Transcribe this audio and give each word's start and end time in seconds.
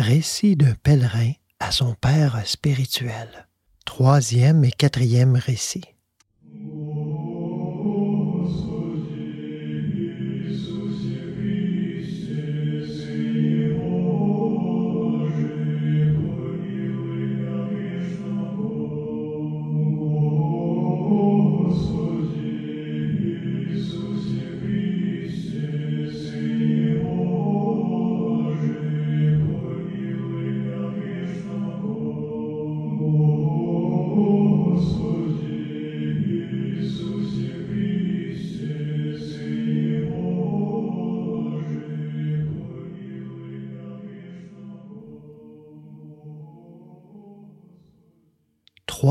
Récit 0.00 0.56
d'un 0.56 0.72
pèlerin 0.82 1.32
à 1.58 1.70
son 1.72 1.92
père 1.92 2.40
spirituel. 2.46 3.46
Troisième 3.84 4.64
et 4.64 4.70
quatrième 4.70 5.36
récit. 5.36 5.84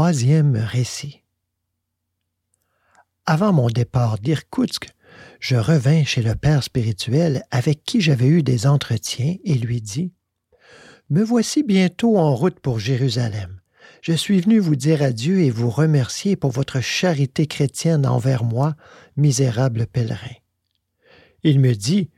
Troisième 0.09 0.55
récit. 0.55 1.21
Avant 3.27 3.53
mon 3.53 3.67
départ 3.67 4.17
d'Irkoutsk, 4.17 4.89
je 5.39 5.55
revins 5.55 6.03
chez 6.03 6.23
le 6.23 6.33
père 6.33 6.63
spirituel 6.63 7.43
avec 7.51 7.83
qui 7.83 8.01
j'avais 8.01 8.25
eu 8.25 8.41
des 8.41 8.65
entretiens 8.65 9.35
et 9.43 9.53
lui 9.53 9.81
dis 9.83 10.11
Me 11.11 11.21
voici 11.21 11.61
bientôt 11.61 12.17
en 12.17 12.33
route 12.33 12.59
pour 12.59 12.79
Jérusalem. 12.79 13.61
Je 14.01 14.13
suis 14.13 14.41
venu 14.41 14.57
vous 14.57 14.75
dire 14.75 15.03
adieu 15.03 15.41
et 15.41 15.51
vous 15.51 15.69
remercier 15.69 16.35
pour 16.35 16.49
votre 16.49 16.81
charité 16.81 17.45
chrétienne 17.45 18.07
envers 18.07 18.43
moi, 18.43 18.75
misérable 19.15 19.85
pèlerin. 19.85 20.37
Il 21.43 21.59
me 21.59 21.75
dit 21.75 22.09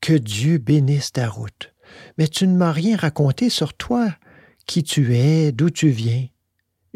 Que 0.00 0.14
Dieu 0.14 0.56
bénisse 0.56 1.12
ta 1.12 1.28
route. 1.28 1.74
Mais 2.16 2.26
tu 2.26 2.46
ne 2.46 2.56
m'as 2.56 2.72
rien 2.72 2.96
raconté 2.96 3.50
sur 3.50 3.74
toi, 3.74 4.16
qui 4.64 4.82
tu 4.82 5.14
es, 5.14 5.52
d'où 5.52 5.68
tu 5.68 5.90
viens. 5.90 6.26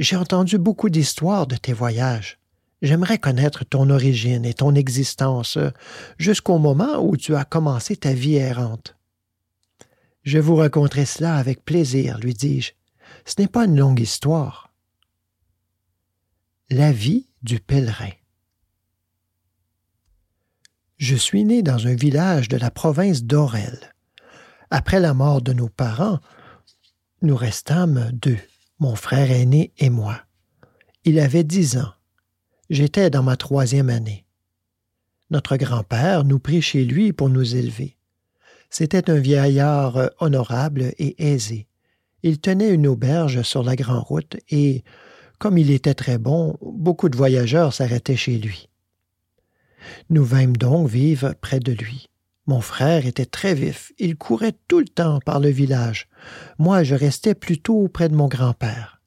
J'ai 0.02 0.16
entendu 0.16 0.58
beaucoup 0.58 0.90
d'histoires 0.90 1.46
de 1.46 1.54
tes 1.54 1.72
voyages. 1.72 2.40
J'aimerais 2.82 3.18
connaître 3.18 3.64
ton 3.64 3.88
origine 3.88 4.44
et 4.44 4.52
ton 4.52 4.74
existence 4.74 5.58
jusqu'au 6.18 6.58
moment 6.58 6.98
où 6.98 7.16
tu 7.16 7.36
as 7.36 7.44
commencé 7.44 7.94
ta 7.94 8.12
vie 8.12 8.34
errante. 8.34 8.96
Je 10.24 10.40
vous 10.40 10.56
raconterai 10.56 11.04
cela 11.04 11.36
avec 11.36 11.64
plaisir, 11.64 12.18
lui 12.18 12.34
dis-je. 12.34 12.72
Ce 13.26 13.34
n'est 13.38 13.46
pas 13.46 13.66
une 13.66 13.78
longue 13.78 14.00
histoire. 14.00 14.72
La 16.68 16.90
vie 16.90 17.28
du 17.44 17.60
pèlerin. 17.60 18.10
Je 20.96 21.14
suis 21.14 21.44
né 21.44 21.62
dans 21.62 21.86
un 21.86 21.94
village 21.94 22.48
de 22.48 22.56
la 22.56 22.72
province 22.72 23.22
d'Orel. 23.22 23.94
Après 24.68 24.98
la 24.98 25.14
mort 25.14 25.42
de 25.42 25.52
nos 25.52 25.68
parents, 25.68 26.18
nous 27.20 27.36
restâmes 27.36 28.10
deux 28.14 28.40
mon 28.82 28.96
frère 28.96 29.30
aîné 29.30 29.72
et 29.78 29.90
moi. 29.90 30.22
Il 31.04 31.20
avait 31.20 31.44
dix 31.44 31.76
ans. 31.76 31.92
J'étais 32.68 33.10
dans 33.10 33.22
ma 33.22 33.36
troisième 33.36 33.88
année. 33.88 34.26
Notre 35.30 35.56
grand-père 35.56 36.24
nous 36.24 36.40
prit 36.40 36.62
chez 36.62 36.84
lui 36.84 37.12
pour 37.12 37.28
nous 37.28 37.54
élever. 37.54 37.96
C'était 38.70 39.08
un 39.08 39.20
vieillard 39.20 40.10
honorable 40.18 40.94
et 40.98 41.14
aisé. 41.24 41.68
Il 42.24 42.40
tenait 42.40 42.74
une 42.74 42.88
auberge 42.88 43.42
sur 43.42 43.62
la 43.62 43.76
grande 43.76 44.02
route 44.02 44.36
et, 44.50 44.82
comme 45.38 45.58
il 45.58 45.70
était 45.70 45.94
très 45.94 46.18
bon, 46.18 46.58
beaucoup 46.60 47.08
de 47.08 47.16
voyageurs 47.16 47.72
s'arrêtaient 47.72 48.16
chez 48.16 48.36
lui. 48.36 48.68
Nous 50.10 50.24
vîmes 50.24 50.56
donc 50.56 50.88
vivre 50.88 51.34
près 51.40 51.60
de 51.60 51.70
lui. 51.70 52.08
Mon 52.46 52.60
frère 52.60 53.06
était 53.06 53.26
très 53.26 53.54
vif, 53.54 53.92
il 53.98 54.16
courait 54.16 54.54
tout 54.66 54.80
le 54.80 54.88
temps 54.88 55.20
par 55.20 55.38
le 55.38 55.48
village. 55.48 56.08
Moi, 56.58 56.82
je 56.82 56.96
restais 56.96 57.34
plutôt 57.34 57.86
près 57.88 58.08
de 58.08 58.16
mon 58.16 58.26
grand-père. 58.26 59.00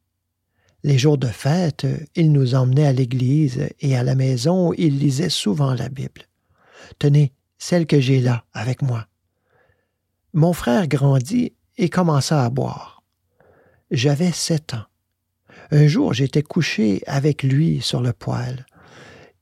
Les 0.84 0.98
jours 0.98 1.18
de 1.18 1.28
fête, 1.28 1.86
il 2.16 2.32
nous 2.32 2.56
emmenait 2.56 2.86
à 2.86 2.94
l'église 2.94 3.68
et 3.82 3.98
à 3.98 4.04
la 4.04 4.16
maison, 4.16 4.72
il 4.78 5.00
lisait 5.00 5.30
souvent 5.30 5.74
la 5.74 5.90
Bible. 5.90 6.30
Tenez, 6.98 7.34
celle 7.58 7.88
que 7.88 8.00
j'ai 8.00 8.22
là, 8.22 8.46
avec 8.54 8.82
moi. 8.82 9.08
Mon 10.34 10.54
frère 10.54 10.88
grandit 10.88 11.54
et 11.78 11.90
commença 11.90 12.46
à 12.46 12.50
boire. 12.50 13.04
J'avais 13.92 14.32
sept 14.32 14.76
ans. 14.76 14.86
Un 15.72 15.88
jour, 15.88 16.14
j'étais 16.14 16.44
couché 16.44 17.02
avec 17.08 17.44
lui 17.44 17.82
sur 17.82 18.02
le 18.02 18.14
poêle. 18.14 18.66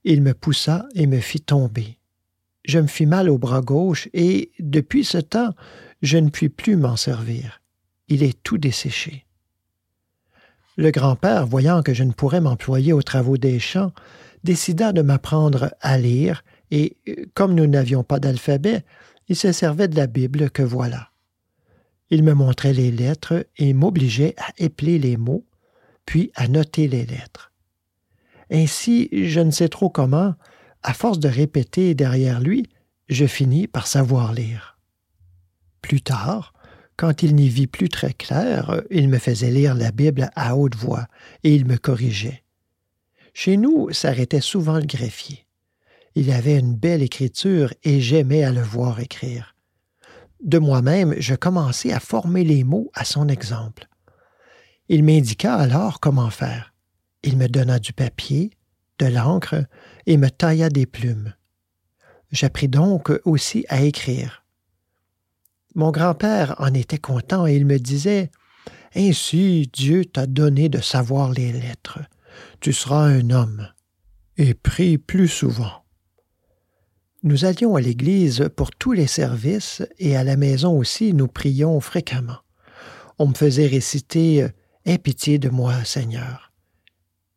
Il 0.03 0.21
me 0.21 0.33
poussa 0.33 0.85
et 0.95 1.05
me 1.05 1.19
fit 1.19 1.41
tomber 1.41 1.99
je 2.63 2.79
me 2.79 2.87
fis 2.87 3.05
mal 3.05 3.29
au 3.29 3.37
bras 3.37 3.61
gauche 3.61 4.09
et, 4.13 4.51
depuis 4.59 5.03
ce 5.03 5.17
temps, 5.17 5.53
je 6.01 6.17
ne 6.17 6.29
puis 6.29 6.49
plus 6.49 6.75
m'en 6.75 6.95
servir. 6.95 7.61
Il 8.07 8.23
est 8.23 8.41
tout 8.43 8.57
desséché. 8.57 9.25
Le 10.75 10.91
grand-père, 10.91 11.45
voyant 11.45 11.83
que 11.83 11.93
je 11.93 12.03
ne 12.03 12.11
pourrais 12.11 12.41
m'employer 12.41 12.93
aux 12.93 13.01
travaux 13.01 13.37
des 13.37 13.59
champs, 13.59 13.91
décida 14.43 14.91
de 14.91 15.01
m'apprendre 15.01 15.73
à 15.81 15.97
lire, 15.97 16.43
et, 16.71 16.97
comme 17.33 17.53
nous 17.53 17.67
n'avions 17.67 18.03
pas 18.03 18.19
d'alphabet, 18.19 18.83
il 19.27 19.35
se 19.35 19.51
servait 19.51 19.87
de 19.87 19.95
la 19.95 20.07
Bible 20.07 20.49
que 20.49 20.63
voilà. 20.63 21.09
Il 22.09 22.23
me 22.23 22.33
montrait 22.33 22.73
les 22.73 22.91
lettres 22.91 23.45
et 23.57 23.73
m'obligeait 23.73 24.35
à 24.37 24.51
épeler 24.57 24.99
les 24.99 25.17
mots, 25.17 25.45
puis 26.05 26.31
à 26.35 26.47
noter 26.47 26.87
les 26.87 27.05
lettres. 27.05 27.51
Ainsi, 28.51 29.09
je 29.11 29.39
ne 29.39 29.51
sais 29.51 29.69
trop 29.69 29.89
comment, 29.89 30.35
à 30.83 30.93
force 30.93 31.19
de 31.19 31.29
répéter 31.29 31.95
derrière 31.95 32.39
lui, 32.39 32.69
je 33.09 33.25
finis 33.25 33.67
par 33.67 33.87
savoir 33.87 34.33
lire. 34.33 34.77
Plus 35.81 36.01
tard, 36.01 36.53
quand 36.95 37.23
il 37.23 37.35
n'y 37.35 37.49
vit 37.49 37.67
plus 37.67 37.89
très 37.89 38.13
clair, 38.13 38.81
il 38.89 39.09
me 39.09 39.17
faisait 39.17 39.51
lire 39.51 39.75
la 39.75 39.91
Bible 39.91 40.29
à 40.35 40.55
haute 40.55 40.75
voix 40.75 41.07
et 41.43 41.55
il 41.55 41.65
me 41.65 41.77
corrigeait. 41.77 42.43
Chez 43.33 43.57
nous 43.57 43.91
s'arrêtait 43.91 44.41
souvent 44.41 44.77
le 44.77 44.85
greffier. 44.85 45.47
Il 46.15 46.31
avait 46.31 46.59
une 46.59 46.75
belle 46.75 47.01
écriture 47.01 47.73
et 47.83 47.99
j'aimais 47.99 48.43
à 48.43 48.51
le 48.51 48.61
voir 48.61 48.99
écrire. 48.99 49.55
De 50.43 50.59
moi-même, 50.59 51.15
je 51.17 51.33
commençai 51.33 51.91
à 51.91 51.99
former 51.99 52.43
les 52.43 52.63
mots 52.63 52.91
à 52.93 53.05
son 53.05 53.27
exemple. 53.27 53.87
Il 54.89 55.03
m'indiqua 55.03 55.55
alors 55.55 55.99
comment 55.99 56.29
faire. 56.29 56.73
Il 57.23 57.37
me 57.37 57.47
donna 57.47 57.79
du 57.79 57.93
papier, 57.93 58.51
de 58.99 59.07
l'encre 59.07 59.65
et 60.05 60.17
me 60.17 60.29
tailla 60.29 60.69
des 60.69 60.85
plumes. 60.85 61.33
J'appris 62.31 62.67
donc 62.67 63.11
aussi 63.25 63.65
à 63.69 63.81
écrire. 63.81 64.43
Mon 65.75 65.91
grand-père 65.91 66.55
en 66.59 66.73
était 66.73 66.97
content 66.97 67.47
et 67.47 67.55
il 67.55 67.65
me 67.65 67.77
disait 67.77 68.31
Ainsi 68.95 69.69
Dieu 69.71 70.05
t'a 70.05 70.25
donné 70.25 70.69
de 70.69 70.81
savoir 70.81 71.31
les 71.31 71.51
lettres. 71.51 71.99
Tu 72.59 72.73
seras 72.73 73.05
un 73.05 73.29
homme. 73.29 73.67
Et 74.37 74.55
prie 74.55 74.97
plus 74.97 75.27
souvent. 75.27 75.83
Nous 77.21 77.45
allions 77.45 77.75
à 77.75 77.81
l'église 77.81 78.49
pour 78.55 78.71
tous 78.71 78.93
les 78.93 79.05
services 79.05 79.83
et 79.99 80.17
à 80.17 80.23
la 80.23 80.37
maison 80.37 80.75
aussi 80.75 81.13
nous 81.13 81.27
prions 81.27 81.79
fréquemment. 81.79 82.39
On 83.19 83.27
me 83.27 83.35
faisait 83.35 83.67
réciter 83.67 84.47
Aie 84.85 84.97
pitié 84.97 85.37
de 85.37 85.49
moi, 85.49 85.85
Seigneur 85.85 86.42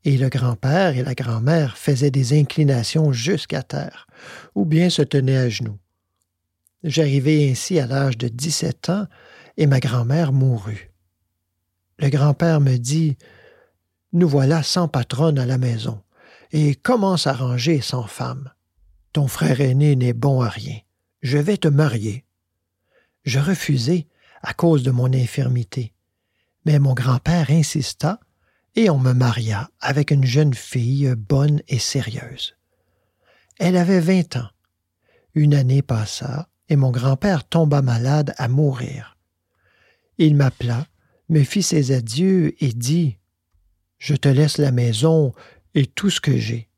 et 0.06 0.16
le 0.16 0.28
grand-père 0.28 0.96
et 0.96 1.02
la 1.02 1.16
grand-mère 1.16 1.76
faisaient 1.76 2.12
des 2.12 2.38
inclinations 2.38 3.12
jusqu'à 3.12 3.64
terre, 3.64 4.06
ou 4.54 4.64
bien 4.64 4.88
se 4.88 5.02
tenaient 5.02 5.36
à 5.36 5.48
genoux. 5.48 5.80
J'arrivai 6.84 7.50
ainsi 7.50 7.80
à 7.80 7.88
l'âge 7.88 8.16
de 8.16 8.28
dix-sept 8.28 8.88
ans, 8.88 9.08
et 9.56 9.66
ma 9.66 9.80
grand-mère 9.80 10.32
mourut. 10.32 10.92
Le 11.98 12.08
grand-père 12.08 12.60
me 12.60 12.76
dit 12.76 13.16
Nous 14.12 14.28
voilà 14.28 14.62
sans 14.62 14.86
patronne 14.86 15.40
à 15.40 15.46
la 15.46 15.58
maison, 15.58 16.00
et 16.52 16.76
comment 16.76 17.16
s'arranger 17.16 17.80
sans 17.80 18.06
femme? 18.06 18.52
Ton 19.12 19.26
frère 19.26 19.60
aîné 19.60 19.96
n'est 19.96 20.12
bon 20.12 20.40
à 20.40 20.48
rien. 20.48 20.78
Je 21.20 21.38
vais 21.38 21.56
te 21.56 21.68
marier. 21.68 22.24
Je 23.24 23.40
refusai 23.40 24.06
à 24.42 24.54
cause 24.54 24.84
de 24.84 24.92
mon 24.92 25.12
infirmité, 25.12 25.94
mais 26.64 26.78
mon 26.78 26.94
grand-père 26.94 27.50
insista 27.50 28.20
et 28.76 28.90
on 28.90 28.98
me 28.98 29.14
maria 29.14 29.70
avec 29.80 30.10
une 30.10 30.24
jeune 30.24 30.54
fille 30.54 31.12
bonne 31.16 31.62
et 31.66 31.78
sérieuse. 31.78 32.54
Elle 33.58 33.76
avait 33.76 34.00
vingt 34.00 34.36
ans. 34.36 34.50
Une 35.34 35.54
année 35.54 35.82
passa, 35.82 36.48
et 36.68 36.76
mon 36.76 36.90
grand-père 36.90 37.44
tomba 37.44 37.80
malade 37.80 38.34
à 38.36 38.48
mourir. 38.48 39.16
Il 40.18 40.36
m'appela, 40.36 40.86
me 41.28 41.42
fit 41.42 41.62
ses 41.62 41.92
adieux 41.92 42.54
et 42.62 42.72
dit 42.72 43.18
Je 43.98 44.14
te 44.14 44.28
laisse 44.28 44.58
la 44.58 44.72
maison 44.72 45.32
et 45.74 45.86
tout 45.86 46.10
ce 46.10 46.20
que 46.20 46.36
j'ai. 46.36 46.68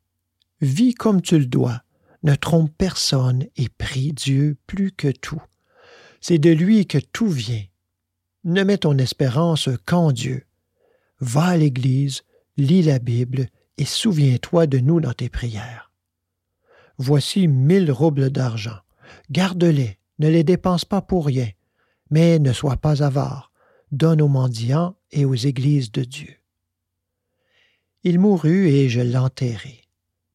Vis 0.60 0.94
comme 0.94 1.20
tu 1.20 1.38
le 1.38 1.46
dois, 1.46 1.82
ne 2.22 2.34
trompe 2.34 2.72
personne 2.76 3.46
et 3.56 3.68
prie 3.68 4.12
Dieu 4.12 4.56
plus 4.66 4.92
que 4.92 5.08
tout. 5.08 5.42
C'est 6.20 6.38
de 6.38 6.50
lui 6.50 6.86
que 6.86 6.98
tout 6.98 7.28
vient. 7.28 7.64
Ne 8.44 8.62
mets 8.64 8.78
ton 8.78 8.98
espérance 8.98 9.68
qu'en 9.84 10.10
Dieu. 10.10 10.47
Va 11.20 11.44
à 11.46 11.56
l'Église, 11.56 12.22
lis 12.56 12.82
la 12.82 12.98
Bible 12.98 13.48
et 13.76 13.84
souviens-toi 13.84 14.66
de 14.66 14.78
nous 14.78 15.00
dans 15.00 15.12
tes 15.12 15.28
prières. 15.28 15.92
Voici 16.98 17.48
mille 17.48 17.90
roubles 17.90 18.30
d'argent. 18.30 18.78
Garde-les, 19.30 19.98
ne 20.18 20.28
les 20.28 20.44
dépense 20.44 20.84
pas 20.84 21.00
pour 21.00 21.26
rien, 21.26 21.48
mais 22.10 22.38
ne 22.38 22.52
sois 22.52 22.76
pas 22.76 23.02
avare. 23.02 23.52
Donne 23.92 24.20
aux 24.20 24.28
mendiants 24.28 24.96
et 25.12 25.24
aux 25.24 25.34
églises 25.34 25.92
de 25.92 26.04
Dieu. 26.04 26.34
Il 28.04 28.18
mourut 28.18 28.68
et 28.68 28.88
je 28.88 29.00
l'enterrai. 29.00 29.82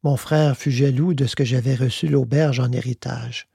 Mon 0.04 0.18
frère 0.18 0.58
fut 0.58 0.72
jaloux 0.72 1.14
de 1.14 1.26
ce 1.26 1.36
que 1.36 1.46
j'avais 1.46 1.76
reçu 1.76 2.08
l'auberge 2.08 2.60
en 2.60 2.72
héritage. 2.72 3.48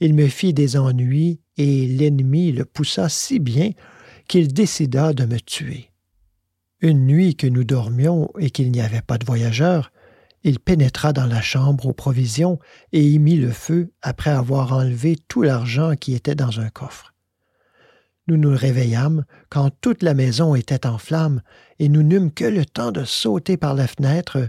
Il 0.00 0.14
me 0.14 0.28
fit 0.28 0.54
des 0.54 0.76
ennuis 0.76 1.40
et 1.56 1.86
l'ennemi 1.86 2.52
le 2.52 2.64
poussa 2.64 3.08
si 3.08 3.38
bien 3.38 3.72
qu'il 4.26 4.52
décida 4.52 5.12
de 5.12 5.26
me 5.26 5.38
tuer. 5.38 5.91
Une 6.82 7.06
nuit 7.06 7.36
que 7.36 7.46
nous 7.46 7.62
dormions 7.62 8.30
et 8.40 8.50
qu'il 8.50 8.72
n'y 8.72 8.80
avait 8.80 9.02
pas 9.02 9.16
de 9.16 9.24
voyageurs, 9.24 9.92
il 10.42 10.58
pénétra 10.58 11.12
dans 11.12 11.26
la 11.26 11.40
chambre 11.40 11.86
aux 11.86 11.92
provisions 11.92 12.58
et 12.92 13.00
y 13.00 13.20
mit 13.20 13.36
le 13.36 13.52
feu 13.52 13.92
après 14.02 14.30
avoir 14.30 14.72
enlevé 14.72 15.16
tout 15.28 15.42
l'argent 15.42 15.94
qui 15.94 16.14
était 16.14 16.34
dans 16.34 16.58
un 16.58 16.70
coffre. 16.70 17.14
Nous 18.26 18.36
nous 18.36 18.56
réveillâmes 18.56 19.24
quand 19.48 19.70
toute 19.80 20.02
la 20.02 20.14
maison 20.14 20.56
était 20.56 20.84
en 20.84 20.98
flammes 20.98 21.42
et 21.78 21.88
nous 21.88 22.02
n'eûmes 22.02 22.32
que 22.32 22.44
le 22.44 22.64
temps 22.64 22.90
de 22.90 23.04
sauter 23.04 23.56
par 23.56 23.74
la 23.74 23.86
fenêtre 23.86 24.48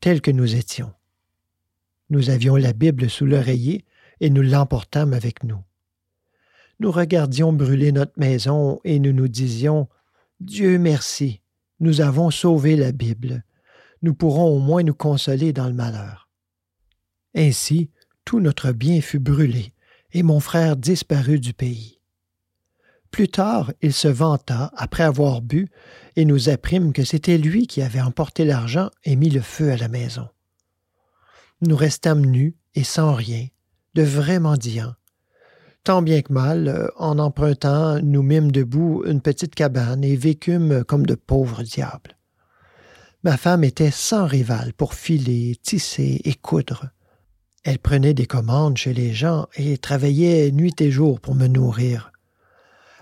tels 0.00 0.22
que 0.22 0.30
nous 0.30 0.54
étions. 0.56 0.92
Nous 2.08 2.30
avions 2.30 2.56
la 2.56 2.72
Bible 2.72 3.10
sous 3.10 3.26
l'oreiller 3.26 3.84
et 4.20 4.30
nous 4.30 4.42
l'emportâmes 4.42 5.12
avec 5.12 5.44
nous. 5.44 5.60
Nous 6.80 6.90
regardions 6.90 7.52
brûler 7.52 7.92
notre 7.92 8.18
maison 8.18 8.80
et 8.84 8.98
nous 8.98 9.12
nous 9.12 9.28
disions 9.28 9.88
Dieu 10.40 10.78
merci, 10.78 11.40
nous 11.84 12.00
avons 12.00 12.30
sauvé 12.30 12.76
la 12.76 12.92
Bible. 12.92 13.44
Nous 14.00 14.14
pourrons 14.14 14.56
au 14.56 14.58
moins 14.58 14.82
nous 14.82 14.94
consoler 14.94 15.52
dans 15.52 15.68
le 15.68 15.74
malheur. 15.74 16.30
Ainsi, 17.34 17.90
tout 18.24 18.40
notre 18.40 18.72
bien 18.72 19.02
fut 19.02 19.18
brûlé, 19.18 19.74
et 20.12 20.22
mon 20.22 20.40
frère 20.40 20.76
disparut 20.76 21.40
du 21.40 21.52
pays. 21.52 22.00
Plus 23.10 23.28
tard, 23.28 23.70
il 23.82 23.92
se 23.92 24.08
vanta, 24.08 24.72
après 24.76 25.02
avoir 25.02 25.42
bu, 25.42 25.68
et 26.16 26.24
nous 26.24 26.48
apprîmes 26.48 26.94
que 26.94 27.04
c'était 27.04 27.36
lui 27.36 27.66
qui 27.66 27.82
avait 27.82 28.00
emporté 28.00 28.46
l'argent 28.46 28.90
et 29.04 29.14
mis 29.14 29.28
le 29.28 29.42
feu 29.42 29.70
à 29.70 29.76
la 29.76 29.88
maison. 29.88 30.28
Nous 31.60 31.76
restâmes 31.76 32.24
nus 32.24 32.56
et 32.74 32.82
sans 32.82 33.12
rien, 33.12 33.46
de 33.92 34.02
vrais 34.02 34.40
mendiants. 34.40 34.94
Tant 35.84 36.00
bien 36.00 36.22
que 36.22 36.32
mal, 36.32 36.68
euh, 36.68 36.88
en 36.96 37.18
empruntant, 37.18 38.00
nous 38.00 38.22
mîmes 38.22 38.50
debout 38.50 39.02
une 39.04 39.20
petite 39.20 39.54
cabane 39.54 40.02
et 40.02 40.16
vécûmes 40.16 40.82
comme 40.82 41.04
de 41.04 41.14
pauvres 41.14 41.62
diables. 41.62 42.16
Ma 43.22 43.36
femme 43.36 43.64
était 43.64 43.90
sans 43.90 44.26
rival 44.26 44.72
pour 44.72 44.94
filer, 44.94 45.56
tisser 45.62 46.22
et 46.24 46.34
coudre. 46.34 46.88
Elle 47.64 47.78
prenait 47.78 48.14
des 48.14 48.26
commandes 48.26 48.78
chez 48.78 48.94
les 48.94 49.12
gens 49.12 49.46
et 49.56 49.76
travaillait 49.76 50.50
nuit 50.52 50.74
et 50.80 50.90
jour 50.90 51.20
pour 51.20 51.34
me 51.34 51.48
nourrir. 51.48 52.12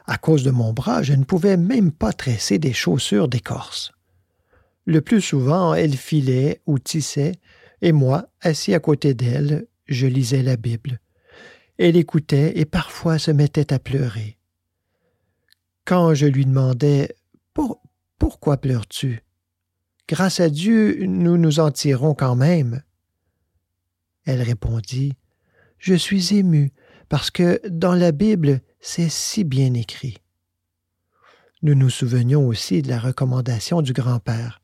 À 0.07 0.19
cause 0.19 0.43
de 0.43 0.51
mon 0.51 0.73
bras, 0.73 1.05
je 1.05 1.13
ne 1.13 1.25
pouvais 1.25 1.57
même 1.57 1.93
pas 1.93 2.13
tresser 2.13 2.59
des 2.59 2.73
chaussures 2.73 3.29
d'écorce. 3.29 3.93
Le 4.87 5.01
plus 5.01 5.21
souvent, 5.21 5.75
elle 5.75 5.97
filait 5.97 6.61
ou 6.67 6.81
tissait, 6.81 7.37
et 7.81 7.93
moi, 7.93 8.27
assis 8.41 8.75
à 8.75 8.81
côté 8.81 9.15
d'elle, 9.15 9.67
je 9.87 10.09
lisais 10.09 10.43
la 10.43 10.57
Bible. 10.57 10.99
Elle 11.79 11.97
écoutait 11.97 12.59
et 12.59 12.65
parfois 12.65 13.19
se 13.19 13.31
mettait 13.31 13.73
à 13.73 13.79
pleurer. 13.79 14.39
Quand 15.85 16.15
je 16.15 16.27
lui 16.27 16.45
demandais 16.45 17.17
Pourquoi 18.19 18.57
pleures-tu? 18.59 19.23
Grâce 20.09 20.41
à 20.41 20.49
Dieu, 20.49 21.07
nous 21.07 21.39
nous 21.39 21.61
en 21.61 21.71
tirons 21.71 22.15
quand 22.15 22.37
même. 22.37 22.83
Elle 24.25 24.43
répondit 24.43 25.15
Je 25.79 25.95
suis 25.95 26.35
émue 26.37 26.73
parce 27.09 27.31
que 27.31 27.61
dans 27.69 27.95
la 27.95 28.13
Bible, 28.13 28.61
c'est 28.81 29.09
si 29.09 29.45
bien 29.45 29.75
écrit. 29.75 30.19
Nous 31.63 31.75
nous 31.75 31.91
souvenions 31.91 32.47
aussi 32.47 32.83
de 32.83 32.89
la 32.89 32.99
recommandation 32.99 33.83
du 33.83 33.93
grand-père. 33.93 34.61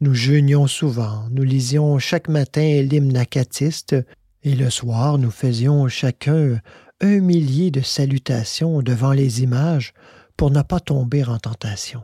Nous 0.00 0.14
jeûnions 0.14 0.66
souvent, 0.66 1.28
nous 1.30 1.44
lisions 1.44 1.98
chaque 1.98 2.28
matin 2.28 2.82
l'hymne 2.82 3.16
acatiste, 3.16 3.94
et 4.42 4.54
le 4.54 4.70
soir 4.70 5.18
nous 5.18 5.30
faisions 5.30 5.88
chacun 5.88 6.60
un 7.00 7.20
millier 7.20 7.70
de 7.70 7.80
salutations 7.80 8.82
devant 8.82 9.12
les 9.12 9.42
images 9.42 9.92
pour 10.36 10.50
ne 10.50 10.62
pas 10.62 10.80
tomber 10.80 11.24
en 11.24 11.38
tentation. 11.38 12.02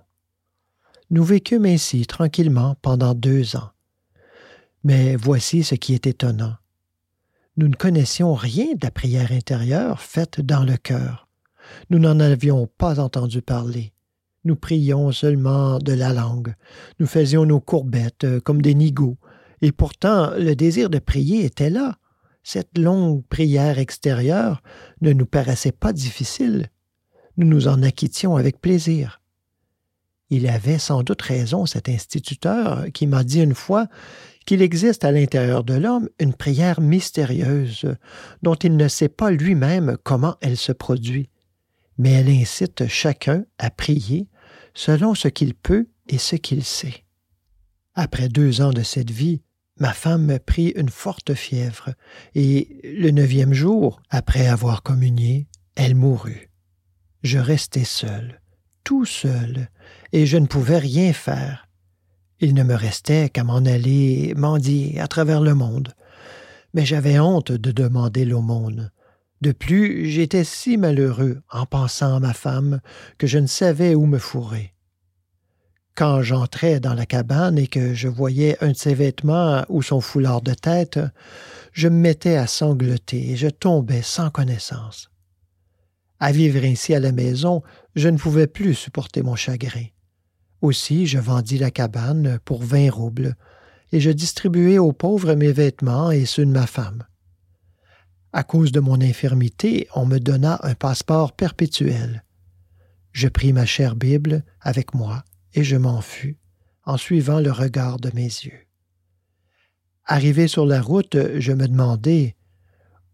Nous 1.11 1.25
vécûmes 1.25 1.67
ainsi 1.67 2.07
tranquillement 2.07 2.77
pendant 2.83 3.15
deux 3.15 3.57
ans. 3.57 3.71
Mais 4.85 5.17
voici 5.17 5.63
ce 5.63 5.75
qui 5.75 5.95
est 5.95 6.07
étonnant. 6.07 6.57
Nous 7.57 7.69
ne 7.69 7.75
connaissions 7.75 8.35
rien 8.35 8.75
de 8.75 8.85
la 8.85 8.91
prière 8.91 9.33
intérieure 9.33 10.01
faite 10.01 10.41
dans 10.41 10.65
le 10.65 10.77
cœur. 10.77 11.29
Nous 11.91 11.99
n'en 11.99 12.21
avions 12.21 12.69
pas 12.79 13.01
entendu 13.01 13.43
parler. 13.43 13.93
Nous 14.45 14.57
prions 14.57 15.11
seulement 15.11 15.79
de 15.79 15.93
la 15.93 16.13
langue. 16.13 16.55
Nous 17.01 17.07
faisions 17.07 17.47
nos 17.47 17.61
courbettes 17.61 18.25
euh, 18.25 18.41
comme 18.41 18.63
des 18.63 18.75
nigauds. 18.75 19.17
Et 19.61 19.73
pourtant, 19.73 20.31
le 20.37 20.55
désir 20.55 20.91
de 20.91 21.01
prier 21.01 21.45
était 21.45 21.71
là. 21.71 21.97
Cette 22.49 22.79
longue 22.79 23.25
prière 23.27 23.81
extérieure 23.81 24.63
ne 25.01 25.13
nous 25.13 25.27
paraissait 25.27 25.73
pas 25.73 25.93
difficile. 25.93 26.71
Nous 27.37 27.47
nous 27.47 27.67
en 27.67 27.83
acquittions 27.83 28.37
avec 28.37 28.61
plaisir. 28.61 29.21
Il 30.31 30.49
avait 30.49 30.79
sans 30.79 31.03
doute 31.03 31.23
raison, 31.23 31.67
cet 31.67 31.89
instituteur, 31.89 32.87
qui 32.95 33.09
m'a 33.09 33.25
dit 33.25 33.41
une 33.41 33.55
fois 33.55 33.89
qu'il 34.45 34.63
existe 34.63 35.05
à 35.05 35.11
l'intérieur 35.11 35.65
de 35.65 35.75
l'homme 35.75 36.09
une 36.21 36.35
prière 36.35 36.81
mystérieuse, 36.81 37.85
dont 38.43 38.55
il 38.55 38.77
ne 38.77 38.87
sait 38.87 39.09
pas 39.09 39.33
lui-même 39.33 39.97
comment 40.05 40.37
elle 40.41 40.57
se 40.57 40.71
produit 40.71 41.31
mais 41.99 42.13
elle 42.13 42.29
incite 42.29 42.87
chacun 42.89 43.45
à 43.59 43.71
prier 43.71 44.29
selon 44.75 45.15
ce 45.15 45.29
qu'il 45.29 45.55
peut 45.55 45.89
et 46.09 46.19
ce 46.19 46.37
qu'il 46.37 46.65
sait. 46.65 47.05
Après 47.95 48.29
deux 48.29 48.61
ans 48.61 48.73
de 48.73 48.83
cette 48.83 49.11
vie, 49.11 49.43
ma 49.79 49.93
femme 49.93 50.39
prit 50.45 50.73
une 50.77 50.89
forte 50.89 51.35
fièvre, 51.35 51.91
et 52.35 52.81
le 52.83 53.11
neuvième 53.11 53.53
jour, 53.53 54.01
après 54.11 54.47
avoir 54.47 54.83
communié, 54.83 55.49
elle 55.75 55.95
mourut. 55.95 56.51
Je 57.23 57.39
restai 57.39 57.85
seul, 57.85 58.41
tout 58.85 59.05
seul, 59.05 59.69
et 60.13 60.27
je 60.27 60.39
ne 60.39 60.47
pouvais 60.47 60.79
rien 60.79 61.13
faire. 61.13 61.69
Il 62.41 62.55
ne 62.55 62.63
me 62.63 62.75
restait 62.75 63.31
qu'à 63.31 63.45
m'en 63.45 63.65
aller 63.65 64.35
mendier 64.37 65.01
à 65.01 65.09
travers 65.09 65.41
le 65.41 65.55
monde. 65.55 65.95
Mais 66.75 66.85
j'avais 66.85 67.19
honte 67.19 67.53
de 67.53 67.73
demander 67.73 68.25
l'aumône. 68.25 68.91
De 69.41 69.53
plus, 69.53 70.07
j'étais 70.07 70.45
si 70.45 70.77
malheureux 70.77 71.43
en 71.51 71.67
pensant 71.67 72.17
à 72.17 72.21
ma 72.21 72.33
femme 72.33 72.81
que 73.19 73.27
je 73.27 73.39
ne 73.39 73.47
savais 73.47 73.95
où 73.95 74.07
me 74.07 74.19
fourrer. 74.19 74.76
Quand 75.97 76.21
j'entrais 76.21 76.79
dans 76.79 76.93
la 76.93 77.07
cabane 77.07 77.57
et 77.57 77.69
que 77.69 77.95
je 77.95 78.07
voyais 78.07 78.63
un 78.63 78.73
de 78.73 78.77
ses 78.77 78.93
vêtements 78.93 79.65
ou 79.71 79.83
son 79.83 80.03
foulard 80.03 80.43
de 80.43 80.53
tête, 80.53 81.01
je 81.73 81.89
me 81.89 81.97
mettais 81.97 82.37
à 82.37 82.47
sangloter 82.47 83.31
et 83.31 83.37
je 83.37 83.49
tombais 83.49 84.03
sans 84.03 84.29
connaissance. 84.29 85.11
À 86.21 86.33
vivre 86.33 86.63
ainsi 86.67 86.95
à 86.95 87.01
la 87.01 87.13
maison, 87.13 87.63
je 87.95 88.11
ne 88.11 88.19
pouvais 88.19 88.47
plus 88.47 88.75
supporter 88.75 89.23
mon 89.23 89.37
chagrin. 89.37 89.87
Aussi, 90.61 91.07
je 91.07 91.19
vendis 91.19 91.57
la 91.57 91.71
cabane 91.71 92.41
pour 92.45 92.63
vingt 92.63 92.91
roubles, 92.91 93.35
et 93.91 94.01
je 94.01 94.11
distribuai 94.11 94.79
aux 94.79 94.93
pauvres 94.93 95.33
mes 95.33 95.53
vêtements 95.53 96.11
et 96.11 96.27
ceux 96.27 96.45
de 96.45 96.51
ma 96.51 96.67
femme. 96.67 97.05
À 98.35 98.43
cause 98.43 98.71
de 98.71 98.81
mon 98.81 99.01
infirmité, 99.01 99.89
on 99.95 100.05
me 100.05 100.19
donna 100.19 100.61
un 100.63 100.75
passeport 100.75 101.33
perpétuel. 101.33 102.23
Je 103.13 103.29
pris 103.29 103.55
ma 103.55 103.65
chère 103.65 103.97
Bible 103.97 104.45
avec 104.61 104.93
moi 104.93 105.25
et 105.57 105.65
je 105.65 105.77
m'en 105.77 106.01
fus, 106.01 106.39
en 106.85 106.97
suivant 106.97 107.41
le 107.41 107.51
regard 107.51 107.99
de 107.99 108.11
mes 108.15 108.23
yeux. 108.23 108.67
Arrivé 110.05 110.47
sur 110.47 110.67
la 110.67 110.81
route, 110.81 111.17
je 111.39 111.53
me 111.53 111.67
demandai 111.67 112.37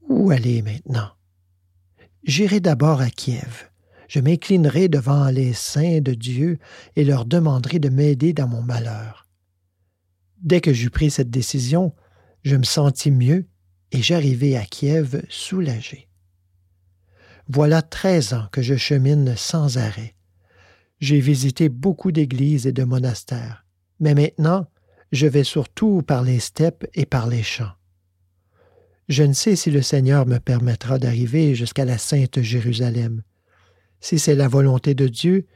où 0.08 0.30
aller 0.30 0.60
maintenant. 0.60 1.12
J'irai 2.24 2.60
d'abord 2.60 3.00
à 3.00 3.08
Kiev. 3.08 3.70
Je 4.08 4.20
m'inclinerai 4.20 4.88
devant 4.88 5.30
les 5.30 5.54
saints 5.54 6.00
de 6.00 6.12
Dieu 6.12 6.58
et 6.96 7.04
leur 7.04 7.24
demanderai 7.24 7.78
de 7.78 7.88
m'aider 7.88 8.34
dans 8.34 8.48
mon 8.48 8.60
malheur. 8.60 9.26
Dès 10.42 10.60
que 10.60 10.72
j'eus 10.72 10.90
pris 10.90 11.10
cette 11.10 11.30
décision, 11.30 11.94
je 12.42 12.56
me 12.56 12.64
sentis 12.64 13.10
mieux 13.10 13.46
et 13.92 14.02
j'arrivai 14.02 14.56
à 14.56 14.66
Kiev 14.66 15.24
soulagé. 15.30 16.08
Voilà 17.48 17.80
treize 17.80 18.34
ans 18.34 18.48
que 18.52 18.60
je 18.60 18.76
chemine 18.76 19.34
sans 19.36 19.78
arrêt. 19.78 20.11
J'ai 21.02 21.18
visité 21.18 21.68
beaucoup 21.68 22.12
d'églises 22.12 22.68
et 22.68 22.72
de 22.72 22.84
monastères, 22.84 23.66
mais 23.98 24.14
maintenant 24.14 24.68
je 25.10 25.26
vais 25.26 25.42
surtout 25.42 26.00
par 26.00 26.22
les 26.22 26.38
steppes 26.38 26.86
et 26.94 27.06
par 27.06 27.26
les 27.26 27.42
champs. 27.42 27.72
Je 29.08 29.24
ne 29.24 29.32
sais 29.32 29.56
si 29.56 29.72
le 29.72 29.82
Seigneur 29.82 30.26
me 30.26 30.38
permettra 30.38 31.00
d'arriver 31.00 31.56
jusqu'à 31.56 31.84
la 31.84 31.98
sainte 31.98 32.40
Jérusalem. 32.40 33.24
Si 33.98 34.20
c'est 34.20 34.36
la 34.36 34.46
volonté 34.46 34.94
de 34.94 35.08
Dieu, 35.08 35.48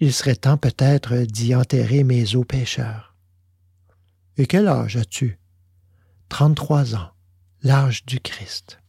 il 0.00 0.10
serait 0.10 0.36
temps 0.36 0.56
peut-être 0.56 1.18
d'y 1.18 1.54
enterrer 1.54 2.02
mes 2.02 2.34
eaux 2.34 2.44
pécheurs. 2.44 3.14
Et 4.38 4.46
quel 4.46 4.68
âge 4.68 4.96
as-tu? 4.96 5.38
Trente-trois 6.30 6.94
ans, 6.94 7.10
l'âge 7.62 8.06
du 8.06 8.20
Christ. 8.20 8.80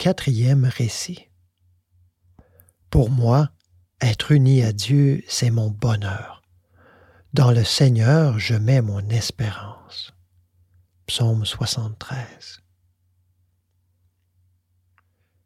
Quatrième 0.00 0.64
récit. 0.64 1.28
Pour 2.88 3.10
moi, 3.10 3.50
être 4.00 4.32
uni 4.32 4.62
à 4.62 4.72
Dieu, 4.72 5.22
c'est 5.28 5.50
mon 5.50 5.68
bonheur. 5.68 6.40
Dans 7.34 7.52
le 7.52 7.64
Seigneur, 7.64 8.38
je 8.38 8.54
mets 8.54 8.80
mon 8.80 9.06
espérance. 9.10 10.14
Psaume 11.04 11.44
73. 11.44 12.62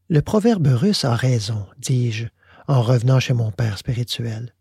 Le 0.08 0.22
proverbe 0.22 0.68
russe 0.68 1.04
a 1.04 1.16
raison, 1.16 1.66
dis-je, 1.78 2.26
en 2.68 2.80
revenant 2.80 3.18
chez 3.18 3.34
mon 3.34 3.50
père 3.50 3.76
spirituel. 3.76 4.54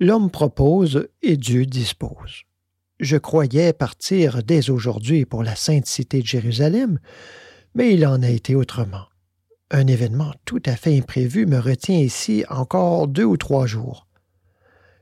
L'homme 0.00 0.32
propose 0.32 1.06
et 1.22 1.36
Dieu 1.36 1.66
dispose. 1.66 2.42
Je 2.98 3.16
croyais 3.16 3.72
partir 3.74 4.42
dès 4.42 4.70
aujourd'hui 4.70 5.24
pour 5.24 5.44
la 5.44 5.54
sainte 5.54 5.86
cité 5.86 6.20
de 6.20 6.26
Jérusalem, 6.26 6.98
mais 7.76 7.94
il 7.94 8.04
en 8.04 8.24
a 8.24 8.28
été 8.28 8.56
autrement. 8.56 9.06
Un 9.70 9.86
événement 9.86 10.32
tout 10.44 10.62
à 10.66 10.74
fait 10.74 10.98
imprévu 10.98 11.46
me 11.46 11.58
retient 11.58 11.98
ici 11.98 12.44
encore 12.48 13.06
deux 13.06 13.24
ou 13.24 13.36
trois 13.36 13.66
jours. 13.66 14.08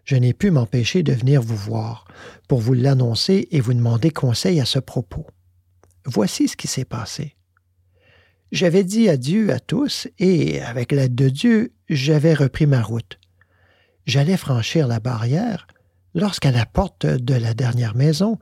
Je 0.05 0.17
n'ai 0.17 0.35
pu 0.35 0.51
m'empêcher 0.51 1.03
de 1.03 1.13
venir 1.13 1.41
vous 1.41 1.57
voir 1.57 2.07
pour 2.49 2.61
vous 2.61 2.75
l'annoncer 2.75 3.49
et 3.51 3.61
vous 3.61 3.75
demander 3.75 4.11
conseil 4.11 4.61
à 4.61 4.65
ce 4.65 4.79
propos. 4.79 5.27
Voici 6.05 6.49
ce 6.49 6.57
qui 6.57 6.67
s'est 6.67 6.85
passé. 6.85 7.37
J'avais 8.53 8.85
dit 8.85 9.09
adieu 9.09 9.53
à 9.53 9.61
tous 9.61 10.09
et, 10.19 10.63
avec 10.63 10.93
l'aide 10.93 11.15
de 11.15 11.29
Dieu, 11.29 11.75
j'avais 11.89 12.35
repris 12.35 12.67
ma 12.67 12.83
route. 12.83 13.19
J'allais 14.07 14.39
franchir 14.39 14.87
la 14.87 15.01
barrière 15.01 15.67
lorsqu'à 16.15 16.51
la 16.51 16.67
porte 16.67 17.07
de 17.07 17.35
la 17.35 17.55
dernière 17.55 17.95
maison, 17.95 18.39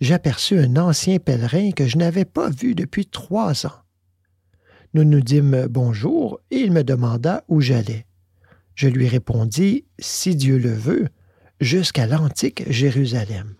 j'aperçus 0.00 0.58
un 0.58 0.76
ancien 0.76 1.18
pèlerin 1.18 1.72
que 1.72 1.86
je 1.86 1.98
n'avais 1.98 2.24
pas 2.24 2.48
vu 2.48 2.74
depuis 2.74 3.06
trois 3.06 3.66
ans. 3.66 3.82
Nous 4.92 5.04
nous 5.04 5.20
dîmes 5.20 5.68
bonjour 5.70 6.40
et 6.50 6.56
il 6.56 6.72
me 6.72 6.82
demanda 6.82 7.44
où 7.46 7.60
j'allais. 7.60 8.06
Je 8.74 8.88
lui 8.88 9.06
répondis, 9.06 9.84
si 10.00 10.34
Dieu 10.34 10.58
le 10.58 10.72
veut, 10.72 11.06
jusqu'à 11.60 12.08
l'antique 12.08 12.64
Jérusalem. 12.68 13.54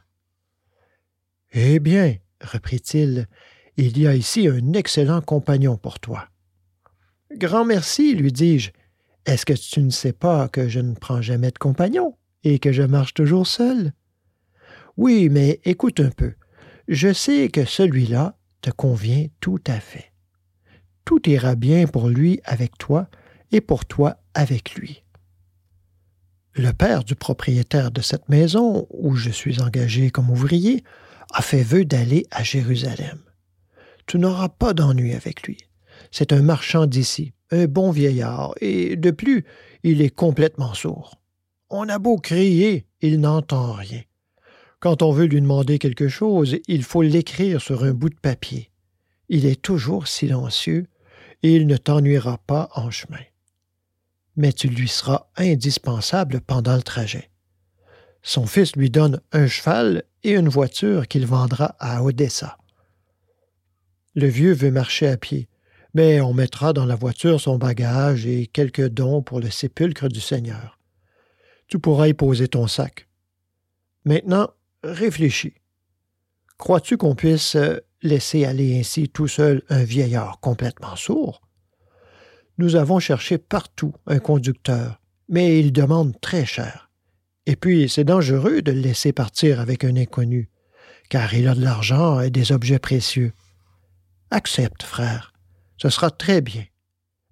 Eh 1.52 1.78
bien, 1.78 2.16
reprit-il, 2.40 3.28
il 3.76 3.96
y 3.96 4.08
a 4.08 4.16
ici 4.16 4.48
un 4.48 4.72
excellent 4.72 5.20
compagnon 5.20 5.76
pour 5.76 6.00
toi. 6.00 6.28
Grand 7.32 7.64
merci, 7.64 8.14
lui 8.14 8.32
dis-je. 8.32 8.72
Est-ce 9.24 9.46
que 9.46 9.52
tu 9.52 9.82
ne 9.82 9.90
sais 9.90 10.12
pas 10.12 10.48
que 10.48 10.68
je 10.68 10.80
ne 10.80 10.94
prends 10.94 11.22
jamais 11.22 11.52
de 11.52 11.58
compagnon 11.58 12.16
et 12.42 12.58
que 12.58 12.72
je 12.72 12.82
marche 12.82 13.14
toujours 13.14 13.46
seul? 13.46 13.92
Oui, 14.96 15.28
mais 15.28 15.60
écoute 15.64 16.00
un 16.00 16.10
peu. 16.10 16.34
Je 16.88 17.12
sais 17.12 17.50
que 17.50 17.64
celui-là 17.64 18.36
te 18.62 18.70
convient 18.70 19.26
tout 19.38 19.62
à 19.68 19.78
fait 19.78 20.09
tout 21.04 21.28
ira 21.28 21.54
bien 21.54 21.86
pour 21.86 22.08
lui 22.08 22.40
avec 22.44 22.78
toi 22.78 23.08
et 23.52 23.60
pour 23.60 23.84
toi 23.84 24.16
avec 24.34 24.74
lui. 24.74 25.02
Le 26.54 26.72
père 26.72 27.04
du 27.04 27.14
propriétaire 27.14 27.90
de 27.90 28.00
cette 28.00 28.28
maison, 28.28 28.86
où 28.90 29.14
je 29.14 29.30
suis 29.30 29.60
engagé 29.60 30.10
comme 30.10 30.30
ouvrier, 30.30 30.82
a 31.32 31.42
fait 31.42 31.62
vœu 31.62 31.84
d'aller 31.84 32.26
à 32.30 32.42
Jérusalem. 32.42 33.18
Tu 34.06 34.18
n'auras 34.18 34.48
pas 34.48 34.74
d'ennui 34.74 35.14
avec 35.14 35.44
lui. 35.44 35.58
C'est 36.10 36.32
un 36.32 36.42
marchand 36.42 36.86
d'ici, 36.86 37.32
un 37.52 37.66
bon 37.66 37.92
vieillard, 37.92 38.54
et 38.60 38.96
de 38.96 39.10
plus, 39.10 39.44
il 39.84 40.02
est 40.02 40.14
complètement 40.14 40.74
sourd. 40.74 41.20
On 41.70 41.88
a 41.88 41.98
beau 41.98 42.16
crier, 42.16 42.86
il 43.00 43.20
n'entend 43.20 43.72
rien. 43.72 44.02
Quand 44.80 45.02
on 45.02 45.12
veut 45.12 45.26
lui 45.26 45.40
demander 45.40 45.78
quelque 45.78 46.08
chose, 46.08 46.56
il 46.66 46.82
faut 46.82 47.02
l'écrire 47.02 47.60
sur 47.60 47.84
un 47.84 47.92
bout 47.92 48.08
de 48.08 48.18
papier. 48.20 48.69
Il 49.32 49.46
est 49.46 49.62
toujours 49.62 50.08
silencieux, 50.08 50.88
et 51.44 51.54
il 51.54 51.68
ne 51.68 51.76
t'ennuiera 51.76 52.38
pas 52.38 52.68
en 52.74 52.90
chemin. 52.90 53.22
Mais 54.34 54.52
tu 54.52 54.66
lui 54.66 54.88
seras 54.88 55.28
indispensable 55.36 56.40
pendant 56.40 56.74
le 56.74 56.82
trajet. 56.82 57.30
Son 58.22 58.44
fils 58.44 58.74
lui 58.74 58.90
donne 58.90 59.20
un 59.30 59.46
cheval 59.46 60.02
et 60.24 60.32
une 60.32 60.48
voiture 60.48 61.06
qu'il 61.06 61.26
vendra 61.26 61.76
à 61.78 62.02
Odessa. 62.02 62.58
Le 64.16 64.26
vieux 64.26 64.52
veut 64.52 64.72
marcher 64.72 65.06
à 65.06 65.16
pied, 65.16 65.48
mais 65.94 66.20
on 66.20 66.34
mettra 66.34 66.72
dans 66.72 66.84
la 66.84 66.96
voiture 66.96 67.40
son 67.40 67.56
bagage 67.56 68.26
et 68.26 68.48
quelques 68.48 68.88
dons 68.88 69.22
pour 69.22 69.38
le 69.38 69.48
sépulcre 69.48 70.08
du 70.08 70.20
Seigneur. 70.20 70.76
Tu 71.68 71.78
pourras 71.78 72.08
y 72.08 72.14
poser 72.14 72.48
ton 72.48 72.66
sac. 72.66 73.06
Maintenant, 74.04 74.50
réfléchis. 74.82 75.54
Crois-tu 76.58 76.96
qu'on 76.96 77.14
puisse 77.14 77.54
euh, 77.54 77.78
laisser 78.02 78.44
aller 78.44 78.78
ainsi 78.78 79.08
tout 79.08 79.28
seul 79.28 79.62
un 79.68 79.82
vieillard 79.82 80.40
complètement 80.40 80.96
sourd? 80.96 81.42
Nous 82.58 82.76
avons 82.76 82.98
cherché 82.98 83.38
partout 83.38 83.94
un 84.06 84.18
conducteur, 84.18 85.00
mais 85.28 85.60
il 85.60 85.72
demande 85.72 86.20
très 86.20 86.44
cher. 86.44 86.90
Et 87.46 87.56
puis 87.56 87.88
c'est 87.88 88.04
dangereux 88.04 88.62
de 88.62 88.72
le 88.72 88.80
laisser 88.80 89.12
partir 89.12 89.60
avec 89.60 89.84
un 89.84 89.96
inconnu, 89.96 90.50
car 91.08 91.34
il 91.34 91.48
a 91.48 91.54
de 91.54 91.62
l'argent 91.62 92.20
et 92.20 92.30
des 92.30 92.52
objets 92.52 92.78
précieux. 92.78 93.32
Accepte, 94.30 94.82
frère, 94.82 95.32
ce 95.76 95.88
sera 95.88 96.10
très 96.10 96.40
bien. 96.40 96.64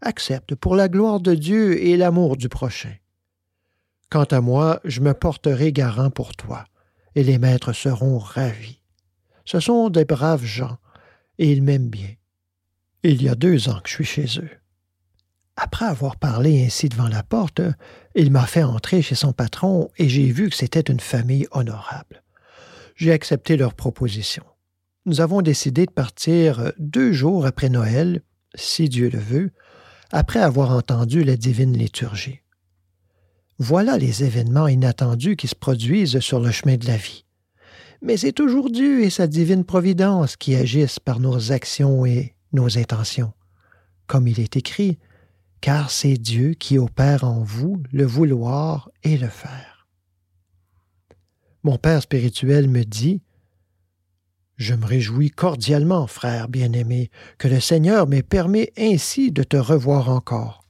Accepte 0.00 0.54
pour 0.54 0.76
la 0.76 0.88
gloire 0.88 1.20
de 1.20 1.34
Dieu 1.34 1.82
et 1.84 1.96
l'amour 1.96 2.36
du 2.36 2.48
prochain. 2.48 2.94
Quant 4.10 4.24
à 4.24 4.40
moi, 4.40 4.80
je 4.84 5.00
me 5.00 5.12
porterai 5.12 5.72
garant 5.72 6.10
pour 6.10 6.34
toi, 6.34 6.64
et 7.14 7.22
les 7.22 7.38
maîtres 7.38 7.72
seront 7.72 8.18
ravis. 8.18 8.80
Ce 9.50 9.60
sont 9.60 9.88
des 9.88 10.04
braves 10.04 10.44
gens, 10.44 10.76
et 11.38 11.50
ils 11.50 11.62
m'aiment 11.62 11.88
bien. 11.88 12.10
Il 13.02 13.22
y 13.22 13.30
a 13.30 13.34
deux 13.34 13.70
ans 13.70 13.80
que 13.82 13.88
je 13.88 13.94
suis 13.94 14.04
chez 14.04 14.40
eux. 14.40 14.50
Après 15.56 15.86
avoir 15.86 16.16
parlé 16.16 16.66
ainsi 16.66 16.90
devant 16.90 17.08
la 17.08 17.22
porte, 17.22 17.62
il 18.14 18.30
m'a 18.30 18.44
fait 18.44 18.62
entrer 18.62 19.00
chez 19.00 19.14
son 19.14 19.32
patron 19.32 19.88
et 19.96 20.06
j'ai 20.06 20.30
vu 20.30 20.50
que 20.50 20.54
c'était 20.54 20.82
une 20.82 21.00
famille 21.00 21.46
honorable. 21.50 22.22
J'ai 22.94 23.10
accepté 23.10 23.56
leur 23.56 23.72
proposition. 23.72 24.44
Nous 25.06 25.22
avons 25.22 25.40
décidé 25.40 25.86
de 25.86 25.92
partir 25.92 26.70
deux 26.78 27.12
jours 27.12 27.46
après 27.46 27.70
Noël, 27.70 28.20
si 28.54 28.90
Dieu 28.90 29.08
le 29.08 29.18
veut, 29.18 29.52
après 30.12 30.40
avoir 30.40 30.72
entendu 30.72 31.24
la 31.24 31.38
divine 31.38 31.72
liturgie. 31.72 32.40
Voilà 33.58 33.96
les 33.96 34.24
événements 34.24 34.68
inattendus 34.68 35.36
qui 35.36 35.48
se 35.48 35.54
produisent 35.54 36.20
sur 36.20 36.38
le 36.38 36.50
chemin 36.50 36.76
de 36.76 36.86
la 36.86 36.98
vie 36.98 37.24
mais 38.00 38.16
c'est 38.16 38.32
toujours 38.32 38.70
Dieu 38.70 39.02
et 39.02 39.10
sa 39.10 39.26
divine 39.26 39.64
providence 39.64 40.36
qui 40.36 40.54
agissent 40.54 41.00
par 41.00 41.20
nos 41.20 41.52
actions 41.52 42.06
et 42.06 42.34
nos 42.52 42.78
intentions. 42.78 43.32
Comme 44.06 44.28
il 44.28 44.40
est 44.40 44.56
écrit, 44.56 44.98
car 45.60 45.90
c'est 45.90 46.16
Dieu 46.16 46.54
qui 46.54 46.78
opère 46.78 47.24
en 47.24 47.42
vous 47.42 47.82
le 47.92 48.04
vouloir 48.04 48.90
et 49.02 49.16
le 49.16 49.28
faire. 49.28 49.86
Mon 51.64 51.76
Père 51.76 52.02
spirituel 52.02 52.68
me 52.68 52.84
dit 52.84 53.20
Je 54.56 54.74
me 54.74 54.86
réjouis 54.86 55.30
cordialement, 55.30 56.06
frère 56.06 56.48
bien-aimé, 56.48 57.10
que 57.36 57.48
le 57.48 57.60
Seigneur 57.60 58.06
m'ait 58.06 58.22
permis 58.22 58.68
ainsi 58.78 59.32
de 59.32 59.42
te 59.42 59.56
revoir 59.56 60.08
encore. 60.08 60.62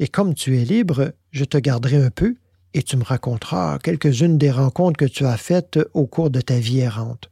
Et 0.00 0.08
comme 0.08 0.34
tu 0.34 0.60
es 0.60 0.64
libre, 0.64 1.12
je 1.30 1.44
te 1.44 1.56
garderai 1.56 1.96
un 1.96 2.10
peu 2.10 2.34
et 2.74 2.82
tu 2.82 2.96
me 2.96 3.04
raconteras 3.04 3.78
quelques-unes 3.78 4.38
des 4.38 4.50
rencontres 4.50 4.98
que 4.98 5.04
tu 5.04 5.24
as 5.26 5.36
faites 5.36 5.78
au 5.94 6.06
cours 6.06 6.30
de 6.30 6.40
ta 6.40 6.58
vie 6.58 6.80
errante, 6.80 7.30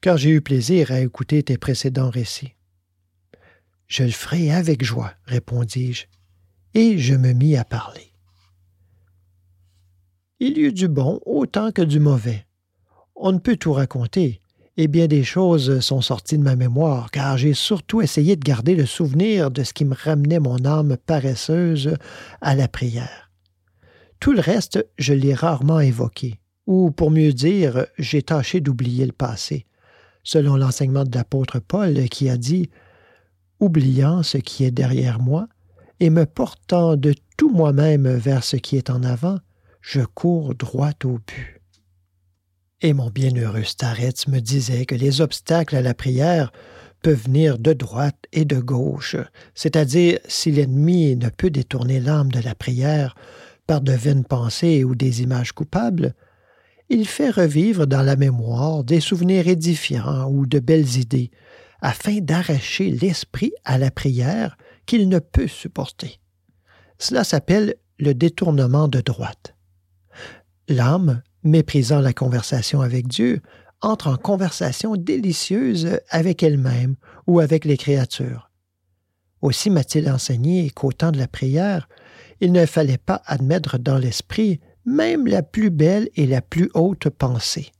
car 0.00 0.16
j'ai 0.16 0.30
eu 0.30 0.40
plaisir 0.40 0.90
à 0.90 1.00
écouter 1.00 1.42
tes 1.42 1.58
précédents 1.58 2.10
récits. 2.10 2.54
Je 3.86 4.04
le 4.04 4.10
ferai 4.10 4.52
avec 4.52 4.84
joie, 4.84 5.12
répondis-je, 5.26 6.06
et 6.74 6.98
je 6.98 7.14
me 7.14 7.32
mis 7.32 7.56
à 7.56 7.64
parler. 7.64 8.12
Il 10.40 10.58
y 10.58 10.62
eut 10.62 10.72
du 10.72 10.88
bon 10.88 11.20
autant 11.24 11.70
que 11.72 11.82
du 11.82 12.00
mauvais. 12.00 12.46
On 13.14 13.32
ne 13.32 13.38
peut 13.38 13.56
tout 13.56 13.72
raconter, 13.72 14.40
et 14.76 14.88
bien 14.88 15.06
des 15.06 15.24
choses 15.24 15.80
sont 15.80 16.00
sorties 16.00 16.38
de 16.38 16.42
ma 16.42 16.56
mémoire, 16.56 17.10
car 17.10 17.36
j'ai 17.36 17.54
surtout 17.54 18.00
essayé 18.00 18.36
de 18.36 18.44
garder 18.44 18.74
le 18.74 18.86
souvenir 18.86 19.50
de 19.50 19.62
ce 19.62 19.72
qui 19.72 19.84
me 19.84 19.94
ramenait 19.94 20.40
mon 20.40 20.64
âme 20.64 20.96
paresseuse 20.96 21.96
à 22.40 22.54
la 22.54 22.68
prière. 22.68 23.31
Tout 24.22 24.30
le 24.30 24.40
reste, 24.40 24.86
je 24.98 25.14
l'ai 25.14 25.34
rarement 25.34 25.80
évoqué, 25.80 26.38
ou 26.68 26.92
pour 26.92 27.10
mieux 27.10 27.32
dire, 27.32 27.86
j'ai 27.98 28.22
tâché 28.22 28.60
d'oublier 28.60 29.04
le 29.04 29.10
passé, 29.10 29.66
selon 30.22 30.54
l'enseignement 30.54 31.02
de 31.02 31.12
l'apôtre 31.12 31.58
Paul 31.58 32.08
qui 32.08 32.30
a 32.30 32.36
dit 32.36 32.70
Oubliant 33.58 34.22
ce 34.22 34.38
qui 34.38 34.62
est 34.62 34.70
derrière 34.70 35.18
moi, 35.18 35.48
et 35.98 36.08
me 36.08 36.24
portant 36.24 36.94
de 36.94 37.16
tout 37.36 37.50
moi-même 37.50 38.06
vers 38.06 38.44
ce 38.44 38.54
qui 38.54 38.76
est 38.76 38.90
en 38.90 39.02
avant, 39.02 39.40
je 39.80 40.02
cours 40.02 40.54
droit 40.54 40.92
au 41.02 41.18
but. 41.18 41.60
Et 42.80 42.92
mon 42.92 43.10
bienheureux 43.10 43.64
Starretz 43.64 44.28
me 44.28 44.38
disait 44.38 44.86
que 44.86 44.94
les 44.94 45.20
obstacles 45.20 45.74
à 45.74 45.82
la 45.82 45.94
prière 45.94 46.52
peuvent 47.02 47.24
venir 47.24 47.58
de 47.58 47.72
droite 47.72 48.24
et 48.32 48.44
de 48.44 48.60
gauche, 48.60 49.16
c'est-à-dire 49.56 50.20
si 50.28 50.52
l'ennemi 50.52 51.16
ne 51.16 51.28
peut 51.28 51.50
détourner 51.50 51.98
l'âme 51.98 52.30
de 52.30 52.38
la 52.38 52.54
prière 52.54 53.16
par 53.66 53.80
de 53.80 53.92
vaines 53.92 54.24
pensées 54.24 54.84
ou 54.84 54.94
des 54.94 55.22
images 55.22 55.52
coupables, 55.52 56.14
il 56.88 57.06
fait 57.06 57.30
revivre 57.30 57.86
dans 57.86 58.02
la 58.02 58.16
mémoire 58.16 58.84
des 58.84 59.00
souvenirs 59.00 59.48
édifiants 59.48 60.28
ou 60.30 60.46
de 60.46 60.58
belles 60.58 60.96
idées, 60.98 61.30
afin 61.80 62.18
d'arracher 62.20 62.90
l'esprit 62.90 63.52
à 63.64 63.78
la 63.78 63.90
prière 63.90 64.56
qu'il 64.86 65.08
ne 65.08 65.18
peut 65.18 65.48
supporter. 65.48 66.20
Cela 66.98 67.24
s'appelle 67.24 67.74
le 67.98 68.14
détournement 68.14 68.88
de 68.88 69.00
droite. 69.00 69.56
L'âme, 70.68 71.22
méprisant 71.42 72.00
la 72.00 72.12
conversation 72.12 72.80
avec 72.80 73.08
Dieu, 73.08 73.40
entre 73.80 74.08
en 74.08 74.16
conversation 74.16 74.96
délicieuse 74.96 75.98
avec 76.08 76.42
elle-même 76.42 76.96
ou 77.26 77.40
avec 77.40 77.64
les 77.64 77.76
créatures. 77.76 78.50
Aussi 79.40 79.70
m'a-t-il 79.70 80.08
enseigné 80.08 80.70
qu'au 80.70 80.92
temps 80.92 81.10
de 81.10 81.18
la 81.18 81.26
prière, 81.26 81.88
il 82.40 82.52
ne 82.52 82.66
fallait 82.66 82.98
pas 82.98 83.22
admettre 83.26 83.78
dans 83.78 83.98
l'esprit 83.98 84.60
même 84.84 85.26
la 85.26 85.42
plus 85.42 85.70
belle 85.70 86.08
et 86.16 86.26
la 86.26 86.42
plus 86.42 86.70
haute 86.74 87.08
pensée. 87.08 87.70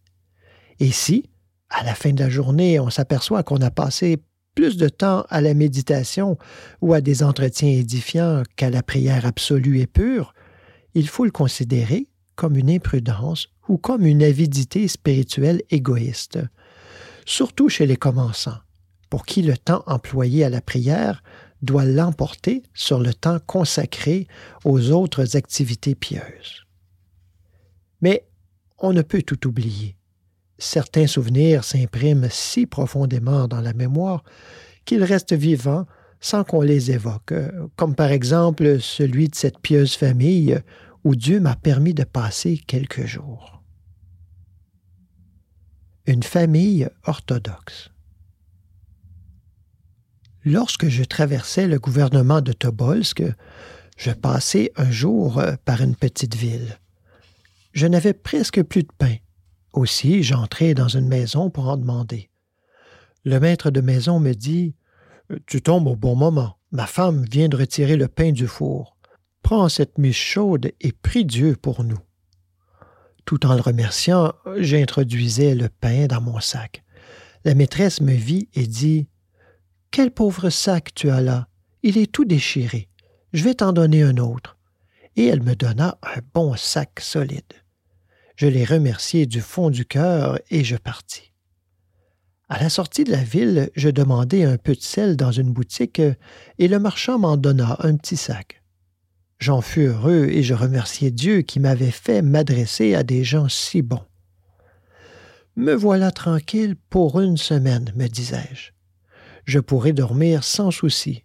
Et 0.79 0.93
si, 0.93 1.31
à 1.71 1.85
la 1.85 1.95
fin 1.95 2.13
de 2.13 2.21
la 2.21 2.29
journée, 2.29 2.79
on 2.79 2.91
s'aperçoit 2.91 3.43
qu'on 3.43 3.61
a 3.61 3.71
passé 3.71 4.19
plus 4.55 4.77
de 4.77 4.89
temps 4.89 5.25
à 5.31 5.41
la 5.41 5.55
méditation 5.55 6.37
ou 6.81 6.93
à 6.93 7.01
des 7.01 7.23
entretiens 7.23 7.71
édifiants 7.71 8.43
qu'à 8.57 8.71
la 8.71 8.83
prière 8.83 9.27
absolue 9.27 9.81
et 9.81 9.87
pure, 9.87 10.35
il 10.95 11.09
faut 11.09 11.25
le 11.25 11.31
considérer 11.31 12.09
comme 12.37 12.57
une 12.57 12.71
imprudence 12.71 13.49
ou 13.69 13.79
comme 13.79 14.05
une 14.05 14.23
avidité 14.23 14.89
spirituelle 14.89 15.63
égoïste, 15.71 16.39
surtout 17.25 17.69
chez 17.69 17.87
les 17.87 17.97
commençants, 17.97 18.59
pour 19.09 19.25
qui 19.25 19.43
le 19.43 19.57
temps 19.57 19.85
employé 19.87 20.45
à 20.45 20.51
la 20.51 20.61
prière 20.61 21.23
doit 21.63 21.85
l'emporter 21.85 22.63
sur 22.75 23.01
le 23.01 23.15
temps 23.15 23.39
consacré 23.47 24.27
aux 24.65 24.91
autres 24.91 25.37
activités 25.37 25.95
pieuses. 25.95 26.67
Mais 28.01 28.27
on 28.79 28.93
ne 28.93 29.03
peut 29.03 29.23
tout 29.23 29.47
oublier. 29.47 29.97
Certains 30.59 31.07
souvenirs 31.07 31.65
s'impriment 31.65 32.29
si 32.31 32.67
profondément 32.67 33.49
dans 33.49 33.61
la 33.61 33.73
mémoire 33.73 34.25
qu'ils 34.85 35.05
restent 35.05 35.35
vivants 35.35 35.87
sans 36.21 36.45
qu'on 36.45 36.63
les 36.63 36.91
évoque, 36.91 37.35
comme 37.77 37.95
par 37.95 38.11
exemple 38.11 38.81
celui 38.81 39.29
de 39.29 39.35
cette 39.35 39.59
pieuse 39.59 39.95
famille 39.95 40.61
où 41.05 41.17
Dieu 41.17 41.41
m'a 41.41 41.57
permis 41.57 41.95
de 41.95 42.05
passer 42.05 42.59
quelques 42.59 43.07
jours. 43.07 43.63
Une 46.07 46.23
famille 46.23 46.89
orthodoxe. 47.05 47.92
Lorsque 50.45 50.89
je 50.89 51.05
traversais 51.05 51.69
le 51.69 51.79
gouvernement 51.79 52.41
de 52.41 52.53
Tobolsk, 52.53 53.23
je 53.97 54.11
passais 54.11 54.73
un 54.77 54.91
jour 54.91 55.41
par 55.65 55.81
une 55.83 55.95
petite 55.95 56.35
ville. 56.35 56.79
Je 57.73 57.87
n'avais 57.87 58.13
presque 58.13 58.63
plus 58.63 58.83
de 58.83 58.93
pain. 58.99 59.17
Aussi, 59.73 60.23
j'entrai 60.23 60.75
dans 60.75 60.89
une 60.89 61.07
maison 61.07 61.49
pour 61.49 61.69
en 61.69 61.77
demander. 61.77 62.29
Le 63.25 63.39
maître 63.39 63.71
de 63.71 63.81
maison 63.81 64.19
me 64.19 64.33
dit 64.33 64.75
Tu 65.47 65.63
tombes 65.63 65.87
au 65.87 65.97
bon 65.97 66.17
moment. 66.17 66.59
Ma 66.73 66.87
femme 66.87 67.25
vient 67.31 67.49
de 67.49 67.57
retirer 67.57 67.97
le 67.97 68.09
pain 68.09 68.33
du 68.33 68.49
four. 68.49 68.97
Prends 69.43 69.69
cette 69.69 69.97
mise 69.99 70.15
chaude 70.15 70.73
et 70.81 70.93
prie 70.93 71.25
Dieu 71.25 71.55
pour 71.55 71.85
nous. 71.85 71.99
Tout 73.25 73.47
en 73.47 73.55
le 73.55 73.61
remerciant, 73.61 74.33
j'introduisais 74.59 75.55
le 75.55 75.69
pain 75.69 76.07
dans 76.07 76.21
mon 76.21 76.41
sac. 76.41 76.83
La 77.45 77.55
maîtresse 77.55 78.01
me 78.01 78.13
vit 78.13 78.49
et 78.55 78.67
dit 78.67 79.07
Quel 79.93 80.11
pauvre 80.11 80.49
sac 80.49 80.95
tu 80.95 81.11
as 81.11 81.21
là? 81.21 81.49
Il 81.83 81.99
est 81.99 82.11
tout 82.11 82.25
déchiré. 82.25 82.89
Je 83.35 83.45
vais 83.45 83.57
t'en 83.57 83.75
donner 83.75 84.03
un 84.03 84.17
autre. 84.17 84.57
Et 85.17 85.27
elle 85.27 85.43
me 85.43 85.55
donna 85.55 85.99
un 86.03 86.21
bon 86.33 86.57
sac 86.57 86.99
solide. 86.99 87.53
Je 88.37 88.47
l'ai 88.47 88.65
remercié 88.65 89.27
du 89.27 89.43
fond 89.43 89.69
du 89.69 89.85
cœur 89.85 90.39
et 90.51 90.65
je 90.65 90.77
partis. 90.77 91.35
À 92.49 92.59
la 92.59 92.71
sortie 92.71 93.05
de 93.05 93.13
la 93.13 93.23
ville, 93.23 93.69
je 93.77 93.91
demandai 93.91 94.45
un 94.45 94.57
peu 94.57 94.75
de 94.75 94.81
sel 94.81 95.15
dans 95.15 95.31
une 95.31 95.53
boutique 95.53 96.01
et 96.59 96.69
le 96.69 96.79
marchand 96.79 97.19
m'en 97.19 97.37
donna 97.37 97.77
un 97.81 97.95
petit 97.97 98.17
sac. 98.17 98.63
J'en 99.41 99.61
fus 99.61 99.89
heureux 99.89 100.25
et 100.31 100.43
je 100.43 100.55
remerciai 100.55 101.11
Dieu 101.11 101.43
qui 101.43 101.61
m'avait 101.61 101.91
fait 101.91 102.23
m'adresser 102.23 102.95
à 102.95 103.03
des 103.03 103.25
gens 103.25 103.51
si 103.51 103.83
bons. 103.83 104.07
Me 105.55 105.75
voilà 105.75 106.11
tranquille 106.13 106.77
pour 106.89 107.21
une 107.21 107.37
semaine, 107.37 107.93
me 107.95 108.07
disais-je. 108.07 108.73
Je 109.45 109.59
pourrai 109.59 109.93
dormir 109.93 110.45
sans 110.45 110.71
souci. 110.71 111.25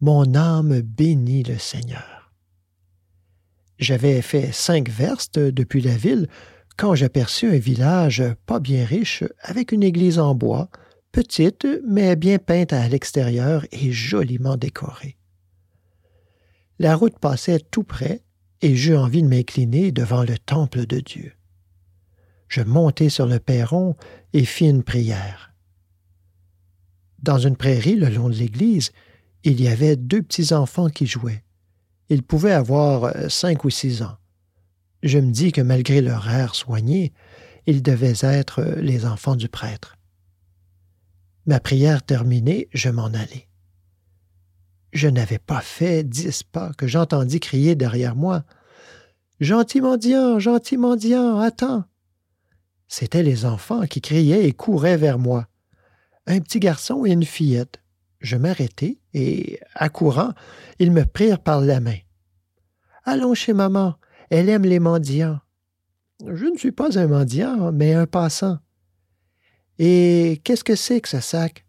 Mon 0.00 0.34
âme 0.34 0.80
bénit 0.80 1.42
le 1.42 1.58
Seigneur. 1.58 2.32
J'avais 3.78 4.22
fait 4.22 4.52
cinq 4.52 4.88
verstes 4.88 5.38
depuis 5.38 5.80
la 5.80 5.96
ville 5.96 6.28
quand 6.76 6.94
j'aperçus 6.94 7.48
un 7.48 7.58
village 7.58 8.22
pas 8.46 8.60
bien 8.60 8.84
riche 8.84 9.24
avec 9.40 9.72
une 9.72 9.82
église 9.82 10.18
en 10.18 10.34
bois, 10.34 10.70
petite 11.12 11.66
mais 11.86 12.16
bien 12.16 12.38
peinte 12.38 12.72
à 12.72 12.88
l'extérieur 12.88 13.66
et 13.70 13.92
joliment 13.92 14.56
décorée. 14.56 15.16
La 16.78 16.96
route 16.96 17.18
passait 17.18 17.60
tout 17.60 17.84
près, 17.84 18.22
et 18.60 18.76
j'eus 18.76 18.96
envie 18.96 19.22
de 19.22 19.28
m'incliner 19.28 19.92
devant 19.92 20.22
le 20.22 20.38
temple 20.38 20.86
de 20.86 21.00
Dieu. 21.00 21.32
Je 22.48 22.62
montai 22.62 23.08
sur 23.08 23.26
le 23.26 23.38
perron 23.38 23.96
et 24.32 24.44
fis 24.44 24.68
une 24.68 24.82
prière. 24.84 25.51
Dans 27.22 27.38
une 27.38 27.56
prairie 27.56 27.96
le 27.96 28.08
long 28.08 28.28
de 28.28 28.34
l'église, 28.34 28.90
il 29.44 29.60
y 29.60 29.68
avait 29.68 29.96
deux 29.96 30.22
petits 30.22 30.52
enfants 30.52 30.88
qui 30.88 31.06
jouaient. 31.06 31.44
Ils 32.08 32.22
pouvaient 32.22 32.52
avoir 32.52 33.04
euh, 33.04 33.28
cinq 33.28 33.64
ou 33.64 33.70
six 33.70 34.02
ans. 34.02 34.16
Je 35.02 35.18
me 35.18 35.32
dis 35.32 35.52
que 35.52 35.60
malgré 35.60 36.00
leur 36.00 36.28
air 36.28 36.54
soigné, 36.54 37.12
ils 37.66 37.82
devaient 37.82 38.14
être 38.22 38.60
euh, 38.60 38.80
les 38.80 39.06
enfants 39.06 39.36
du 39.36 39.48
prêtre. 39.48 39.96
Ma 41.46 41.60
prière 41.60 42.02
terminée, 42.02 42.68
je 42.72 42.88
m'en 42.88 43.06
allai. 43.06 43.48
Je 44.92 45.08
n'avais 45.08 45.38
pas 45.38 45.60
fait 45.60 46.04
dix 46.04 46.42
pas 46.42 46.72
que 46.74 46.86
j'entendis 46.86 47.40
crier 47.40 47.74
derrière 47.74 48.14
moi. 48.14 48.44
Gentil 49.40 49.80
mendiant, 49.80 50.38
gentil 50.38 50.76
mendiant, 50.76 51.38
attends. 51.38 51.84
C'étaient 52.88 53.22
les 53.22 53.44
enfants 53.44 53.86
qui 53.86 54.00
criaient 54.00 54.46
et 54.46 54.52
couraient 54.52 54.98
vers 54.98 55.18
moi. 55.18 55.48
Un 56.26 56.40
petit 56.40 56.60
garçon 56.60 57.04
et 57.04 57.10
une 57.10 57.24
fillette. 57.24 57.80
Je 58.20 58.36
m'arrêtai 58.36 59.00
et, 59.14 59.58
accourant, 59.74 60.32
ils 60.78 60.92
me 60.92 61.04
prirent 61.04 61.40
par 61.40 61.60
la 61.60 61.80
main. 61.80 61.98
Allons 63.04 63.34
chez 63.34 63.52
maman, 63.52 63.96
elle 64.30 64.48
aime 64.48 64.64
les 64.64 64.78
mendiants. 64.78 65.40
Je 66.24 66.46
ne 66.46 66.56
suis 66.56 66.70
pas 66.70 66.98
un 66.98 67.08
mendiant, 67.08 67.72
mais 67.72 67.94
un 67.94 68.06
passant. 68.06 68.58
Et 69.78 70.40
qu'est-ce 70.44 70.62
que 70.62 70.76
c'est 70.76 71.00
que 71.00 71.08
ce 71.08 71.20
sac? 71.20 71.66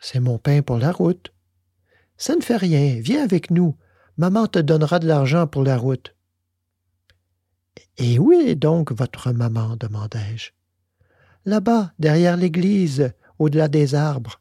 C'est 0.00 0.20
mon 0.20 0.38
pain 0.38 0.62
pour 0.62 0.78
la 0.78 0.90
route. 0.90 1.32
Ça 2.16 2.34
ne 2.34 2.40
fait 2.40 2.56
rien, 2.56 2.98
viens 3.00 3.22
avec 3.22 3.50
nous. 3.50 3.76
Maman 4.16 4.48
te 4.48 4.58
donnera 4.58 4.98
de 4.98 5.06
l'argent 5.06 5.46
pour 5.46 5.62
la 5.62 5.76
route. 5.76 6.14
Et 7.96 8.18
où 8.18 8.32
est 8.32 8.56
donc 8.56 8.92
votre 8.92 9.32
maman 9.32 9.76
demandai-je. 9.76 10.50
Là-bas, 11.44 11.92
derrière 11.98 12.36
l'église, 12.36 13.12
au-delà 13.38 13.68
des 13.68 13.94
arbres. 13.94 14.40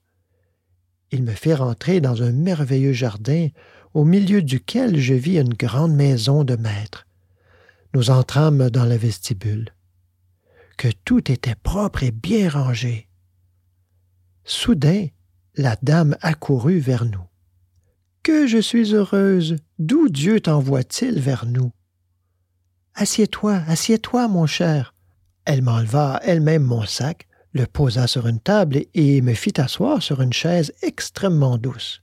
Il 1.12 1.24
me 1.24 1.34
fit 1.34 1.54
rentrer 1.54 2.02
dans 2.02 2.24
un 2.24 2.32
merveilleux 2.32 2.94
jardin, 2.94 3.50
au 3.94 4.04
milieu 4.04 4.42
duquel 4.42 4.98
je 4.98 5.14
vis 5.14 5.38
une 5.38 5.54
grande 5.54 5.94
maison 5.94 6.44
de 6.44 6.56
maître. 6.56 7.06
Nous 7.94 8.10
entrâmes 8.10 8.70
dans 8.70 8.86
le 8.86 8.96
vestibule. 8.96 9.70
Que 10.78 10.88
tout 11.06 11.32
était 11.32 11.56
propre 11.56 12.04
et 12.04 12.12
bien 12.12 12.50
rangé. 12.50 13.08
Soudain, 14.44 15.08
la 15.56 15.78
dame 15.84 16.18
accourut 16.22 16.80
vers 16.80 17.06
nous. 17.06 17.28
Que 18.24 18.48
je 18.48 18.58
suis 18.58 18.96
heureuse. 18.96 19.58
D'où 19.78 20.10
Dieu 20.10 20.40
t'envoie-t-il 20.40 21.20
vers 21.20 21.46
nous? 21.46 21.72
Assieds-toi, 22.96 23.62
assieds-toi, 23.68 24.28
mon 24.28 24.48
cher. 24.48 24.96
Elle 25.46 25.62
m'enleva 25.62 26.20
elle-même 26.24 26.64
mon 26.64 26.86
sac, 26.86 27.28
le 27.54 27.66
posa 27.68 28.08
sur 28.08 28.28
une 28.28 28.40
table 28.40 28.82
et 28.94 29.22
me 29.22 29.34
fit 29.34 29.54
asseoir 29.62 30.02
sur 30.02 30.22
une 30.22 30.34
chaise 30.34 30.74
extrêmement 30.82 31.58
douce. 31.58 32.02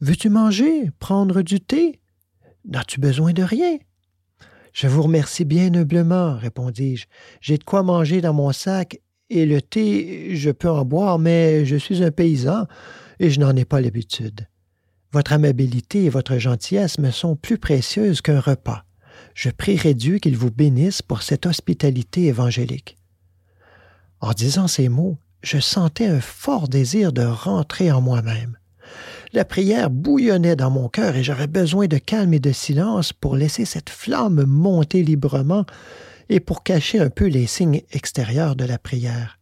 Veux-tu 0.00 0.30
manger, 0.30 0.90
prendre 0.98 1.42
du 1.42 1.60
thé? 1.60 2.00
N'as-tu 2.66 3.00
besoin 3.00 3.32
de 3.32 3.42
rien? 3.42 3.78
Je 4.72 4.86
vous 4.86 5.02
remercie 5.02 5.44
bien 5.44 5.74
humblement, 5.74 6.36
répondis-je. 6.36 7.06
J'ai 7.40 7.58
de 7.58 7.64
quoi 7.64 7.82
manger 7.82 8.20
dans 8.20 8.32
mon 8.32 8.52
sac, 8.52 8.98
et 9.28 9.44
le 9.44 9.60
thé, 9.60 10.34
je 10.36 10.50
peux 10.50 10.70
en 10.70 10.84
boire, 10.84 11.18
mais 11.18 11.64
je 11.66 11.76
suis 11.76 12.02
un 12.02 12.10
paysan, 12.10 12.66
et 13.18 13.30
je 13.30 13.40
n'en 13.40 13.54
ai 13.56 13.64
pas 13.64 13.80
l'habitude. 13.80 14.48
Votre 15.12 15.34
amabilité 15.34 16.04
et 16.04 16.08
votre 16.08 16.38
gentillesse 16.38 16.98
me 16.98 17.10
sont 17.10 17.36
plus 17.36 17.58
précieuses 17.58 18.22
qu'un 18.22 18.40
repas. 18.40 18.84
Je 19.34 19.50
prierai 19.50 19.94
Dieu 19.94 20.18
qu'il 20.18 20.36
vous 20.36 20.50
bénisse 20.50 21.02
pour 21.02 21.22
cette 21.22 21.46
hospitalité 21.46 22.26
évangélique. 22.26 22.96
En 24.20 24.32
disant 24.32 24.68
ces 24.68 24.88
mots, 24.88 25.18
je 25.42 25.58
sentais 25.58 26.06
un 26.06 26.20
fort 26.20 26.68
désir 26.68 27.12
de 27.12 27.22
rentrer 27.22 27.90
en 27.90 28.00
moi-même. 28.00 28.56
La 29.32 29.44
prière 29.44 29.90
bouillonnait 29.90 30.56
dans 30.56 30.70
mon 30.70 30.88
cœur 30.88 31.16
et 31.16 31.22
j'avais 31.22 31.46
besoin 31.46 31.86
de 31.86 31.98
calme 31.98 32.34
et 32.34 32.40
de 32.40 32.52
silence 32.52 33.12
pour 33.12 33.36
laisser 33.36 33.64
cette 33.64 33.90
flamme 33.90 34.44
monter 34.44 35.02
librement 35.02 35.64
et 36.28 36.40
pour 36.40 36.62
cacher 36.62 36.98
un 36.98 37.10
peu 37.10 37.26
les 37.26 37.46
signes 37.46 37.82
extérieurs 37.92 38.56
de 38.56 38.64
la 38.64 38.78
prière 38.78 39.40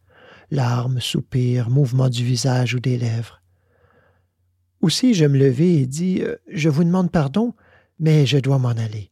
larmes, 0.51 0.99
soupirs, 0.99 1.69
mouvements 1.69 2.09
du 2.09 2.23
visage 2.23 2.73
ou 2.73 2.79
des 2.79 2.97
lèvres. 2.97 3.41
Aussi 4.81 5.13
je 5.13 5.25
me 5.25 5.37
levai 5.37 5.81
et 5.81 5.85
dis 5.85 6.21
euh, 6.21 6.35
Je 6.51 6.69
vous 6.69 6.83
demande 6.83 7.11
pardon, 7.11 7.53
mais 7.99 8.25
je 8.25 8.37
dois 8.37 8.59
m'en 8.59 8.69
aller. 8.69 9.11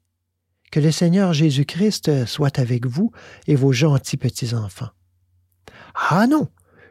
Que 0.72 0.80
le 0.80 0.92
Seigneur 0.92 1.34
Jésus-Christ 1.34 2.26
soit 2.26 2.60
avec 2.60 2.86
vous 2.86 3.12
et 3.48 3.56
vos 3.56 3.72
gentils 3.72 4.18
petits-enfants. 4.18 4.90
Ah 6.10 6.28
non, 6.28 6.48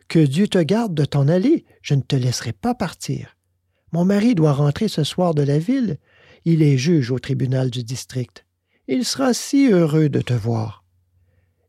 que 0.08 0.18
Dieu 0.18 0.48
te 0.48 0.58
garde 0.58 0.94
de 0.94 1.04
t'en 1.04 1.28
aller, 1.28 1.64
je 1.80 1.94
ne 1.94 2.02
te 2.02 2.16
laisserai 2.16 2.52
pas 2.52 2.74
partir. 2.74 3.36
Mon 3.92 4.04
mari 4.04 4.34
doit 4.34 4.52
rentrer 4.52 4.88
ce 4.88 5.04
soir 5.04 5.32
de 5.32 5.42
la 5.42 5.58
ville. 5.58 5.98
Il 6.44 6.62
est 6.62 6.76
juge 6.76 7.12
au 7.12 7.18
tribunal 7.18 7.70
du 7.70 7.84
district. 7.84 8.44
Il 8.88 9.04
sera 9.04 9.32
si 9.32 9.70
heureux 9.70 10.08
de 10.08 10.20
te 10.20 10.34
voir. 10.34 10.84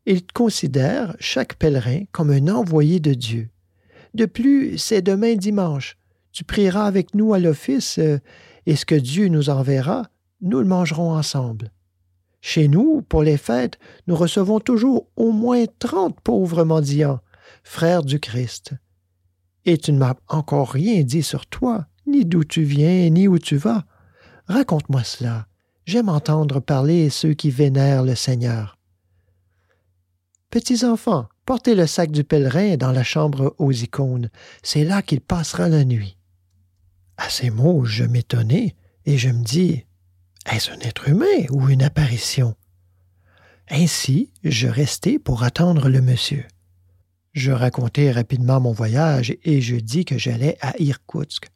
Il 0.04 0.26
considère 0.26 1.16
chaque 1.20 1.54
pèlerin 1.54 2.02
comme 2.12 2.30
un 2.30 2.48
envoyé 2.48 2.98
de 2.98 3.14
Dieu. 3.14 3.48
De 4.14 4.26
plus, 4.26 4.76
c'est 4.76 5.02
demain 5.02 5.36
dimanche. 5.36 5.96
Tu 6.32 6.44
prieras 6.44 6.86
avec 6.86 7.14
nous 7.14 7.34
à 7.34 7.38
l'office, 7.38 7.98
euh, 7.98 8.18
et 8.66 8.76
ce 8.76 8.84
que 8.84 8.94
Dieu 8.94 9.28
nous 9.28 9.48
enverra, 9.48 10.10
nous 10.40 10.58
le 10.58 10.66
mangerons 10.66 11.12
ensemble. 11.12 11.72
Chez 12.40 12.68
nous, 12.68 13.02
pour 13.02 13.22
les 13.22 13.36
fêtes, 13.36 13.78
nous 14.06 14.16
recevons 14.16 14.60
toujours 14.60 15.08
au 15.16 15.32
moins 15.32 15.64
trente 15.78 16.20
pauvres 16.20 16.64
mendiants, 16.64 17.20
frères 17.62 18.02
du 18.02 18.20
Christ. 18.20 18.74
Et 19.64 19.78
tu 19.78 19.92
ne 19.92 19.98
m'as 19.98 20.14
encore 20.28 20.70
rien 20.70 21.02
dit 21.02 21.22
sur 21.22 21.46
toi, 21.46 21.86
ni 22.06 22.24
d'où 22.24 22.44
tu 22.44 22.62
viens, 22.62 23.10
ni 23.10 23.28
où 23.28 23.38
tu 23.38 23.56
vas. 23.56 23.84
Raconte-moi 24.46 25.04
cela. 25.04 25.46
J'aime 25.84 26.08
entendre 26.08 26.60
parler 26.60 27.10
ceux 27.10 27.34
qui 27.34 27.50
vénèrent 27.50 28.02
le 28.02 28.14
Seigneur. 28.14 28.78
Petits 30.50 30.84
enfants, 30.84 31.28
portez 31.44 31.74
le 31.74 31.86
sac 31.86 32.10
du 32.10 32.24
pèlerin 32.24 32.76
dans 32.76 32.92
la 32.92 33.04
chambre 33.04 33.54
aux 33.58 33.72
icônes. 33.72 34.30
C'est 34.62 34.84
là 34.84 35.02
qu'il 35.02 35.20
passera 35.20 35.68
la 35.68 35.84
nuit. 35.84 36.16
À 37.18 37.28
ces 37.28 37.50
mots, 37.50 37.84
je 37.84 38.04
m'étonnai 38.04 38.74
et 39.04 39.18
je 39.18 39.28
me 39.28 39.44
dis 39.44 39.84
Est-ce 40.50 40.70
un 40.70 40.78
être 40.80 41.08
humain 41.08 41.46
ou 41.50 41.68
une 41.68 41.82
apparition? 41.82 42.54
Ainsi, 43.70 44.32
je 44.44 44.68
restai 44.68 45.18
pour 45.18 45.42
attendre 45.42 45.90
le 45.90 46.00
monsieur. 46.00 46.46
Je 47.38 47.52
racontai 47.52 48.10
rapidement 48.10 48.58
mon 48.58 48.72
voyage 48.72 49.32
et 49.44 49.60
je 49.60 49.76
dis 49.76 50.04
que 50.04 50.18
j'allais 50.18 50.58
à 50.60 50.74
Irkoutsk. 50.80 51.46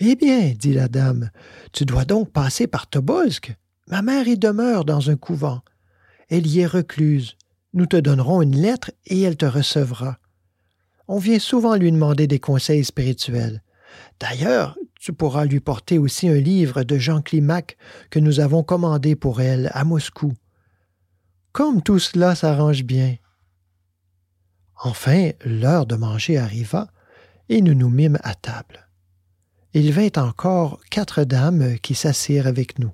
Eh 0.00 0.16
bien, 0.16 0.52
dit 0.54 0.74
la 0.74 0.86
dame, 0.86 1.30
tu 1.72 1.86
dois 1.86 2.04
donc 2.04 2.30
passer 2.30 2.66
par 2.66 2.86
Tobolsk. 2.86 3.54
Ma 3.88 4.02
mère 4.02 4.28
y 4.28 4.36
demeure 4.36 4.84
dans 4.84 5.08
un 5.08 5.16
couvent. 5.16 5.62
Elle 6.28 6.46
y 6.46 6.60
est 6.60 6.66
recluse. 6.66 7.38
Nous 7.72 7.86
te 7.86 7.96
donnerons 7.96 8.42
une 8.42 8.60
lettre 8.60 8.90
et 9.06 9.22
elle 9.22 9.38
te 9.38 9.46
recevra. 9.46 10.18
On 11.08 11.16
vient 11.16 11.38
souvent 11.38 11.76
lui 11.76 11.90
demander 11.90 12.26
des 12.26 12.38
conseils 12.38 12.84
spirituels. 12.84 13.62
D'ailleurs, 14.20 14.76
tu 15.00 15.14
pourras 15.14 15.46
lui 15.46 15.60
porter 15.60 15.96
aussi 15.96 16.28
un 16.28 16.34
livre 16.34 16.82
de 16.82 16.98
Jean 16.98 17.22
Climac 17.22 17.78
que 18.10 18.18
nous 18.18 18.40
avons 18.40 18.62
commandé 18.62 19.16
pour 19.16 19.40
elle 19.40 19.70
à 19.72 19.84
Moscou. 19.84 20.34
Comme 21.52 21.80
tout 21.80 21.98
cela 21.98 22.34
s'arrange 22.34 22.84
bien. 22.84 23.16
Enfin, 24.82 25.32
l'heure 25.44 25.84
de 25.84 25.94
manger 25.94 26.38
arriva, 26.38 26.88
et 27.50 27.60
nous 27.60 27.74
nous 27.74 27.90
mîmes 27.90 28.18
à 28.22 28.34
table. 28.34 28.88
Il 29.74 29.92
vint 29.92 30.10
encore 30.16 30.80
quatre 30.90 31.24
dames 31.24 31.78
qui 31.78 31.94
s'assirent 31.94 32.46
avec 32.46 32.78
nous. 32.78 32.92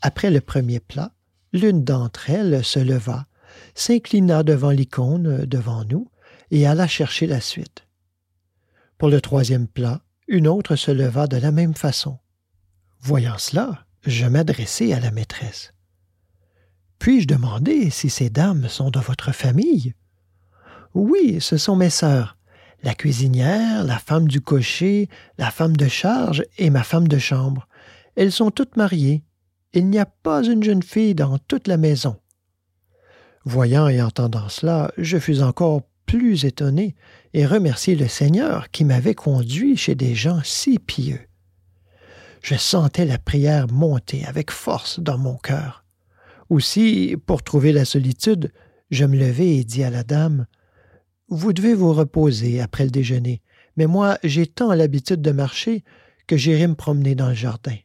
Après 0.00 0.30
le 0.30 0.40
premier 0.40 0.80
plat, 0.80 1.12
l'une 1.52 1.84
d'entre 1.84 2.30
elles 2.30 2.64
se 2.64 2.78
leva, 2.78 3.26
s'inclina 3.74 4.42
devant 4.42 4.70
l'icône 4.70 5.44
devant 5.44 5.84
nous, 5.84 6.10
et 6.50 6.66
alla 6.66 6.86
chercher 6.86 7.26
la 7.26 7.40
suite. 7.40 7.86
Pour 8.96 9.10
le 9.10 9.20
troisième 9.20 9.68
plat, 9.68 10.02
une 10.28 10.48
autre 10.48 10.76
se 10.76 10.90
leva 10.90 11.26
de 11.26 11.36
la 11.36 11.52
même 11.52 11.74
façon. 11.74 12.18
Voyant 13.00 13.38
cela, 13.38 13.84
je 14.06 14.24
m'adressai 14.26 14.92
à 14.92 15.00
la 15.00 15.10
maîtresse. 15.10 15.74
Puis-je 16.98 17.26
demander 17.26 17.90
si 17.90 18.08
ces 18.08 18.30
dames 18.30 18.68
sont 18.68 18.90
de 18.90 18.98
votre 18.98 19.32
famille? 19.32 19.94
Oui, 20.94 21.38
ce 21.40 21.56
sont 21.56 21.76
mes 21.76 21.90
sœurs. 21.90 22.36
La 22.82 22.94
cuisinière, 22.94 23.84
la 23.84 23.98
femme 23.98 24.28
du 24.28 24.40
cocher, 24.40 25.08
la 25.36 25.50
femme 25.50 25.76
de 25.76 25.88
charge 25.88 26.44
et 26.58 26.70
ma 26.70 26.84
femme 26.84 27.08
de 27.08 27.18
chambre. 27.18 27.66
Elles 28.16 28.32
sont 28.32 28.50
toutes 28.50 28.76
mariées. 28.76 29.22
Il 29.72 29.88
n'y 29.88 29.98
a 29.98 30.06
pas 30.06 30.44
une 30.44 30.62
jeune 30.62 30.82
fille 30.82 31.14
dans 31.14 31.38
toute 31.38 31.68
la 31.68 31.76
maison. 31.76 32.16
Voyant 33.44 33.88
et 33.88 34.00
entendant 34.00 34.48
cela, 34.48 34.92
je 34.96 35.18
fus 35.18 35.42
encore 35.42 35.82
plus 36.06 36.44
étonné 36.44 36.94
et 37.34 37.46
remerciai 37.46 37.94
le 37.94 38.08
Seigneur 38.08 38.70
qui 38.70 38.84
m'avait 38.84 39.14
conduit 39.14 39.76
chez 39.76 39.94
des 39.94 40.14
gens 40.14 40.40
si 40.42 40.78
pieux. 40.78 41.20
Je 42.42 42.54
sentais 42.54 43.04
la 43.04 43.18
prière 43.18 43.66
monter 43.68 44.24
avec 44.24 44.50
force 44.50 45.00
dans 45.00 45.18
mon 45.18 45.36
cœur. 45.36 45.84
Aussi, 46.48 47.16
pour 47.26 47.42
trouver 47.42 47.72
la 47.72 47.84
solitude, 47.84 48.52
je 48.90 49.04
me 49.04 49.16
levai 49.16 49.56
et 49.56 49.64
dis 49.64 49.84
à 49.84 49.90
la 49.90 50.02
dame 50.02 50.46
vous 51.28 51.52
devez 51.52 51.74
vous 51.74 51.92
reposer 51.92 52.60
après 52.60 52.84
le 52.84 52.90
déjeuner, 52.90 53.42
mais 53.76 53.86
moi 53.86 54.18
j'ai 54.24 54.46
tant 54.46 54.72
l'habitude 54.72 55.22
de 55.22 55.30
marcher 55.30 55.84
que 56.26 56.36
j'irai 56.36 56.66
me 56.66 56.74
promener 56.74 57.14
dans 57.14 57.28
le 57.28 57.34
jardin. 57.34 57.76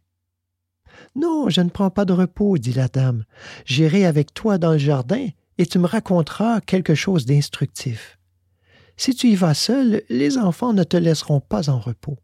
Non, 1.15 1.49
je 1.49 1.62
ne 1.62 1.69
prends 1.69 1.89
pas 1.89 2.06
de 2.06 2.13
repos, 2.13 2.58
dit 2.58 2.73
la 2.73 2.88
dame. 2.88 3.25
J'irai 3.65 4.06
avec 4.06 4.34
toi 4.34 4.58
dans 4.58 4.71
le 4.71 4.77
jardin 4.77 5.27
et 5.58 5.65
tu 5.65 5.79
me 5.79 5.88
raconteras 5.88 6.62
quelque 6.62 6.95
chose 6.95 7.25
d'instructif. 7.25 8.17
Si 8.97 9.13
tu 9.15 9.27
y 9.27 9.36
vas 9.36 9.53
seul, 9.53 10.03
les 10.10 10.38
enfants 10.38 10.73
ne 10.73 10.84
te 10.84 10.97
laisseront 10.97 11.39
pas 11.39 11.69
en 11.69 11.79
repos. 11.79 12.17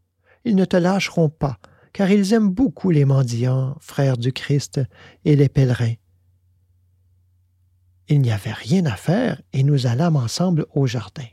Ils 0.46 0.56
ne 0.56 0.66
te 0.66 0.78
lâcheront 0.78 1.30
pas, 1.30 1.60
car 1.94 2.10
ils 2.12 2.34
aiment 2.34 2.50
beaucoup 2.50 2.92
les 2.92 3.06
mendiants, 3.06 3.76
frères 3.80 4.18
du 4.18 4.32
Christ, 4.32 4.80
et 5.26 5.36
les 5.36 5.50
pèlerins. 5.50 5.96
Il 8.10 8.22
n'y 8.22 8.32
avait 8.32 8.54
rien 8.54 8.88
à 8.88 8.96
faire 8.96 9.40
et 9.54 9.62
nous 9.62 9.86
allâmes 9.86 10.16
ensemble 10.16 10.66
au 10.74 10.88
jardin. 10.88 11.28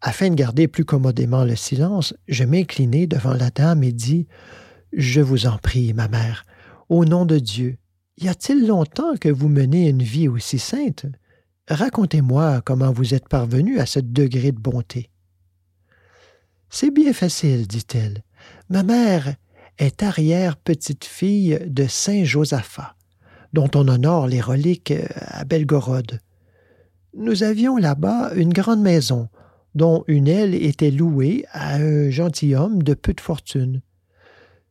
Afin 0.00 0.30
de 0.30 0.36
garder 0.36 0.68
plus 0.68 0.84
commodément 0.84 1.44
le 1.44 1.56
silence, 1.56 2.14
je 2.28 2.44
m'inclinai 2.44 3.08
devant 3.08 3.34
la 3.34 3.50
dame 3.50 3.82
et 3.82 3.90
dis 3.90 4.28
Je 4.92 5.20
vous 5.20 5.46
en 5.46 5.58
prie, 5.58 5.92
ma 5.92 6.06
mère, 6.06 6.44
au 6.88 7.04
nom 7.04 7.26
de 7.26 7.40
Dieu, 7.40 7.78
y 8.16 8.28
a-t-il 8.28 8.68
longtemps 8.68 9.16
que 9.20 9.28
vous 9.28 9.48
menez 9.48 9.88
une 9.88 10.04
vie 10.04 10.28
aussi 10.28 10.60
sainte? 10.60 11.06
Racontez-moi 11.68 12.62
comment 12.64 12.92
vous 12.92 13.12
êtes 13.12 13.28
parvenu 13.28 13.80
à 13.80 13.86
ce 13.86 13.98
degré 13.98 14.52
de 14.52 14.60
bonté. 14.60 15.10
C'est 16.70 16.92
bien 16.92 17.12
facile, 17.12 17.66
dit-elle. 17.66 18.22
Ma 18.68 18.84
mère 18.84 19.34
est 19.78 20.02
arrière-petite-fille 20.04 21.58
de 21.66 21.88
saint 21.88 22.22
Josaphat 22.22 22.97
dont 23.52 23.70
on 23.74 23.88
honore 23.88 24.26
les 24.26 24.40
reliques 24.40 24.90
euh, 24.90 25.06
à 25.16 25.44
Belgorod. 25.44 26.20
Nous 27.14 27.42
avions 27.42 27.76
là-bas 27.76 28.32
une 28.34 28.52
grande 28.52 28.82
maison, 28.82 29.28
dont 29.74 30.04
une 30.06 30.28
aile 30.28 30.54
était 30.54 30.90
louée 30.90 31.44
à 31.52 31.76
un 31.76 32.10
gentilhomme 32.10 32.82
de 32.82 32.94
peu 32.94 33.12
de 33.12 33.20
fortune. 33.20 33.80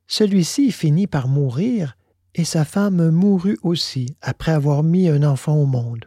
Celui-ci 0.08 0.72
finit 0.72 1.08
par 1.08 1.28
mourir, 1.28 1.98
et 2.36 2.46
sa 2.46 2.66
femme 2.66 3.10
mourut 3.10 3.58
aussi 3.64 4.16
après 4.22 4.52
avoir 4.52 4.84
mis 4.84 5.10
un 5.10 5.24
enfant 5.24 5.56
au 5.56 5.66
monde. 5.66 6.06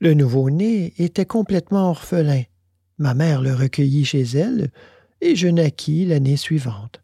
Le 0.00 0.14
nouveau-né 0.14 0.94
était 0.98 1.26
complètement 1.26 1.90
orphelin. 1.90 2.42
Ma 2.98 3.14
mère 3.14 3.42
le 3.42 3.54
recueillit 3.54 4.04
chez 4.04 4.22
elle, 4.22 4.70
et 5.20 5.36
je 5.36 5.48
naquis 5.48 6.06
l'année 6.06 6.36
suivante. 6.36 7.02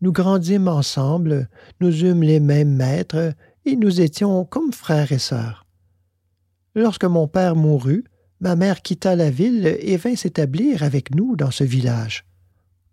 Nous 0.00 0.12
grandîmes 0.12 0.68
ensemble, 0.68 1.48
nous 1.80 2.04
eûmes 2.04 2.22
les 2.22 2.40
mêmes 2.40 2.74
maîtres 2.74 3.34
et 3.64 3.76
nous 3.76 4.00
étions 4.00 4.44
comme 4.44 4.72
frères 4.72 5.12
et 5.12 5.18
sœurs. 5.18 5.66
Lorsque 6.74 7.04
mon 7.04 7.28
père 7.28 7.56
mourut, 7.56 8.04
ma 8.40 8.56
mère 8.56 8.82
quitta 8.82 9.14
la 9.14 9.30
ville 9.30 9.76
et 9.80 9.96
vint 9.96 10.16
s'établir 10.16 10.82
avec 10.82 11.14
nous 11.14 11.36
dans 11.36 11.50
ce 11.50 11.64
village. 11.64 12.24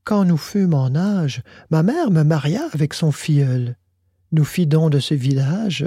Quand 0.04 0.26
nous 0.26 0.38
fûmes 0.38 0.74
en 0.74 0.96
âge, 0.96 1.44
ma 1.70 1.84
mère 1.84 2.12
me 2.12 2.24
maria 2.24 2.64
avec 2.74 2.94
son 2.94 3.12
filleul. 3.12 3.76
nous 4.32 4.44
fît 4.44 4.68
de 4.68 5.00
ce 5.00 5.14
village 5.14 5.86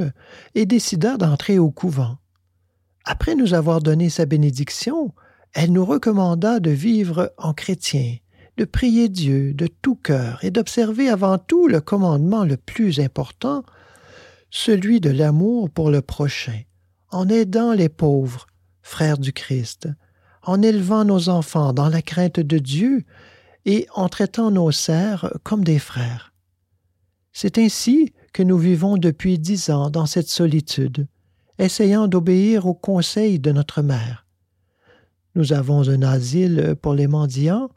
et 0.54 0.66
décida 0.66 1.16
d'entrer 1.16 1.58
au 1.58 1.70
couvent. 1.70 2.18
Après 3.04 3.34
nous 3.34 3.54
avoir 3.54 3.80
donné 3.80 4.10
sa 4.10 4.26
bénédiction, 4.26 5.12
elle 5.54 5.72
nous 5.72 5.84
recommanda 5.84 6.60
de 6.60 6.70
vivre 6.70 7.32
en 7.36 7.52
chrétien, 7.52 8.16
de 8.56 8.64
prier 8.64 9.08
Dieu 9.08 9.54
de 9.54 9.66
tout 9.66 9.96
cœur 9.96 10.42
et 10.42 10.50
d'observer 10.50 11.08
avant 11.08 11.38
tout 11.38 11.68
le 11.68 11.80
commandement 11.80 12.44
le 12.44 12.56
plus 12.56 13.00
important, 13.00 13.64
celui 14.54 15.00
de 15.00 15.08
l'amour 15.08 15.70
pour 15.70 15.90
le 15.90 16.02
prochain, 16.02 16.60
en 17.10 17.26
aidant 17.30 17.72
les 17.72 17.88
pauvres, 17.88 18.46
frères 18.82 19.16
du 19.16 19.32
Christ, 19.32 19.88
en 20.42 20.60
élevant 20.60 21.06
nos 21.06 21.30
enfants 21.30 21.72
dans 21.72 21.88
la 21.88 22.02
crainte 22.02 22.38
de 22.38 22.58
Dieu 22.58 23.02
et 23.64 23.86
en 23.94 24.10
traitant 24.10 24.50
nos 24.50 24.70
serfs 24.70 25.32
comme 25.42 25.64
des 25.64 25.78
frères. 25.78 26.34
C'est 27.32 27.56
ainsi 27.56 28.12
que 28.34 28.42
nous 28.42 28.58
vivons 28.58 28.98
depuis 28.98 29.38
dix 29.38 29.70
ans 29.70 29.88
dans 29.88 30.04
cette 30.04 30.28
solitude, 30.28 31.08
essayant 31.58 32.06
d'obéir 32.06 32.66
aux 32.66 32.74
conseils 32.74 33.38
de 33.38 33.52
notre 33.52 33.80
mère. 33.80 34.26
Nous 35.34 35.54
avons 35.54 35.88
un 35.88 36.02
asile 36.02 36.76
pour 36.82 36.92
les 36.92 37.06
mendiants, 37.06 37.70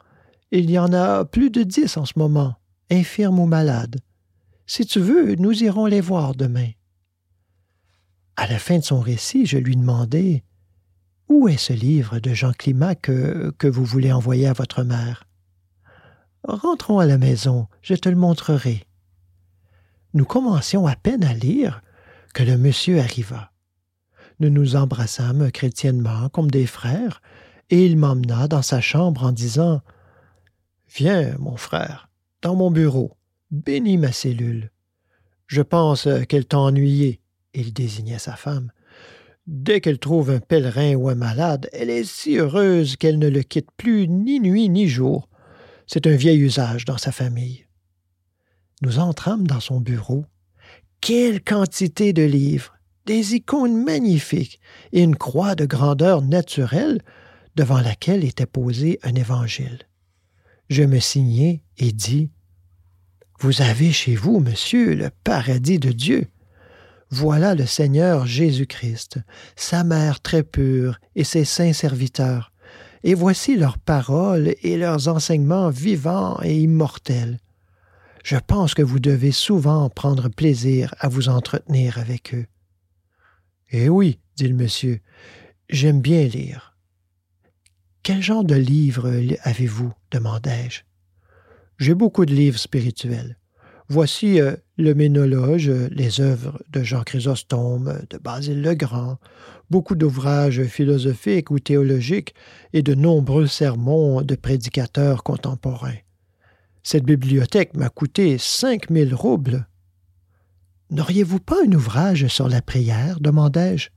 il 0.50 0.70
y 0.70 0.78
en 0.78 0.92
a 0.92 1.24
plus 1.24 1.48
de 1.50 1.62
dix 1.62 1.96
en 1.96 2.04
ce 2.04 2.18
moment, 2.18 2.56
infirmes 2.90 3.38
ou 3.38 3.46
malades. 3.46 3.96
Si 4.66 4.84
tu 4.84 4.98
veux, 4.98 5.36
nous 5.36 5.62
irons 5.62 5.86
les 5.86 6.00
voir 6.00 6.34
demain. 6.34 6.70
À 8.34 8.48
la 8.48 8.58
fin 8.58 8.78
de 8.78 8.84
son 8.84 9.00
récit, 9.00 9.46
je 9.46 9.58
lui 9.58 9.76
demandai 9.76 10.42
Où 11.28 11.48
est 11.48 11.56
ce 11.56 11.72
livre 11.72 12.18
de 12.18 12.34
Jean 12.34 12.52
Climat 12.52 12.96
que, 12.96 13.52
que 13.58 13.68
vous 13.68 13.84
voulez 13.84 14.12
envoyer 14.12 14.48
à 14.48 14.52
votre 14.52 14.82
mère 14.82 15.24
Rentrons 16.42 16.98
à 16.98 17.06
la 17.06 17.18
maison, 17.18 17.68
je 17.82 17.94
te 17.94 18.08
le 18.08 18.16
montrerai. 18.16 18.84
Nous 20.14 20.24
commencions 20.24 20.86
à 20.86 20.96
peine 20.96 21.24
à 21.24 21.34
lire 21.34 21.82
que 22.34 22.42
le 22.42 22.58
monsieur 22.58 23.00
arriva. 23.00 23.52
Nous 24.40 24.50
nous 24.50 24.76
embrassâmes 24.76 25.50
chrétiennement 25.50 26.28
comme 26.28 26.50
des 26.50 26.66
frères, 26.66 27.22
et 27.70 27.86
il 27.86 27.96
m'emmena 27.96 28.48
dans 28.48 28.62
sa 28.62 28.80
chambre 28.80 29.24
en 29.24 29.32
disant 29.32 29.80
Viens, 30.94 31.36
mon 31.38 31.56
frère, 31.56 32.08
dans 32.42 32.54
mon 32.54 32.70
bureau, 32.70 33.15
bénis 33.50 33.98
ma 33.98 34.12
cellule. 34.12 34.70
Je 35.46 35.62
pense 35.62 36.08
qu'elle 36.28 36.46
t'a 36.46 36.58
ennuyé, 36.58 37.20
il 37.54 37.72
désignait 37.72 38.18
sa 38.18 38.36
femme. 38.36 38.70
Dès 39.46 39.80
qu'elle 39.80 40.00
trouve 40.00 40.30
un 40.30 40.40
pèlerin 40.40 40.94
ou 40.96 41.08
un 41.08 41.14
malade, 41.14 41.68
elle 41.72 41.90
est 41.90 42.04
si 42.04 42.36
heureuse 42.36 42.96
qu'elle 42.96 43.18
ne 43.18 43.28
le 43.28 43.42
quitte 43.42 43.70
plus 43.76 44.08
ni 44.08 44.40
nuit 44.40 44.68
ni 44.68 44.88
jour. 44.88 45.28
C'est 45.86 46.08
un 46.08 46.16
vieil 46.16 46.40
usage 46.40 46.84
dans 46.84 46.98
sa 46.98 47.12
famille. 47.12 47.66
Nous 48.82 48.98
entrâmes 48.98 49.46
dans 49.46 49.60
son 49.60 49.80
bureau. 49.80 50.24
Quelle 51.00 51.42
quantité 51.42 52.12
de 52.12 52.24
livres, 52.24 52.74
des 53.06 53.36
icônes 53.36 53.82
magnifiques 53.82 54.60
et 54.92 55.02
une 55.02 55.16
croix 55.16 55.54
de 55.54 55.64
grandeur 55.64 56.22
naturelle 56.22 57.00
devant 57.54 57.80
laquelle 57.80 58.24
était 58.24 58.46
posé 58.46 58.98
un 59.04 59.14
évangile. 59.14 59.78
Je 60.68 60.82
me 60.82 60.98
signai 60.98 61.62
et 61.78 61.92
dis 61.92 62.30
Vous 63.38 63.60
avez 63.60 63.92
chez 63.92 64.14
vous, 64.14 64.40
monsieur, 64.40 64.94
le 64.94 65.10
paradis 65.24 65.78
de 65.78 65.92
Dieu. 65.92 66.26
Voilà 67.10 67.54
le 67.54 67.66
Seigneur 67.66 68.26
Jésus-Christ, 68.26 69.18
sa 69.54 69.84
mère 69.84 70.20
très 70.20 70.42
pure 70.42 70.98
et 71.14 71.24
ses 71.24 71.44
saints 71.44 71.72
serviteurs. 71.72 72.52
Et 73.04 73.14
voici 73.14 73.56
leurs 73.56 73.78
paroles 73.78 74.54
et 74.62 74.76
leurs 74.76 75.08
enseignements 75.08 75.70
vivants 75.70 76.40
et 76.42 76.58
immortels. 76.58 77.38
Je 78.24 78.36
pense 78.36 78.74
que 78.74 78.82
vous 78.82 78.98
devez 78.98 79.30
souvent 79.30 79.88
prendre 79.88 80.28
plaisir 80.28 80.94
à 80.98 81.08
vous 81.08 81.28
entretenir 81.28 81.98
avec 81.98 82.34
eux. 82.34 82.46
Eh 83.70 83.88
oui, 83.88 84.18
dit 84.36 84.48
le 84.48 84.56
monsieur, 84.56 85.00
j'aime 85.68 86.00
bien 86.00 86.24
lire. 86.24 86.76
Quel 88.02 88.22
genre 88.22 88.44
de 88.44 88.54
livres 88.54 89.12
avez-vous? 89.42 89.92
demandai-je. 90.10 90.85
J'ai 91.78 91.94
beaucoup 91.94 92.24
de 92.24 92.34
livres 92.34 92.58
spirituels. 92.58 93.36
Voici 93.88 94.40
euh, 94.40 94.56
le 94.78 94.94
Ménologe, 94.94 95.68
les 95.68 96.20
œuvres 96.20 96.60
de 96.70 96.82
Jean 96.82 97.02
Chrysostome, 97.02 98.00
de 98.10 98.18
Basile 98.18 98.62
le 98.62 98.74
Grand, 98.74 99.18
beaucoup 99.70 99.94
d'ouvrages 99.94 100.64
philosophiques 100.64 101.50
ou 101.50 101.58
théologiques 101.58 102.34
et 102.72 102.82
de 102.82 102.94
nombreux 102.94 103.46
sermons 103.46 104.22
de 104.22 104.34
prédicateurs 104.34 105.22
contemporains. 105.22 105.98
Cette 106.82 107.04
bibliothèque 107.04 107.74
m'a 107.74 107.88
coûté 107.88 108.38
cinq 108.38 108.90
mille 108.90 109.14
roubles. 109.14 109.68
N'auriez-vous 110.90 111.40
pas 111.40 111.56
un 111.66 111.72
ouvrage 111.72 112.26
sur 112.28 112.48
la 112.48 112.62
prière? 112.62 113.20
demandai-je. 113.20 113.90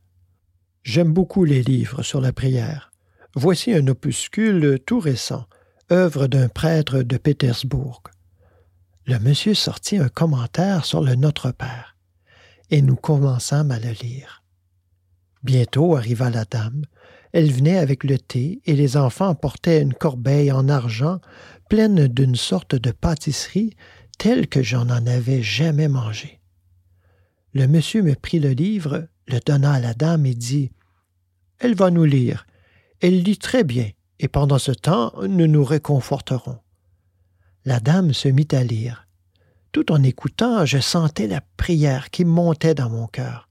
J'aime 0.83 1.13
beaucoup 1.13 1.45
les 1.45 1.61
livres 1.61 2.03
sur 2.03 2.19
la 2.19 2.33
prière. 2.33 2.91
Voici 3.35 3.73
un 3.73 3.87
opuscule 3.87 4.79
tout 4.85 4.99
récent, 4.99 5.45
œuvre 5.91 6.27
d'un 6.27 6.49
prêtre 6.49 7.01
de 7.01 7.17
Pétersbourg. 7.17 8.03
Le 9.05 9.17
monsieur 9.17 9.55
sortit 9.55 9.97
un 9.97 10.09
commentaire 10.09 10.85
sur 10.85 11.01
le 11.01 11.15
Notre 11.15 11.51
Père, 11.51 11.95
et 12.69 12.81
nous 12.83 12.95
commençâmes 12.95 13.71
à 13.71 13.79
le 13.79 13.91
lire. 13.91 14.43
Bientôt 15.41 15.95
arriva 15.95 16.29
la 16.29 16.45
dame. 16.45 16.85
Elle 17.31 17.51
venait 17.51 17.77
avec 17.77 18.03
le 18.03 18.19
thé, 18.19 18.61
et 18.65 18.75
les 18.75 18.97
enfants 18.97 19.33
portaient 19.33 19.81
une 19.81 19.93
corbeille 19.93 20.51
en 20.51 20.69
argent 20.69 21.19
pleine 21.69 22.07
d'une 22.07 22.35
sorte 22.35 22.75
de 22.75 22.91
pâtisserie 22.91 23.75
telle 24.17 24.47
que 24.47 24.61
j'en 24.61 24.89
en 24.89 25.07
avais 25.07 25.41
jamais 25.41 25.87
mangé. 25.87 26.39
Le 27.53 27.67
monsieur 27.67 28.03
me 28.03 28.13
prit 28.13 28.39
le 28.39 28.51
livre, 28.51 29.07
le 29.27 29.39
donna 29.43 29.73
à 29.73 29.79
la 29.79 29.93
dame 29.95 30.25
et 30.25 30.35
dit 30.35 30.71
Elle 31.57 31.73
va 31.73 31.89
nous 31.89 32.05
lire. 32.05 32.45
Elle 33.01 33.23
lit 33.23 33.37
très 33.37 33.63
bien, 33.63 33.89
et 34.19 34.27
pendant 34.27 34.59
ce 34.59 34.71
temps, 34.71 35.13
nous 35.27 35.47
nous 35.47 35.63
réconforterons. 35.63 36.59
La 37.65 37.79
dame 37.79 38.13
se 38.13 38.27
mit 38.27 38.47
à 38.51 38.63
lire. 38.63 39.07
Tout 39.71 39.91
en 39.91 40.01
écoutant, 40.03 40.65
je 40.65 40.79
sentais 40.79 41.27
la 41.27 41.41
prière 41.57 42.09
qui 42.09 42.25
montait 42.25 42.75
dans 42.75 42.89
mon 42.89 43.07
cœur. 43.07 43.49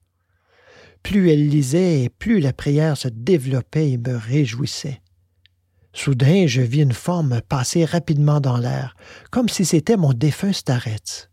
Plus 1.02 1.30
elle 1.30 1.48
lisait 1.48 2.10
plus 2.18 2.40
la 2.40 2.52
prière 2.52 2.96
se 2.96 3.08
développait 3.08 3.92
et 3.92 3.98
me 3.98 4.16
réjouissait. 4.16 5.00
Soudain, 5.92 6.46
je 6.46 6.60
vis 6.60 6.82
une 6.82 6.92
forme 6.92 7.40
passer 7.40 7.84
rapidement 7.84 8.40
dans 8.40 8.58
l'air, 8.58 8.94
comme 9.30 9.48
si 9.48 9.64
c'était 9.64 9.96
mon 9.96 10.12
défunt 10.12 10.52
Starretz. 10.52 11.30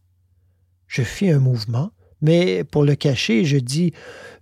Je 0.88 1.02
fis 1.02 1.30
un 1.30 1.40
mouvement, 1.40 1.92
mais 2.22 2.64
pour 2.64 2.84
le 2.84 2.96
cacher, 2.96 3.44
je 3.44 3.58
dis 3.58 3.92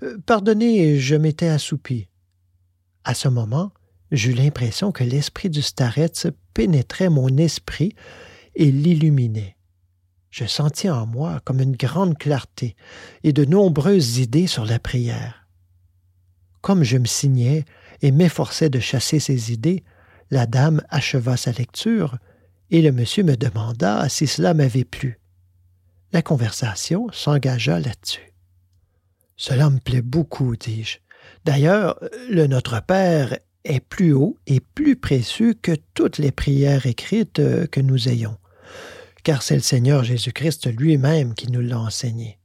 euh, 0.03 0.17
Pardonnez, 0.25 0.99
je 0.99 1.15
m'étais 1.15 1.47
assoupi. 1.47 2.09
À 3.03 3.13
ce 3.13 3.27
moment, 3.27 3.71
j'eus 4.13 4.33
l'impression 4.33 4.91
que 4.91 5.03
l'esprit 5.03 5.49
du 5.49 5.61
Starretz 5.61 6.27
pénétrait 6.53 7.09
mon 7.09 7.35
esprit 7.35 7.95
et 8.55 8.71
l'illuminait. 8.71 9.57
Je 10.29 10.45
sentis 10.45 10.89
en 10.89 11.05
moi 11.05 11.41
comme 11.43 11.59
une 11.59 11.75
grande 11.75 12.17
clarté 12.17 12.75
et 13.23 13.33
de 13.33 13.43
nombreuses 13.43 14.19
idées 14.19 14.47
sur 14.47 14.65
la 14.65 14.79
prière. 14.79 15.47
Comme 16.61 16.83
je 16.83 16.97
me 16.97 17.05
signais 17.05 17.65
et 18.01 18.11
m'efforçais 18.11 18.69
de 18.69 18.79
chasser 18.79 19.19
ces 19.19 19.51
idées, 19.51 19.83
la 20.31 20.45
dame 20.45 20.81
acheva 20.89 21.35
sa 21.35 21.51
lecture, 21.51 22.17
et 22.69 22.81
le 22.81 22.91
monsieur 22.91 23.23
me 23.23 23.35
demanda 23.35 24.07
si 24.09 24.25
cela 24.25 24.53
m'avait 24.53 24.85
plu. 24.85 25.19
La 26.11 26.21
conversation 26.21 27.07
s'engagea 27.11 27.79
là-dessus. 27.79 28.33
Cela 29.35 29.69
me 29.69 29.79
plaît 29.79 30.01
beaucoup, 30.01 30.55
dis-je. 30.55 30.99
D'ailleurs, 31.45 31.99
le 32.29 32.47
Notre 32.47 32.81
Père 32.83 33.37
est 33.65 33.79
plus 33.79 34.13
haut 34.13 34.37
et 34.47 34.59
plus 34.59 34.95
précieux 34.95 35.53
que 35.53 35.75
toutes 35.93 36.17
les 36.17 36.31
prières 36.31 36.85
écrites 36.85 37.39
euh, 37.39 37.67
que 37.67 37.79
nous 37.79 38.09
ayons, 38.09 38.37
car 39.23 39.41
c'est 39.41 39.55
le 39.55 39.61
Seigneur 39.61 40.03
Jésus-Christ 40.03 40.67
lui-même 40.77 41.33
qui 41.33 41.51
nous 41.51 41.61
l'a 41.61 41.79
enseigné. 41.79 42.39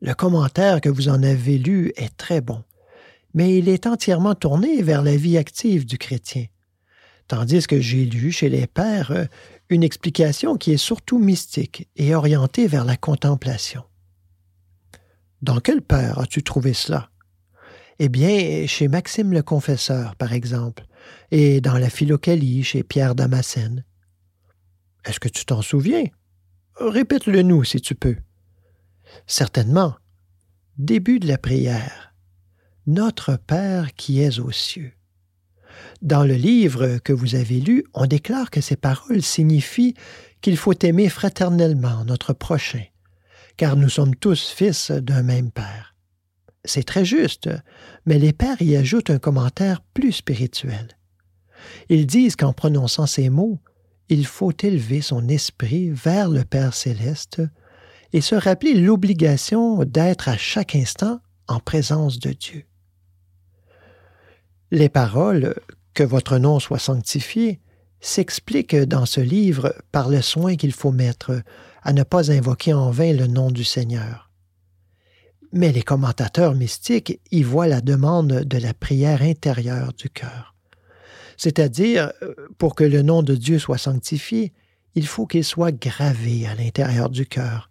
Le 0.00 0.14
commentaire 0.14 0.80
que 0.80 0.88
vous 0.88 1.08
en 1.08 1.22
avez 1.22 1.58
lu 1.58 1.92
est 1.96 2.16
très 2.16 2.40
bon, 2.40 2.62
mais 3.34 3.56
il 3.56 3.68
est 3.68 3.86
entièrement 3.86 4.34
tourné 4.34 4.82
vers 4.82 5.02
la 5.02 5.16
vie 5.16 5.38
active 5.38 5.86
du 5.86 5.98
chrétien 5.98 6.46
tandis 7.32 7.66
que 7.66 7.80
j'ai 7.80 8.04
lu 8.04 8.30
chez 8.30 8.50
les 8.50 8.66
pères 8.66 9.10
euh, 9.10 9.24
une 9.70 9.82
explication 9.82 10.58
qui 10.58 10.72
est 10.72 10.76
surtout 10.76 11.18
mystique 11.18 11.88
et 11.96 12.14
orientée 12.14 12.66
vers 12.66 12.84
la 12.84 12.98
contemplation. 12.98 13.84
Dans 15.40 15.58
quel 15.58 15.80
père 15.80 16.18
as-tu 16.18 16.42
trouvé 16.42 16.74
cela? 16.74 17.08
Eh 18.04 18.08
bien, 18.08 18.66
chez 18.66 18.88
Maxime 18.88 19.32
le 19.32 19.44
Confesseur, 19.44 20.16
par 20.16 20.32
exemple, 20.32 20.86
et 21.30 21.60
dans 21.60 21.78
la 21.78 21.88
Philocalie 21.88 22.64
chez 22.64 22.82
Pierre 22.82 23.14
Damascène. 23.14 23.84
Est-ce 25.04 25.20
que 25.20 25.28
tu 25.28 25.44
t'en 25.44 25.62
souviens? 25.62 26.06
Répète-le 26.80 27.42
nous 27.42 27.62
si 27.62 27.80
tu 27.80 27.94
peux. 27.94 28.16
Certainement. 29.28 29.94
Début 30.78 31.20
de 31.20 31.28
la 31.28 31.38
prière. 31.38 32.12
Notre 32.88 33.36
Père 33.36 33.94
qui 33.94 34.20
es 34.20 34.40
aux 34.40 34.50
cieux. 34.50 34.94
Dans 36.00 36.24
le 36.24 36.34
livre 36.34 36.98
que 36.98 37.12
vous 37.12 37.36
avez 37.36 37.60
lu, 37.60 37.84
on 37.94 38.06
déclare 38.06 38.50
que 38.50 38.60
ces 38.60 38.74
paroles 38.74 39.22
signifient 39.22 39.94
qu'il 40.40 40.56
faut 40.56 40.74
aimer 40.82 41.08
fraternellement 41.08 42.04
notre 42.04 42.32
prochain, 42.32 42.82
car 43.56 43.76
nous 43.76 43.88
sommes 43.88 44.16
tous 44.16 44.48
fils 44.48 44.90
d'un 44.90 45.22
même 45.22 45.52
Père. 45.52 45.91
C'est 46.64 46.84
très 46.84 47.04
juste, 47.04 47.48
mais 48.06 48.18
les 48.18 48.32
pères 48.32 48.62
y 48.62 48.76
ajoutent 48.76 49.10
un 49.10 49.18
commentaire 49.18 49.82
plus 49.94 50.12
spirituel. 50.12 50.96
Ils 51.88 52.06
disent 52.06 52.36
qu'en 52.36 52.52
prononçant 52.52 53.06
ces 53.06 53.30
mots, 53.30 53.58
il 54.08 54.26
faut 54.26 54.52
élever 54.62 55.00
son 55.00 55.28
esprit 55.28 55.90
vers 55.90 56.28
le 56.28 56.44
Père 56.44 56.74
céleste 56.74 57.42
et 58.12 58.20
se 58.20 58.34
rappeler 58.34 58.74
l'obligation 58.74 59.84
d'être 59.84 60.28
à 60.28 60.36
chaque 60.36 60.76
instant 60.76 61.20
en 61.48 61.60
présence 61.60 62.18
de 62.18 62.32
Dieu. 62.32 62.64
Les 64.70 64.88
paroles 64.88 65.54
Que 65.94 66.02
votre 66.02 66.38
nom 66.38 66.58
soit 66.58 66.78
sanctifié 66.78 67.60
s'expliquent 68.00 68.76
dans 68.76 69.06
ce 69.06 69.20
livre 69.20 69.74
par 69.92 70.08
le 70.08 70.22
soin 70.22 70.56
qu'il 70.56 70.72
faut 70.72 70.92
mettre 70.92 71.42
à 71.82 71.92
ne 71.92 72.02
pas 72.02 72.30
invoquer 72.30 72.72
en 72.72 72.90
vain 72.90 73.12
le 73.12 73.26
nom 73.26 73.50
du 73.50 73.64
Seigneur. 73.64 74.31
Mais 75.52 75.72
les 75.72 75.82
commentateurs 75.82 76.54
mystiques 76.54 77.20
y 77.30 77.42
voient 77.42 77.66
la 77.66 77.80
demande 77.80 78.44
de 78.44 78.58
la 78.58 78.72
prière 78.72 79.22
intérieure 79.22 79.92
du 79.92 80.08
cœur. 80.08 80.54
C'est-à-dire, 81.36 82.12
pour 82.58 82.74
que 82.74 82.84
le 82.84 83.02
nom 83.02 83.22
de 83.22 83.34
Dieu 83.34 83.58
soit 83.58 83.78
sanctifié, 83.78 84.52
il 84.94 85.06
faut 85.06 85.26
qu'il 85.26 85.44
soit 85.44 85.72
gravé 85.72 86.46
à 86.46 86.54
l'intérieur 86.54 87.10
du 87.10 87.26
cœur, 87.26 87.70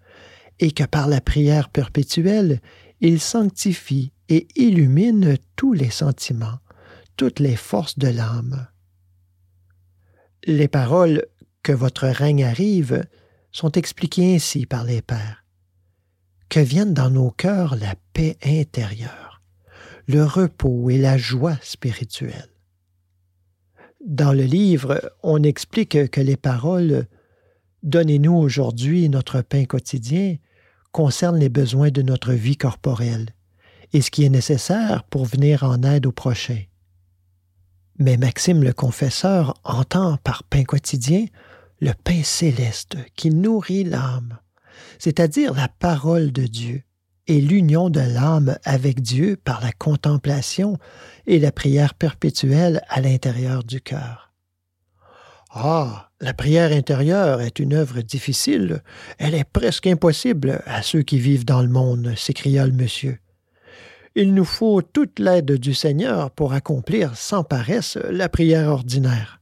et 0.60 0.72
que 0.72 0.84
par 0.84 1.08
la 1.08 1.22
prière 1.22 1.70
perpétuelle, 1.70 2.62
il 3.00 3.20
sanctifie 3.20 4.12
et 4.30 4.48
illumine 4.56 5.38
tous 5.56 5.74
les 5.74 5.90
sentiments, 5.90 6.60
toutes 7.18 7.40
les 7.40 7.56
forces 7.56 7.98
de 7.98 8.08
l'âme. 8.08 8.68
Les 10.46 10.68
paroles 10.68 11.26
que 11.64 11.72
votre 11.72 12.08
règne 12.08 12.44
arrive 12.44 13.06
sont 13.52 13.72
expliquées 13.72 14.36
ainsi 14.36 14.66
par 14.66 14.84
les 14.84 15.02
pères. 15.02 15.41
Que 16.52 16.60
vienne 16.60 16.94
dans 16.94 17.10
nos 17.10 17.32
cœurs 17.32 17.78
la 17.78 17.96
paix 18.12 18.38
intérieure, 18.44 19.42
le 20.06 20.26
repos 20.26 20.90
et 20.90 20.98
la 20.98 21.18
joie 21.18 21.56
spirituelle. 21.62 22.50
Dans 24.06 24.34
le 24.34 24.44
livre, 24.44 25.14
on 25.24 25.44
explique 25.44 26.10
que 26.12 26.20
les 26.20 26.36
paroles 26.36 27.08
Donnez-nous 27.84 28.36
aujourd'hui 28.36 29.08
notre 29.08 29.40
pain 29.40 29.64
quotidien 29.64 30.36
concernent 30.92 31.40
les 31.40 31.48
besoins 31.48 31.90
de 31.90 32.02
notre 32.02 32.34
vie 32.34 32.58
corporelle 32.58 33.30
et 33.94 34.02
ce 34.02 34.12
qui 34.12 34.26
est 34.26 34.30
nécessaire 34.30 35.06
pour 35.06 35.24
venir 35.24 35.64
en 35.64 35.82
aide 35.84 36.06
au 36.06 36.12
prochain. 36.12 36.62
Mais 37.98 38.18
Maxime 38.18 38.62
le 38.62 38.74
confesseur 38.74 39.54
entend 39.64 40.18
par 40.18 40.44
pain 40.44 40.66
quotidien 40.66 41.28
le 41.80 41.94
pain 41.94 42.24
céleste 42.24 42.98
qui 43.16 43.30
nourrit 43.30 43.86
l'âme, 43.86 44.38
c'est-à-dire 45.00 45.54
la 45.54 45.68
parole 45.68 46.32
de 46.32 46.46
Dieu 46.48 46.84
et 47.28 47.40
l'union 47.40 47.90
de 47.90 48.00
l'âme 48.00 48.58
avec 48.64 49.02
Dieu 49.02 49.38
par 49.42 49.62
la 49.62 49.72
contemplation 49.72 50.78
et 51.28 51.40
la 51.40 51.52
prière 51.52 51.94
perpétuelle 51.94 52.82
à 52.90 53.02
l'intérieur 53.02 53.64
du 53.64 53.82
cœur. 53.82 54.34
Ah, 55.54 56.10
la 56.22 56.34
prière 56.34 56.72
intérieure 56.72 57.42
est 57.42 57.60
une 57.60 57.74
œuvre 57.74 58.02
difficile, 58.02 58.82
elle 59.18 59.36
est 59.36 59.44
presque 59.44 59.88
impossible 59.88 60.62
à 60.66 60.82
ceux 60.82 61.02
qui 61.02 61.20
vivent 61.20 61.46
dans 61.46 61.62
le 61.62 61.68
monde, 61.68 62.14
s'écria 62.16 62.66
le 62.66 62.72
monsieur. 62.72 63.20
Il 64.16 64.34
nous 64.34 64.46
faut 64.46 64.82
toute 64.82 65.20
l'aide 65.20 65.54
du 65.54 65.74
Seigneur 65.74 66.32
pour 66.32 66.54
accomplir 66.54 67.16
sans 67.16 67.44
paresse 67.44 67.98
la 68.10 68.30
prière 68.30 68.70
ordinaire. 68.70 69.42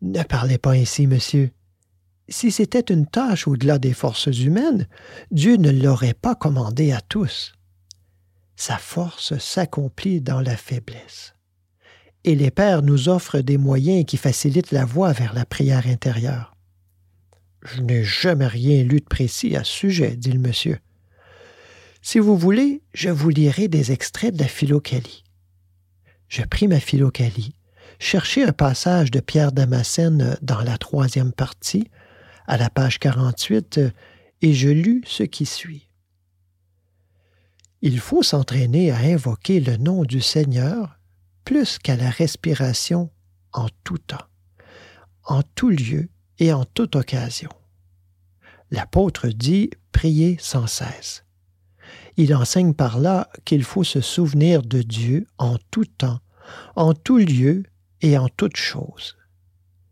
Ne 0.00 0.22
parlez 0.22 0.58
pas 0.58 0.72
ainsi, 0.72 1.06
monsieur. 1.06 1.50
Si 2.28 2.50
c'était 2.50 2.92
une 2.92 3.06
tâche 3.06 3.48
au-delà 3.48 3.78
des 3.78 3.94
forces 3.94 4.26
humaines, 4.26 4.86
Dieu 5.30 5.56
ne 5.56 5.70
l'aurait 5.70 6.14
pas 6.14 6.34
commandée 6.34 6.92
à 6.92 7.00
tous. 7.00 7.54
Sa 8.54 8.76
force 8.76 9.38
s'accomplit 9.38 10.20
dans 10.20 10.40
la 10.40 10.56
faiblesse. 10.56 11.34
Et 12.24 12.34
les 12.34 12.50
pères 12.50 12.82
nous 12.82 13.08
offrent 13.08 13.40
des 13.40 13.56
moyens 13.56 14.04
qui 14.04 14.18
facilitent 14.18 14.72
la 14.72 14.84
voie 14.84 15.12
vers 15.12 15.32
la 15.32 15.46
prière 15.46 15.86
intérieure. 15.86 16.54
Je 17.62 17.80
n'ai 17.80 18.04
jamais 18.04 18.46
rien 18.46 18.82
lu 18.82 19.00
de 19.00 19.06
précis 19.06 19.56
à 19.56 19.64
ce 19.64 19.72
sujet, 19.72 20.16
dit 20.16 20.32
le 20.32 20.38
monsieur. 20.38 20.78
Si 22.02 22.18
vous 22.18 22.36
voulez, 22.36 22.82
je 22.92 23.08
vous 23.08 23.30
lirai 23.30 23.68
des 23.68 23.90
extraits 23.92 24.34
de 24.34 24.40
la 24.40 24.48
Philocalie. 24.48 25.24
Je 26.28 26.42
pris 26.42 26.68
ma 26.68 26.78
Philocalie, 26.78 27.54
cherchai 27.98 28.44
un 28.44 28.52
passage 28.52 29.10
de 29.10 29.20
Pierre 29.20 29.52
Damascène 29.52 30.36
dans 30.42 30.60
la 30.60 30.78
troisième 30.78 31.32
partie, 31.32 31.88
à 32.48 32.56
la 32.56 32.70
page 32.70 32.98
48, 32.98 33.78
et 34.40 34.54
je 34.54 34.70
lus 34.70 35.02
ce 35.06 35.22
qui 35.22 35.44
suit. 35.44 35.88
Il 37.82 38.00
faut 38.00 38.22
s'entraîner 38.22 38.90
à 38.90 38.96
invoquer 38.96 39.60
le 39.60 39.76
nom 39.76 40.02
du 40.02 40.20
Seigneur 40.20 40.98
plus 41.44 41.78
qu'à 41.78 41.94
la 41.94 42.10
respiration 42.10 43.10
en 43.52 43.68
tout 43.84 43.98
temps, 43.98 44.26
en 45.24 45.42
tout 45.42 45.68
lieu 45.68 46.08
et 46.38 46.52
en 46.52 46.64
toute 46.64 46.96
occasion. 46.96 47.50
L'apôtre 48.70 49.28
dit 49.28 49.70
prier 49.92 50.36
sans 50.40 50.66
cesse. 50.66 51.24
Il 52.16 52.34
enseigne 52.34 52.72
par 52.72 52.98
là 52.98 53.28
qu'il 53.44 53.62
faut 53.62 53.84
se 53.84 54.00
souvenir 54.00 54.62
de 54.62 54.80
Dieu 54.80 55.26
en 55.36 55.58
tout 55.70 55.84
temps, 55.84 56.20
en 56.76 56.94
tout 56.94 57.18
lieu 57.18 57.64
et 58.00 58.16
en 58.16 58.28
toute 58.28 58.56
chose. 58.56 59.18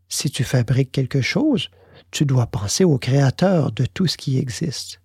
Si 0.08 0.30
tu 0.30 0.42
fabriques 0.42 0.92
quelque 0.92 1.20
chose, 1.20 1.68
tu 2.10 2.24
dois 2.24 2.46
penser 2.46 2.84
au 2.84 2.98
Créateur 2.98 3.72
de 3.72 3.84
tout 3.86 4.06
ce 4.06 4.16
qui 4.16 4.38
existe. 4.38 5.00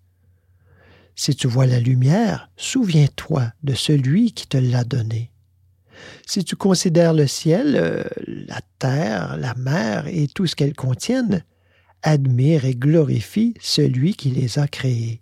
Si 1.15 1.35
tu 1.35 1.47
vois 1.47 1.65
la 1.65 1.79
lumière, 1.79 2.49
souviens-toi 2.55 3.51
de 3.63 3.73
celui 3.73 4.31
qui 4.31 4.47
te 4.47 4.57
l'a 4.57 4.83
donnée. 4.83 5.31
Si 6.25 6.43
tu 6.43 6.55
considères 6.55 7.13
le 7.13 7.27
ciel, 7.27 7.75
euh, 7.75 8.03
la 8.25 8.61
terre, 8.79 9.37
la 9.37 9.53
mer 9.55 10.07
et 10.07 10.27
tout 10.27 10.47
ce 10.47 10.55
qu'elles 10.55 10.75
contiennent, 10.75 11.43
admire 12.01 12.65
et 12.65 12.75
glorifie 12.75 13.53
celui 13.59 14.15
qui 14.15 14.29
les 14.29 14.57
a 14.57 14.67
créés. 14.67 15.19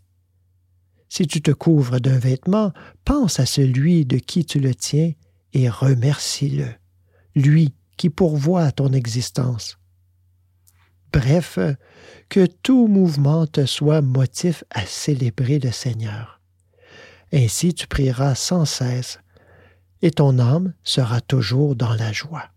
Si 1.10 1.26
tu 1.26 1.42
te 1.42 1.52
couvres 1.52 2.00
d'un 2.00 2.20
vêtement, 2.20 2.72
pense 3.04 3.40
à 3.40 3.46
celui 3.46 4.06
de 4.06 4.18
qui 4.18 4.46
tu 4.46 4.60
le 4.60 4.76
tiens 4.76 5.12
et 5.54 5.70
remercie-le, 5.70 6.68
lui 7.36 7.74
qui 7.98 8.10
pourvoit 8.10 8.72
ton 8.72 8.94
existence. 8.94 9.79
Bref, 11.12 11.60
que 12.30 12.46
tout 12.46 12.88
mouvement 12.88 13.48
te 13.48 13.66
soit 13.66 14.02
motif 14.02 14.64
à 14.70 14.86
célébrer 14.86 15.60
le 15.60 15.72
Seigneur. 15.72 16.40
Ainsi 17.34 17.74
tu 17.74 17.88
prieras 17.88 18.36
sans 18.36 18.66
cesse, 18.66 19.20
et 20.02 20.12
ton 20.12 20.40
âme 20.40 20.74
sera 20.84 21.22
toujours 21.22 21.76
dans 21.76 21.94
la 21.94 22.12
joie. 22.12 22.50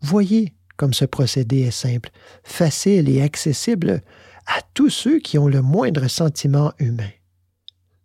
Voyez 0.00 0.56
comme 0.76 0.94
ce 0.94 1.04
procédé 1.04 1.60
est 1.60 1.70
simple, 1.70 2.10
facile 2.44 3.08
et 3.08 3.22
accessible 3.22 4.02
à 4.46 4.60
tous 4.74 4.90
ceux 4.90 5.18
qui 5.18 5.38
ont 5.38 5.48
le 5.48 5.62
moindre 5.62 6.06
sentiment 6.08 6.72
humain. 6.78 7.10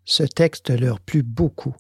Ce 0.06 0.24
texte 0.24 0.70
leur 0.70 1.00
plut 1.00 1.24
beaucoup. 1.24 1.76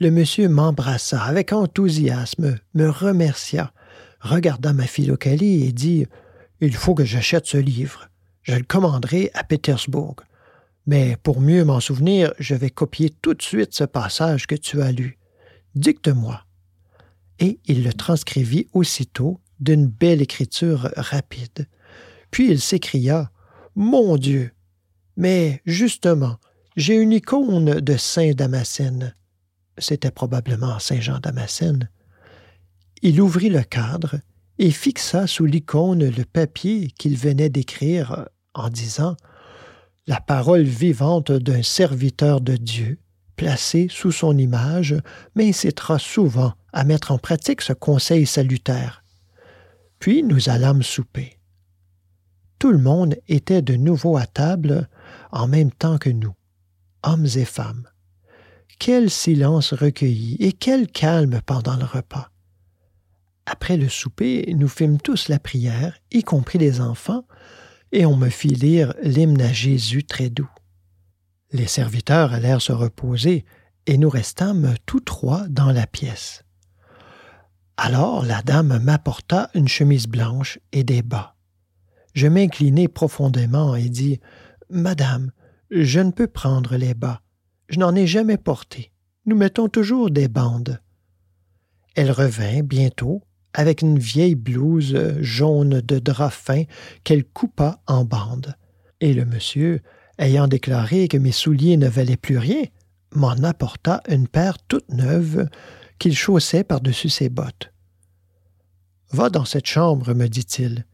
Le 0.00 0.10
monsieur 0.10 0.48
m'embrassa 0.48 1.22
avec 1.22 1.52
enthousiasme, 1.52 2.58
me 2.74 2.88
remercia, 2.88 3.72
regarda 4.22 4.72
ma 4.72 4.86
philocalie 4.86 5.64
et 5.64 5.72
dit 5.72 6.06
Il 6.60 6.74
faut 6.74 6.94
que 6.94 7.04
j'achète 7.04 7.46
ce 7.46 7.58
livre. 7.58 8.08
Je 8.42 8.54
le 8.54 8.64
commanderai 8.64 9.30
à 9.34 9.44
Pétersbourg. 9.44 10.16
Mais 10.86 11.16
pour 11.22 11.40
mieux 11.40 11.64
m'en 11.64 11.80
souvenir, 11.80 12.32
je 12.38 12.54
vais 12.54 12.70
copier 12.70 13.10
tout 13.10 13.34
de 13.34 13.42
suite 13.42 13.74
ce 13.74 13.84
passage 13.84 14.46
que 14.46 14.56
tu 14.56 14.82
as 14.82 14.90
lu. 14.90 15.18
Dicte-moi. 15.74 16.44
Et 17.38 17.60
il 17.66 17.84
le 17.84 17.92
transcrivit 17.92 18.66
aussitôt 18.72 19.40
d'une 19.60 19.86
belle 19.86 20.22
écriture 20.22 20.90
rapide. 20.96 21.68
Puis 22.30 22.50
il 22.50 22.60
s'écria 22.60 23.30
mon 23.76 24.16
Dieu. 24.16 24.50
Mais 25.16 25.60
justement, 25.66 26.38
j'ai 26.76 26.96
une 26.96 27.12
icône 27.12 27.80
de 27.80 27.96
Saint 27.96 28.32
Damascène. 28.32 29.14
C'était 29.78 30.10
probablement 30.10 30.78
Saint 30.78 31.00
Jean 31.00 31.18
Damascène. 31.20 31.88
Il 33.02 33.20
ouvrit 33.20 33.48
le 33.48 33.62
cadre 33.62 34.16
et 34.58 34.70
fixa 34.70 35.26
sous 35.26 35.44
l'icône 35.44 36.08
le 36.08 36.24
papier 36.24 36.88
qu'il 36.98 37.16
venait 37.16 37.50
d'écrire 37.50 38.28
en 38.54 38.68
disant 38.68 39.16
La 40.06 40.20
parole 40.20 40.62
vivante 40.62 41.32
d'un 41.32 41.62
serviteur 41.62 42.40
de 42.40 42.56
Dieu, 42.56 42.98
placé 43.36 43.88
sous 43.90 44.12
son 44.12 44.38
image, 44.38 44.96
m'incitera 45.34 45.98
souvent 45.98 46.54
à 46.72 46.84
mettre 46.84 47.12
en 47.12 47.18
pratique 47.18 47.62
ce 47.62 47.72
conseil 47.72 48.26
salutaire. 48.26 49.04
Puis 49.98 50.22
nous 50.22 50.48
allâmes 50.48 50.82
souper 50.82 51.38
tout 52.62 52.70
le 52.70 52.78
monde 52.78 53.16
était 53.26 53.60
de 53.60 53.74
nouveau 53.74 54.16
à 54.16 54.24
table 54.24 54.88
en 55.32 55.48
même 55.48 55.72
temps 55.72 55.98
que 55.98 56.10
nous, 56.10 56.32
hommes 57.02 57.26
et 57.34 57.44
femmes. 57.44 57.88
Quel 58.78 59.10
silence 59.10 59.72
recueilli 59.72 60.36
et 60.38 60.52
quel 60.52 60.86
calme 60.86 61.40
pendant 61.44 61.74
le 61.74 61.84
repas. 61.84 62.30
Après 63.52 63.76
le 63.76 63.90
souper, 63.90 64.50
nous 64.56 64.66
fîmes 64.66 64.98
tous 64.98 65.28
la 65.28 65.38
prière, 65.38 65.98
y 66.10 66.22
compris 66.22 66.56
les 66.56 66.80
enfants, 66.80 67.26
et 67.92 68.06
on 68.06 68.16
me 68.16 68.30
fit 68.30 68.48
lire 68.48 68.94
l'hymne 69.02 69.42
à 69.42 69.52
Jésus 69.52 70.04
très 70.04 70.30
doux. 70.30 70.48
Les 71.50 71.66
serviteurs 71.66 72.32
allèrent 72.32 72.62
se 72.62 72.72
reposer, 72.72 73.44
et 73.84 73.98
nous 73.98 74.08
restâmes 74.08 74.74
tous 74.86 75.00
trois 75.00 75.46
dans 75.48 75.70
la 75.70 75.86
pièce. 75.86 76.44
Alors 77.76 78.24
la 78.24 78.40
dame 78.40 78.78
m'apporta 78.82 79.50
une 79.54 79.68
chemise 79.68 80.06
blanche 80.06 80.58
et 80.72 80.82
des 80.82 81.02
bas. 81.02 81.36
Je 82.14 82.28
m'inclinai 82.28 82.88
profondément 82.88 83.76
et 83.76 83.90
dis 83.90 84.18
Madame, 84.70 85.30
je 85.70 86.00
ne 86.00 86.10
peux 86.10 86.26
prendre 86.26 86.76
les 86.76 86.94
bas. 86.94 87.20
Je 87.68 87.78
n'en 87.78 87.94
ai 87.94 88.06
jamais 88.06 88.38
porté. 88.38 88.92
Nous 89.26 89.36
mettons 89.36 89.68
toujours 89.68 90.10
des 90.10 90.28
bandes. 90.28 90.80
Elle 91.94 92.10
revint 92.10 92.62
bientôt 92.62 93.22
avec 93.54 93.82
une 93.82 93.98
vieille 93.98 94.34
blouse 94.34 94.98
jaune 95.20 95.80
de 95.80 95.98
drap 95.98 96.30
fin 96.30 96.64
qu'elle 97.04 97.24
coupa 97.24 97.80
en 97.86 98.04
bandes. 98.04 98.56
Et 99.00 99.14
le 99.14 99.24
monsieur, 99.24 99.80
ayant 100.18 100.48
déclaré 100.48 101.08
que 101.08 101.16
mes 101.16 101.32
souliers 101.32 101.76
ne 101.76 101.88
valaient 101.88 102.16
plus 102.16 102.38
rien, 102.38 102.64
m'en 103.14 103.32
apporta 103.42 104.02
une 104.08 104.28
paire 104.28 104.58
toute 104.68 104.88
neuve 104.90 105.48
qu'il 105.98 106.16
chaussait 106.16 106.64
par-dessus 106.64 107.08
ses 107.08 107.28
bottes. 107.28 107.72
Va 109.10 109.28
dans 109.28 109.44
cette 109.44 109.66
chambre, 109.66 110.14
me 110.14 110.28
dit-il. 110.28 110.86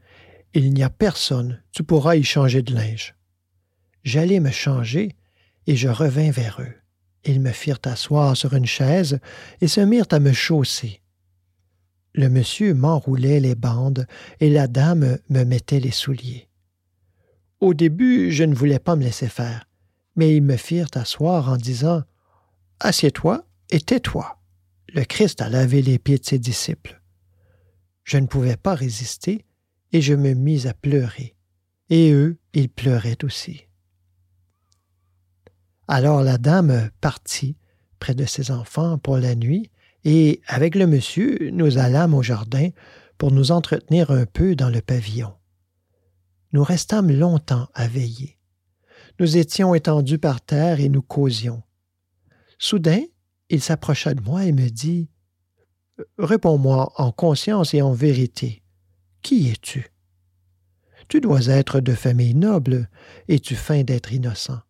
Il 0.54 0.72
n'y 0.72 0.82
a 0.82 0.90
personne, 0.90 1.62
tu 1.72 1.84
pourras 1.84 2.16
y 2.16 2.24
changer 2.24 2.62
de 2.62 2.74
linge. 2.74 3.14
J'allai 4.02 4.40
me 4.40 4.50
changer, 4.50 5.14
et 5.66 5.76
je 5.76 5.88
revins 5.88 6.30
vers 6.30 6.61
eux. 6.61 6.74
Ils 7.24 7.40
me 7.40 7.52
firent 7.52 7.80
asseoir 7.84 8.36
sur 8.36 8.54
une 8.54 8.66
chaise 8.66 9.20
et 9.61 9.68
se 9.68 9.80
mirent 9.80 10.06
à 10.11 10.18
me 10.18 10.32
chausser. 10.32 11.02
Le 12.19 12.29
monsieur 12.29 12.75
m'enroulait 12.75 13.39
les 13.39 13.55
bandes 13.55 14.05
et 14.41 14.51
la 14.51 14.66
dame 14.66 15.19
me 15.31 15.45
mettait 15.45 15.79
les 15.79 15.93
souliers. 15.93 16.49
Au 17.61 17.75
début, 17.75 18.33
je 18.33 18.43
ne 18.43 18.57
voulais 18.57 18.81
pas 18.81 18.97
me 18.97 19.05
laisser 19.05 19.29
faire, 19.29 19.69
mais 20.16 20.35
ils 20.35 20.43
me 20.43 20.57
firent 20.57 20.89
asseoir 20.95 21.49
en 21.49 21.57
disant 21.57 22.03
Assieds-toi 22.81 23.47
et 23.71 23.81
tais-toi. 23.81 24.41
Le 24.89 25.05
Christ 25.05 25.41
a 25.43 25.49
lavé 25.49 25.81
les 25.81 26.01
pieds 26.01 26.19
de 26.19 26.25
ses 26.25 26.41
disciples. 26.41 27.01
Je 28.03 28.19
ne 28.19 28.27
pouvais 28.27 28.57
pas 28.57 28.75
résister 28.75 29.45
et 29.93 30.01
je 30.01 30.14
me 30.14 30.35
mis 30.35 30.66
à 30.66 30.75
pleurer. 30.75 31.37
Et 31.89 32.11
eux, 32.11 32.37
ils 32.53 32.69
pleuraient 32.69 33.23
aussi. 33.23 33.69
Alors 35.87 36.25
la 36.25 36.37
dame 36.37 36.91
partit 37.01 37.55
près 38.01 38.16
de 38.16 38.25
ses 38.25 38.51
enfants 38.51 38.99
pour 38.99 39.19
la 39.19 39.37
nuit, 39.37 39.71
et 40.05 40.40
avec 40.46 40.74
le 40.74 40.86
monsieur, 40.86 41.51
nous 41.53 41.78
allâmes 41.78 42.14
au 42.14 42.22
jardin 42.22 42.70
pour 43.16 43.32
nous 43.32 43.51
entretenir 43.51 44.11
un 44.11 44.26
peu 44.26 44.55
dans 44.55 44.70
le 44.70 44.80
pavillon. 44.80 45.32
Nous 46.53 46.62
restâmes 46.62 47.11
longtemps 47.11 47.68
à 47.74 47.88
veiller. 47.88 48.38
Nous 49.18 49.36
étions 49.36 49.74
étendus 49.74 50.18
par 50.18 50.40
terre 50.40 50.80
et 50.80 50.88
nous 50.88 51.03
causions. 51.03 51.62
Soudain, 52.59 53.03
il 53.51 53.61
s'approcha 53.61 54.14
de 54.14 54.22
moi 54.22 54.44
et 54.44 54.53
me 54.53 54.68
dit 54.68 55.09
Réponds-moi 56.18 56.92
en 56.96 57.11
conscience 57.11 57.74
et 57.74 57.82
en 57.82 57.92
vérité. 57.92 58.62
Qui 59.22 59.51
es-tu? 59.51 59.90
Tu 61.09 61.20
dois 61.20 61.46
être 61.46 61.80
de 61.80 61.94
famille 61.94 62.34
noble, 62.34 62.88
et 63.28 63.40
tu 63.40 63.57
feins 63.57 63.82
d'être 63.82 64.12
innocent. 64.12 64.61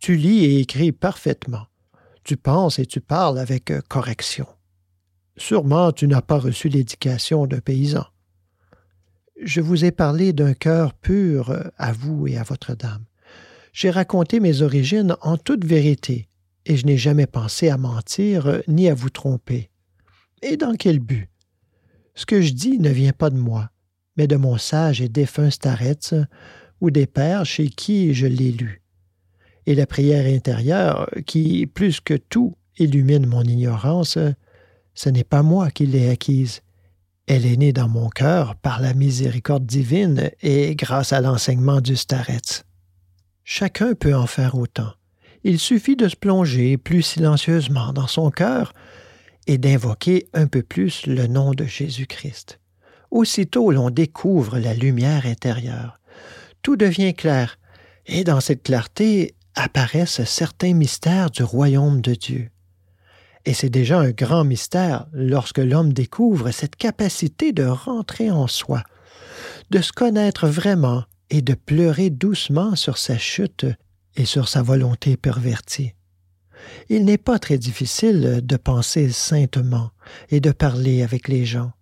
Tu 0.00 0.16
lis 0.16 0.44
et 0.44 0.60
écris 0.60 0.92
parfaitement. 0.92 1.66
Tu 2.28 2.36
penses 2.36 2.78
et 2.78 2.84
tu 2.84 3.00
parles 3.00 3.38
avec 3.38 3.70
euh, 3.70 3.80
correction. 3.88 4.46
Sûrement 5.38 5.92
tu 5.92 6.06
n'as 6.06 6.20
pas 6.20 6.38
reçu 6.38 6.68
l'éducation 6.68 7.46
d'un 7.46 7.60
paysan. 7.60 8.04
Je 9.42 9.62
vous 9.62 9.86
ai 9.86 9.92
parlé 9.92 10.34
d'un 10.34 10.52
cœur 10.52 10.92
pur 10.92 11.48
euh, 11.48 11.62
à 11.78 11.92
vous 11.92 12.28
et 12.28 12.36
à 12.36 12.42
votre 12.42 12.74
dame. 12.74 13.06
J'ai 13.72 13.88
raconté 13.88 14.40
mes 14.40 14.60
origines 14.60 15.16
en 15.22 15.38
toute 15.38 15.64
vérité, 15.64 16.28
et 16.66 16.76
je 16.76 16.84
n'ai 16.84 16.98
jamais 16.98 17.26
pensé 17.26 17.70
à 17.70 17.78
mentir 17.78 18.46
euh, 18.46 18.60
ni 18.68 18.90
à 18.90 18.94
vous 18.94 19.08
tromper. 19.08 19.70
Et 20.42 20.58
dans 20.58 20.74
quel 20.74 20.98
but? 20.98 21.30
Ce 22.14 22.26
que 22.26 22.42
je 22.42 22.52
dis 22.52 22.78
ne 22.78 22.90
vient 22.90 23.14
pas 23.14 23.30
de 23.30 23.38
moi, 23.38 23.70
mais 24.18 24.26
de 24.26 24.36
mon 24.36 24.58
sage 24.58 25.00
et 25.00 25.08
défunt 25.08 25.48
Staretz, 25.48 26.12
ou 26.82 26.90
des 26.90 27.06
pères 27.06 27.46
chez 27.46 27.70
qui 27.70 28.12
je 28.12 28.26
l'ai 28.26 28.52
lu 28.52 28.82
et 29.68 29.74
la 29.74 29.86
prière 29.86 30.24
intérieure 30.24 31.10
qui, 31.26 31.66
plus 31.66 32.00
que 32.00 32.14
tout, 32.14 32.56
illumine 32.78 33.26
mon 33.26 33.42
ignorance, 33.42 34.16
ce 34.94 35.08
n'est 35.10 35.24
pas 35.24 35.42
moi 35.42 35.70
qui 35.70 35.84
l'ai 35.84 36.08
acquise. 36.08 36.62
Elle 37.26 37.44
est 37.44 37.58
née 37.58 37.74
dans 37.74 37.86
mon 37.86 38.08
cœur 38.08 38.56
par 38.56 38.80
la 38.80 38.94
miséricorde 38.94 39.66
divine 39.66 40.30
et 40.40 40.74
grâce 40.74 41.12
à 41.12 41.20
l'enseignement 41.20 41.82
du 41.82 41.96
Staretz. 41.96 42.64
Chacun 43.44 43.92
peut 43.92 44.16
en 44.16 44.26
faire 44.26 44.54
autant. 44.54 44.90
Il 45.44 45.58
suffit 45.58 45.96
de 45.96 46.08
se 46.08 46.16
plonger 46.16 46.78
plus 46.78 47.02
silencieusement 47.02 47.92
dans 47.92 48.06
son 48.06 48.30
cœur 48.30 48.72
et 49.46 49.58
d'invoquer 49.58 50.28
un 50.32 50.46
peu 50.46 50.62
plus 50.62 51.04
le 51.06 51.26
nom 51.26 51.50
de 51.50 51.66
Jésus-Christ. 51.66 52.58
Aussitôt 53.10 53.70
l'on 53.70 53.90
découvre 53.90 54.58
la 54.58 54.72
lumière 54.72 55.26
intérieure. 55.26 56.00
Tout 56.62 56.76
devient 56.76 57.12
clair, 57.12 57.58
et 58.06 58.24
dans 58.24 58.40
cette 58.40 58.62
clarté, 58.62 59.34
apparaissent 59.58 60.24
certains 60.24 60.72
mystères 60.72 61.30
du 61.30 61.42
royaume 61.42 62.00
de 62.00 62.14
Dieu. 62.14 62.50
Et 63.44 63.54
c'est 63.54 63.70
déjà 63.70 63.98
un 63.98 64.10
grand 64.10 64.44
mystère 64.44 65.06
lorsque 65.12 65.58
l'homme 65.58 65.92
découvre 65.92 66.50
cette 66.50 66.76
capacité 66.76 67.52
de 67.52 67.64
rentrer 67.64 68.30
en 68.30 68.46
soi, 68.46 68.84
de 69.70 69.80
se 69.80 69.92
connaître 69.92 70.46
vraiment 70.46 71.04
et 71.30 71.42
de 71.42 71.54
pleurer 71.54 72.10
doucement 72.10 72.76
sur 72.76 72.98
sa 72.98 73.18
chute 73.18 73.66
et 74.16 74.24
sur 74.24 74.48
sa 74.48 74.62
volonté 74.62 75.16
pervertie. 75.16 75.94
Il 76.88 77.04
n'est 77.04 77.18
pas 77.18 77.38
très 77.38 77.58
difficile 77.58 78.40
de 78.42 78.56
penser 78.56 79.10
saintement 79.10 79.90
et 80.30 80.40
de 80.40 80.50
parler 80.50 81.02
avec 81.02 81.28
les 81.28 81.44
gens. 81.44 81.72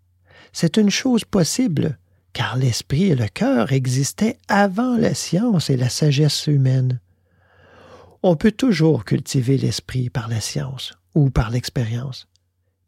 C'est 0.52 0.76
une 0.76 0.90
chose 0.90 1.24
possible, 1.24 1.98
car 2.32 2.56
l'esprit 2.56 3.04
et 3.04 3.14
le 3.14 3.28
cœur 3.28 3.72
existaient 3.72 4.38
avant 4.48 4.96
la 4.96 5.14
science 5.14 5.70
et 5.70 5.76
la 5.76 5.88
sagesse 5.88 6.46
humaine. 6.46 7.00
On 8.28 8.34
peut 8.34 8.50
toujours 8.50 9.04
cultiver 9.04 9.56
l'esprit 9.56 10.10
par 10.10 10.26
la 10.26 10.40
science 10.40 10.94
ou 11.14 11.30
par 11.30 11.48
l'expérience. 11.48 12.26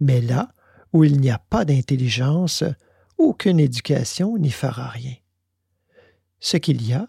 Mais 0.00 0.20
là 0.20 0.48
où 0.92 1.04
il 1.04 1.20
n'y 1.20 1.30
a 1.30 1.38
pas 1.38 1.64
d'intelligence, 1.64 2.64
aucune 3.18 3.60
éducation 3.60 4.36
n'y 4.36 4.50
fera 4.50 4.88
rien. 4.88 5.14
Ce 6.40 6.56
qu'il 6.56 6.84
y 6.84 6.92
a, 6.92 7.06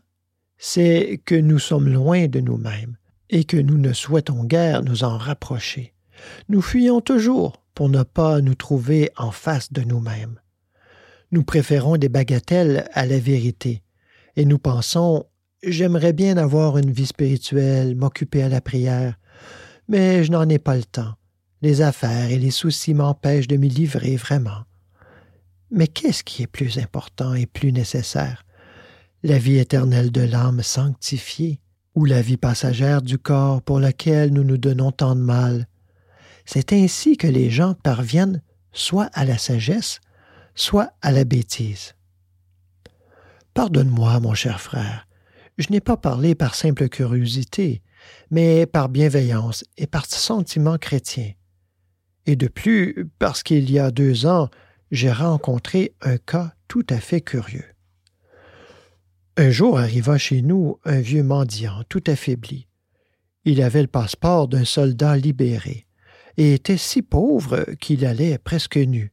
c'est 0.60 1.20
que 1.26 1.34
nous 1.34 1.58
sommes 1.58 1.90
loin 1.90 2.28
de 2.28 2.40
nous-mêmes 2.40 2.98
et 3.32 3.46
que 3.46 3.58
nous 3.58 3.80
ne 3.80 3.94
souhaitons 3.94 4.44
guère 4.44 4.84
nous 4.84 5.04
en 5.04 5.18
rapprocher. 5.18 5.96
Nous 6.50 6.62
fuyons 6.62 7.02
toujours 7.02 7.64
pour 7.74 7.90
ne 7.90 8.04
pas 8.04 8.42
nous 8.42 8.54
trouver 8.54 9.10
en 9.18 9.32
face 9.32 9.74
de 9.74 9.82
nous-mêmes. 9.82 10.40
Nous 11.32 11.44
préférons 11.44 11.98
des 11.98 12.10
bagatelles 12.10 12.92
à 12.94 13.08
la 13.08 13.18
vérité, 13.18 13.82
et 14.36 14.46
nous 14.46 14.60
pensons 14.60 15.26
J'aimerais 15.62 16.14
bien 16.14 16.38
avoir 16.38 16.78
une 16.78 16.92
vie 16.92 17.06
spirituelle, 17.06 17.94
m'occuper 17.94 18.44
à 18.44 18.50
la 18.50 18.62
prière, 18.62 19.20
mais 19.90 20.24
je 20.24 20.32
n'en 20.32 20.48
ai 20.48 20.58
pas 20.58 20.78
le 20.78 20.86
temps. 20.86 21.16
Les 21.62 21.82
affaires 21.82 22.32
et 22.32 22.40
les 22.40 22.52
soucis 22.52 22.94
m'empêchent 22.94 23.48
de 23.50 23.58
m'y 23.58 23.68
livrer 23.68 24.16
vraiment. 24.16 24.64
Mais 25.70 25.88
qu'est-ce 25.88 26.24
qui 26.24 26.44
est 26.44 26.48
plus 26.48 26.78
important 26.78 27.34
et 27.34 27.46
plus 27.46 27.74
nécessaire? 27.74 28.46
La 29.22 29.38
vie 29.38 29.58
éternelle 29.58 30.12
de 30.12 30.22
l'âme 30.22 30.64
sanctifiée 30.64 31.60
ou 31.94 32.06
la 32.06 32.22
vie 32.22 32.38
passagère 32.38 33.02
du 33.02 33.18
corps 33.18 33.62
pour 33.62 33.82
laquelle 33.82 34.32
nous 34.32 34.46
nous 34.46 34.58
donnons 34.58 34.94
tant 34.94 35.14
de 35.14 35.22
mal? 35.22 35.68
C'est 36.46 36.72
ainsi 36.72 37.18
que 37.18 37.28
les 37.28 37.50
gens 37.50 37.74
parviennent 37.74 38.42
soit 38.72 39.10
à 39.14 39.26
la 39.26 39.38
sagesse, 39.38 40.00
soit 40.56 40.94
à 41.02 41.12
la 41.12 41.26
bêtise. 41.26 41.96
Pardonne-moi, 43.54 44.22
mon 44.22 44.34
cher 44.34 44.62
frère, 44.62 45.06
je 45.60 45.68
n'ai 45.72 45.82
pas 45.82 45.98
parlé 45.98 46.36
par 46.36 46.56
simple 46.56 46.88
curiosité, 46.88 47.84
mais 48.32 48.66
par 48.66 48.88
bienveillance 48.88 49.66
et 49.78 49.88
par 49.88 50.06
sentiment 50.06 50.78
chrétien. 50.78 51.34
Et 52.26 52.38
de 52.38 52.48
plus, 52.48 53.10
parce 53.20 53.44
qu'il 53.44 53.70
y 53.70 53.78
a 53.78 53.92
deux 53.92 54.26
ans, 54.26 54.50
j'ai 54.90 55.12
rencontré 55.12 55.94
un 56.02 56.18
cas 56.18 56.54
tout 56.70 56.86
à 56.90 56.98
fait 56.98 57.20
curieux. 57.20 57.66
Un 59.36 59.52
jour 59.52 59.78
arriva 59.78 60.18
chez 60.18 60.42
nous 60.42 60.80
un 60.86 61.02
vieux 61.02 61.24
mendiant 61.24 61.84
tout 61.90 62.04
affaibli. 62.08 62.68
Il 63.44 63.62
avait 63.62 63.82
le 63.82 63.88
passeport 63.88 64.48
d'un 64.48 64.66
soldat 64.66 65.18
libéré 65.18 65.86
et 66.38 66.54
était 66.54 66.78
si 66.78 67.02
pauvre 67.02 67.66
qu'il 67.82 68.06
allait 68.06 68.38
presque 68.38 68.78
nu. 68.78 69.12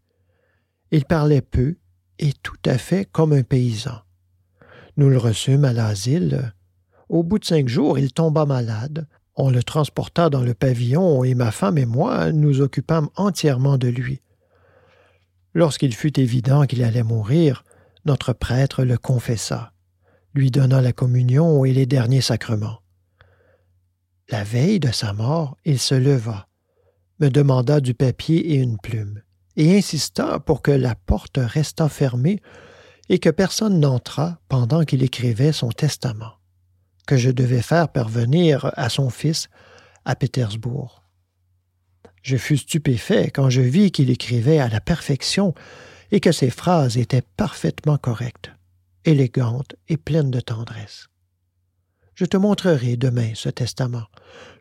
Il 0.92 1.04
parlait 1.06 1.42
peu 1.42 1.76
et 2.20 2.32
tout 2.32 2.58
à 2.64 2.78
fait 2.78 3.04
comme 3.10 3.32
un 3.32 3.42
paysan. 3.42 4.05
Nous 4.96 5.10
le 5.10 5.18
reçûmes 5.18 5.64
à 5.64 5.72
l'asile. 5.72 6.52
Au 7.08 7.22
bout 7.22 7.38
de 7.38 7.44
cinq 7.44 7.68
jours, 7.68 7.98
il 7.98 8.12
tomba 8.12 8.46
malade. 8.46 9.06
On 9.34 9.50
le 9.50 9.62
transporta 9.62 10.30
dans 10.30 10.42
le 10.42 10.54
pavillon 10.54 11.22
et 11.22 11.34
ma 11.34 11.50
femme 11.50 11.76
et 11.76 11.84
moi 11.84 12.32
nous 12.32 12.62
occupâmes 12.62 13.08
entièrement 13.16 13.76
de 13.76 13.88
lui. 13.88 14.22
Lorsqu'il 15.52 15.94
fut 15.94 16.18
évident 16.18 16.64
qu'il 16.64 16.82
allait 16.82 17.02
mourir, 17.02 17.64
notre 18.06 18.32
prêtre 18.32 18.84
le 18.84 18.96
confessa. 18.96 19.72
lui 20.34 20.50
donna 20.50 20.82
la 20.82 20.92
communion 20.92 21.64
et 21.64 21.72
les 21.72 21.86
derniers 21.86 22.20
sacrements. 22.20 22.80
La 24.28 24.44
veille 24.44 24.80
de 24.80 24.90
sa 24.90 25.14
mort, 25.14 25.56
il 25.64 25.78
se 25.78 25.94
leva, 25.94 26.46
me 27.20 27.30
demanda 27.30 27.80
du 27.80 27.94
papier 27.94 28.52
et 28.52 28.56
une 28.56 28.76
plume, 28.76 29.22
et 29.56 29.78
insista 29.78 30.38
pour 30.40 30.60
que 30.60 30.72
la 30.72 30.94
porte 30.94 31.38
restât 31.38 31.88
fermée 31.88 32.42
et 33.08 33.18
que 33.18 33.30
personne 33.30 33.80
n'entrât 33.80 34.38
pendant 34.48 34.84
qu'il 34.84 35.02
écrivait 35.02 35.52
son 35.52 35.70
testament, 35.70 36.34
que 37.06 37.16
je 37.16 37.30
devais 37.30 37.62
faire 37.62 37.88
parvenir 37.88 38.70
à 38.76 38.88
son 38.88 39.10
fils 39.10 39.48
à 40.04 40.16
Pétersbourg. 40.16 41.02
Je 42.22 42.36
fus 42.36 42.58
stupéfait 42.58 43.30
quand 43.30 43.50
je 43.50 43.60
vis 43.60 43.92
qu'il 43.92 44.10
écrivait 44.10 44.58
à 44.58 44.68
la 44.68 44.80
perfection 44.80 45.54
et 46.10 46.20
que 46.20 46.32
ses 46.32 46.50
phrases 46.50 46.96
étaient 46.96 47.22
parfaitement 47.36 47.98
correctes, 47.98 48.50
élégantes 49.04 49.76
et 49.88 49.96
pleines 49.96 50.30
de 50.30 50.40
tendresse. 50.40 51.08
Je 52.14 52.24
te 52.24 52.36
montrerai 52.36 52.96
demain 52.96 53.32
ce 53.34 53.50
testament. 53.50 54.06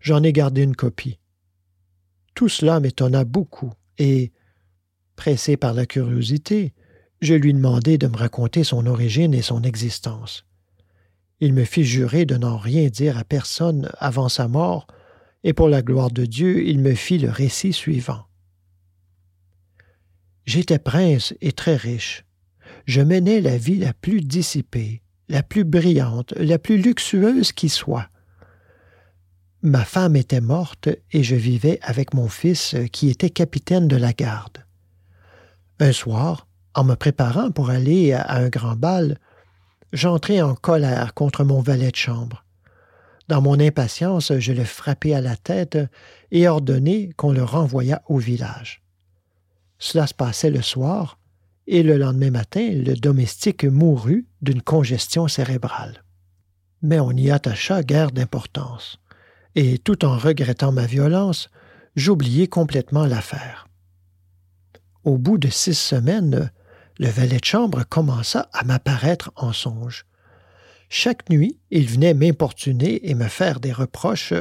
J'en 0.01 0.21
ai 0.23 0.33
gardé 0.33 0.61
une 0.61 0.75
copie. 0.75 1.19
Tout 2.35 2.49
cela 2.49 2.81
m'étonna 2.81 3.23
beaucoup, 3.23 3.73
et, 3.97 4.33
pressé 5.15 5.55
par 5.55 5.73
la 5.73 5.85
curiosité, 5.85 6.73
je 7.21 7.33
lui 7.33 7.53
demandai 7.53 7.97
de 7.97 8.07
me 8.07 8.17
raconter 8.17 8.63
son 8.63 8.85
origine 8.85 9.33
et 9.33 9.41
son 9.41 9.63
existence. 9.63 10.45
Il 11.39 11.53
me 11.53 11.65
fit 11.65 11.83
jurer 11.83 12.25
de 12.25 12.35
n'en 12.35 12.57
rien 12.57 12.87
dire 12.87 13.17
à 13.17 13.23
personne 13.23 13.91
avant 13.99 14.29
sa 14.29 14.47
mort, 14.47 14.87
et 15.43 15.53
pour 15.53 15.69
la 15.69 15.81
gloire 15.81 16.11
de 16.11 16.25
Dieu, 16.25 16.65
il 16.67 16.79
me 16.79 16.95
fit 16.95 17.17
le 17.17 17.29
récit 17.29 17.73
suivant. 17.73 18.25
J'étais 20.45 20.79
prince 20.79 21.33
et 21.41 21.51
très 21.51 21.75
riche. 21.75 22.25
Je 22.85 23.01
menais 23.01 23.41
la 23.41 23.57
vie 23.57 23.77
la 23.77 23.93
plus 23.93 24.21
dissipée, 24.21 25.01
la 25.27 25.43
plus 25.43 25.63
brillante, 25.63 26.33
la 26.37 26.59
plus 26.59 26.77
luxueuse 26.77 27.51
qui 27.51 27.69
soit. 27.69 28.09
Ma 29.61 29.83
femme 29.83 30.15
était 30.15 30.41
morte 30.41 30.89
et 31.11 31.23
je 31.23 31.35
vivais 31.35 31.79
avec 31.81 32.13
mon 32.13 32.27
fils 32.27 32.75
qui 32.91 33.09
était 33.09 33.31
capitaine 33.31 33.87
de 33.87 33.95
la 33.95 34.13
garde. 34.13 34.63
Un 35.79 35.91
soir, 35.91 36.47
en 36.75 36.83
me 36.83 36.95
préparant 36.95 37.51
pour 37.51 37.69
aller 37.69 38.13
à 38.13 38.35
un 38.35 38.49
grand 38.49 38.75
bal, 38.75 39.17
j'entrai 39.93 40.41
en 40.41 40.55
colère 40.55 41.13
contre 41.13 41.43
mon 41.43 41.61
valet 41.61 41.91
de 41.91 41.95
chambre. 41.95 42.43
Dans 43.27 43.41
mon 43.41 43.59
impatience, 43.59 44.37
je 44.37 44.51
le 44.53 44.65
frappai 44.65 45.15
à 45.15 45.21
la 45.21 45.35
tête 45.35 45.79
et 46.31 46.47
ordonnai 46.47 47.09
qu'on 47.15 47.31
le 47.31 47.43
renvoyât 47.43 48.03
au 48.07 48.17
village. 48.17 48.83
Cela 49.79 50.05
se 50.05 50.13
passait 50.13 50.51
le 50.51 50.61
soir, 50.61 51.17
et 51.67 51.81
le 51.81 51.97
lendemain 51.97 52.29
matin, 52.29 52.69
le 52.71 52.93
domestique 52.93 53.63
mourut 53.63 54.27
d'une 54.41 54.61
congestion 54.61 55.27
cérébrale. 55.27 56.03
Mais 56.83 56.99
on 56.99 57.11
y 57.11 57.31
attacha 57.31 57.81
guère 57.81 58.11
d'importance, 58.11 58.99
et 59.55 59.79
tout 59.79 60.05
en 60.05 60.17
regrettant 60.17 60.71
ma 60.71 60.85
violence, 60.85 61.49
j'oubliai 61.95 62.47
complètement 62.47 63.05
l'affaire. 63.05 63.67
Au 65.03 65.17
bout 65.17 65.39
de 65.39 65.49
six 65.49 65.73
semaines, 65.73 66.51
le 66.97 67.07
valet 67.07 67.37
de 67.37 67.45
chambre 67.45 67.83
commença 67.87 68.49
à 68.53 68.63
m'apparaître 68.63 69.31
en 69.35 69.53
songe. 69.53 70.05
Chaque 70.89 71.29
nuit, 71.29 71.59
il 71.71 71.87
venait 71.87 72.13
m'importuner 72.13 73.09
et 73.09 73.15
me 73.15 73.27
faire 73.27 73.59
des 73.59 73.73
reproches 73.73 74.33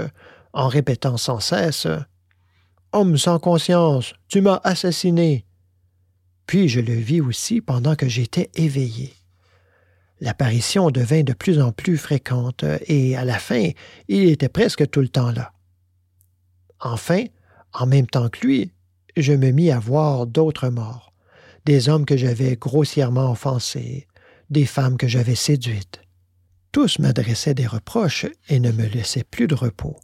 en 0.52 0.68
répétant 0.68 1.16
sans 1.16 1.40
cesse 1.40 1.86
Homme 2.92 3.18
sans 3.18 3.40
conscience, 3.40 4.14
tu 4.28 4.40
m'as 4.40 4.60
assassiné. 4.62 5.46
Puis 6.46 6.68
je 6.68 6.80
le 6.80 6.94
vis 6.94 7.20
aussi 7.20 7.60
pendant 7.60 7.96
que 7.96 8.08
j'étais 8.08 8.50
éveillé. 8.54 9.12
L'apparition 10.20 10.92
devint 10.92 11.24
de 11.24 11.32
plus 11.32 11.60
en 11.60 11.72
plus 11.72 11.98
fréquente, 11.98 12.64
et 12.86 13.16
à 13.16 13.24
la 13.24 13.40
fin, 13.40 13.70
il 14.06 14.28
était 14.28 14.48
presque 14.48 14.88
tout 14.90 15.00
le 15.00 15.08
temps 15.08 15.32
là. 15.32 15.52
Enfin, 16.78 17.24
en 17.72 17.86
même 17.86 18.06
temps 18.06 18.28
que 18.28 18.46
lui, 18.46 18.70
je 19.16 19.32
me 19.32 19.50
mis 19.50 19.72
à 19.72 19.80
voir 19.80 20.28
d'autres 20.28 20.68
morts, 20.68 21.12
des 21.64 21.88
hommes 21.88 22.04
que 22.04 22.16
j'avais 22.16 22.56
grossièrement 22.56 23.30
offensés, 23.30 24.06
des 24.50 24.66
femmes 24.66 24.96
que 24.96 25.08
j'avais 25.08 25.34
séduites. 25.34 26.00
Tous 26.72 26.98
m'adressaient 26.98 27.54
des 27.54 27.66
reproches 27.66 28.26
et 28.48 28.60
ne 28.60 28.72
me 28.72 28.86
laissaient 28.86 29.24
plus 29.24 29.46
de 29.46 29.54
repos, 29.54 29.96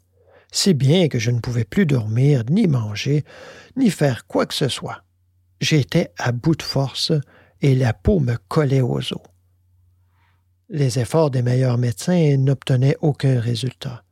si 0.53 0.75
bien 0.75 1.09
que 1.09 1.19
je 1.19 1.31
ne 1.31 1.41
pouvais 1.41 1.65
plus 1.65 1.87
dormir, 1.87 2.45
ni 2.49 2.67
manger, 2.67 3.25
ni 3.77 3.91
faire 3.91 4.27
quoi 4.27 4.47
que 4.47 4.55
ce 4.55 4.69
soit. 4.69 5.03
J'étais 5.61 6.13
à 6.19 6.33
bout 6.33 6.55
de 6.55 6.63
force 6.63 7.13
et 7.61 7.75
la 7.75 7.93
peau 7.93 8.21
me 8.21 8.37
collait 8.49 8.81
aux 8.81 9.13
os. 9.13 9.23
Les 10.69 10.99
efforts 10.99 11.31
des 11.31 11.43
meilleurs 11.43 11.79
médecins 11.79 12.37
n'obtenaient 12.37 12.97
aucun 13.01 13.41
résultat. 13.41 14.05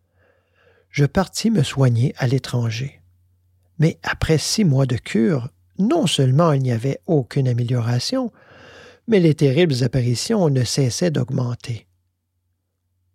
Je 0.90 1.05
partis 1.05 1.51
me 1.51 1.62
soigner 1.62 2.14
à 2.18 2.26
l'étranger. 2.26 3.01
Mais 3.78 3.99
après 4.03 4.38
six 4.38 4.64
mois 4.64 4.86
de 4.86 4.96
cure, 4.96 5.51
non 5.79 6.07
seulement 6.07 6.53
il 6.53 6.62
n'y 6.62 6.72
avait 6.72 7.01
aucune 7.07 7.49
amélioration, 7.49 8.33
mais 9.07 9.20
les 9.20 9.35
terribles 9.35 9.83
apparitions 9.83 10.51
ne 10.51 10.64
cessaient 10.64 11.11
d'augmenter. 11.11 11.87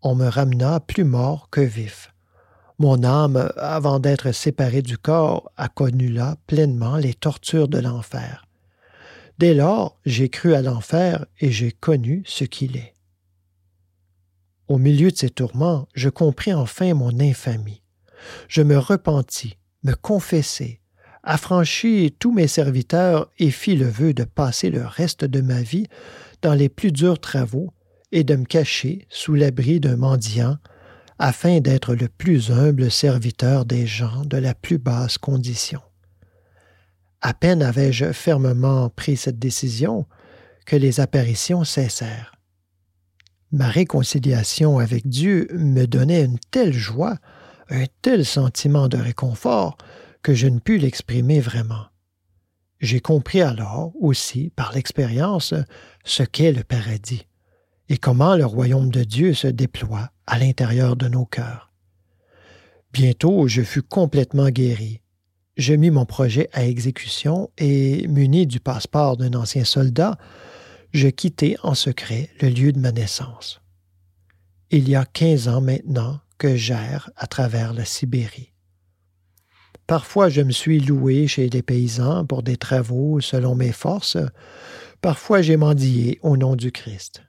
On 0.01 0.15
me 0.15 0.27
ramena 0.27 0.79
plus 0.79 1.03
mort 1.03 1.49
que 1.49 1.61
vif. 1.61 2.13
Mon 2.79 3.03
âme, 3.03 3.51
avant 3.55 3.99
d'être 3.99 4.31
séparée 4.31 4.81
du 4.81 4.97
corps, 4.97 5.51
a 5.55 5.69
connu 5.69 6.09
là 6.09 6.37
pleinement 6.47 6.97
les 6.97 7.13
tortures 7.13 7.67
de 7.67 7.77
l'enfer. 7.77 8.45
Dès 9.37 9.53
lors, 9.53 9.99
j'ai 10.05 10.29
cru 10.29 10.53
à 10.53 10.61
l'enfer 10.61 11.25
et 11.39 11.51
j'ai 11.51 11.71
connu 11.71 12.23
ce 12.25 12.43
qu'il 12.43 12.75
est. 12.75 12.93
Au 14.67 14.77
milieu 14.77 15.11
de 15.11 15.17
ces 15.17 15.29
tourments, 15.29 15.87
je 15.93 16.09
compris 16.09 16.53
enfin 16.53 16.93
mon 16.93 17.19
infamie. 17.19 17.81
Je 18.47 18.61
me 18.61 18.77
repentis, 18.77 19.57
me 19.83 19.93
confessai, 19.93 20.81
affranchis 21.23 22.13
tous 22.19 22.31
mes 22.31 22.47
serviteurs 22.47 23.31
et 23.39 23.49
fis 23.49 23.75
le 23.75 23.87
vœu 23.87 24.13
de 24.13 24.23
passer 24.23 24.69
le 24.69 24.85
reste 24.85 25.25
de 25.25 25.41
ma 25.41 25.61
vie 25.61 25.87
dans 26.41 26.53
les 26.53 26.69
plus 26.69 26.91
durs 26.91 27.19
travaux 27.19 27.73
et 28.11 28.23
de 28.23 28.35
me 28.35 28.45
cacher 28.45 29.07
sous 29.09 29.33
l'abri 29.33 29.79
d'un 29.79 29.95
mendiant 29.95 30.57
afin 31.19 31.59
d'être 31.61 31.95
le 31.95 32.09
plus 32.09 32.51
humble 32.51 32.91
serviteur 32.91 33.65
des 33.65 33.87
gens 33.87 34.25
de 34.25 34.37
la 34.37 34.53
plus 34.53 34.77
basse 34.77 35.17
condition. 35.17 35.81
À 37.21 37.33
peine 37.33 37.63
avais-je 37.63 38.11
fermement 38.11 38.89
pris 38.89 39.15
cette 39.15 39.39
décision 39.39 40.05
que 40.65 40.75
les 40.75 40.99
apparitions 40.99 41.63
cessèrent. 41.63 42.33
Ma 43.51 43.69
réconciliation 43.69 44.79
avec 44.79 45.07
Dieu 45.07 45.47
me 45.53 45.85
donnait 45.85 46.25
une 46.25 46.39
telle 46.51 46.73
joie, 46.73 47.17
un 47.69 47.85
tel 48.01 48.25
sentiment 48.25 48.89
de 48.89 48.97
réconfort, 48.97 49.77
que 50.23 50.33
je 50.33 50.47
ne 50.47 50.59
pus 50.59 50.77
l'exprimer 50.77 51.39
vraiment. 51.39 51.85
J'ai 52.79 52.99
compris 52.99 53.41
alors 53.41 53.93
aussi, 53.99 54.51
par 54.55 54.73
l'expérience, 54.73 55.53
ce 56.03 56.23
qu'est 56.23 56.51
le 56.51 56.63
paradis 56.63 57.27
et 57.89 57.97
comment 57.97 58.35
le 58.35 58.45
royaume 58.45 58.89
de 58.89 59.03
Dieu 59.03 59.33
se 59.33 59.47
déploie 59.47 60.09
à 60.25 60.39
l'intérieur 60.39 60.95
de 60.95 61.07
nos 61.07 61.25
cœurs. 61.25 61.71
Bientôt, 62.93 63.47
je 63.47 63.61
fus 63.61 63.81
complètement 63.81 64.49
guéri. 64.49 65.01
Je 65.57 65.73
mis 65.73 65.91
mon 65.91 66.05
projet 66.05 66.49
à 66.53 66.65
exécution 66.65 67.51
et, 67.57 68.07
muni 68.07 68.47
du 68.47 68.59
passeport 68.59 69.17
d'un 69.17 69.33
ancien 69.33 69.65
soldat, 69.65 70.17
je 70.93 71.07
quittai 71.07 71.57
en 71.63 71.75
secret 71.75 72.29
le 72.41 72.49
lieu 72.49 72.71
de 72.71 72.79
ma 72.79 72.91
naissance. 72.91 73.61
Il 74.71 74.89
y 74.89 74.95
a 74.95 75.05
quinze 75.05 75.47
ans 75.47 75.61
maintenant 75.61 76.19
que 76.37 76.55
j'erre 76.55 77.11
à 77.15 77.27
travers 77.27 77.73
la 77.73 77.85
Sibérie. 77.85 78.52
Parfois 79.87 80.29
je 80.29 80.41
me 80.41 80.51
suis 80.51 80.79
loué 80.79 81.27
chez 81.27 81.49
des 81.49 81.61
paysans 81.61 82.25
pour 82.25 82.43
des 82.43 82.57
travaux 82.57 83.19
selon 83.19 83.55
mes 83.55 83.71
forces, 83.71 84.17
parfois 85.01 85.41
j'ai 85.41 85.57
mendié 85.57 86.19
au 86.23 86.37
nom 86.37 86.55
du 86.55 86.71
Christ. 86.71 87.23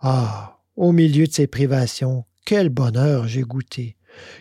Ah, 0.00 0.60
au 0.76 0.92
milieu 0.92 1.26
de 1.26 1.32
ces 1.32 1.48
privations, 1.48 2.24
quel 2.44 2.68
bonheur 2.68 3.26
j'ai 3.26 3.42
goûté, 3.42 3.96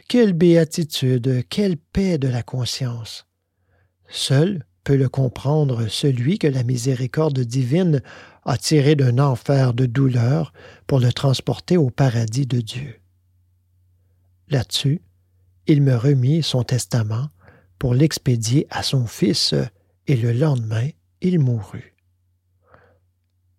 quelle 0.07 0.33
béatitude, 0.33 1.43
quelle 1.49 1.77
paix 1.77 2.17
de 2.19 2.27
la 2.27 2.43
conscience. 2.43 3.25
Seul 4.07 4.65
peut 4.83 4.95
le 4.95 5.09
comprendre 5.09 5.87
celui 5.87 6.39
que 6.39 6.47
la 6.47 6.63
miséricorde 6.63 7.39
divine 7.39 8.01
a 8.45 8.57
tiré 8.57 8.95
d'un 8.95 9.19
enfer 9.19 9.73
de 9.73 9.85
douleur 9.85 10.53
pour 10.85 10.99
le 10.99 11.11
transporter 11.11 11.75
au 11.75 11.89
paradis 11.89 12.45
de 12.45 12.61
Dieu. 12.61 13.01
Là-dessus, 14.47 15.01
il 15.67 15.81
me 15.81 15.95
remit 15.95 16.43
son 16.43 16.63
testament 16.63 17.29
pour 17.79 17.93
l'expédier 17.93 18.65
à 18.69 18.83
son 18.83 19.05
fils, 19.05 19.53
et 20.07 20.15
le 20.15 20.31
lendemain 20.31 20.89
il 21.21 21.39
mourut. 21.39 21.95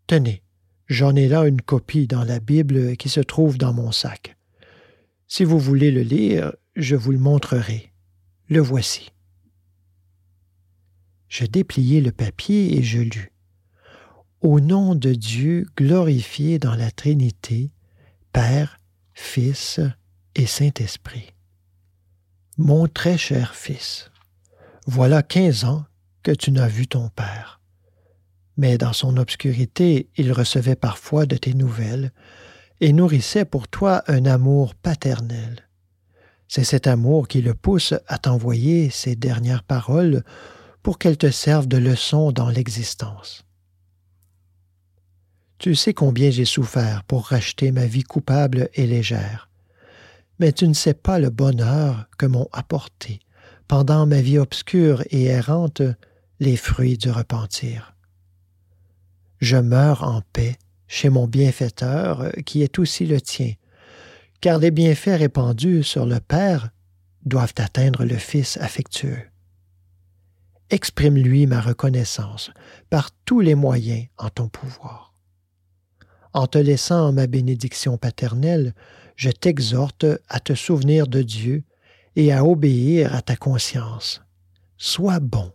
Tenez, 0.07 0.43
J'en 0.89 1.15
ai 1.17 1.29
là 1.29 1.47
une 1.47 1.61
copie 1.61 2.07
dans 2.07 2.25
la 2.25 2.41
Bible 2.41 2.97
qui 2.97 3.11
se 3.11 3.21
trouve 3.21 3.59
dans 3.59 3.75
mon 3.75 3.93
sac. 3.93 4.37
Si 5.27 5.45
vous 5.45 5.59
voulez 5.59 5.91
le 5.91 6.01
lire, 6.01 6.55
je 6.77 6.97
vous 6.97 7.13
le 7.13 7.19
montrerai. 7.19 7.93
Le 8.49 8.61
voici. 8.61 9.13
Je 11.29 11.45
dépliai 11.45 12.01
le 12.01 12.11
papier 12.11 12.79
et 12.79 12.83
je 12.83 13.01
lus. 13.01 13.33
Au 14.41 14.61
nom 14.61 14.95
de 14.95 15.13
Dieu 15.13 15.67
glorifié 15.77 16.59
dans 16.59 16.75
la 16.75 16.91
Trinité, 16.91 17.71
Père, 18.33 18.79
Fils 19.13 19.81
et 20.35 20.47
Saint-Esprit. 20.47 21.35
Mon 22.61 22.89
très 22.89 23.17
cher 23.17 23.55
fils, 23.55 24.11
voilà 24.85 25.23
quinze 25.23 25.65
ans 25.65 25.85
que 26.25 26.33
tu 26.33 26.51
n'as 26.51 26.67
vu 26.67 26.89
ton 26.89 27.09
père. 27.09 27.61
Mais 28.57 28.79
dans 28.79 28.93
son 28.93 29.17
obscurité, 29.17 30.11
il 30.17 30.33
recevait 30.33 30.75
parfois 30.75 31.25
de 31.25 31.37
tes 31.37 31.55
nouvelles 31.55 32.11
et 32.81 32.93
nourrissait 32.93 33.45
pour 33.45 33.69
toi 33.69 34.03
un 34.09 34.27
amour 34.27 34.75
paternel. 34.75 35.69
C'est 36.49 36.65
cet 36.65 36.89
amour 36.89 37.29
qui 37.29 37.43
le 37.43 37.55
pousse 37.55 37.95
à 38.09 38.19
t'envoyer 38.19 38.91
ces 38.91 39.15
dernières 39.15 39.63
paroles 39.63 40.25
pour 40.83 40.99
qu'elles 40.99 41.17
te 41.17 41.31
servent 41.31 41.69
de 41.69 41.77
leçon 41.77 42.33
dans 42.33 42.51
l'existence. 42.51 43.45
Tu 45.59 45.77
sais 45.77 45.95
combien 45.95 46.33
j'ai 46.33 46.45
souffert 46.45 47.05
pour 47.05 47.29
racheter 47.29 47.71
ma 47.71 47.87
vie 47.87 48.03
coupable 48.03 48.69
et 48.75 48.89
légère. 48.89 49.48
Mais 50.39 50.53
tu 50.53 50.69
ne 50.69 50.75
sais 50.75 50.95
pas 50.95 51.19
le 51.19 51.31
bonheur 51.31 52.09
que 52.17 52.27
m'ont 52.27 52.49
apporté, 52.53 53.21
pendant 53.67 54.07
ma 54.07 54.21
vie 54.21 54.39
obscure 54.39 55.03
et 55.11 55.25
errante, 55.25 55.83
les 56.41 56.57
fruits 56.57 56.99
du 56.99 57.11
repentir. 57.11 57.95
Je 59.41 59.57
meurs 59.57 60.03
en 60.05 60.23
paix 60.33 60.57
chez 60.87 61.11
mon 61.11 61.27
bienfaiteur, 61.27 62.31
qui 62.47 62.63
est 62.63 62.79
aussi 62.79 63.07
le 63.07 63.21
tien, 63.21 63.53
car 64.41 64.59
les 64.59 64.71
bienfaits 64.71 65.19
répandus 65.19 65.83
sur 65.83 66.07
le 66.07 66.21
Père 66.21 66.71
doivent 67.25 67.55
atteindre 67.59 68.05
le 68.05 68.17
Fils 68.17 68.57
affectueux. 68.59 69.23
Exprime-lui 70.71 71.47
ma 71.47 71.61
reconnaissance 71.61 72.51
par 72.91 73.11
tous 73.25 73.41
les 73.41 73.55
moyens 73.55 74.07
en 74.19 74.29
ton 74.29 74.49
pouvoir. 74.49 75.15
En 76.35 76.47
te 76.47 76.59
laissant 76.59 77.13
ma 77.13 77.27
bénédiction 77.27 77.97
paternelle, 77.97 78.75
je 79.19 79.31
t'exhorte 79.31 80.07
à 80.29 80.39
te 80.39 80.55
souvenir 80.55 81.09
de 81.09 81.23
Dieu 81.23 81.65
et 82.15 82.33
à 82.33 82.45
obéir 82.45 83.15
à 83.17 83.21
ta 83.21 83.35
conscience. 83.35 84.23
Sois 84.77 85.19
bon, 85.19 85.51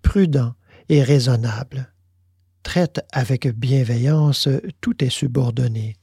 prudent 0.00 0.54
et 0.88 1.02
raisonnable. 1.02 1.92
Traite 2.62 3.04
avec 3.10 3.48
bienveillance 3.48 4.48
tous 4.80 4.94
tes 4.94 5.10
subordonnés. 5.10 5.96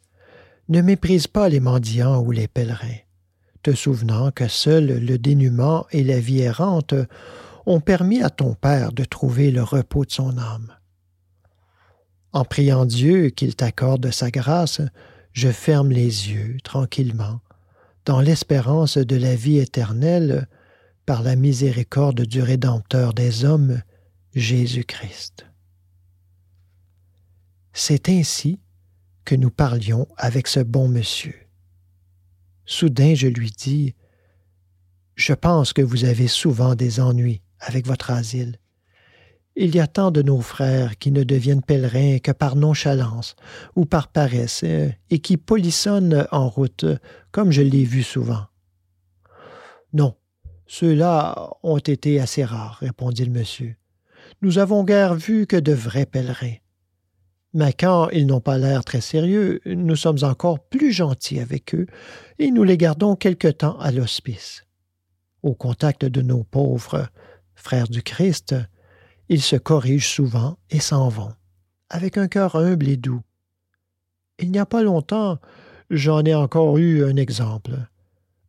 Ne 0.67 0.81
méprise 0.81 1.27
pas 1.27 1.47
les 1.47 1.61
mendiants 1.61 2.19
ou 2.19 2.31
les 2.31 2.49
pèlerins, 2.49 2.99
te 3.63 3.73
souvenant 3.73 4.31
que 4.31 4.49
seul 4.49 4.99
le 5.05 5.17
dénuement 5.17 5.87
et 5.91 6.03
la 6.03 6.19
vie 6.19 6.41
errante 6.41 6.93
ont 7.65 7.79
permis 7.79 8.21
à 8.21 8.29
ton 8.29 8.53
Père 8.53 8.91
de 8.91 9.05
trouver 9.05 9.51
le 9.51 9.63
repos 9.63 10.03
de 10.03 10.11
son 10.11 10.37
âme. 10.37 10.73
En 12.33 12.43
priant 12.43 12.85
Dieu 12.85 13.29
qu'il 13.29 13.55
t'accorde 13.55 14.11
sa 14.11 14.29
grâce, 14.29 14.81
je 15.38 15.51
ferme 15.51 15.91
les 15.91 16.31
yeux 16.31 16.57
tranquillement, 16.63 17.41
dans 18.05 18.21
l'espérance 18.21 18.97
de 18.97 19.15
la 19.15 19.35
vie 19.35 19.59
éternelle, 19.59 20.47
par 21.05 21.21
la 21.21 21.35
miséricorde 21.35 22.21
du 22.21 22.41
Rédempteur 22.41 23.13
des 23.13 23.45
hommes, 23.45 23.83
Jésus-Christ. 24.33 25.45
C'est 27.71 28.09
ainsi 28.09 28.59
que 29.25 29.35
nous 29.35 29.51
parlions 29.51 30.07
avec 30.17 30.47
ce 30.47 30.59
bon 30.59 30.88
monsieur. 30.88 31.35
Soudain 32.65 33.13
je 33.13 33.27
lui 33.27 33.51
dis 33.51 33.93
Je 35.13 35.33
pense 35.33 35.71
que 35.71 35.83
vous 35.83 36.05
avez 36.05 36.27
souvent 36.27 36.73
des 36.73 36.99
ennuis 36.99 37.43
avec 37.59 37.85
votre 37.85 38.09
asile. 38.09 38.57
Il 39.59 39.75
y 39.75 39.79
a 39.79 39.87
tant 39.87 40.11
de 40.11 40.21
nos 40.21 40.39
frères 40.39 40.99
qui 40.99 41.11
ne 41.11 41.23
deviennent 41.23 41.63
pèlerins 41.63 42.19
que 42.19 42.31
par 42.31 42.55
nonchalance 42.55 43.35
ou 43.75 43.85
par 43.85 44.09
paresse, 44.09 44.61
euh, 44.63 44.89
et 45.09 45.17
qui 45.17 45.35
polissonnent 45.35 46.27
en 46.31 46.47
route, 46.47 46.85
comme 47.31 47.51
je 47.51 47.63
l'ai 47.63 47.83
vu 47.83 48.03
souvent. 48.03 48.45
Non, 49.93 50.13
ceux-là 50.67 51.49
ont 51.63 51.79
été 51.79 52.19
assez 52.19 52.45
rares, 52.45 52.77
répondit 52.81 53.25
le 53.25 53.31
monsieur. 53.31 53.75
Nous 54.43 54.59
avons 54.59 54.83
guère 54.83 55.15
vu 55.15 55.47
que 55.47 55.57
de 55.57 55.73
vrais 55.73 56.05
pèlerins. 56.05 56.57
Mais 57.55 57.73
quand 57.73 58.09
ils 58.09 58.27
n'ont 58.27 58.41
pas 58.41 58.59
l'air 58.59 58.85
très 58.85 59.01
sérieux, 59.01 59.59
nous 59.65 59.95
sommes 59.95 60.19
encore 60.21 60.59
plus 60.59 60.91
gentils 60.91 61.39
avec 61.39 61.73
eux, 61.73 61.87
et 62.37 62.51
nous 62.51 62.63
les 62.63 62.77
gardons 62.77 63.15
quelque 63.15 63.47
temps 63.47 63.79
à 63.79 63.91
l'hospice. 63.91 64.65
Au 65.41 65.55
contact 65.55 66.05
de 66.05 66.21
nos 66.21 66.43
pauvres 66.43 67.07
frères 67.55 67.87
du 67.87 68.03
Christ, 68.03 68.53
ils 69.30 69.41
se 69.41 69.55
corrigent 69.55 70.13
souvent 70.13 70.57
et 70.69 70.80
s'en 70.80 71.09
vont, 71.09 71.34
avec 71.89 72.17
un 72.17 72.28
cœur 72.28 72.55
humble 72.55 72.88
et 72.88 72.97
doux. 72.97 73.21
Il 74.39 74.51
n'y 74.51 74.59
a 74.59 74.65
pas 74.65 74.84
longtemps, 74.84 75.39
j'en 75.89 76.23
ai 76.23 76.36
encore 76.36 76.78
eu 76.78 77.03
un 77.03 77.15
exemple. 77.15 77.71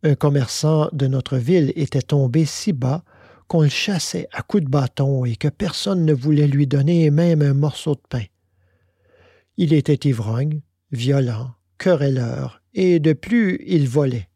Un 0.03 0.15
commerçant 0.15 0.89
de 0.93 1.07
notre 1.07 1.37
ville 1.37 1.73
était 1.75 2.03
tombé 2.03 2.45
si 2.45 2.73
bas 2.73 3.03
qu'on 3.49 3.63
le 3.63 3.69
chassait 3.69 4.29
à 4.33 4.43
coups 4.43 4.65
de 4.65 4.69
bâton 4.69 5.25
et 5.25 5.37
que 5.37 5.49
personne 5.49 6.05
ne 6.05 6.13
voulait 6.13 6.47
lui 6.47 6.67
donner 6.67 7.11
même 7.11 7.43
un 7.43 7.55
morceau 7.55 7.95
de 7.95 8.03
pain. 8.09 8.25
Il 9.57 9.73
était 9.73 10.09
ivrogne, 10.09 10.61
violent, 10.93 11.55
querelleur, 11.79 12.63
et 12.75 13.01
de 13.01 13.13
plus 13.13 13.65
il 13.67 13.89
volait. 13.89 14.29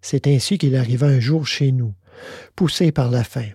C'est 0.00 0.26
ainsi 0.26 0.56
qu'il 0.56 0.76
arriva 0.76 1.06
un 1.06 1.20
jour 1.20 1.46
chez 1.46 1.72
nous, 1.72 1.94
poussé 2.56 2.92
par 2.92 3.10
la 3.10 3.24
faim. 3.24 3.50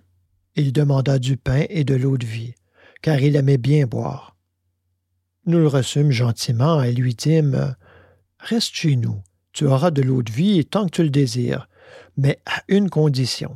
Il 0.57 0.73
demanda 0.73 1.19
du 1.19 1.37
pain 1.37 1.65
et 1.69 1.83
de 1.83 1.93
l'eau 1.93 2.17
de 2.17 2.25
vie, 2.25 2.55
car 3.03 3.19
il 3.21 3.35
aimait 3.35 3.59
bien 3.59 3.85
boire. 3.85 4.35
Nous 5.45 5.59
le 5.59 5.67
reçûmes 5.67 6.09
gentiment 6.09 6.81
et 6.81 6.93
lui 6.93 7.13
dîmes 7.13 7.75
Reste 8.39 8.73
chez 8.73 8.95
nous, 8.95 9.21
tu 9.53 9.67
auras 9.67 9.91
de 9.91 10.01
l'eau 10.01 10.23
de 10.23 10.31
vie 10.31 10.65
tant 10.65 10.87
que 10.87 10.95
tu 10.95 11.03
le 11.03 11.11
désires, 11.11 11.69
mais 12.17 12.39
à 12.47 12.63
une 12.69 12.89
condition. 12.89 13.55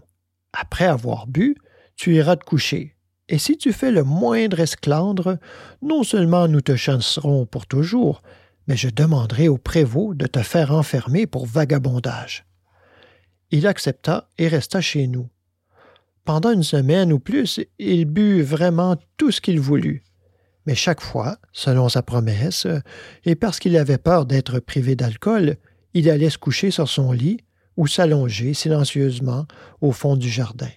Après 0.53 0.85
avoir 0.85 1.25
bu, 1.25 1.55
tu 1.95 2.13
iras 2.13 2.35
te 2.35 2.45
coucher, 2.45 2.95
et 3.29 3.39
si 3.39 3.57
tu 3.57 3.73
fais 3.73 3.91
le 3.91 4.03
moindre 4.03 4.59
esclandre, 4.59 5.39
non 5.81 6.03
seulement 6.03 6.47
nous 6.47 6.61
te 6.61 6.75
chasserons 6.75 7.47
pour 7.47 7.65
toujours, 7.65 8.21
mais 8.67 8.77
je 8.77 8.89
demanderai 8.89 9.47
au 9.47 9.57
prévôt 9.57 10.13
de 10.13 10.27
te 10.27 10.43
faire 10.43 10.71
enfermer 10.71 11.25
pour 11.25 11.47
vagabondage. 11.47 12.45
Il 13.49 13.65
accepta 13.65 14.29
et 14.37 14.47
resta 14.47 14.81
chez 14.81 15.07
nous. 15.07 15.30
Pendant 16.23 16.51
une 16.51 16.63
semaine 16.63 17.11
ou 17.11 17.19
plus, 17.19 17.59
il 17.79 18.05
but 18.05 18.41
vraiment 18.41 18.95
tout 19.17 19.31
ce 19.31 19.41
qu'il 19.41 19.59
voulut. 19.59 20.03
Mais 20.67 20.75
chaque 20.75 21.01
fois, 21.01 21.37
selon 21.51 21.89
sa 21.89 22.03
promesse, 22.03 22.67
et 23.25 23.35
parce 23.35 23.59
qu'il 23.59 23.75
avait 23.77 23.97
peur 23.97 24.25
d'être 24.25 24.59
privé 24.59 24.95
d'alcool, 24.95 25.57
il 25.93 26.09
allait 26.09 26.29
se 26.29 26.37
coucher 26.37 26.69
sur 26.69 26.87
son 26.87 27.11
lit 27.11 27.39
ou 27.77 27.87
s'allonger 27.87 28.53
silencieusement 28.53 29.45
au 29.81 29.91
fond 29.91 30.15
du 30.15 30.29
jardin. 30.29 30.69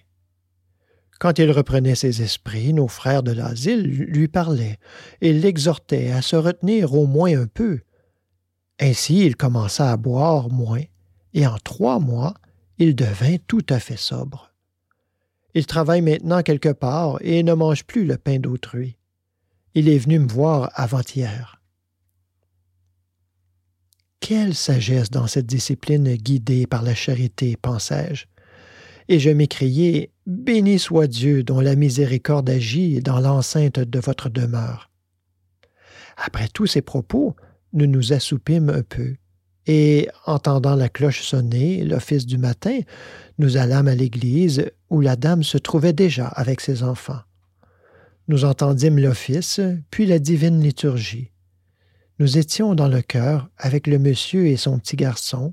Quand 1.21 1.39
il 1.39 1.51
reprenait 1.51 1.95
ses 1.95 2.23
esprits, 2.23 2.73
nos 2.73 2.89
frères 2.89 3.23
de 3.23 3.33
l'asile 3.33 3.83
lui 3.83 4.29
parlaient 4.29 4.79
et 5.21 5.33
l'exhortaient 5.33 6.11
à 6.11 6.23
se 6.23 6.37
retenir 6.37 6.95
au 6.95 7.07
moins 7.07 7.39
un 7.39 7.47
peu. 7.47 7.81
Ainsi 8.81 9.25
il 9.25 9.37
commença 9.37 9.93
à 9.93 9.97
boire 9.97 10.51
moins, 10.51 10.83
et 11.33 11.47
en 11.47 11.57
trois 11.59 12.01
mois 12.01 12.35
il 12.79 12.97
devint 12.97 13.37
tout 13.47 13.65
à 13.69 13.79
fait 13.79 13.99
sobre. 13.99 14.54
Il 15.55 15.67
travaille 15.67 16.03
maintenant 16.03 16.43
quelque 16.43 16.73
part 16.73 17.19
et 17.21 17.43
ne 17.43 17.55
mange 17.55 17.85
plus 17.85 18.05
le 18.05 18.19
pain 18.19 18.39
d'autrui. 18.39 18.99
Il 19.75 19.89
est 19.89 19.99
venu 19.99 20.19
me 20.19 20.29
voir 20.29 20.71
avant-hier. 20.75 21.61
Quelle 24.21 24.55
sagesse 24.55 25.11
dans 25.11 25.27
cette 25.27 25.47
discipline 25.47 26.15
guidée 26.17 26.67
par 26.67 26.83
la 26.83 26.95
charité, 26.95 27.57
pensai-je. 27.57 28.27
Et 29.09 29.19
je 29.19 29.31
m'écriai 29.31 30.11
Béni 30.27 30.79
soit 30.79 31.07
Dieu 31.07 31.43
dont 31.43 31.61
la 31.61 31.77
miséricorde 31.77 32.49
agit 32.49 33.01
dans 33.01 33.21
l'enceinte 33.21 33.79
de 33.79 33.99
votre 33.99 34.31
demeure. 34.31 34.91
Après 36.17 36.49
tous 36.49 36.67
ces 36.67 36.81
propos, 36.81 37.37
nous 37.75 37.87
nous 37.87 38.13
assoupîmes 38.13 38.71
un 38.71 38.83
peu, 38.83 39.17
et, 39.67 40.09
entendant 40.27 40.77
la 40.77 40.89
cloche 40.89 41.23
sonner, 41.23 41.85
l'office 41.85 42.27
du 42.27 42.39
matin, 42.39 42.81
nous 43.39 43.57
allâmes 43.57 43.89
à 43.89 43.95
l'église 43.95 44.71
où 44.91 45.01
la 45.01 45.17
dame 45.17 45.43
se 45.43 45.59
trouvait 45.59 45.93
déjà 45.93 46.27
avec 46.27 46.61
ses 46.61 46.83
enfants. 46.83 47.21
Nous 48.29 48.45
entendîmes 48.45 48.99
l'office, 48.99 49.61
puis 49.91 50.07
la 50.07 50.19
divine 50.19 50.61
liturgie. 50.61 51.31
Nous 52.19 52.39
étions 52.39 52.75
dans 52.75 52.89
le 52.89 53.03
chœur 53.03 53.49
avec 53.59 53.87
le 53.87 53.99
monsieur 53.99 54.47
et 54.47 54.57
son 54.57 54.79
petit 54.79 54.97
garçon. 54.97 55.53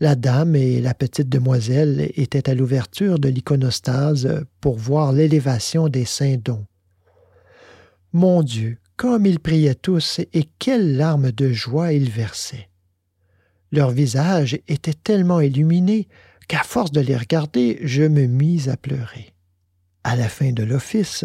La 0.00 0.14
dame 0.14 0.54
et 0.54 0.80
la 0.80 0.94
petite 0.94 1.28
demoiselle 1.28 2.12
étaient 2.14 2.48
à 2.48 2.54
l'ouverture 2.54 3.18
de 3.18 3.28
l'iconostase 3.28 4.44
pour 4.60 4.76
voir 4.76 5.12
l'élévation 5.12 5.88
des 5.88 6.04
saints 6.04 6.38
dons. 6.42 6.66
Mon 8.12 8.42
Dieu, 8.42 8.78
comme 8.96 9.26
ils 9.26 9.40
priaient 9.40 9.74
tous 9.74 10.20
et 10.32 10.48
quelles 10.58 10.96
larmes 10.96 11.32
de 11.32 11.52
joie 11.52 11.92
ils 11.92 12.10
versaient. 12.10 12.67
Leurs 13.70 13.90
visages 13.90 14.58
étaient 14.68 14.94
tellement 14.94 15.40
illuminés 15.40 16.08
qu'à 16.48 16.62
force 16.62 16.92
de 16.92 17.00
les 17.00 17.16
regarder, 17.16 17.78
je 17.82 18.02
me 18.02 18.26
mis 18.26 18.68
à 18.68 18.76
pleurer. 18.76 19.34
À 20.04 20.16
la 20.16 20.28
fin 20.28 20.52
de 20.52 20.62
l'office, 20.62 21.24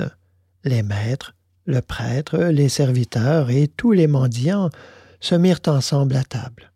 les 0.64 0.84
maîtres, 0.84 1.34
Le 1.66 1.80
prêtre, 1.80 2.38
les 2.38 2.68
serviteurs 2.68 3.50
et 3.50 3.70
tous 3.70 3.94
les 3.94 4.08
mendiants 4.08 4.70
se 5.22 5.34
mirent 5.36 5.62
ensemble 5.68 6.18
à 6.18 6.24
table. 6.26 6.74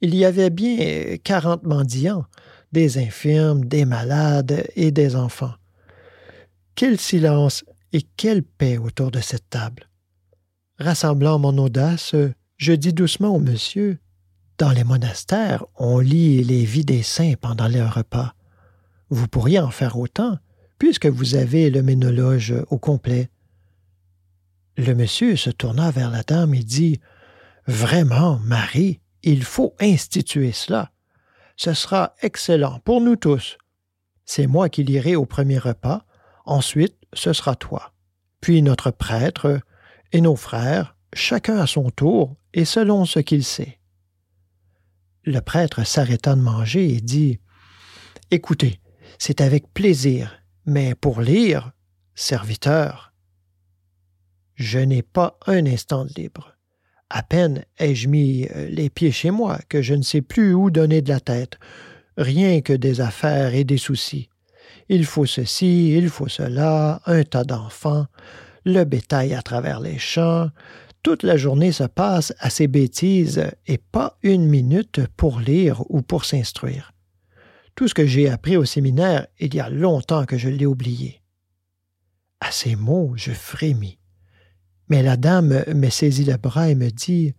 Il 0.00 0.14
y 0.14 0.24
avait 0.24 0.50
bien 0.50 1.16
quarante 1.24 1.64
mendiants, 1.64 2.26
des 2.70 2.98
infirmes, 2.98 3.64
des 3.64 3.84
malades 3.84 4.64
et 4.76 4.92
des 4.92 5.16
enfants. 5.16 5.54
Quel 6.76 6.98
silence 6.98 7.64
et 7.92 8.02
quelle 8.16 8.44
paix 8.44 8.78
autour 8.78 9.10
de 9.10 9.20
cette 9.20 9.50
table. 9.50 9.88
Rassemblant 10.78 11.40
mon 11.40 11.58
audace, 11.58 12.14
je 12.56 12.72
dis 12.72 12.92
doucement 12.92 13.34
au 13.34 13.40
monsieur 13.40 13.98
Dans 14.62 14.70
les 14.70 14.84
monastères, 14.84 15.64
on 15.74 15.98
lit 15.98 16.44
les 16.44 16.64
vies 16.64 16.84
des 16.84 17.02
saints 17.02 17.34
pendant 17.34 17.66
les 17.66 17.82
repas. 17.82 18.32
Vous 19.10 19.26
pourriez 19.26 19.58
en 19.58 19.72
faire 19.72 19.98
autant, 19.98 20.38
puisque 20.78 21.06
vous 21.06 21.34
avez 21.34 21.68
le 21.68 21.82
ménologe 21.82 22.54
au 22.70 22.78
complet. 22.78 23.28
Le 24.76 24.94
monsieur 24.94 25.34
se 25.34 25.50
tourna 25.50 25.90
vers 25.90 26.12
la 26.12 26.22
dame 26.22 26.54
et 26.54 26.62
dit 26.62 27.00
Vraiment, 27.66 28.38
Marie, 28.44 29.00
il 29.24 29.42
faut 29.42 29.74
instituer 29.80 30.52
cela. 30.52 30.92
Ce 31.56 31.74
sera 31.74 32.14
excellent 32.22 32.78
pour 32.84 33.00
nous 33.00 33.16
tous. 33.16 33.58
C'est 34.26 34.46
moi 34.46 34.68
qui 34.68 34.84
lirai 34.84 35.16
au 35.16 35.26
premier 35.26 35.58
repas, 35.58 36.04
ensuite 36.44 36.94
ce 37.14 37.32
sera 37.32 37.56
toi. 37.56 37.92
Puis 38.40 38.62
notre 38.62 38.92
prêtre 38.92 39.58
et 40.12 40.20
nos 40.20 40.36
frères, 40.36 40.94
chacun 41.14 41.58
à 41.58 41.66
son 41.66 41.90
tour 41.90 42.36
et 42.54 42.64
selon 42.64 43.04
ce 43.06 43.18
qu'il 43.18 43.42
sait. 43.42 43.80
Le 45.24 45.40
prêtre 45.40 45.86
s'arrêta 45.86 46.34
de 46.34 46.40
manger 46.40 46.94
et 46.94 47.00
dit 47.00 47.38
Écoutez, 48.32 48.80
c'est 49.18 49.40
avec 49.40 49.72
plaisir, 49.72 50.42
mais 50.66 50.96
pour 50.96 51.20
lire, 51.20 51.70
serviteur. 52.14 53.12
Je 54.56 54.80
n'ai 54.80 55.02
pas 55.02 55.38
un 55.46 55.64
instant 55.66 56.04
de 56.04 56.12
libre. 56.14 56.56
À 57.08 57.22
peine 57.22 57.64
ai-je 57.78 58.08
mis 58.08 58.48
euh, 58.56 58.68
les 58.68 58.90
pieds 58.90 59.12
chez 59.12 59.30
moi 59.30 59.58
que 59.68 59.80
je 59.80 59.94
ne 59.94 60.02
sais 60.02 60.22
plus 60.22 60.54
où 60.54 60.70
donner 60.70 61.02
de 61.02 61.10
la 61.10 61.20
tête, 61.20 61.58
rien 62.16 62.60
que 62.60 62.72
des 62.72 63.00
affaires 63.00 63.54
et 63.54 63.64
des 63.64 63.78
soucis. 63.78 64.28
Il 64.88 65.04
faut 65.04 65.26
ceci, 65.26 65.96
il 65.96 66.08
faut 66.08 66.28
cela, 66.28 67.00
un 67.06 67.22
tas 67.22 67.44
d'enfants, 67.44 68.06
le 68.64 68.84
bétail 68.84 69.34
à 69.34 69.42
travers 69.42 69.78
les 69.78 69.98
champs. 69.98 70.48
Toute 71.02 71.24
la 71.24 71.36
journée 71.36 71.72
se 71.72 71.84
passe 71.84 72.32
à 72.38 72.48
ces 72.48 72.68
bêtises 72.68 73.50
et 73.66 73.78
pas 73.78 74.18
une 74.22 74.46
minute 74.46 75.00
pour 75.16 75.40
lire 75.40 75.82
ou 75.88 76.00
pour 76.00 76.24
s'instruire. 76.24 76.92
Tout 77.74 77.88
ce 77.88 77.94
que 77.94 78.06
j'ai 78.06 78.28
appris 78.28 78.56
au 78.56 78.64
séminaire, 78.64 79.26
il 79.40 79.54
y 79.54 79.60
a 79.60 79.68
longtemps 79.68 80.26
que 80.26 80.38
je 80.38 80.48
l'ai 80.48 80.66
oublié. 80.66 81.20
À 82.40 82.52
ces 82.52 82.76
mots, 82.76 83.14
je 83.16 83.32
frémis. 83.32 83.98
Mais 84.88 85.02
la 85.02 85.16
dame 85.16 85.64
me 85.74 85.90
saisit 85.90 86.24
le 86.24 86.36
bras 86.36 86.68
et 86.68 86.74
me 86.74 86.90
dit 86.90 87.34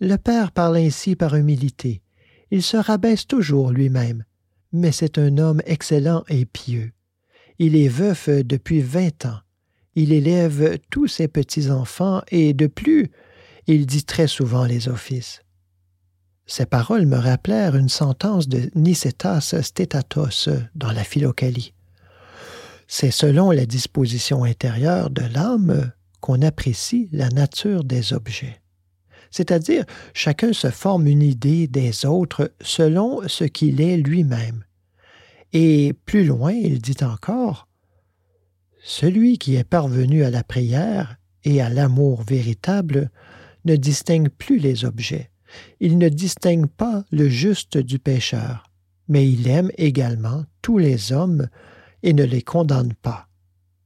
Le 0.00 0.16
père 0.16 0.52
parle 0.52 0.76
ainsi 0.76 1.16
par 1.16 1.36
humilité. 1.36 2.02
Il 2.50 2.62
se 2.62 2.76
rabaisse 2.76 3.26
toujours 3.26 3.70
lui-même, 3.70 4.24
mais 4.72 4.92
c'est 4.92 5.18
un 5.18 5.38
homme 5.38 5.62
excellent 5.64 6.24
et 6.28 6.44
pieux. 6.44 6.92
Il 7.58 7.76
est 7.76 7.88
veuf 7.88 8.28
depuis 8.28 8.82
vingt 8.82 9.24
ans. 9.24 9.40
Il 9.94 10.12
élève 10.12 10.78
tous 10.90 11.08
ses 11.08 11.28
petits-enfants 11.28 12.22
et, 12.28 12.54
de 12.54 12.66
plus, 12.66 13.10
il 13.66 13.86
dit 13.86 14.04
très 14.04 14.26
souvent 14.26 14.64
les 14.64 14.88
offices. 14.88 15.42
Ces 16.46 16.66
paroles 16.66 17.06
me 17.06 17.16
rappelèrent 17.16 17.76
une 17.76 17.88
sentence 17.88 18.48
de 18.48 18.70
Nicetas 18.74 19.54
Stétatos 19.62 20.48
dans 20.74 20.92
la 20.92 21.04
Philocalie. 21.04 21.74
C'est 22.88 23.12
selon 23.12 23.52
la 23.52 23.66
disposition 23.66 24.42
intérieure 24.42 25.10
de 25.10 25.22
l'âme 25.22 25.92
qu'on 26.20 26.42
apprécie 26.42 27.08
la 27.12 27.28
nature 27.28 27.84
des 27.84 28.12
objets. 28.12 28.60
C'est-à-dire, 29.30 29.84
chacun 30.12 30.52
se 30.52 30.70
forme 30.70 31.06
une 31.06 31.22
idée 31.22 31.68
des 31.68 32.04
autres 32.04 32.52
selon 32.60 33.20
ce 33.28 33.44
qu'il 33.44 33.80
est 33.80 33.96
lui-même. 33.96 34.64
Et 35.52 35.94
plus 36.04 36.24
loin, 36.24 36.52
il 36.52 36.80
dit 36.80 36.96
encore 37.02 37.68
Celui 38.82 39.38
qui 39.38 39.56
est 39.56 39.64
parvenu 39.64 40.24
à 40.24 40.30
la 40.30 40.42
prière 40.42 41.16
et 41.44 41.60
à 41.60 41.68
l'amour 41.68 42.22
véritable 42.22 43.10
ne 43.64 43.76
distingue 43.76 44.30
plus 44.30 44.58
les 44.58 44.84
objets. 44.84 45.30
Il 45.80 45.98
ne 45.98 46.08
distingue 46.08 46.66
pas 46.66 47.04
le 47.10 47.28
juste 47.28 47.76
du 47.76 47.98
pécheur, 47.98 48.70
mais 49.08 49.30
il 49.30 49.48
aime 49.48 49.70
également 49.76 50.44
tous 50.62 50.78
les 50.78 51.12
hommes 51.12 51.48
et 52.02 52.12
ne 52.12 52.24
les 52.24 52.42
condamne 52.42 52.94
pas. 52.94 53.28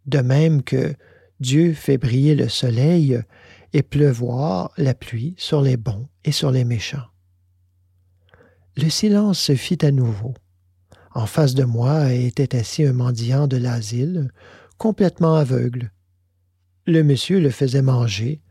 De 0.06 0.18
même 0.18 0.62
que 0.62 0.94
Dieu 1.40 1.72
fait 1.72 1.98
briller 1.98 2.34
le 2.34 2.48
soleil 2.48 3.18
et 3.72 3.82
pleuvoir 3.82 4.70
la 4.76 4.94
pluie 4.94 5.34
sur 5.36 5.60
les 5.60 5.76
bons 5.76 6.08
et 6.24 6.32
sur 6.32 6.50
les 6.52 6.64
méchants. 6.64 7.08
Le 8.76 8.88
silence 8.88 9.40
se 9.40 9.54
fit 9.54 9.84
à 9.84 9.90
nouveau. 9.90 10.34
En 11.14 11.26
face 11.26 11.54
de 11.54 11.64
moi 11.64 12.12
était 12.12 12.56
assis 12.56 12.84
un 12.84 12.92
mendiant 12.92 13.46
de 13.46 13.56
l'asile, 13.56 14.30
complètement 14.78 15.36
aveugle. 15.36 15.90
Le 16.86 17.02
monsieur 17.02 17.40
le 17.40 17.50
faisait 17.50 17.82
manger, 17.82 18.42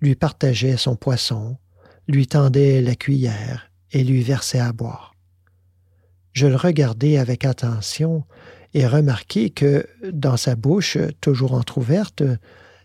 lui 0.00 0.14
partageait 0.14 0.76
son 0.76 0.96
poisson, 0.96 1.56
lui 2.08 2.26
tendait 2.26 2.80
la 2.80 2.94
cuillère 2.94 3.70
et 3.92 4.04
lui 4.04 4.22
versait 4.22 4.60
à 4.60 4.72
boire. 4.72 5.14
Je 6.32 6.46
le 6.46 6.56
regardais 6.56 7.16
avec 7.16 7.44
attention 7.44 8.24
et 8.74 8.86
remarquai 8.86 9.50
que, 9.50 9.86
dans 10.12 10.36
sa 10.36 10.56
bouche, 10.56 10.98
toujours 11.20 11.54
entr'ouverte, 11.54 12.24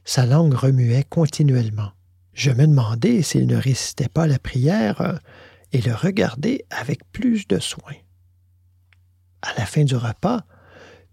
sa 0.06 0.26
langue 0.26 0.54
remuait 0.54 1.04
continuellement. 1.04 1.92
Je 2.34 2.52
me 2.52 2.68
demandais 2.68 3.22
s'il 3.24 3.48
ne 3.48 3.58
récitait 3.58 4.08
pas 4.08 4.28
la 4.28 4.40
prière 4.40 5.20
et 5.72 5.82
le 5.82 5.94
regardais 5.94 6.66
avec 6.70 7.00
plus 7.12 7.48
de 7.48 7.60
soin. 7.60 7.94
À 9.42 9.54
la 9.58 9.66
fin 9.66 9.84
du 9.84 9.96
repas, 9.96 10.44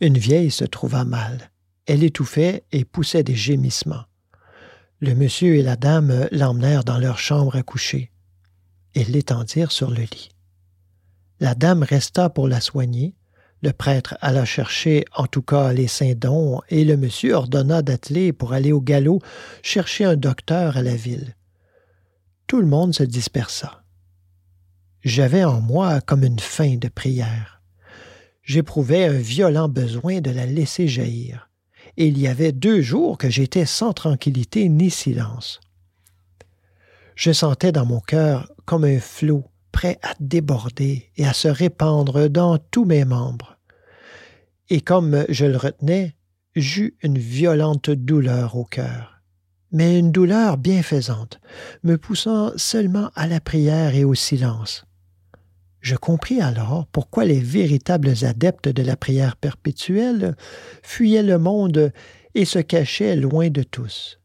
une 0.00 0.18
vieille 0.18 0.50
se 0.50 0.64
trouva 0.64 1.04
mal. 1.04 1.50
Elle 1.86 2.02
étouffait 2.02 2.64
et 2.72 2.84
poussait 2.84 3.22
des 3.22 3.34
gémissements. 3.34 4.04
Le 5.00 5.14
monsieur 5.14 5.56
et 5.56 5.62
la 5.62 5.76
dame 5.76 6.28
l'emmenèrent 6.32 6.84
dans 6.84 6.98
leur 6.98 7.18
chambre 7.18 7.56
à 7.56 7.62
coucher 7.62 8.10
et 8.94 9.04
l'étendirent 9.04 9.72
sur 9.72 9.90
le 9.90 10.02
lit. 10.02 10.30
La 11.38 11.54
dame 11.54 11.82
resta 11.82 12.30
pour 12.30 12.48
la 12.48 12.60
soigner, 12.60 13.14
le 13.62 13.72
prêtre 13.72 14.16
alla 14.20 14.44
chercher 14.44 15.04
en 15.14 15.26
tout 15.26 15.42
cas 15.42 15.72
les 15.72 15.86
saints 15.86 16.14
dons, 16.16 16.60
et 16.68 16.84
le 16.84 16.96
monsieur 16.96 17.34
ordonna 17.34 17.82
d'atteler 17.82 18.32
pour 18.32 18.52
aller 18.52 18.72
au 18.72 18.80
galop 18.80 19.20
chercher 19.62 20.04
un 20.04 20.16
docteur 20.16 20.76
à 20.76 20.82
la 20.82 20.96
ville. 20.96 21.34
Tout 22.46 22.60
le 22.60 22.66
monde 22.66 22.94
se 22.94 23.02
dispersa. 23.02 23.82
J'avais 25.02 25.44
en 25.44 25.60
moi 25.60 26.00
comme 26.00 26.24
une 26.24 26.38
faim 26.38 26.76
de 26.80 26.88
prière. 26.88 27.60
J'éprouvais 28.42 29.04
un 29.04 29.18
violent 29.18 29.68
besoin 29.68 30.20
de 30.20 30.30
la 30.30 30.46
laisser 30.46 30.88
jaillir, 30.88 31.50
il 31.96 32.18
y 32.18 32.28
avait 32.28 32.52
deux 32.52 32.80
jours 32.80 33.18
que 33.18 33.30
j'étais 33.30 33.66
sans 33.66 33.92
tranquillité 33.92 34.68
ni 34.68 34.90
silence. 34.90 35.60
Je 37.14 37.32
sentais 37.32 37.72
dans 37.72 37.86
mon 37.86 38.00
cœur 38.00 38.52
comme 38.64 38.84
un 38.84 39.00
flot 39.00 39.44
prêt 39.72 39.98
à 40.02 40.14
déborder 40.20 41.10
et 41.16 41.26
à 41.26 41.32
se 41.32 41.48
répandre 41.48 42.28
dans 42.28 42.58
tous 42.58 42.84
mes 42.84 43.04
membres. 43.04 43.58
Et 44.68 44.80
comme 44.80 45.24
je 45.28 45.46
le 45.46 45.56
retenais, 45.56 46.16
j'eus 46.54 46.96
une 47.02 47.18
violente 47.18 47.90
douleur 47.90 48.56
au 48.56 48.64
cœur, 48.64 49.20
mais 49.72 49.98
une 49.98 50.12
douleur 50.12 50.56
bienfaisante, 50.56 51.40
me 51.82 51.96
poussant 51.96 52.52
seulement 52.56 53.10
à 53.14 53.26
la 53.26 53.40
prière 53.40 53.94
et 53.94 54.04
au 54.04 54.14
silence. 54.14 54.85
Je 55.80 55.94
compris 55.94 56.40
alors 56.40 56.86
pourquoi 56.90 57.24
les 57.24 57.40
véritables 57.40 58.14
adeptes 58.22 58.68
de 58.68 58.82
la 58.82 58.96
prière 58.96 59.36
perpétuelle 59.36 60.36
fuyaient 60.82 61.22
le 61.22 61.38
monde 61.38 61.92
et 62.34 62.44
se 62.44 62.58
cachaient 62.58 63.16
loin 63.16 63.50
de 63.50 63.62
tous. 63.62 64.18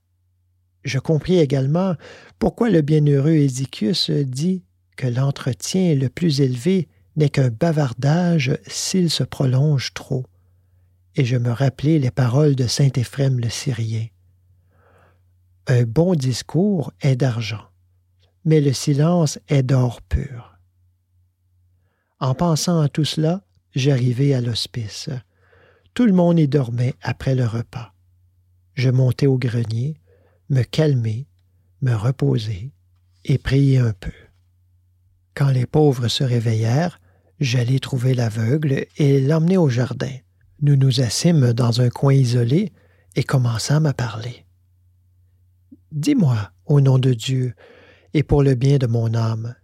Je 0.83 0.99
compris 0.99 1.37
également 1.37 1.95
pourquoi 2.39 2.69
le 2.69 2.81
bienheureux 2.81 3.31
Ézéchius 3.31 4.09
dit 4.09 4.63
que 4.97 5.07
l'entretien 5.07 5.95
le 5.95 6.09
plus 6.09 6.41
élevé 6.41 6.87
n'est 7.15 7.29
qu'un 7.29 7.49
bavardage 7.49 8.57
s'il 8.67 9.09
se 9.09 9.23
prolonge 9.23 9.93
trop. 9.93 10.25
Et 11.15 11.25
je 11.25 11.37
me 11.37 11.51
rappelai 11.51 11.99
les 11.99 12.11
paroles 12.11 12.55
de 12.55 12.67
saint 12.67 12.89
Éphrem 12.95 13.39
le 13.39 13.49
Syrien. 13.49 14.07
Un 15.67 15.83
bon 15.83 16.15
discours 16.15 16.91
est 17.01 17.15
d'argent, 17.15 17.65
mais 18.45 18.61
le 18.61 18.73
silence 18.73 19.39
est 19.47 19.63
d'or 19.63 20.01
pur. 20.01 20.50
En 22.22 22.36
pensant 22.36 22.80
à 22.80 22.88
tout 22.88 23.03
cela, 23.03 23.41
j'arrivai 23.74 24.36
à 24.36 24.41
l'hospice. 24.41 25.09
Tout 25.95 26.05
le 26.05 26.13
monde 26.13 26.39
y 26.39 26.47
dormait 26.47 26.93
après 27.01 27.34
le 27.34 27.47
repas. 27.47 27.95
Je 28.76 28.91
montai 28.91 29.26
au 29.26 29.39
grenier, 29.39 29.97
me 30.49 30.61
calmer, 30.61 31.26
me 31.82 31.95
reposer 31.95 32.74
et 33.26 33.39
prier 33.39 33.80
un 33.80 33.93
peu. 33.93 34.11
Quand 35.34 35.49
les 35.49 35.65
pauvres 35.65 36.09
se 36.09 36.24
réveillèrent, 36.24 36.99
j'allai 37.39 37.80
trouver 37.80 38.13
l'aveugle 38.13 38.86
et 38.97 39.19
l'emmener 39.19 39.57
au 39.57 39.69
jardin. 39.69 40.15
Nous 40.61 40.76
nous 40.76 41.01
assîmes 41.01 41.53
dans 41.53 41.82
un 41.82 41.89
coin 41.89 42.13
isolé 42.13 42.72
et 43.15 43.24
commençâmes 43.24 43.88
à 43.88 43.93
parler. 43.93 44.45
Dis-moi, 45.91 46.51
au 46.67 46.82
nom 46.82 46.99
de 46.99 47.15
Dieu, 47.15 47.55
et 48.13 48.22
pour 48.22 48.43
le 48.43 48.53
bien 48.53 48.78
de 48.78 48.86
mon 48.86 49.15
âme, 49.15 49.55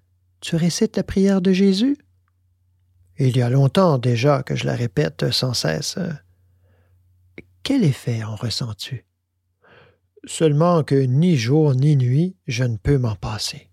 tu 0.42 0.56
récites 0.56 0.98
la 0.98 1.04
prière 1.04 1.40
de 1.40 1.54
Jésus? 1.54 1.98
Il 3.20 3.36
y 3.36 3.42
a 3.42 3.50
longtemps 3.50 3.98
déjà 3.98 4.44
que 4.44 4.56
je 4.56 4.66
la 4.66 4.76
répète 4.76 5.32
sans 5.32 5.54
cesse. 5.54 5.98
Quel 7.64 7.84
effet 7.84 8.24
en 8.24 8.36
ressens-tu? 8.36 9.06
Seulement 10.26 10.84
que 10.84 10.96
ni 10.96 11.36
jour 11.36 11.74
ni 11.74 11.96
nuit 11.96 12.36
je 12.48 12.64
ne 12.64 12.78
peux 12.78 12.98
m'en 12.98 13.16
passer. 13.16 13.70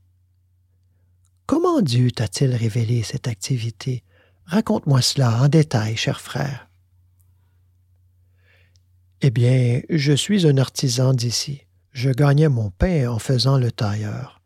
Comment 1.47 1.83
Dieu 1.83 2.11
t'a-t-il 2.11 2.55
révélé 2.55 3.03
cette 3.03 3.29
activité? 3.29 4.03
Raconte-moi 4.47 5.03
cela 5.03 5.43
en 5.43 5.49
détail, 5.49 5.97
cher 5.97 6.21
frère. 6.21 6.69
Eh 9.21 9.31
bien, 9.31 9.81
je 9.91 10.13
suis 10.13 10.47
un 10.47 10.59
artisan 10.59 11.13
d'ici. 11.13 11.63
Je 11.93 12.11
gagnais 12.11 12.49
mon 12.49 12.71
pain 12.71 13.09
en 13.09 13.19
faisant 13.19 13.59
le 13.59 13.71
tailleur. 13.71 14.43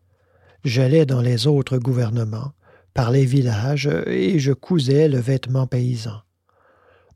J'allais 0.64 1.06
dans 1.06 1.20
les 1.20 1.46
autres 1.46 1.78
gouvernements, 1.78 2.52
par 2.98 3.12
les 3.12 3.26
villages, 3.26 3.88
et 4.08 4.40
je 4.40 4.52
cousais 4.52 5.06
le 5.06 5.20
vêtement 5.20 5.68
paysan. 5.68 6.20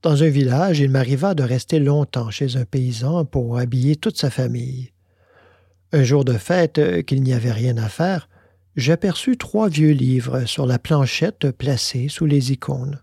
Dans 0.01 0.23
un 0.23 0.29
village, 0.29 0.79
il 0.79 0.91
m'arriva 0.91 1.35
de 1.35 1.43
rester 1.43 1.81
longtemps 1.81 2.31
chez 2.31 2.57
un 2.57 2.65
paysan 2.65 3.25
pour 3.25 3.59
habiller 3.59 3.97
toute 3.97 4.17
sa 4.17 4.31
famille. 4.31 4.93
Un 5.91 6.05
jour 6.05 6.25
de 6.25 6.35
fête, 6.35 7.05
qu'il 7.05 7.25
n'y 7.25 7.33
avait 7.33 7.51
rien 7.51 7.79
à 7.79 7.89
faire, 7.89 8.29
j'aperçus 8.77 9.37
trois 9.37 9.69
vieux 9.69 9.91
livres 9.91 10.45
sur 10.45 10.67
la 10.67 10.79
planchette 10.79 11.51
placée 11.51 12.07
sous 12.09 12.27
les 12.27 12.53
icônes. 12.53 13.03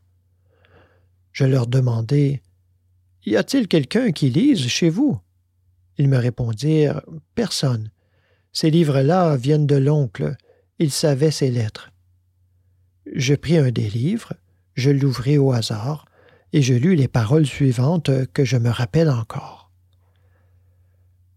Je 1.34 1.44
leur 1.44 1.68
demandai 1.68 2.42
Y 3.26 3.36
a-t-il 3.36 3.68
quelqu'un 3.68 4.14
qui 4.14 4.30
lise 4.30 4.66
chez 4.70 4.90
vous? 4.90 5.20
Ils 5.98 6.08
me 6.08 6.18
répondirent 6.18 7.02
Personne. 7.36 7.92
Ces 8.54 8.70
livres-là 8.72 9.36
viennent 9.36 9.68
de 9.68 9.76
l'oncle. 9.76 10.38
Il 10.78 10.92
savait 10.92 11.32
ses 11.32 11.52
lettres. 11.52 11.89
Je 13.14 13.34
pris 13.34 13.58
un 13.58 13.72
des 13.72 13.90
livres, 13.90 14.34
je 14.76 14.92
l'ouvris 14.92 15.38
au 15.38 15.52
hasard, 15.52 16.06
et 16.54 16.62
je 16.62 16.74
lus 16.74 16.96
les 16.96 17.08
paroles 17.08 17.46
suivantes 17.46 18.12
que 18.34 18.44
je 18.46 18.58
me 18.58 18.70
rappelle 18.70 19.10
encore. 19.10 19.72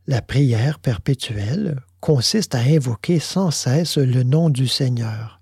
La 0.07 0.23
prière 0.23 0.79
perpétuelle 0.79 1.81
consiste 2.01 2.55
à 2.55 2.61
invoquer 2.61 3.20
sans 3.20 3.51
cesse 3.51 3.99
le 3.99 4.23
nom 4.23 4.51
du 4.51 4.66
Seigneur, 4.66 5.41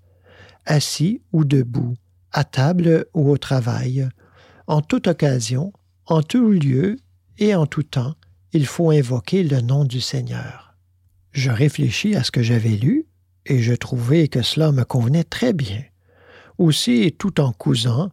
assis 0.65 1.21
ou 1.31 1.45
debout, 1.45 1.95
à 2.31 2.43
table 2.43 3.05
ou 3.13 3.29
au 3.29 3.37
travail, 3.37 4.07
en 4.67 4.81
toute 4.81 5.07
occasion, 5.07 5.73
en 6.05 6.21
tout 6.21 6.51
lieu 6.51 6.97
et 7.39 7.55
en 7.55 7.65
tout 7.65 7.83
temps, 7.83 8.15
il 8.53 8.65
faut 8.65 8.91
invoquer 8.91 9.43
le 9.43 9.61
nom 9.61 9.85
du 9.85 10.01
Seigneur. 10.01 10.75
Je 11.31 11.49
réfléchis 11.49 12.15
à 12.15 12.23
ce 12.23 12.31
que 12.31 12.43
j'avais 12.43 12.75
lu, 12.75 13.05
et 13.45 13.59
je 13.59 13.73
trouvai 13.73 14.27
que 14.27 14.41
cela 14.41 14.71
me 14.71 14.83
convenait 14.83 15.23
très 15.23 15.53
bien. 15.53 15.81
Aussi, 16.61 17.11
tout 17.17 17.41
en 17.41 17.53
cousant, 17.53 18.11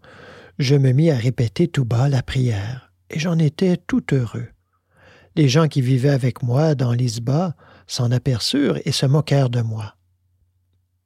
je 0.58 0.74
me 0.74 0.92
mis 0.92 1.10
à 1.10 1.18
répéter 1.18 1.68
tout 1.68 1.84
bas 1.84 2.08
la 2.08 2.22
prière, 2.22 2.90
et 3.10 3.18
j'en 3.18 3.38
étais 3.38 3.76
tout 3.76 4.02
heureux. 4.14 4.48
Les 5.36 5.50
gens 5.50 5.68
qui 5.68 5.82
vivaient 5.82 6.08
avec 6.08 6.42
moi 6.42 6.74
dans 6.74 6.92
l'Isba 6.94 7.54
s'en 7.86 8.10
aperçurent 8.10 8.78
et 8.86 8.92
se 8.92 9.04
moquèrent 9.04 9.50
de 9.50 9.60
moi. 9.60 9.96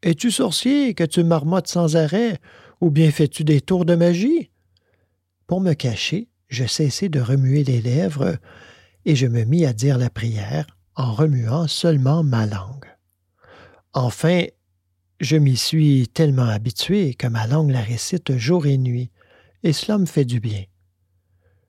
Es-tu 0.04 0.30
sorcier 0.30 0.94
que 0.94 1.02
tu 1.02 1.24
marmottes 1.24 1.66
sans 1.66 1.96
arrêt, 1.96 2.38
ou 2.80 2.92
bien 2.92 3.10
fais-tu 3.10 3.42
des 3.42 3.60
tours 3.60 3.86
de 3.86 3.96
magie? 3.96 4.52
Pour 5.48 5.60
me 5.60 5.72
cacher, 5.72 6.28
je 6.46 6.64
cessai 6.64 7.08
de 7.08 7.18
remuer 7.18 7.64
les 7.64 7.82
lèvres, 7.82 8.36
et 9.04 9.16
je 9.16 9.26
me 9.26 9.42
mis 9.42 9.66
à 9.66 9.72
dire 9.72 9.98
la 9.98 10.10
prière 10.10 10.68
en 10.94 11.12
remuant 11.12 11.66
seulement 11.66 12.22
ma 12.22 12.46
langue. 12.46 12.86
Enfin, 13.94 14.44
je 15.22 15.36
m'y 15.36 15.56
suis 15.56 16.08
tellement 16.08 16.48
habitué 16.48 17.14
que 17.14 17.28
ma 17.28 17.46
langue 17.46 17.70
la 17.70 17.80
récite 17.80 18.36
jour 18.36 18.66
et 18.66 18.76
nuit, 18.76 19.12
et 19.62 19.72
cela 19.72 19.96
me 19.98 20.04
fait 20.04 20.24
du 20.24 20.40
bien. 20.40 20.64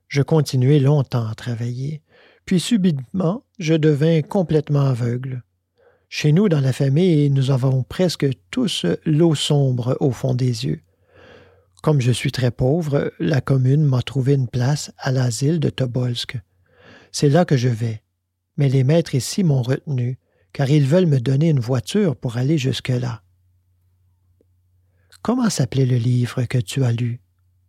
Je 0.08 0.22
continuai 0.22 0.80
longtemps 0.80 1.28
à 1.28 1.36
travailler, 1.36 2.02
puis 2.46 2.58
subitement 2.58 3.44
je 3.60 3.74
devins 3.74 4.22
complètement 4.22 4.80
aveugle. 4.80 5.44
Chez 6.08 6.32
nous, 6.32 6.48
dans 6.48 6.60
la 6.60 6.72
famille, 6.72 7.30
nous 7.30 7.52
avons 7.52 7.84
presque 7.84 8.26
tous 8.50 8.86
l'eau 9.06 9.36
sombre 9.36 9.96
au 10.00 10.10
fond 10.10 10.34
des 10.34 10.66
yeux. 10.66 10.80
Comme 11.80 12.00
je 12.00 12.10
suis 12.10 12.32
très 12.32 12.50
pauvre, 12.50 13.12
la 13.20 13.40
commune 13.40 13.84
m'a 13.84 14.02
trouvé 14.02 14.34
une 14.34 14.48
place 14.48 14.90
à 14.98 15.12
l'asile 15.12 15.60
de 15.60 15.70
Tobolsk. 15.70 16.38
C'est 17.12 17.28
là 17.28 17.44
que 17.44 17.56
je 17.56 17.68
vais. 17.68 18.02
Mais 18.56 18.68
les 18.68 18.82
maîtres 18.82 19.14
ici 19.14 19.44
m'ont 19.44 19.62
retenu, 19.62 20.18
car 20.52 20.68
ils 20.70 20.86
veulent 20.86 21.06
me 21.06 21.20
donner 21.20 21.50
une 21.50 21.60
voiture 21.60 22.16
pour 22.16 22.36
aller 22.36 22.58
jusque-là. 22.58 23.23
Comment 25.24 25.48
s'appelait 25.48 25.86
le 25.86 25.96
livre 25.96 26.44
que 26.44 26.58
tu 26.58 26.84
as 26.84 26.92
lu? 26.92 27.18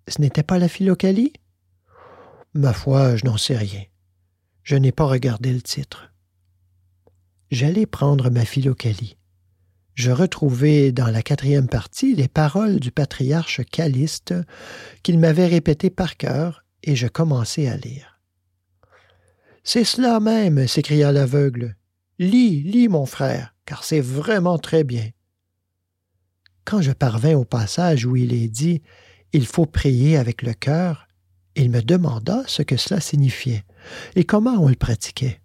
Ce 0.09 0.19
n'était 0.19 0.43
pas 0.43 0.59
la 0.59 0.67
Philocalie? 0.67 1.31
Ma 2.53 2.73
foi, 2.73 3.15
je 3.15 3.23
n'en 3.23 3.37
sais 3.37 3.55
rien. 3.55 3.83
Je 4.63 4.75
n'ai 4.75 4.91
pas 4.91 5.05
regardé 5.05 5.53
le 5.53 5.61
titre. 5.61 6.11
J'allais 7.51 7.85
prendre 7.85 8.29
ma 8.29 8.43
Philocalie. 8.43 9.15
Je 9.93 10.11
retrouvai 10.11 10.91
dans 10.91 11.07
la 11.07 11.23
quatrième 11.23 11.69
partie 11.69 12.13
les 12.13 12.27
paroles 12.27 12.81
du 12.81 12.91
patriarche 12.91 13.61
Caliste 13.71 14.33
qu'il 15.01 15.17
m'avait 15.17 15.47
répétées 15.47 15.89
par 15.89 16.17
cœur, 16.17 16.65
et 16.83 16.97
je 16.97 17.07
commençai 17.07 17.69
à 17.69 17.77
lire. 17.77 18.19
C'est 19.63 19.85
cela 19.85 20.19
même, 20.19 20.67
s'écria 20.67 21.13
l'aveugle. 21.13 21.77
Lis, 22.19 22.63
lis, 22.63 22.89
mon 22.89 23.05
frère, 23.05 23.55
car 23.65 23.85
c'est 23.85 24.01
vraiment 24.01 24.57
très 24.57 24.83
bien. 24.83 25.09
Quand 26.65 26.81
je 26.81 26.91
parvins 26.91 27.35
au 27.35 27.45
passage 27.45 28.05
où 28.05 28.15
il 28.15 28.33
est 28.33 28.49
dit 28.49 28.81
il 29.33 29.45
faut 29.45 29.65
prier 29.65 30.17
avec 30.17 30.41
le 30.41 30.53
cœur, 30.53 31.07
il 31.55 31.69
me 31.69 31.81
demanda 31.81 32.43
ce 32.47 32.61
que 32.61 32.77
cela 32.77 32.99
signifiait 32.99 33.63
et 34.15 34.23
comment 34.23 34.57
on 34.61 34.67
le 34.67 34.75
pratiquait. 34.75 35.41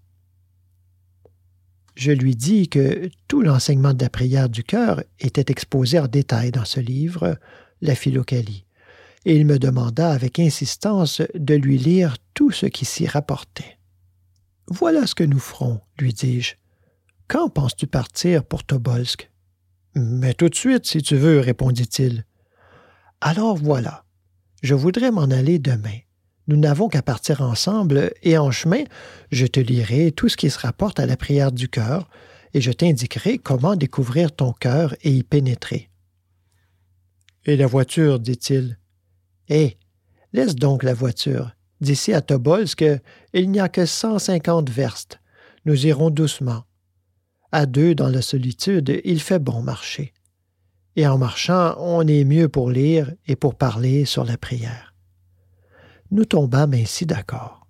Je 1.94 2.12
lui 2.12 2.34
dis 2.34 2.68
que 2.68 3.10
tout 3.28 3.42
l'enseignement 3.42 3.92
de 3.92 4.02
la 4.02 4.08
prière 4.08 4.48
du 4.48 4.64
cœur 4.64 5.02
était 5.18 5.50
exposé 5.50 5.98
en 5.98 6.06
détail 6.06 6.50
dans 6.50 6.64
ce 6.64 6.80
livre, 6.80 7.36
La 7.82 7.94
Philocalie, 7.94 8.64
et 9.26 9.36
il 9.36 9.44
me 9.44 9.58
demanda 9.58 10.10
avec 10.10 10.38
insistance 10.38 11.20
de 11.34 11.54
lui 11.54 11.76
lire 11.76 12.16
tout 12.32 12.52
ce 12.52 12.66
qui 12.66 12.84
s'y 12.84 13.06
rapportait. 13.06 13.78
Voilà 14.68 15.06
ce 15.06 15.14
que 15.14 15.24
nous 15.24 15.38
ferons, 15.38 15.80
lui 15.98 16.12
dis-je. 16.12 16.54
Quand 17.28 17.50
penses-tu 17.50 17.86
partir 17.86 18.44
pour 18.44 18.64
Tobolsk? 18.64 19.29
Mais 19.94 20.34
tout 20.34 20.48
de 20.48 20.54
suite, 20.54 20.86
si 20.86 21.02
tu 21.02 21.16
veux, 21.16 21.40
répondit-il. 21.40 22.24
Alors 23.20 23.56
voilà, 23.56 24.04
je 24.62 24.74
voudrais 24.74 25.10
m'en 25.10 25.24
aller 25.24 25.58
demain. 25.58 25.98
Nous 26.46 26.56
n'avons 26.56 26.88
qu'à 26.88 27.02
partir 27.02 27.42
ensemble, 27.42 28.12
et 28.22 28.38
en 28.38 28.50
chemin, 28.50 28.84
je 29.30 29.46
te 29.46 29.60
lirai 29.60 30.12
tout 30.12 30.28
ce 30.28 30.36
qui 30.36 30.50
se 30.50 30.58
rapporte 30.58 30.98
à 30.98 31.06
la 31.06 31.16
prière 31.16 31.52
du 31.52 31.68
cœur, 31.68 32.08
et 32.54 32.60
je 32.60 32.72
t'indiquerai 32.72 33.38
comment 33.38 33.76
découvrir 33.76 34.32
ton 34.32 34.52
cœur 34.52 34.94
et 35.02 35.12
y 35.12 35.22
pénétrer. 35.22 35.90
Et 37.44 37.56
la 37.56 37.66
voiture, 37.66 38.18
dit-il. 38.18 38.78
Eh, 39.48 39.76
laisse 40.32 40.54
donc 40.54 40.82
la 40.82 40.94
voiture. 40.94 41.52
D'ici 41.80 42.12
à 42.12 42.20
Tobolsk, 42.20 42.84
il 43.32 43.50
n'y 43.50 43.60
a 43.60 43.68
que 43.68 43.86
cent 43.86 44.18
cinquante 44.18 44.70
verstes. 44.70 45.20
Nous 45.64 45.86
irons 45.86 46.10
doucement. 46.10 46.64
À 47.52 47.66
deux 47.66 47.94
dans 47.94 48.08
la 48.08 48.22
solitude, 48.22 49.00
il 49.04 49.20
fait 49.20 49.38
bon 49.38 49.62
marcher 49.62 50.12
et 50.96 51.06
en 51.06 51.18
marchant, 51.18 51.76
on 51.78 52.06
est 52.06 52.24
mieux 52.24 52.48
pour 52.48 52.70
lire 52.70 53.12
et 53.26 53.36
pour 53.36 53.54
parler 53.54 54.04
sur 54.04 54.24
la 54.24 54.36
prière. 54.36 54.94
Nous 56.10 56.24
tombâmes 56.24 56.74
ainsi 56.74 57.06
d'accord. 57.06 57.66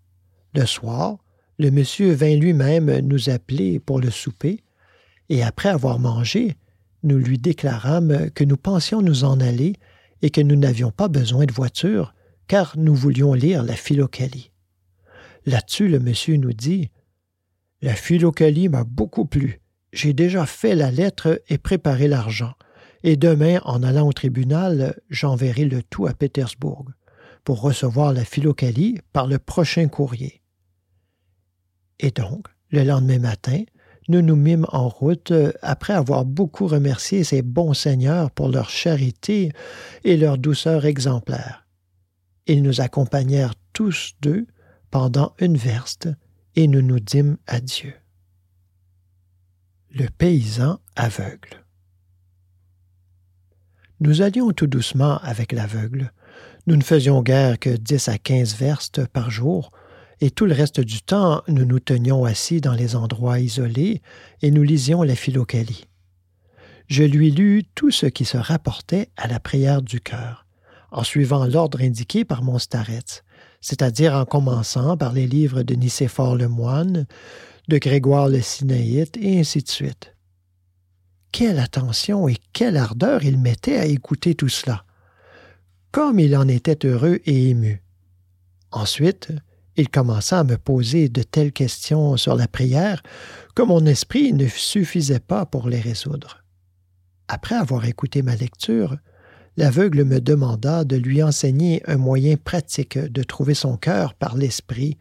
Le 0.54 0.64
soir, 0.64 1.18
le 1.58 1.70
monsieur 1.70 2.12
vint 2.12 2.34
lui-même 2.34 3.00
nous 3.00 3.28
appeler 3.28 3.78
pour 3.78 4.00
le 4.00 4.10
souper, 4.10 4.64
et 5.28 5.42
après 5.42 5.68
avoir 5.68 5.98
mangé, 5.98 6.56
nous 7.02 7.18
lui 7.18 7.38
déclarâmes 7.38 8.30
que 8.30 8.44
nous 8.44 8.56
pensions 8.56 9.02
nous 9.02 9.24
en 9.24 9.38
aller 9.40 9.76
et 10.22 10.30
que 10.30 10.40
nous 10.40 10.56
n'avions 10.56 10.90
pas 10.90 11.08
besoin 11.08 11.44
de 11.44 11.52
voiture, 11.52 12.14
car 12.48 12.76
nous 12.76 12.94
voulions 12.94 13.32
lire 13.34 13.62
la 13.62 13.76
Philocalie. 13.76 14.50
Là-dessus, 15.46 15.88
le 15.88 16.00
monsieur 16.00 16.36
nous 16.36 16.52
dit 16.52 16.90
La 17.80 17.94
Philocalie 17.94 18.68
m'a 18.68 18.84
beaucoup 18.84 19.24
plu. 19.24 19.60
J'ai 19.92 20.12
déjà 20.12 20.46
fait 20.46 20.74
la 20.74 20.90
lettre 20.90 21.42
et 21.48 21.58
préparé 21.58 22.08
l'argent 22.08 22.54
et 23.02 23.16
demain, 23.16 23.60
en 23.64 23.82
allant 23.82 24.08
au 24.08 24.12
tribunal, 24.12 24.94
j'enverrai 25.08 25.64
le 25.64 25.82
tout 25.82 26.06
à 26.06 26.12
Pétersbourg 26.12 26.86
pour 27.44 27.62
recevoir 27.62 28.12
la 28.12 28.24
philocalie 28.24 28.98
par 29.12 29.26
le 29.26 29.38
prochain 29.38 29.88
courrier. 29.88 30.42
Et 31.98 32.10
donc, 32.10 32.48
le 32.70 32.84
lendemain 32.84 33.18
matin, 33.18 33.62
nous 34.08 34.22
nous 34.22 34.36
mîmes 34.36 34.66
en 34.70 34.88
route 34.88 35.32
après 35.62 35.94
avoir 35.94 36.24
beaucoup 36.24 36.66
remercié 36.66 37.24
ces 37.24 37.42
bons 37.42 37.74
seigneurs 37.74 38.30
pour 38.30 38.48
leur 38.48 38.68
charité 38.68 39.52
et 40.04 40.16
leur 40.16 40.36
douceur 40.36 40.84
exemplaire. 40.84 41.66
Ils 42.46 42.62
nous 42.62 42.80
accompagnèrent 42.80 43.54
tous 43.72 44.12
deux 44.20 44.46
pendant 44.90 45.34
une 45.38 45.56
verste 45.56 46.08
et 46.56 46.66
nous 46.66 46.82
nous 46.82 47.00
dîmes 47.00 47.38
adieu. 47.46 47.94
Le 49.92 50.06
paysan 50.06 50.78
aveugle. 50.94 51.64
Nous 53.98 54.22
allions 54.22 54.52
tout 54.52 54.68
doucement 54.68 55.18
avec 55.18 55.50
l'aveugle. 55.50 56.12
Nous 56.68 56.76
ne 56.76 56.82
faisions 56.84 57.22
guère 57.22 57.58
que 57.58 57.70
dix 57.70 58.06
à 58.06 58.16
quinze 58.16 58.54
verstes 58.54 59.04
par 59.08 59.32
jour, 59.32 59.72
et 60.20 60.30
tout 60.30 60.46
le 60.46 60.54
reste 60.54 60.78
du 60.78 61.02
temps 61.02 61.42
nous 61.48 61.64
nous 61.64 61.80
tenions 61.80 62.24
assis 62.24 62.60
dans 62.60 62.74
les 62.74 62.94
endroits 62.94 63.40
isolés 63.40 64.00
et 64.42 64.52
nous 64.52 64.62
lisions 64.62 65.02
la 65.02 65.16
philocalie. 65.16 65.86
Je 66.86 67.02
lui 67.02 67.32
lus 67.32 67.64
tout 67.74 67.90
ce 67.90 68.06
qui 68.06 68.24
se 68.24 68.36
rapportait 68.36 69.10
à 69.16 69.26
la 69.26 69.40
prière 69.40 69.82
du 69.82 70.00
cœur, 70.00 70.46
en 70.92 71.02
suivant 71.02 71.46
l'ordre 71.46 71.80
indiqué 71.80 72.24
par 72.24 72.44
mon 72.44 72.60
starets, 72.60 73.24
c'est-à-dire 73.60 74.14
en 74.14 74.24
commençant 74.24 74.96
par 74.96 75.12
les 75.12 75.26
livres 75.26 75.64
de 75.64 75.74
Nicéphore 75.74 76.36
le 76.36 76.46
moine, 76.46 77.06
de 77.70 77.78
Grégoire 77.78 78.28
le 78.28 78.42
Sinaïte, 78.42 79.16
et 79.16 79.38
ainsi 79.38 79.62
de 79.62 79.68
suite. 79.68 80.14
Quelle 81.32 81.60
attention 81.60 82.28
et 82.28 82.36
quelle 82.52 82.76
ardeur 82.76 83.22
il 83.24 83.38
mettait 83.38 83.78
à 83.78 83.86
écouter 83.86 84.34
tout 84.34 84.48
cela. 84.48 84.84
Comme 85.92 86.18
il 86.18 86.36
en 86.36 86.48
était 86.48 86.84
heureux 86.84 87.20
et 87.24 87.50
ému. 87.50 87.80
Ensuite, 88.72 89.28
il 89.76 89.88
commença 89.88 90.40
à 90.40 90.44
me 90.44 90.58
poser 90.58 91.08
de 91.08 91.22
telles 91.22 91.52
questions 91.52 92.16
sur 92.16 92.34
la 92.34 92.48
prière 92.48 93.02
que 93.54 93.62
mon 93.62 93.86
esprit 93.86 94.32
ne 94.32 94.48
suffisait 94.48 95.20
pas 95.20 95.46
pour 95.46 95.68
les 95.68 95.80
résoudre. 95.80 96.42
Après 97.28 97.54
avoir 97.54 97.84
écouté 97.84 98.22
ma 98.22 98.34
lecture, 98.34 98.96
l'aveugle 99.56 100.04
me 100.04 100.20
demanda 100.20 100.84
de 100.84 100.96
lui 100.96 101.22
enseigner 101.22 101.82
un 101.88 101.96
moyen 101.96 102.36
pratique 102.36 102.98
de 102.98 103.22
trouver 103.22 103.54
son 103.54 103.76
cœur 103.76 104.14
par 104.14 104.36
l'esprit, 104.36 104.98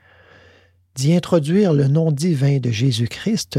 d'y 1.00 1.14
introduire 1.14 1.72
le 1.72 1.88
nom 1.88 2.12
divin 2.12 2.60
de 2.60 2.72
Jésus-Christ 2.72 3.58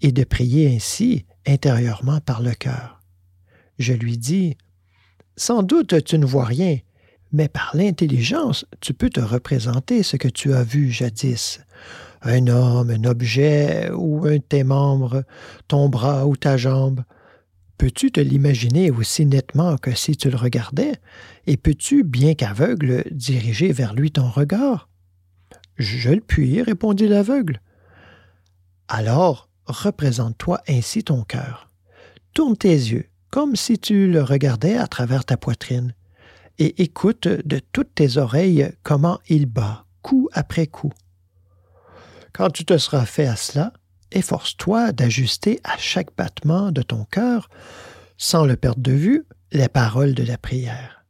et 0.00 0.12
de 0.12 0.24
prier 0.24 0.74
ainsi 0.74 1.26
intérieurement 1.46 2.20
par 2.20 2.40
le 2.40 2.52
cœur. 2.52 3.02
Je 3.78 3.92
lui 3.92 4.16
dis 4.16 4.56
Sans 5.36 5.62
doute 5.62 6.02
tu 6.04 6.18
ne 6.18 6.24
vois 6.24 6.46
rien, 6.46 6.78
mais 7.32 7.48
par 7.48 7.72
l'intelligence 7.74 8.64
tu 8.80 8.94
peux 8.94 9.10
te 9.10 9.20
représenter 9.20 10.02
ce 10.02 10.16
que 10.16 10.28
tu 10.28 10.54
as 10.54 10.62
vu 10.62 10.90
jadis. 10.90 11.60
Un 12.22 12.46
homme, 12.46 12.88
un 12.88 13.04
objet, 13.04 13.90
ou 13.90 14.24
un 14.24 14.36
de 14.36 14.38
tes 14.38 14.64
membres, 14.64 15.24
ton 15.68 15.90
bras 15.90 16.26
ou 16.26 16.34
ta 16.34 16.56
jambe. 16.56 17.02
Peux-tu 17.76 18.10
te 18.10 18.20
l'imaginer 18.20 18.90
aussi 18.90 19.26
nettement 19.26 19.76
que 19.76 19.94
si 19.94 20.16
tu 20.16 20.30
le 20.30 20.36
regardais, 20.36 20.92
et 21.46 21.58
peux-tu, 21.58 22.04
bien 22.04 22.34
qu'aveugle, 22.34 23.04
diriger 23.10 23.70
vers 23.72 23.92
lui 23.92 24.12
ton 24.12 24.30
regard? 24.30 24.89
Je 25.80 26.10
le 26.10 26.20
puis, 26.20 26.60
répondit 26.60 27.08
l'aveugle. 27.08 27.62
Alors, 28.86 29.48
représente-toi 29.64 30.60
ainsi 30.68 31.02
ton 31.02 31.22
cœur. 31.22 31.70
Tourne 32.34 32.54
tes 32.54 32.68
yeux, 32.68 33.06
comme 33.30 33.56
si 33.56 33.78
tu 33.78 34.06
le 34.10 34.22
regardais 34.22 34.76
à 34.76 34.86
travers 34.86 35.24
ta 35.24 35.38
poitrine, 35.38 35.94
et 36.58 36.82
écoute 36.82 37.28
de 37.28 37.60
toutes 37.72 37.94
tes 37.94 38.18
oreilles 38.18 38.70
comment 38.82 39.20
il 39.30 39.46
bat, 39.46 39.86
coup 40.02 40.28
après 40.34 40.66
coup. 40.66 40.92
Quand 42.34 42.50
tu 42.50 42.66
te 42.66 42.76
seras 42.76 43.06
fait 43.06 43.26
à 43.26 43.36
cela, 43.36 43.72
efforce-toi 44.12 44.92
d'ajuster 44.92 45.60
à 45.64 45.78
chaque 45.78 46.14
battement 46.14 46.72
de 46.72 46.82
ton 46.82 47.06
cœur, 47.06 47.48
sans 48.18 48.44
le 48.44 48.56
perdre 48.56 48.82
de 48.82 48.92
vue, 48.92 49.24
les 49.50 49.68
paroles 49.68 50.12
de 50.12 50.24
la 50.24 50.36
prière. 50.36 51.06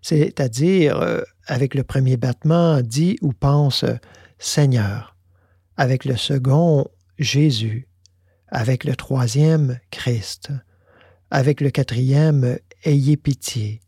C'est-à-dire, 0.00 0.98
euh, 0.98 1.22
avec 1.46 1.74
le 1.74 1.84
premier 1.84 2.16
battement, 2.16 2.80
dis 2.80 3.18
ou 3.22 3.32
pense 3.32 3.84
Seigneur, 4.38 5.16
avec 5.76 6.04
le 6.04 6.16
second, 6.16 6.86
Jésus, 7.18 7.88
avec 8.48 8.84
le 8.84 8.96
troisième, 8.96 9.78
Christ, 9.90 10.52
avec 11.30 11.60
le 11.60 11.70
quatrième, 11.70 12.58
Ayez 12.84 13.16
pitié, 13.16 13.80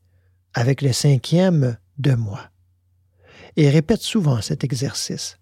avec 0.54 0.80
le 0.80 0.92
cinquième, 0.92 1.76
de 1.98 2.14
moi. 2.14 2.50
Et 3.56 3.70
répète 3.70 4.02
souvent 4.02 4.40
cet 4.40 4.64
exercice. 4.64 5.38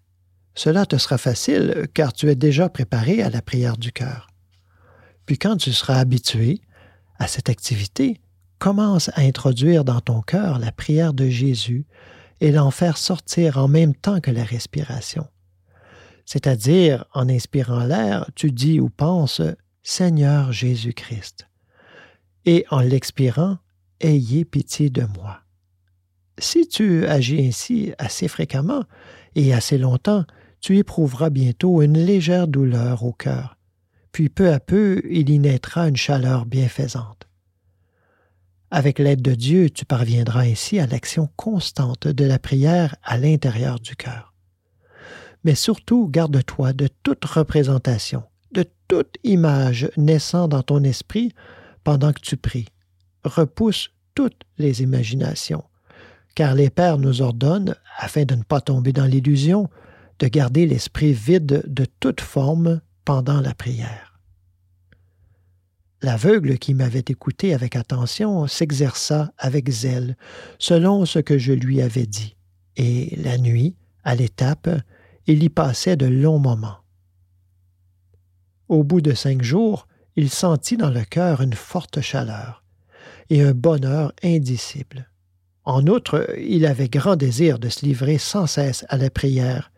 Cela 0.55 0.85
te 0.85 0.97
sera 0.97 1.17
facile 1.17 1.87
car 1.93 2.13
tu 2.13 2.29
es 2.29 2.35
déjà 2.35 2.69
préparé 2.69 3.23
à 3.23 3.29
la 3.29 3.41
prière 3.41 3.77
du 3.77 3.91
cœur. 3.91 4.27
Puis 5.25 5.37
quand 5.37 5.57
tu 5.57 5.71
seras 5.71 5.97
habitué 5.97 6.61
à 7.17 7.27
cette 7.27 7.49
activité, 7.49 8.21
commence 8.59 9.09
à 9.09 9.21
introduire 9.21 9.83
dans 9.83 10.01
ton 10.01 10.21
cœur 10.21 10.59
la 10.59 10.71
prière 10.71 11.13
de 11.13 11.27
Jésus 11.27 11.85
et 12.41 12.51
l'en 12.51 12.71
faire 12.71 12.97
sortir 12.97 13.57
en 13.57 13.67
même 13.67 13.95
temps 13.95 14.19
que 14.19 14.31
la 14.31 14.43
respiration. 14.43 15.27
C'est-à-dire, 16.25 17.05
en 17.13 17.27
inspirant 17.29 17.83
l'air, 17.83 18.29
tu 18.35 18.51
dis 18.51 18.79
ou 18.79 18.89
penses 18.89 19.41
Seigneur 19.81 20.51
Jésus-Christ. 20.51 21.47
Et 22.45 22.65
en 22.69 22.79
l'expirant, 22.79 23.57
Ayez 24.03 24.43
pitié 24.43 24.89
de 24.89 25.05
moi. 25.17 25.39
Si 26.37 26.67
tu 26.67 27.05
agis 27.05 27.47
ainsi 27.47 27.93
assez 27.97 28.27
fréquemment 28.27 28.83
et 29.35 29.53
assez 29.53 29.77
longtemps, 29.77 30.25
tu 30.59 30.77
éprouveras 30.77 31.29
bientôt 31.29 31.81
une 31.81 31.97
légère 31.97 32.49
douleur 32.49 33.03
au 33.03 33.13
cœur, 33.13 33.57
puis 34.11 34.27
peu 34.27 34.51
à 34.51 34.59
peu 34.59 35.01
il 35.09 35.29
y 35.29 35.39
naîtra 35.39 35.87
une 35.87 35.95
chaleur 35.95 36.45
bienfaisante. 36.45 37.29
Avec 38.75 38.97
l'aide 38.97 39.21
de 39.21 39.35
Dieu, 39.35 39.69
tu 39.69 39.85
parviendras 39.85 40.39
ainsi 40.41 40.79
à 40.79 40.87
l'action 40.87 41.29
constante 41.35 42.07
de 42.07 42.25
la 42.25 42.39
prière 42.39 42.95
à 43.03 43.19
l'intérieur 43.19 43.79
du 43.79 43.95
cœur. 43.95 44.33
Mais 45.43 45.53
surtout, 45.53 46.09
garde-toi 46.09 46.73
de 46.73 46.89
toute 47.03 47.23
représentation, 47.23 48.23
de 48.51 48.65
toute 48.87 49.17
image 49.23 49.91
naissant 49.95 50.47
dans 50.47 50.63
ton 50.63 50.83
esprit 50.83 51.33
pendant 51.83 52.13
que 52.13 52.21
tu 52.21 52.35
pries. 52.35 52.69
Repousse 53.23 53.91
toutes 54.15 54.41
les 54.57 54.81
imaginations, 54.81 55.65
car 56.33 56.55
les 56.55 56.71
pères 56.71 56.97
nous 56.97 57.21
ordonnent, 57.21 57.75
afin 57.99 58.25
de 58.25 58.33
ne 58.33 58.41
pas 58.41 58.59
tomber 58.59 58.91
dans 58.91 59.05
l'illusion, 59.05 59.69
de 60.17 60.25
garder 60.25 60.65
l'esprit 60.65 61.13
vide 61.13 61.61
de 61.67 61.85
toute 61.99 62.21
forme 62.21 62.81
pendant 63.05 63.39
la 63.39 63.53
prière. 63.53 64.12
L'aveugle 66.03 66.57
qui 66.57 66.73
m'avait 66.73 67.05
écouté 67.07 67.53
avec 67.53 67.77
attention 67.77 68.45
s'exerça 68.45 69.31
avec 69.37 69.69
zèle, 69.69 70.17
selon 70.59 71.05
ce 71.05 71.19
que 71.19 71.37
je 71.37 71.53
lui 71.53 71.81
avais 71.81 72.05
dit, 72.05 72.35
et 72.75 73.15
la 73.15 73.37
nuit, 73.37 73.77
à 74.03 74.13
l'étape, 74.13 74.69
il 75.27 75.41
y 75.41 75.47
passait 75.47 75.95
de 75.95 76.05
longs 76.05 76.39
moments. 76.39 76.79
Au 78.67 78.83
bout 78.83 78.99
de 78.99 79.13
cinq 79.13 79.43
jours, 79.43 79.87
il 80.17 80.29
sentit 80.29 80.75
dans 80.75 80.89
le 80.89 81.05
cœur 81.05 81.39
une 81.39 81.53
forte 81.53 82.01
chaleur 82.01 82.65
et 83.29 83.41
un 83.41 83.53
bonheur 83.53 84.11
indicible. 84.23 85.09
En 85.63 85.87
outre, 85.87 86.35
il 86.37 86.65
avait 86.65 86.89
grand 86.89 87.15
désir 87.15 87.59
de 87.59 87.69
se 87.69 87.85
livrer 87.85 88.17
sans 88.17 88.45
cesse 88.45 88.85
à 88.89 88.97
la 88.97 89.09
prière, 89.09 89.71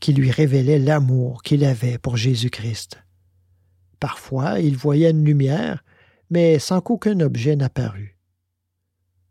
qui 0.00 0.12
lui 0.12 0.30
révélait 0.30 0.78
l'amour 0.78 1.42
qu'il 1.42 1.64
avait 1.64 1.98
pour 1.98 2.16
Jésus-Christ. 2.16 3.03
Parfois, 4.00 4.60
il 4.60 4.76
voyait 4.76 5.10
une 5.10 5.24
lumière, 5.24 5.84
mais 6.30 6.58
sans 6.58 6.80
qu'aucun 6.80 7.20
objet 7.20 7.56
n'apparût. 7.56 8.18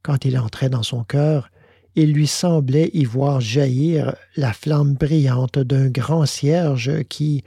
Quand 0.01 0.25
il 0.25 0.37
entrait 0.37 0.69
dans 0.69 0.83
son 0.83 1.03
cœur, 1.03 1.49
il 1.95 2.13
lui 2.13 2.27
semblait 2.27 2.89
y 2.93 3.05
voir 3.05 3.39
jaillir 3.39 4.15
la 4.35 4.51
flamme 4.51 4.93
brillante 4.93 5.59
d'un 5.59 5.89
grand 5.89 6.25
cierge 6.25 7.03
qui, 7.03 7.43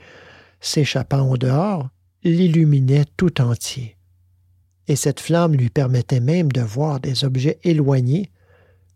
s'échappant 0.61 1.29
au 1.29 1.37
dehors, 1.37 1.89
l'illuminait 2.23 3.05
tout 3.17 3.41
entier. 3.41 3.97
Et 4.87 4.95
cette 4.95 5.19
flamme 5.19 5.53
lui 5.53 5.69
permettait 5.69 6.21
même 6.21 6.51
de 6.51 6.61
voir 6.61 6.99
des 6.99 7.25
objets 7.25 7.59
éloignés, 7.63 8.31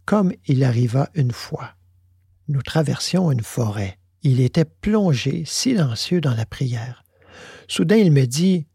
comme 0.05 0.33
il 0.47 0.63
arriva 0.63 1.09
une 1.13 1.31
fois. 1.31 1.71
Nous 2.47 2.61
traversions 2.61 3.31
une 3.31 3.43
forêt. 3.43 3.97
Il 4.23 4.39
était 4.39 4.65
plongé, 4.65 5.43
silencieux 5.45 6.21
dans 6.21 6.33
la 6.33 6.45
prière. 6.45 7.00
Soudain 7.71 7.95
il 7.95 8.11
me 8.11 8.25
dit 8.25 8.65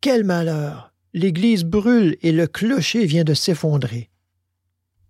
Quel 0.00 0.24
malheur 0.24 0.94
L'église 1.12 1.64
brûle 1.64 2.16
et 2.22 2.32
le 2.32 2.46
clocher 2.46 3.04
vient 3.04 3.24
de 3.24 3.34
s'effondrer. 3.34 4.08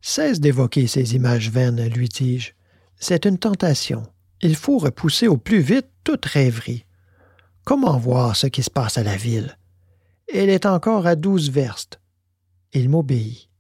Cesse 0.00 0.40
d'évoquer 0.40 0.88
ces 0.88 1.14
images 1.14 1.50
vaines, 1.50 1.86
lui 1.86 2.08
dis-je. 2.08 2.50
C'est 2.96 3.26
une 3.26 3.38
tentation. 3.38 4.02
Il 4.42 4.56
faut 4.56 4.78
repousser 4.78 5.28
au 5.28 5.36
plus 5.36 5.60
vite 5.60 5.86
toute 6.02 6.26
rêverie. 6.26 6.84
Comment 7.62 7.96
voir 7.96 8.34
ce 8.34 8.48
qui 8.48 8.64
se 8.64 8.70
passe 8.70 8.98
à 8.98 9.04
la 9.04 9.16
ville? 9.16 9.56
Elle 10.34 10.50
est 10.50 10.66
encore 10.66 11.06
à 11.06 11.14
douze 11.14 11.48
verstes. 11.48 12.00
Il 12.72 12.88
m'obéit. 12.88 13.50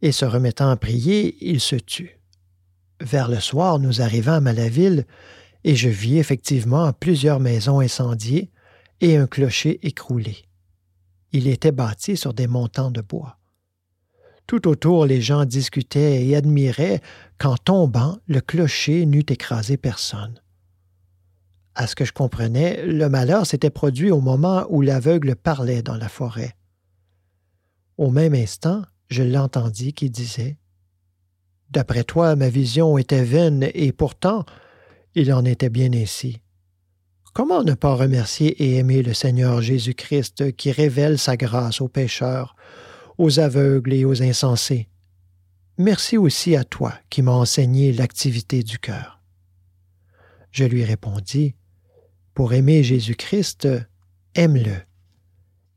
Et 0.00 0.10
se 0.10 0.24
remettant 0.24 0.70
à 0.70 0.76
prier, 0.78 1.36
il 1.42 1.60
se 1.60 1.76
tut. 1.76 2.18
Vers 3.02 3.28
le 3.28 3.40
soir, 3.40 3.78
nous 3.78 4.00
arrivâmes 4.00 4.46
à 4.46 4.54
la 4.54 4.70
ville, 4.70 5.04
et 5.68 5.76
je 5.76 5.90
vis 5.90 6.16
effectivement 6.16 6.94
plusieurs 6.94 7.40
maisons 7.40 7.80
incendiées 7.80 8.50
et 9.02 9.18
un 9.18 9.26
clocher 9.26 9.86
écroulé. 9.86 10.46
Il 11.32 11.46
était 11.46 11.72
bâti 11.72 12.16
sur 12.16 12.32
des 12.32 12.46
montants 12.46 12.90
de 12.90 13.02
bois. 13.02 13.38
Tout 14.46 14.66
autour, 14.66 15.04
les 15.04 15.20
gens 15.20 15.44
discutaient 15.44 16.24
et 16.24 16.34
admiraient 16.34 17.02
qu'en 17.36 17.58
tombant, 17.58 18.16
le 18.28 18.40
clocher 18.40 19.04
n'eût 19.04 19.26
écrasé 19.28 19.76
personne. 19.76 20.40
À 21.74 21.86
ce 21.86 21.94
que 21.94 22.06
je 22.06 22.14
comprenais, 22.14 22.86
le 22.86 23.10
malheur 23.10 23.44
s'était 23.44 23.68
produit 23.68 24.10
au 24.10 24.22
moment 24.22 24.64
où 24.70 24.80
l'aveugle 24.80 25.36
parlait 25.36 25.82
dans 25.82 25.98
la 25.98 26.08
forêt. 26.08 26.56
Au 27.98 28.10
même 28.10 28.34
instant, 28.34 28.84
je 29.10 29.22
l'entendis 29.22 29.92
qui 29.92 30.08
disait 30.08 30.56
D'après 31.68 32.04
toi, 32.04 32.36
ma 32.36 32.48
vision 32.48 32.96
était 32.96 33.22
vaine, 33.22 33.68
et 33.74 33.92
pourtant, 33.92 34.46
il 35.18 35.32
en 35.32 35.44
était 35.44 35.68
bien 35.68 35.92
ainsi. 35.92 36.40
Comment 37.34 37.64
ne 37.64 37.74
pas 37.74 37.94
remercier 37.94 38.50
et 38.62 38.76
aimer 38.76 39.02
le 39.02 39.14
Seigneur 39.14 39.60
Jésus-Christ 39.60 40.56
qui 40.56 40.70
révèle 40.70 41.18
sa 41.18 41.36
grâce 41.36 41.80
aux 41.80 41.88
pécheurs, 41.88 42.54
aux 43.18 43.40
aveugles 43.40 43.92
et 43.92 44.04
aux 44.04 44.22
insensés? 44.22 44.88
Merci 45.76 46.16
aussi 46.16 46.56
à 46.56 46.64
toi 46.64 46.94
qui 47.10 47.22
m'as 47.22 47.32
enseigné 47.32 47.92
l'activité 47.92 48.62
du 48.62 48.78
cœur. 48.78 49.20
Je 50.52 50.64
lui 50.64 50.84
répondis, 50.84 51.54
Pour 52.34 52.52
aimer 52.52 52.82
Jésus-Christ, 52.82 53.68
aime-le, 54.34 54.76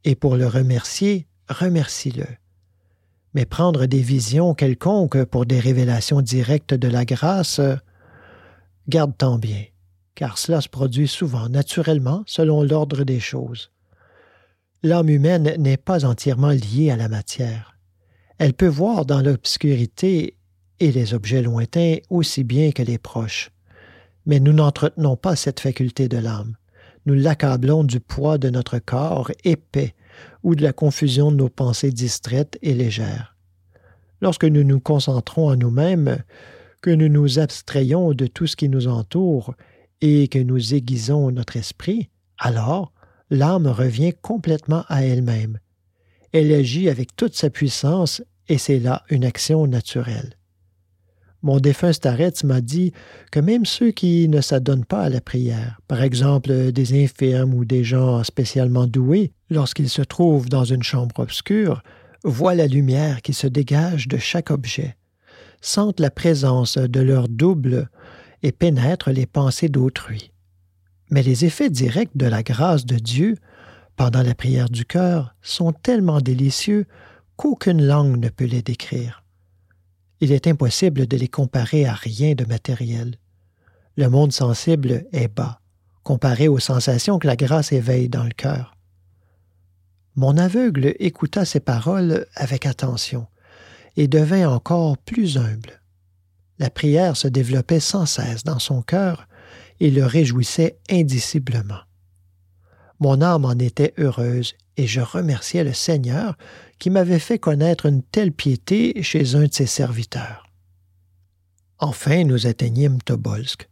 et 0.03 0.15
pour 0.15 0.37
le 0.37 0.47
remercier, 0.47 1.27
remercie-le. 1.49 2.27
Mais 3.33 3.45
prendre 3.45 3.85
des 3.87 4.01
visions 4.01 4.53
quelconques 4.53 5.23
pour 5.25 5.45
des 5.45 5.59
révélations 5.59 6.21
directes 6.21 6.73
de 6.73 6.87
la 6.87 7.05
grâce, 7.05 7.61
garde-t'en 8.88 9.38
bien, 9.38 9.63
car 10.15 10.38
cela 10.38 10.61
se 10.61 10.69
produit 10.69 11.07
souvent 11.07 11.49
naturellement 11.49 12.23
selon 12.25 12.63
l'ordre 12.63 13.03
des 13.03 13.19
choses. 13.19 13.71
L'âme 14.84 15.09
humaine 15.09 15.53
n'est 15.57 15.77
pas 15.77 16.05
entièrement 16.05 16.49
liée 16.49 16.89
à 16.91 16.95
la 16.95 17.07
matière. 17.07 17.77
Elle 18.39 18.53
peut 18.53 18.67
voir 18.67 19.05
dans 19.05 19.21
l'obscurité 19.21 20.36
et 20.79 20.91
les 20.91 21.13
objets 21.13 21.43
lointains 21.43 21.97
aussi 22.09 22.43
bien 22.43 22.71
que 22.71 22.82
les 22.82 22.97
proches. 22.97 23.51
Mais 24.25 24.39
nous 24.39 24.53
n'entretenons 24.53 25.15
pas 25.15 25.36
cette 25.36 25.59
faculté 25.59 26.07
de 26.07 26.17
l'âme. 26.17 26.55
Nous 27.05 27.13
l'accablons 27.13 27.84
du 27.84 27.99
poids 27.99 28.39
de 28.39 28.49
notre 28.49 28.79
corps 28.79 29.32
épais 29.43 29.93
ou 30.43 30.55
de 30.55 30.63
la 30.63 30.73
confusion 30.73 31.32
de 31.32 31.38
nos 31.38 31.49
pensées 31.49 31.91
distraites 31.91 32.57
et 32.63 32.73
légères. 32.73 33.36
Lorsque 34.21 34.45
nous 34.45 34.63
nous 34.63 34.79
concentrons 34.79 35.49
en 35.49 35.55
nous-mêmes, 35.55 36.23
que 36.82 36.89
nous 36.89 37.09
nous 37.09 37.39
abstrayons 37.39 38.13
de 38.13 38.27
tout 38.27 38.47
ce 38.47 38.55
qui 38.55 38.69
nous 38.69 38.88
entoure 38.88 39.55
et 40.01 40.27
que 40.27 40.39
nous 40.39 40.73
aiguisons 40.73 41.32
notre 41.32 41.57
esprit, 41.57 42.09
alors 42.38 42.91
l'âme 43.29 43.67
revient 43.67 44.13
complètement 44.21 44.84
à 44.88 45.03
elle-même. 45.03 45.59
Elle 46.34 46.51
agit 46.51 46.89
avec 46.89 47.15
toute 47.15 47.36
sa 47.36 47.49
puissance 47.49 48.23
et 48.47 48.57
c'est 48.57 48.79
là 48.79 49.03
une 49.09 49.25
action 49.25 49.67
naturelle. 49.67 50.36
Mon 51.43 51.59
défunt 51.59 51.93
Starretz 51.93 52.43
m'a 52.43 52.61
dit 52.61 52.93
que 53.32 53.39
même 53.39 53.65
ceux 53.65 53.91
qui 53.91 54.27
ne 54.29 54.41
s'adonnent 54.41 54.86
pas 54.86 55.01
à 55.01 55.09
la 55.09 55.21
prière, 55.21 55.79
par 55.88 56.03
exemple 56.03 56.71
des 56.71 57.03
infirmes 57.03 57.53
ou 57.55 57.65
des 57.65 57.84
gens 57.84 58.23
spécialement 58.23 58.86
doués, 58.86 59.34
lorsqu'ils 59.49 59.89
se 59.89 60.03
trouvent 60.03 60.49
dans 60.49 60.65
une 60.65 60.84
chambre 60.84 61.19
obscure, 61.19 61.82
voient 62.23 62.53
la 62.53 62.67
lumière 62.67 63.23
qui 63.23 63.34
se 63.34 63.47
dégage 63.47 64.07
de 64.07 64.17
chaque 64.17 64.51
objet, 64.51 64.95
sentent 65.62 65.99
la 65.99 66.12
présence 66.12 66.78
de 66.78 66.99
leur 66.99 67.30
double 67.30 67.89
et 68.43 68.51
pénètrent 68.51 69.12
les 69.12 69.26
pensées 69.26 69.70
d'autrui. 69.70 70.32
Mais 71.09 71.24
les 71.24 71.45
effets 71.45 71.70
directs 71.70 72.16
de 72.16 72.26
la 72.26 72.43
grâce 72.43 72.86
de 72.86 72.97
Dieu 72.97 73.38
pendant 73.95 74.24
la 74.24 74.36
prière 74.36 74.70
du 74.70 74.86
cœur 74.86 75.36
sont 75.41 75.72
tellement 75.72 76.20
délicieux 76.20 76.86
qu'aucune 77.36 77.86
langue 77.86 78.18
ne 78.18 78.30
peut 78.30 78.45
les 78.45 78.62
décrire 78.62 79.22
il 80.22 80.32
est 80.32 80.47
impossible 80.47 81.07
de 81.07 81.18
les 81.18 81.28
comparer 81.28 81.86
à 81.86 81.93
rien 81.93 82.36
de 82.36 82.45
matériel. 82.45 83.16
Le 83.97 84.07
monde 84.07 84.32
sensible 84.32 85.05
est 85.12 85.28
bas, 85.28 85.59
comparé 86.03 86.47
aux 86.47 86.59
sensations 86.59 87.18
que 87.18 87.28
la 87.28 87.36
grâce 87.36 87.72
éveille 87.72 88.07
dans 88.07 88.24
le 88.24 88.30
cœur. 88.30 88.78
Mon 90.16 90.38
aveugle 90.38 90.93
écouta 90.99 91.43
ces 91.43 91.59
paroles 91.59 92.28
avec 92.36 92.68
attention 92.68 93.28
et 93.97 94.07
devint 94.07 94.49
encore 94.49 94.97
plus 94.97 95.37
humble. 95.37 95.81
La 96.59 96.69
prière 96.69 97.17
se 97.17 97.27
développait 97.27 97.79
sans 97.79 98.05
cesse 98.05 98.43
dans 98.43 98.59
son 98.59 98.81
cœur 98.81 99.27
et 99.79 99.89
le 99.89 100.05
réjouissait 100.05 100.77
indiciblement. 100.89 101.81
Mon 102.99 103.21
âme 103.21 103.45
en 103.45 103.57
était 103.57 103.93
heureuse 103.97 104.53
et 104.77 104.85
je 104.85 105.01
remerciais 105.01 105.63
le 105.63 105.73
Seigneur 105.73 106.37
qui 106.77 106.91
m'avait 106.91 107.19
fait 107.19 107.39
connaître 107.39 107.87
une 107.87 108.03
telle 108.03 108.31
piété 108.31 109.01
chez 109.01 109.35
un 109.35 109.45
de 109.45 109.53
ses 109.53 109.65
serviteurs. 109.65 110.47
Enfin, 111.79 112.23
nous 112.23 112.45
atteignîmes 112.45 113.01
Tobolsk. 113.01 113.67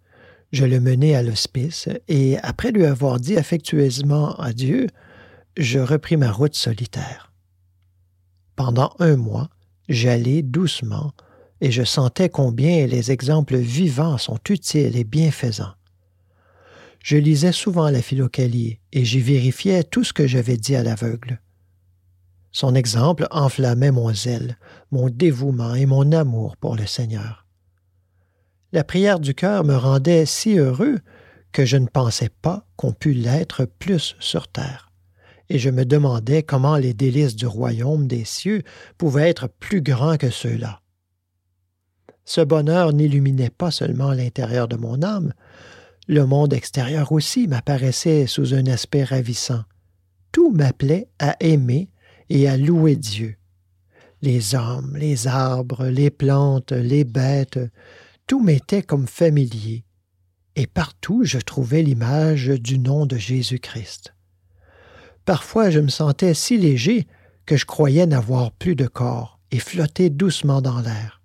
Je 0.51 0.65
le 0.65 0.79
menai 0.79 1.15
à 1.15 1.21
l'hospice 1.21 1.89
et, 2.07 2.39
après 2.39 2.71
lui 2.71 2.85
avoir 2.85 3.19
dit 3.19 3.37
affectueusement 3.37 4.33
adieu, 4.37 4.87
je 5.57 5.77
repris 5.77 6.17
ma 6.17 6.31
route 6.31 6.55
solitaire. 6.55 7.31
Pendant 8.55 8.95
un 8.97 9.15
mois, 9.15 9.49
j'allais 9.89 10.43
doucement 10.43 11.11
et 11.61 11.71
je 11.71 11.83
sentais 11.83 12.29
combien 12.29 12.87
les 12.87 13.11
exemples 13.11 13.57
vivants 13.57 14.17
sont 14.17 14.39
utiles 14.49 14.95
et 14.95 15.03
bienfaisants. 15.03 15.73
Je 17.03 17.17
lisais 17.17 17.51
souvent 17.51 17.89
la 17.89 18.01
Philocalie 18.01 18.79
et 18.93 19.03
j'y 19.03 19.19
vérifiais 19.19 19.83
tout 19.83 20.03
ce 20.03 20.13
que 20.13 20.27
j'avais 20.27 20.57
dit 20.57 20.75
à 20.75 20.83
l'aveugle. 20.83 21.41
Son 22.51 22.75
exemple 22.75 23.27
enflammait 23.31 23.91
mon 23.91 24.13
zèle, 24.13 24.57
mon 24.91 25.09
dévouement 25.09 25.75
et 25.75 25.85
mon 25.85 26.11
amour 26.11 26.55
pour 26.57 26.75
le 26.75 26.85
Seigneur. 26.85 27.45
La 28.71 28.83
prière 28.83 29.19
du 29.19 29.33
cœur 29.33 29.63
me 29.63 29.75
rendait 29.75 30.25
si 30.25 30.57
heureux 30.57 30.99
que 31.51 31.65
je 31.65 31.77
ne 31.77 31.87
pensais 31.87 32.29
pas 32.41 32.65
qu'on 32.75 32.93
pût 32.93 33.13
l'être 33.13 33.65
plus 33.65 34.15
sur 34.19 34.47
terre, 34.47 34.88
et 35.49 35.59
je 35.59 35.69
me 35.69 35.85
demandais 35.85 36.43
comment 36.43 36.77
les 36.77 36.93
délices 36.93 37.35
du 37.35 37.47
royaume 37.47 38.07
des 38.07 38.25
cieux 38.25 38.61
pouvaient 38.97 39.29
être 39.29 39.47
plus 39.59 39.81
grands 39.81 40.17
que 40.17 40.29
ceux-là. 40.29 40.81
Ce 42.25 42.41
bonheur 42.41 42.93
n'illuminait 42.93 43.49
pas 43.49 43.71
seulement 43.71 44.13
l'intérieur 44.13 44.67
de 44.67 44.75
mon 44.75 45.01
âme, 45.01 45.33
le 46.07 46.25
monde 46.25 46.53
extérieur 46.53 47.11
aussi 47.11 47.47
m'apparaissait 47.47 48.27
sous 48.27 48.53
un 48.53 48.65
aspect 48.67 49.03
ravissant. 49.03 49.63
Tout 50.31 50.51
m'appelait 50.51 51.07
à 51.17 51.35
aimer 51.39 51.89
et 52.29 52.47
à 52.47 52.57
louer 52.57 52.95
Dieu. 52.95 53.35
Les 54.21 54.53
hommes, 54.53 54.95
les 54.97 55.27
arbres, 55.27 55.85
les 55.85 56.09
plantes, 56.09 56.71
les 56.71 57.03
bêtes, 57.03 57.59
tout 58.27 58.41
m'était 58.41 58.83
comme 58.83 59.07
familier, 59.07 59.85
et 60.55 60.67
partout 60.67 61.23
je 61.23 61.39
trouvais 61.39 61.81
l'image 61.81 62.47
du 62.47 62.77
nom 62.77 63.05
de 63.05 63.17
Jésus-Christ. 63.17 64.13
Parfois 65.29 65.69
je 65.69 65.79
me 65.79 65.89
sentais 65.89 66.33
si 66.33 66.57
léger 66.57 67.05
que 67.45 67.55
je 67.55 67.67
croyais 67.67 68.07
n'avoir 68.07 68.51
plus 68.51 68.73
de 68.73 68.87
corps 68.87 69.39
et 69.51 69.59
flotter 69.59 70.09
doucement 70.09 70.59
dans 70.59 70.81
l'air. 70.81 71.21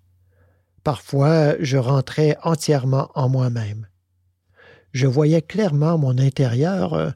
Parfois 0.83 1.55
je 1.59 1.77
rentrais 1.77 2.37
entièrement 2.43 3.09
en 3.15 3.29
moi-même 3.29 3.87
je 4.93 5.07
voyais 5.07 5.41
clairement 5.41 5.97
mon 5.97 6.19
intérieur 6.19 6.93
euh, 6.93 7.09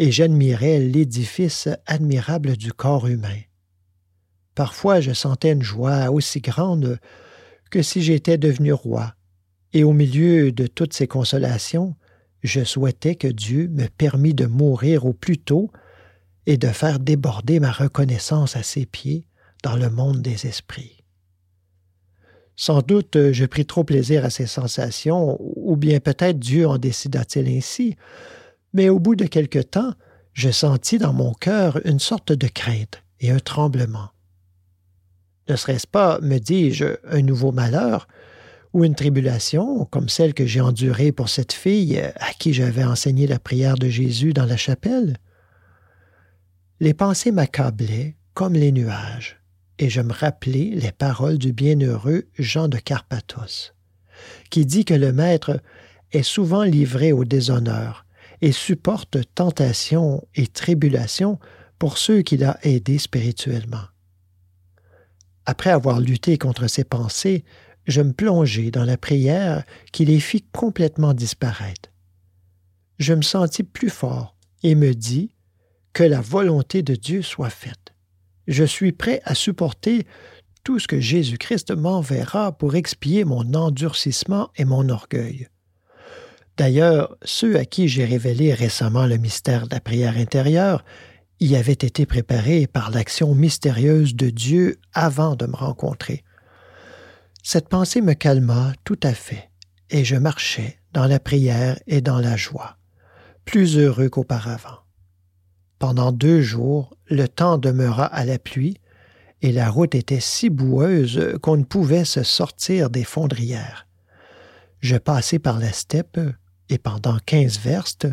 et 0.00 0.10
j'admirais 0.10 0.80
l'édifice 0.80 1.68
admirable 1.86 2.56
du 2.56 2.72
corps 2.72 3.06
humain. 3.06 3.38
Parfois 4.56 5.00
je 5.00 5.12
sentais 5.12 5.52
une 5.52 5.62
joie 5.62 6.10
aussi 6.10 6.40
grande 6.40 6.98
que 7.70 7.82
si 7.82 8.02
j'étais 8.02 8.36
devenu 8.36 8.72
roi, 8.72 9.14
et 9.72 9.84
au 9.84 9.92
milieu 9.92 10.50
de 10.50 10.66
toutes 10.66 10.92
ces 10.92 11.06
consolations, 11.06 11.94
je 12.42 12.64
souhaitais 12.64 13.14
que 13.14 13.28
Dieu 13.28 13.68
me 13.68 13.86
permît 13.86 14.34
de 14.34 14.46
mourir 14.46 15.06
au 15.06 15.12
plus 15.12 15.38
tôt 15.38 15.70
et 16.46 16.56
de 16.56 16.68
faire 16.68 16.98
déborder 16.98 17.60
ma 17.60 17.72
reconnaissance 17.72 18.56
à 18.56 18.62
ses 18.62 18.86
pieds 18.86 19.26
dans 19.62 19.76
le 19.76 19.90
monde 19.90 20.22
des 20.22 20.46
esprits. 20.46 21.04
Sans 22.54 22.80
doute 22.80 23.16
euh, 23.16 23.32
je 23.32 23.44
pris 23.44 23.66
trop 23.66 23.84
plaisir 23.84 24.24
à 24.24 24.30
ces 24.30 24.46
sensations, 24.46 25.38
ou 25.40 25.76
bien 25.76 26.00
peut-être 26.00 26.38
Dieu 26.38 26.66
en 26.66 26.78
décida-t-il 26.78 27.48
ainsi, 27.48 27.96
mais 28.72 28.88
au 28.88 28.98
bout 28.98 29.14
de 29.14 29.26
quelque 29.26 29.58
temps, 29.58 29.92
je 30.32 30.50
sentis 30.50 30.98
dans 30.98 31.12
mon 31.12 31.32
cœur 31.32 31.80
une 31.84 31.98
sorte 31.98 32.32
de 32.32 32.48
crainte 32.48 33.02
et 33.20 33.30
un 33.30 33.38
tremblement. 33.38 34.08
Ne 35.48 35.56
serait-ce 35.56 35.86
pas, 35.86 36.18
me 36.20 36.38
dis-je, 36.38 36.96
un 37.08 37.22
nouveau 37.22 37.52
malheur, 37.52 38.08
ou 38.72 38.84
une 38.84 38.94
tribulation, 38.94 39.86
comme 39.86 40.08
celle 40.08 40.34
que 40.34 40.44
j'ai 40.44 40.60
endurée 40.60 41.12
pour 41.12 41.28
cette 41.28 41.52
fille 41.52 41.98
à 41.98 42.32
qui 42.38 42.52
j'avais 42.52 42.84
enseigné 42.84 43.26
la 43.26 43.38
prière 43.38 43.76
de 43.76 43.88
Jésus 43.88 44.34
dans 44.34 44.44
la 44.44 44.56
chapelle? 44.56 45.16
Les 46.78 46.92
pensées 46.92 47.32
m'accablaient 47.32 48.16
comme 48.34 48.52
les 48.52 48.70
nuages 48.70 49.40
et 49.78 49.88
je 49.88 50.02
me 50.02 50.12
rappelai 50.12 50.72
les 50.74 50.92
paroles 50.92 51.38
du 51.38 51.52
bienheureux 51.52 52.24
Jean 52.38 52.68
de 52.68 52.76
Carpathos, 52.76 53.72
qui 54.50 54.66
dit 54.66 54.84
que 54.84 54.94
le 54.94 55.12
Maître 55.12 55.60
est 56.12 56.22
souvent 56.22 56.64
livré 56.64 57.12
au 57.12 57.24
déshonneur 57.24 58.04
et 58.42 58.52
supporte 58.52 59.18
tentation 59.34 60.22
et 60.34 60.46
tribulation 60.46 61.38
pour 61.78 61.96
ceux 61.96 62.20
qu'il 62.20 62.44
a 62.44 62.58
aidés 62.62 62.98
spirituellement. 62.98 63.84
Après 65.46 65.70
avoir 65.70 66.00
lutté 66.00 66.36
contre 66.36 66.66
ces 66.66 66.84
pensées, 66.84 67.44
je 67.86 68.02
me 68.02 68.12
plongeai 68.12 68.70
dans 68.70 68.84
la 68.84 68.98
prière 68.98 69.64
qui 69.92 70.04
les 70.04 70.20
fit 70.20 70.44
complètement 70.52 71.14
disparaître. 71.14 71.90
je 72.98 73.14
me 73.14 73.22
sentis 73.22 73.62
plus 73.62 73.90
fort 73.90 74.36
et 74.62 74.74
me 74.74 74.94
dis 74.94 75.35
que 75.96 76.04
la 76.04 76.20
volonté 76.20 76.82
de 76.82 76.94
Dieu 76.94 77.22
soit 77.22 77.48
faite. 77.48 77.94
Je 78.46 78.64
suis 78.64 78.92
prêt 78.92 79.22
à 79.24 79.34
supporter 79.34 80.06
tout 80.62 80.78
ce 80.78 80.86
que 80.86 81.00
Jésus-Christ 81.00 81.70
m'enverra 81.70 82.52
pour 82.52 82.74
expier 82.74 83.24
mon 83.24 83.54
endurcissement 83.54 84.50
et 84.56 84.66
mon 84.66 84.90
orgueil. 84.90 85.48
D'ailleurs, 86.58 87.16
ceux 87.22 87.56
à 87.56 87.64
qui 87.64 87.88
j'ai 87.88 88.04
révélé 88.04 88.52
récemment 88.52 89.06
le 89.06 89.16
mystère 89.16 89.68
de 89.68 89.74
la 89.74 89.80
prière 89.80 90.18
intérieure 90.18 90.84
y 91.40 91.56
avaient 91.56 91.72
été 91.72 92.04
préparés 92.04 92.66
par 92.66 92.90
l'action 92.90 93.34
mystérieuse 93.34 94.14
de 94.14 94.28
Dieu 94.28 94.78
avant 94.92 95.34
de 95.34 95.46
me 95.46 95.56
rencontrer. 95.56 96.24
Cette 97.42 97.70
pensée 97.70 98.02
me 98.02 98.12
calma 98.12 98.74
tout 98.84 99.00
à 99.02 99.14
fait, 99.14 99.48
et 99.88 100.04
je 100.04 100.16
marchais 100.16 100.78
dans 100.92 101.06
la 101.06 101.20
prière 101.20 101.78
et 101.86 102.02
dans 102.02 102.20
la 102.20 102.36
joie, 102.36 102.76
plus 103.46 103.78
heureux 103.78 104.10
qu'auparavant. 104.10 104.85
Pendant 105.78 106.12
deux 106.12 106.40
jours, 106.40 106.96
le 107.06 107.28
temps 107.28 107.58
demeura 107.58 108.06
à 108.06 108.24
la 108.24 108.38
pluie, 108.38 108.78
et 109.42 109.52
la 109.52 109.70
route 109.70 109.94
était 109.94 110.20
si 110.20 110.48
boueuse 110.48 111.36
qu'on 111.42 111.58
ne 111.58 111.64
pouvait 111.64 112.06
se 112.06 112.22
sortir 112.22 112.88
des 112.88 113.04
fondrières. 113.04 113.86
Je 114.80 114.96
passai 114.96 115.38
par 115.38 115.58
la 115.58 115.72
steppe, 115.72 116.18
et 116.68 116.78
pendant 116.78 117.18
quinze 117.26 117.58
verstes, 117.58 118.08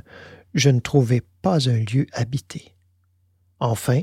je 0.53 0.69
ne 0.69 0.80
trouvai 0.80 1.22
pas 1.41 1.69
un 1.69 1.80
lieu 1.80 2.06
habité. 2.14 2.76
Enfin, 3.60 4.02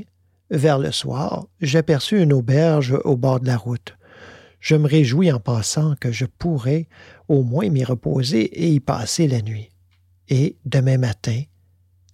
vers 0.49 0.79
le 0.79 0.91
soir, 0.91 1.47
j'aperçus 1.61 2.21
une 2.21 2.33
auberge 2.33 2.97
au 3.05 3.15
bord 3.15 3.39
de 3.39 3.47
la 3.47 3.57
route. 3.57 3.95
Je 4.59 4.75
me 4.75 4.87
réjouis 4.87 5.31
en 5.31 5.39
pensant 5.39 5.95
que 5.95 6.11
je 6.11 6.25
pourrais 6.25 6.87
au 7.27 7.43
moins 7.43 7.69
m'y 7.69 7.83
reposer 7.83 8.43
et 8.63 8.73
y 8.73 8.79
passer 8.79 9.27
la 9.27 9.41
nuit. 9.41 9.69
Et 10.27 10.57
demain 10.65 10.97
matin, 10.97 11.41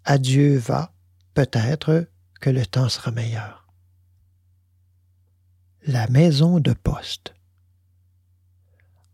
adieu 0.06 0.58
va, 0.58 0.94
peut-être 1.38 2.08
que 2.42 2.50
le 2.50 2.66
temps 2.66 2.90
sera 2.90 3.12
meilleur. 3.12 3.68
La 5.86 6.08
maison 6.08 6.60
de 6.60 6.74
poste. 6.74 7.36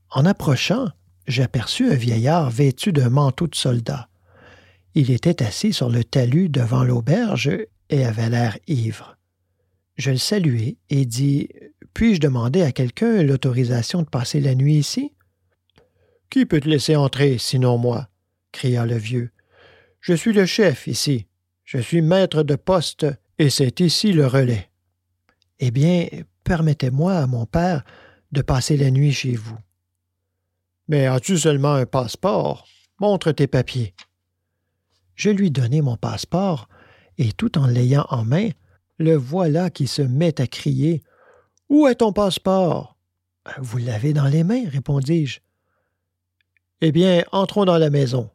En 0.09 0.25
approchant, 0.25 0.87
j'aperçus 1.27 1.91
un 1.91 1.95
vieillard 1.95 2.49
vêtu 2.49 2.93
d'un 2.93 3.09
manteau 3.09 3.47
de 3.47 3.55
soldat. 3.55 4.07
Il 4.95 5.11
était 5.11 5.43
assis 5.43 5.73
sur 5.73 5.89
le 5.89 6.05
talus 6.05 6.47
devant 6.47 6.85
l'auberge 6.85 7.51
et 7.89 8.05
avait 8.05 8.29
l'air 8.29 8.57
ivre. 8.67 9.17
Je 9.97 10.11
le 10.11 10.17
saluai 10.17 10.77
et 10.89 11.05
dis 11.05 11.49
Puis-je 11.93 12.21
demander 12.21 12.61
à 12.61 12.71
quelqu'un 12.71 13.21
l'autorisation 13.21 14.01
de 14.01 14.07
passer 14.07 14.39
la 14.39 14.55
nuit 14.55 14.75
ici 14.75 15.11
Qui 16.29 16.45
peut 16.45 16.61
te 16.61 16.69
laisser 16.69 16.95
entrer, 16.95 17.37
sinon 17.37 17.77
moi 17.77 18.07
cria 18.53 18.85
le 18.85 18.95
vieux. 18.95 19.31
Je 19.99 20.13
suis 20.13 20.31
le 20.31 20.45
chef 20.45 20.87
ici. 20.87 21.27
Je 21.73 21.79
suis 21.79 22.03
maître 22.03 22.43
de 22.43 22.55
poste 22.55 23.07
et 23.39 23.49
c'est 23.49 23.79
ici 23.79 24.13
le 24.13 24.27
relais. 24.27 24.69
Eh 25.57 25.71
bien, 25.71 26.07
permettez-moi, 26.43 27.25
mon 27.25 27.47
père, 27.47 27.83
de 28.31 28.43
passer 28.43 28.77
la 28.77 28.91
nuit 28.91 29.11
chez 29.11 29.35
vous. 29.35 29.57
Mais 30.87 31.07
as-tu 31.07 31.35
seulement 31.35 31.73
un 31.73 31.87
passeport? 31.87 32.67
Montre 32.99 33.31
tes 33.31 33.47
papiers. 33.47 33.95
Je 35.15 35.31
lui 35.31 35.49
donnai 35.49 35.81
mon 35.81 35.97
passeport, 35.97 36.69
et 37.17 37.31
tout 37.31 37.57
en 37.57 37.65
l'ayant 37.65 38.05
en 38.09 38.23
main, 38.23 38.49
le 38.99 39.15
voilà 39.15 39.71
qui 39.71 39.87
se 39.87 40.03
met 40.03 40.39
à 40.39 40.45
crier. 40.45 41.01
Où 41.69 41.87
est 41.87 41.95
ton 41.95 42.13
passeport? 42.13 42.97
Vous 43.57 43.79
l'avez 43.79 44.13
dans 44.13 44.27
les 44.27 44.43
mains, 44.43 44.69
répondis-je. 44.69 45.39
Eh 46.81 46.91
bien, 46.91 47.23
entrons 47.31 47.65
dans 47.65 47.79
la 47.79 47.89
maison. 47.89 48.29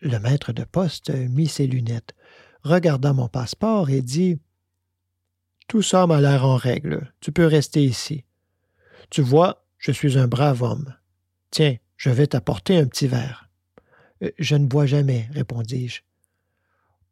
Le 0.00 0.18
maître 0.18 0.52
de 0.52 0.64
poste 0.64 1.10
mit 1.10 1.48
ses 1.48 1.66
lunettes, 1.66 2.14
regarda 2.62 3.12
mon 3.12 3.28
passeport 3.28 3.90
et 3.90 4.02
dit 4.02 4.38
Tout 5.68 5.82
ça 5.82 6.06
m'a 6.06 6.20
l'air 6.20 6.44
en 6.44 6.56
règle. 6.56 7.12
Tu 7.20 7.32
peux 7.32 7.46
rester 7.46 7.84
ici. 7.84 8.24
Tu 9.10 9.22
vois, 9.22 9.64
je 9.78 9.92
suis 9.92 10.18
un 10.18 10.28
brave 10.28 10.62
homme. 10.62 10.94
Tiens, 11.50 11.76
je 11.96 12.10
vais 12.10 12.28
t'apporter 12.28 12.76
un 12.76 12.86
petit 12.86 13.08
verre. 13.08 13.48
Euh, 14.22 14.30
je 14.38 14.56
ne 14.56 14.66
bois 14.66 14.86
jamais, 14.86 15.28
répondis-je. 15.32 16.02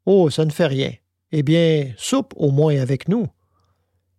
Oh, 0.06 0.30
ça 0.30 0.44
ne 0.44 0.50
fait 0.50 0.66
rien. 0.66 0.92
Eh 1.32 1.42
bien, 1.42 1.92
soupe 1.96 2.32
au 2.36 2.50
moins 2.50 2.78
avec 2.78 3.08
nous. 3.08 3.26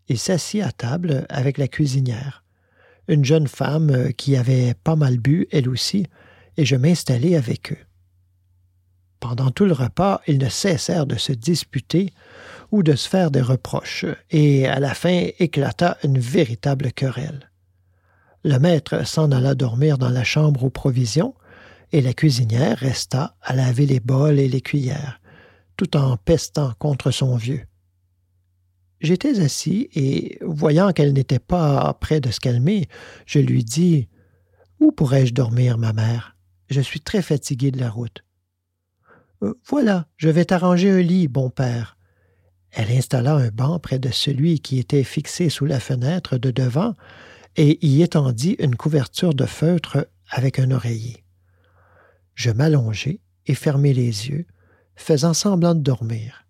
Il 0.07 0.19
s'assit 0.19 0.61
à 0.61 0.71
table 0.71 1.25
avec 1.29 1.57
la 1.57 1.67
cuisinière, 1.67 2.43
une 3.07 3.25
jeune 3.25 3.47
femme 3.47 3.89
euh, 3.91 4.11
qui 4.11 4.35
avait 4.35 4.73
pas 4.73 4.95
mal 4.95 5.19
bu, 5.19 5.47
elle 5.51 5.69
aussi, 5.69 6.05
et 6.57 6.65
je 6.65 6.75
m'installai 6.75 7.35
avec 7.35 7.71
eux. 7.71 7.88
Pendant 9.19 9.51
tout 9.51 9.65
le 9.65 9.73
repas, 9.73 10.21
ils 10.27 10.37
ne 10.37 10.49
cessèrent 10.49 11.05
de 11.05 11.17
se 11.17 11.33
disputer 11.33 12.13
ou 12.71 12.83
de 12.83 12.95
se 12.95 13.09
faire 13.09 13.31
des 13.31 13.41
reproches, 13.41 14.05
et 14.29 14.67
à 14.67 14.79
la 14.79 14.93
fin 14.93 15.27
éclata 15.39 15.97
une 16.03 16.19
véritable 16.19 16.91
querelle. 16.91 17.49
Le 18.43 18.57
maître 18.57 19.05
s'en 19.05 19.31
alla 19.31 19.55
dormir 19.55 19.97
dans 19.97 20.09
la 20.09 20.23
chambre 20.23 20.63
aux 20.63 20.69
provisions, 20.69 21.35
et 21.91 22.01
la 22.01 22.13
cuisinière 22.13 22.77
resta 22.77 23.35
à 23.41 23.55
laver 23.55 23.85
les 23.85 23.99
bols 23.99 24.39
et 24.39 24.47
les 24.47 24.61
cuillères, 24.61 25.19
tout 25.75 25.97
en 25.97 26.15
pestant 26.17 26.73
contre 26.79 27.11
son 27.11 27.35
vieux. 27.35 27.65
J'étais 29.01 29.39
assis 29.39 29.89
et, 29.95 30.37
voyant 30.41 30.91
qu'elle 30.91 31.13
n'était 31.13 31.39
pas 31.39 31.93
près 31.99 32.19
de 32.19 32.31
se 32.31 32.39
calmer, 32.39 32.87
je 33.25 33.39
lui 33.39 33.63
dis 33.63 34.07
Où 34.79 34.91
pourrais-je 34.91 35.33
dormir, 35.33 35.77
ma 35.77 35.93
mère? 35.93 36.35
Je 36.69 36.81
suis 36.81 36.99
très 36.99 37.21
fatigué 37.21 37.71
de 37.71 37.79
la 37.79 37.89
route. 37.89 38.23
Euh, 39.41 39.53
voilà, 39.67 40.07
je 40.17 40.29
vais 40.29 40.45
t'arranger 40.45 40.89
un 40.89 41.01
lit, 41.01 41.27
bon 41.27 41.49
père. 41.49 41.97
Elle 42.71 42.91
installa 42.91 43.35
un 43.35 43.49
banc 43.49 43.79
près 43.79 43.99
de 43.99 44.09
celui 44.09 44.59
qui 44.59 44.79
était 44.79 45.03
fixé 45.03 45.49
sous 45.49 45.65
la 45.65 45.79
fenêtre 45.79 46.37
de 46.37 46.51
devant 46.51 46.95
et 47.55 47.85
y 47.85 48.03
étendit 48.03 48.55
une 48.59 48.75
couverture 48.75 49.33
de 49.33 49.45
feutre 49.45 50.07
avec 50.29 50.59
un 50.59 50.71
oreiller. 50.71 51.23
Je 52.35 52.51
m'allongeai 52.51 53.21
et 53.47 53.55
fermai 53.55 53.93
les 53.93 54.29
yeux, 54.29 54.45
faisant 54.95 55.33
semblant 55.33 55.73
de 55.73 55.81
dormir. 55.81 56.45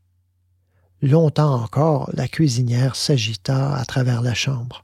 Longtemps 1.02 1.64
encore, 1.64 2.10
la 2.14 2.28
cuisinière 2.28 2.96
s'agita 2.96 3.76
à 3.76 3.86
travers 3.86 4.22
la 4.22 4.34
chambre. 4.34 4.84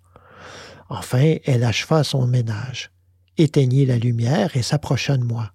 Enfin, 0.88 1.36
elle 1.44 1.64
acheva 1.64 2.04
son 2.04 2.26
ménage, 2.26 2.92
éteignit 3.38 3.86
la 3.86 3.98
lumière 3.98 4.56
et 4.56 4.62
s'approcha 4.62 5.18
de 5.18 5.26
moi. 5.26 5.52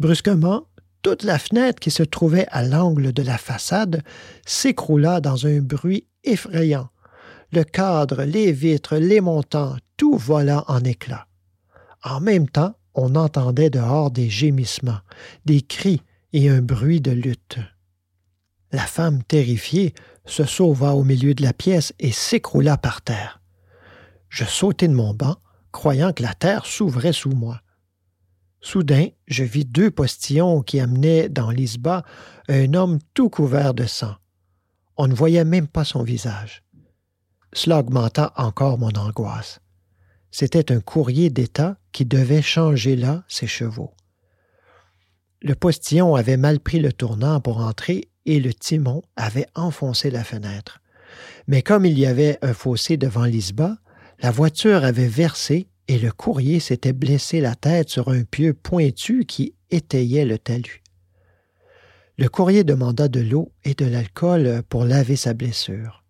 Brusquement, 0.00 0.66
toute 1.04 1.22
la 1.22 1.38
fenêtre 1.38 1.78
qui 1.78 1.90
se 1.90 2.02
trouvait 2.02 2.46
à 2.50 2.64
l'angle 2.64 3.12
de 3.12 3.22
la 3.22 3.38
façade 3.38 4.02
s'écroula 4.46 5.20
dans 5.20 5.46
un 5.46 5.60
bruit 5.60 6.08
effrayant 6.24 6.88
le 7.52 7.62
cadre, 7.62 8.24
les 8.24 8.50
vitres, 8.50 8.96
les 8.96 9.20
montants, 9.20 9.76
tout 9.96 10.16
vola 10.16 10.64
en 10.66 10.82
éclats. 10.82 11.28
En 12.02 12.20
même 12.20 12.48
temps, 12.48 12.74
on 12.94 13.14
entendait 13.14 13.70
dehors 13.70 14.10
des 14.10 14.28
gémissements, 14.28 14.98
des 15.44 15.60
cris 15.60 16.02
et 16.32 16.48
un 16.48 16.62
bruit 16.62 17.00
de 17.00 17.12
lutte. 17.12 17.58
La 18.72 18.82
femme, 18.82 19.22
terrifiée, 19.22 19.94
se 20.24 20.44
sauva 20.44 20.94
au 20.94 21.04
milieu 21.04 21.34
de 21.34 21.42
la 21.42 21.52
pièce 21.52 21.92
et 22.00 22.12
s'écroula 22.12 22.76
par 22.76 23.02
terre. 23.02 23.40
Je 24.30 24.44
sautai 24.44 24.88
de 24.88 24.94
mon 24.94 25.14
banc, 25.14 25.36
croyant 25.70 26.12
que 26.12 26.22
la 26.22 26.34
terre 26.34 26.66
s'ouvrait 26.66 27.12
sous 27.12 27.30
moi. 27.30 27.60
Soudain, 28.64 29.08
je 29.26 29.44
vis 29.44 29.66
deux 29.66 29.90
postillons 29.90 30.62
qui 30.62 30.80
amenaient 30.80 31.28
dans 31.28 31.50
l'isba 31.50 32.02
un 32.48 32.72
homme 32.72 32.98
tout 33.12 33.28
couvert 33.28 33.74
de 33.74 33.84
sang. 33.84 34.14
On 34.96 35.06
ne 35.06 35.12
voyait 35.14 35.44
même 35.44 35.68
pas 35.68 35.84
son 35.84 36.02
visage. 36.02 36.62
Cela 37.52 37.80
augmenta 37.80 38.32
encore 38.36 38.78
mon 38.78 38.88
angoisse. 38.92 39.60
C'était 40.30 40.72
un 40.72 40.80
courrier 40.80 41.28
d'État 41.28 41.76
qui 41.92 42.06
devait 42.06 42.40
changer 42.40 42.96
là 42.96 43.22
ses 43.28 43.46
chevaux. 43.46 43.92
Le 45.42 45.54
postillon 45.54 46.14
avait 46.14 46.38
mal 46.38 46.58
pris 46.58 46.80
le 46.80 46.94
tournant 46.94 47.42
pour 47.42 47.58
entrer 47.58 48.08
et 48.24 48.40
le 48.40 48.54
timon 48.54 49.02
avait 49.14 49.46
enfoncé 49.54 50.10
la 50.10 50.24
fenêtre. 50.24 50.80
Mais 51.48 51.60
comme 51.60 51.84
il 51.84 51.98
y 51.98 52.06
avait 52.06 52.38
un 52.40 52.54
fossé 52.54 52.96
devant 52.96 53.26
l'isba, 53.26 53.76
la 54.20 54.30
voiture 54.30 54.84
avait 54.84 55.06
versé 55.06 55.68
et 55.88 55.98
le 55.98 56.10
courrier 56.12 56.60
s'était 56.60 56.92
blessé 56.92 57.40
la 57.40 57.54
tête 57.54 57.88
sur 57.88 58.08
un 58.08 58.24
pieu 58.24 58.54
pointu 58.54 59.24
qui 59.26 59.54
étayait 59.70 60.24
le 60.24 60.38
talus. 60.38 60.82
Le 62.16 62.28
courrier 62.28 62.64
demanda 62.64 63.08
de 63.08 63.20
l'eau 63.20 63.52
et 63.64 63.74
de 63.74 63.84
l'alcool 63.84 64.62
pour 64.68 64.84
laver 64.84 65.16
sa 65.16 65.34
blessure. 65.34 66.04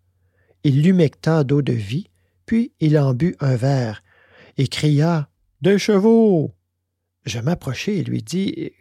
Il 0.63 0.81
l'humecta 0.81 1.43
d'eau 1.43 1.61
de 1.61 1.73
vie, 1.73 2.09
puis 2.45 2.71
il 2.79 2.97
en 2.97 3.13
but 3.13 3.35
un 3.39 3.55
verre, 3.55 4.03
et 4.57 4.67
cria 4.67 5.29
Deux 5.61 5.77
chevaux 5.77 6.53
Je 7.25 7.39
m'approchai 7.39 7.97
et 7.97 8.03
lui 8.03 8.21
dis 8.21 8.71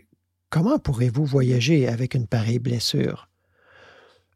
Comment 0.51 0.79
pourrez-vous 0.79 1.25
voyager 1.25 1.89
avec 1.89 2.15
une 2.15 2.27
pareille 2.27 2.59
blessure 2.59 3.29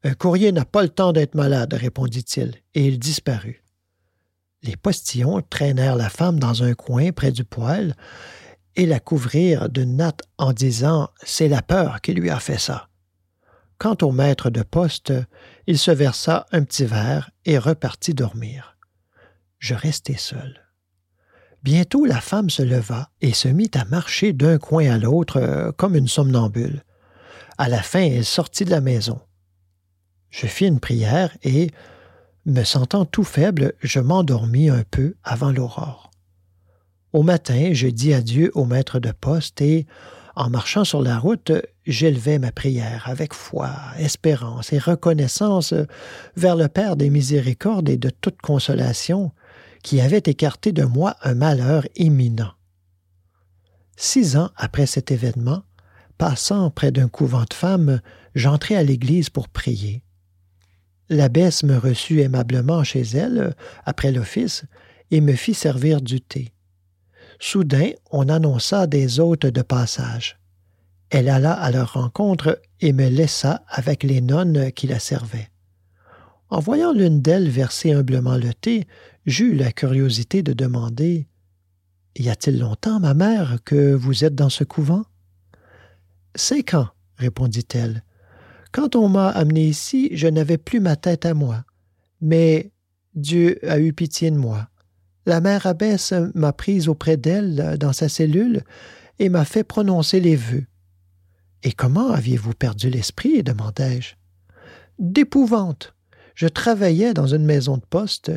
Un 0.02 0.14
courrier 0.14 0.50
n'a 0.50 0.64
pas 0.64 0.82
le 0.82 0.88
temps 0.88 1.12
d'être 1.12 1.34
malade, 1.34 1.74
répondit-il, 1.74 2.54
et 2.74 2.86
il 2.86 2.98
disparut. 2.98 3.62
Les 4.62 4.76
postillons 4.76 5.40
traînèrent 5.42 5.96
la 5.96 6.08
femme 6.08 6.38
dans 6.38 6.62
un 6.62 6.74
coin 6.74 7.12
près 7.12 7.30
du 7.30 7.44
poêle, 7.44 7.94
et 8.76 8.86
la 8.86 9.00
couvrir 9.00 9.68
de 9.68 9.84
natte 9.84 10.22
en 10.38 10.52
disant 10.52 11.08
C'est 11.22 11.48
la 11.48 11.62
peur 11.62 12.00
qui 12.00 12.14
lui 12.14 12.30
a 12.30 12.38
fait 12.38 12.58
ça. 12.58 12.88
Quant 13.78 13.96
au 14.02 14.12
maître 14.12 14.50
de 14.50 14.62
poste, 14.62 15.12
il 15.66 15.78
se 15.78 15.90
versa 15.90 16.46
un 16.52 16.62
petit 16.62 16.84
verre 16.84 17.30
et 17.44 17.58
repartit 17.58 18.14
dormir. 18.14 18.76
Je 19.58 19.74
restai 19.74 20.16
seul. 20.16 20.64
Bientôt 21.62 22.04
la 22.04 22.20
femme 22.20 22.50
se 22.50 22.62
leva 22.62 23.10
et 23.20 23.32
se 23.32 23.48
mit 23.48 23.70
à 23.74 23.84
marcher 23.84 24.32
d'un 24.32 24.58
coin 24.58 24.88
à 24.90 24.98
l'autre 24.98 25.40
euh, 25.40 25.72
comme 25.72 25.96
une 25.96 26.08
somnambule. 26.08 26.84
À 27.56 27.68
la 27.68 27.82
fin, 27.82 28.02
elle 28.02 28.24
sortit 28.24 28.64
de 28.64 28.70
la 28.70 28.80
maison. 28.80 29.20
Je 30.30 30.46
fis 30.46 30.66
une 30.66 30.78
prière 30.78 31.36
et, 31.42 31.70
me 32.48 32.64
sentant 32.64 33.04
tout 33.04 33.24
faible, 33.24 33.74
je 33.80 34.00
m'endormis 34.00 34.70
un 34.70 34.82
peu 34.90 35.14
avant 35.22 35.52
l'aurore. 35.52 36.10
Au 37.12 37.22
matin, 37.22 37.70
je 37.72 37.88
dis 37.88 38.12
adieu 38.14 38.50
au 38.54 38.64
maître 38.64 38.98
de 38.98 39.12
poste 39.12 39.60
et, 39.60 39.86
en 40.34 40.50
marchant 40.50 40.84
sur 40.84 41.02
la 41.02 41.18
route, 41.18 41.52
j'élevai 41.86 42.38
ma 42.38 42.52
prière 42.52 43.04
avec 43.06 43.34
foi, 43.34 43.70
espérance 43.98 44.72
et 44.72 44.78
reconnaissance 44.78 45.74
vers 46.36 46.56
le 46.56 46.68
Père 46.68 46.96
des 46.96 47.10
miséricordes 47.10 47.88
et 47.88 47.96
de 47.96 48.10
toute 48.10 48.40
consolation, 48.40 49.32
qui 49.82 50.00
avait 50.00 50.22
écarté 50.24 50.72
de 50.72 50.84
moi 50.84 51.16
un 51.22 51.34
malheur 51.34 51.86
imminent. 51.96 52.52
Six 53.96 54.36
ans 54.36 54.50
après 54.56 54.86
cet 54.86 55.10
événement, 55.10 55.62
passant 56.18 56.70
près 56.70 56.92
d'un 56.92 57.08
couvent 57.08 57.44
de 57.48 57.54
femmes, 57.54 58.00
j'entrai 58.34 58.76
à 58.76 58.82
l'église 58.82 59.28
pour 59.28 59.48
prier. 59.48 60.02
L'abbesse 61.10 61.62
me 61.62 61.76
reçut 61.76 62.20
aimablement 62.20 62.84
chez 62.84 63.02
elle, 63.02 63.54
après 63.84 64.12
l'office, 64.12 64.64
et 65.10 65.20
me 65.20 65.34
fit 65.34 65.54
servir 65.54 66.00
du 66.00 66.20
thé. 66.20 66.52
Soudain, 67.40 67.90
on 68.10 68.28
annonça 68.28 68.86
des 68.86 69.20
hôtes 69.20 69.46
de 69.46 69.62
passage. 69.62 70.38
Elle 71.10 71.28
alla 71.28 71.52
à 71.52 71.70
leur 71.70 71.94
rencontre 71.94 72.60
et 72.80 72.92
me 72.92 73.08
laissa 73.08 73.64
avec 73.68 74.02
les 74.02 74.20
nonnes 74.20 74.72
qui 74.72 74.86
la 74.86 74.98
servaient. 74.98 75.48
En 76.50 76.60
voyant 76.60 76.92
l'une 76.92 77.22
d'elles 77.22 77.48
verser 77.48 77.92
humblement 77.92 78.36
le 78.36 78.52
thé, 78.52 78.86
j'eus 79.26 79.54
la 79.54 79.72
curiosité 79.72 80.42
de 80.42 80.52
demander 80.52 81.26
Y 82.16 82.28
a-t-il 82.30 82.58
longtemps, 82.58 83.00
ma 83.00 83.14
mère, 83.14 83.58
que 83.64 83.94
vous 83.94 84.24
êtes 84.24 84.34
dans 84.34 84.48
ce 84.48 84.64
couvent 84.64 85.04
Cinq 86.34 86.74
ans, 86.74 86.88
répondit-elle. 87.16 88.02
Quand 88.72 88.96
on 88.96 89.08
m'a 89.08 89.28
amené 89.28 89.66
ici, 89.66 90.10
je 90.12 90.28
n'avais 90.28 90.58
plus 90.58 90.80
ma 90.80 90.96
tête 90.96 91.24
à 91.26 91.34
moi. 91.34 91.64
Mais 92.20 92.72
Dieu 93.14 93.58
a 93.68 93.78
eu 93.78 93.92
pitié 93.92 94.30
de 94.30 94.36
moi. 94.36 94.68
La 95.26 95.40
mère 95.40 95.66
abbesse 95.66 96.14
m'a 96.34 96.52
prise 96.52 96.88
auprès 96.88 97.16
d'elle 97.16 97.76
dans 97.78 97.92
sa 97.92 98.08
cellule 98.08 98.62
et 99.18 99.28
m'a 99.28 99.44
fait 99.44 99.64
prononcer 99.64 100.20
les 100.20 100.36
vœux. 100.36 100.64
Et 101.62 101.72
comment 101.72 102.10
aviez-vous 102.10 102.54
perdu 102.54 102.88
l'esprit 102.88 103.42
demandai-je. 103.42 104.14
D'épouvante. 104.98 105.94
Je 106.34 106.46
travaillais 106.46 107.14
dans 107.14 107.26
une 107.26 107.44
maison 107.44 107.76
de 107.76 107.84
poste. 107.88 108.30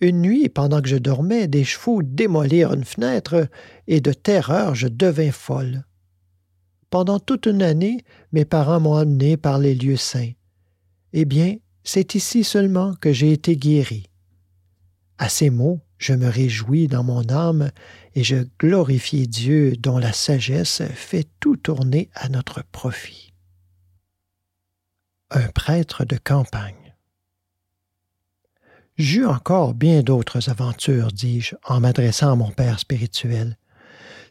Une 0.00 0.22
nuit, 0.22 0.48
pendant 0.48 0.80
que 0.80 0.88
je 0.88 0.96
dormais, 0.96 1.46
des 1.46 1.64
chevaux 1.64 2.02
démolirent 2.02 2.72
une 2.72 2.84
fenêtre, 2.84 3.48
et 3.86 4.00
de 4.00 4.12
terreur 4.12 4.74
je 4.74 4.88
devins 4.88 5.32
folle. 5.32 5.84
Pendant 6.90 7.18
toute 7.18 7.46
une 7.46 7.62
année, 7.62 8.04
mes 8.32 8.44
parents 8.44 8.80
m'ont 8.80 8.96
amené 8.96 9.36
par 9.36 9.58
les 9.58 9.74
lieux 9.74 9.96
saints. 9.96 10.32
Eh 11.12 11.24
bien, 11.24 11.56
c'est 11.84 12.14
ici 12.14 12.44
seulement 12.44 12.94
que 12.94 13.12
j'ai 13.12 13.32
été 13.32 13.56
guéri. 13.56 14.08
À 15.18 15.28
ces 15.28 15.50
mots, 15.50 15.80
je 15.98 16.12
me 16.14 16.28
réjouis 16.28 16.86
dans 16.86 17.02
mon 17.02 17.28
âme 17.28 17.70
et 18.14 18.22
je 18.22 18.46
glorifie 18.58 19.26
Dieu 19.26 19.76
dont 19.76 19.98
la 19.98 20.12
sagesse 20.12 20.82
fait 20.94 21.28
tout 21.40 21.56
tourner 21.56 22.08
à 22.14 22.28
notre 22.28 22.62
profit. 22.62 23.32
Un 25.30 25.48
prêtre 25.48 26.04
de 26.04 26.16
campagne. 26.16 26.94
J'eus 28.96 29.26
encore 29.26 29.74
bien 29.74 30.02
d'autres 30.02 30.48
aventures, 30.48 31.12
dis-je, 31.12 31.54
en 31.64 31.80
m'adressant 31.80 32.32
à 32.32 32.36
mon 32.36 32.50
père 32.50 32.80
spirituel. 32.80 33.57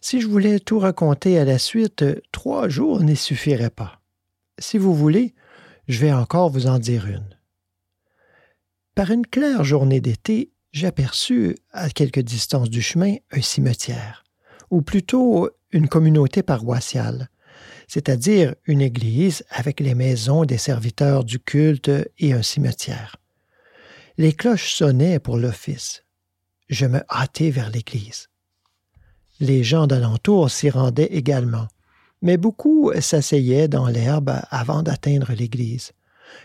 Si 0.10 0.22
je 0.22 0.28
voulais 0.28 0.62
tout 0.62 0.80
raconter 0.80 1.38
à 1.38 1.44
la 1.44 1.60
suite, 1.60 2.06
trois 2.32 2.70
jours 2.70 3.02
n'y 3.02 3.18
suffiraient 3.18 3.70
pas. 3.70 4.00
Si 4.58 4.78
vous 4.78 4.96
voulez, 4.96 5.34
je 5.90 6.00
vais 6.00 6.14
encore 6.14 6.50
vous 6.50 6.68
en 6.68 6.80
dire 6.80 7.08
une. 7.08 7.36
Par 8.96 9.12
une 9.12 9.28
claire 9.28 9.66
journée 9.66 10.00
d'été, 10.00 10.54
j'aperçus 10.72 11.58
à 11.74 11.90
quelque 11.90 12.22
distance 12.22 12.70
du 12.70 12.82
chemin 12.82 13.16
un 13.32 13.42
cimetière, 13.42 14.24
ou 14.70 14.82
plutôt 14.82 15.50
une 15.72 15.90
communauté 15.90 16.42
paroissiale, 16.42 17.28
c'est-à-dire 17.90 18.56
une 18.64 18.80
église 18.80 19.44
avec 19.50 19.82
les 19.82 19.94
maisons 19.94 20.46
des 20.46 20.58
serviteurs 20.58 21.26
du 21.26 21.38
culte 21.38 21.92
et 22.18 22.32
un 22.32 22.44
cimetière. 22.44 23.18
Les 24.18 24.32
cloches 24.32 24.74
sonnaient 24.74 25.20
pour 25.20 25.36
l'office. 25.36 26.06
Je 26.70 26.86
me 26.86 27.02
hâtai 27.10 27.52
vers 27.52 27.70
l'église. 27.70 28.30
Les 29.40 29.64
gens 29.64 29.88
d'alentour 29.88 30.50
s'y 30.50 30.70
rendaient 30.70 31.06
également, 31.12 31.68
mais 32.22 32.38
beaucoup 32.38 32.92
s'asseyaient 33.00 33.68
dans 33.68 33.88
l'herbe 33.88 34.42
avant 34.50 34.84
d'atteindre 34.84 35.34
l'église. 35.34 35.92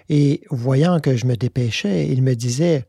Et 0.09 0.43
voyant 0.51 1.01
que 1.01 1.17
je 1.17 1.27
me 1.27 1.37
dépêchais, 1.37 2.09
ils 2.09 2.23
me 2.23 2.35
disaient 2.35 2.87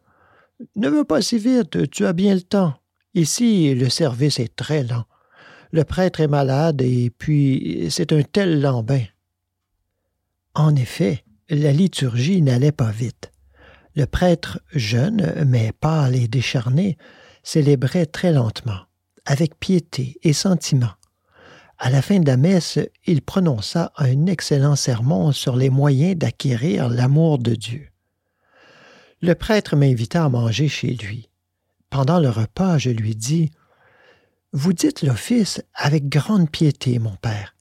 ne 0.76 0.90
veux 0.90 1.04
pas 1.04 1.22
si 1.22 1.38
vite, 1.38 1.90
tu 1.90 2.06
as 2.06 2.14
bien 2.14 2.36
le 2.36 2.42
temps. 2.42 2.74
Ici, 3.14 3.76
le 3.76 3.90
service 3.90 4.40
est 4.40 4.56
très 4.56 4.84
lent. 4.84 5.06
Le 5.72 5.84
prêtre 5.84 6.20
est 6.20 6.28
malade 6.28 6.82
et 6.82 7.10
puis 7.10 7.88
c'est 7.90 8.14
un 8.14 8.24
tel 8.24 8.62
lambin. 8.62 9.04
En 10.54 10.76
effet, 10.76 11.24
la 11.50 11.72
liturgie 11.72 12.42
n'allait 12.42 12.72
pas 12.72 12.92
vite. 12.92 13.32
Le 13.96 14.06
prêtre, 14.06 14.60
jeune, 14.74 15.44
mais 15.48 15.72
pâle 15.72 16.16
et 16.16 16.28
décharné, 16.28 16.98
célébrait 17.44 18.06
très 18.06 18.32
lentement, 18.32 18.80
avec 19.26 19.60
piété 19.60 20.20
et 20.24 20.34
sentiment. 20.34 20.94
À 21.78 21.90
la 21.90 22.02
fin 22.02 22.20
de 22.20 22.28
la 22.28 22.38
messe, 22.38 22.80
il 23.06 23.22
prononça 23.22 23.92
un 23.98 24.26
excellent 24.28 24.76
sermon 24.76 25.32
sur 25.32 25.56
les 25.56 25.70
moyens 25.70 26.16
d'acquérir 26.16 26.90
l'amour 26.90 27.40
de 27.40 27.56
Dieu. 27.56 27.90
Le 29.22 29.36
prêtre 29.36 29.76
m'invita 29.76 30.26
à 30.26 30.30
manger 30.30 30.68
chez 30.68 30.94
lui. 30.94 31.30
Pendant 31.90 32.20
le 32.20 32.30
repas, 32.30 32.78
je 32.78 32.90
lui 32.90 33.16
dis 33.16 33.52
Vous 34.52 34.74
dites 34.74 35.02
l'office 35.02 35.62
avec 35.74 36.10
grande 36.10 36.50
piété, 36.50 37.00
mon 37.00 37.16
père, 37.16 37.56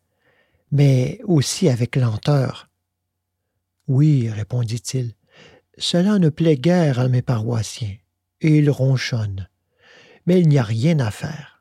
mais 0.71 1.21
aussi 1.25 1.69
avec 1.69 1.97
lenteur. 1.97 2.69
Oui, 3.89 4.31
répondit-il, 4.31 5.15
cela 5.79 6.19
ne 6.19 6.29
plaît 6.29 6.57
guère 6.57 6.99
à 6.99 7.09
mes 7.09 7.23
paroissiens, 7.23 7.97
et 8.41 8.59
ils 8.59 8.71
ronchonnent. 8.71 9.49
Mais 10.27 10.41
il 10.41 10.49
n'y 10.49 10.59
a 10.59 10.63
rien 10.63 10.99
à 11.01 11.11
faire, 11.11 11.52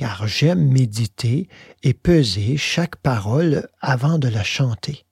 car 0.00 0.26
j'aime 0.26 0.66
méditer 0.66 1.46
et 1.82 1.92
peser 1.92 2.56
chaque 2.56 2.96
parole 2.96 3.68
avant 3.82 4.16
de 4.16 4.28
la 4.28 4.42
chanter. 4.42 5.04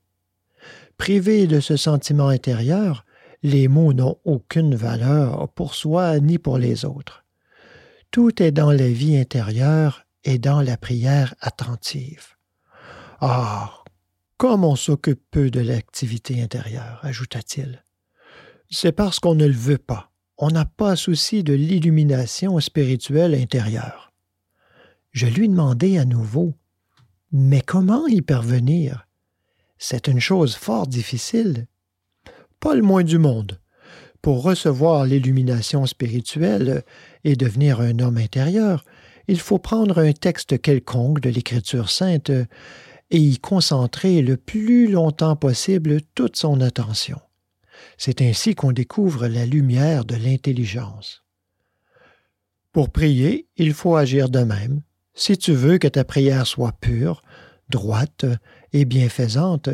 Privé 0.97 1.47
de 1.47 1.60
ce 1.60 1.77
sentiment 1.77 2.28
intérieur, 2.28 3.05
les 3.43 3.69
mots 3.69 3.93
n'ont 3.93 4.16
aucune 4.24 4.74
valeur 4.74 5.51
pour 5.51 5.74
soi 5.74 6.20
ni 6.20 6.39
pour 6.39 6.56
les 6.56 6.86
autres. 6.86 7.27
Tout 8.10 8.43
est 8.43 8.51
dans 8.51 8.73
la 8.73 8.89
vie 8.89 9.19
intérieure 9.19 10.06
et 10.24 10.39
dans 10.39 10.62
la 10.62 10.78
prière 10.78 11.35
attentive. 11.43 12.36
Ah. 13.20 13.85
Comme 14.39 14.65
on 14.65 14.74
s'occupe 14.74 15.20
peu 15.31 15.51
de 15.51 15.60
l'activité 15.60 16.43
intérieure, 16.43 17.01
ajouta-t-il. 17.02 17.85
C'est 18.70 18.93
parce 18.93 19.20
qu'on 19.20 19.35
ne 19.35 19.44
le 19.44 19.52
veut 19.52 19.77
pas. 19.77 20.12
On 20.39 20.48
n'a 20.48 20.65
pas 20.65 20.97
souci 20.97 21.44
de 21.44 21.52
l'illumination 21.52 22.59
spirituelle 22.59 23.35
intérieure. 23.35 24.08
Je 25.13 25.27
lui 25.27 25.49
demandai 25.49 25.99
à 25.99 26.05
nouveau 26.05 26.55
Mais 27.33 27.61
comment 27.61 28.07
y 28.07 28.23
parvenir? 28.23 29.07
C'est 29.79 30.09
une 30.09 30.21
chose 30.21 30.57
fort 30.57 30.87
difficile 30.87 31.67
pas 32.61 32.75
le 32.75 32.83
moins 32.83 33.05
du 33.05 33.19
monde. 33.19 33.61
Pour 34.23 34.43
recevoir 34.43 35.05
l'illumination 35.05 35.87
spirituelle 35.87 36.83
et 37.25 37.37
devenir 37.37 37.81
un 37.81 37.99
homme 38.01 38.19
intérieur, 38.19 38.85
il 39.29 39.39
faut 39.39 39.59
prendre 39.59 39.99
un 39.99 40.13
texte 40.13 40.61
quelconque 40.61 41.21
de 41.21 41.31
l'Écriture 41.31 41.91
sainte 41.91 42.31
et 42.31 43.19
y 43.19 43.39
concentrer 43.39 44.23
le 44.23 44.37
plus 44.37 44.89
longtemps 44.89 45.37
possible 45.37 46.01
toute 46.15 46.37
son 46.37 46.61
attention. 46.61 47.21
C'est 47.97 48.23
ainsi 48.23 48.55
qu'on 48.55 48.73
découvre 48.73 49.29
la 49.29 49.47
lumière 49.47 50.05
de 50.05 50.17
l'intelligence. 50.17 51.23
Pour 52.73 52.91
prier, 52.91 53.47
il 53.57 53.73
faut 53.73 53.97
agir 53.97 54.29
de 54.29 54.41
même. 54.41 54.83
Si 55.19 55.36
tu 55.36 55.53
veux 55.53 55.78
que 55.78 55.89
ta 55.89 56.05
prière 56.05 56.47
soit 56.47 56.70
pure, 56.70 57.24
droite 57.70 58.24
et 58.73 58.85
bienfaisante, 58.85 59.69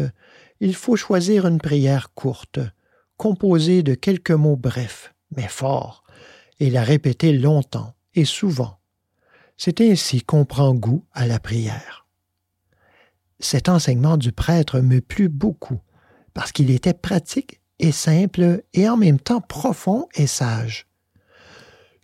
il 0.59 0.75
faut 0.75 0.97
choisir 0.97 1.47
une 1.47 1.59
prière 1.59 2.15
courte, 2.15 2.61
composée 3.19 3.83
de 3.83 3.95
quelques 3.95 4.31
mots 4.31 4.57
brefs, 4.57 5.13
mais 5.37 5.47
forts, 5.47 6.03
et 6.61 6.71
la 6.71 6.83
répéter 6.83 7.35
longtemps 7.35 7.93
et 8.15 8.25
souvent. 8.25 8.79
C'est 9.59 9.83
ainsi 9.83 10.23
qu'on 10.23 10.47
prend 10.47 10.73
goût 10.73 11.05
à 11.13 11.27
la 11.27 11.39
prière. 11.39 12.07
Cet 13.39 13.69
enseignement 13.69 14.17
du 14.17 14.33
prêtre 14.33 14.81
me 14.81 15.03
plut 15.03 15.29
beaucoup, 15.29 15.83
parce 16.33 16.53
qu'il 16.53 16.71
était 16.71 16.95
pratique 16.95 17.61
et 17.81 17.93
simple 17.93 18.63
et 18.73 18.89
en 18.89 18.97
même 18.97 19.21
temps 19.21 19.43
profond 19.43 20.09
et 20.15 20.27
sage. 20.27 20.87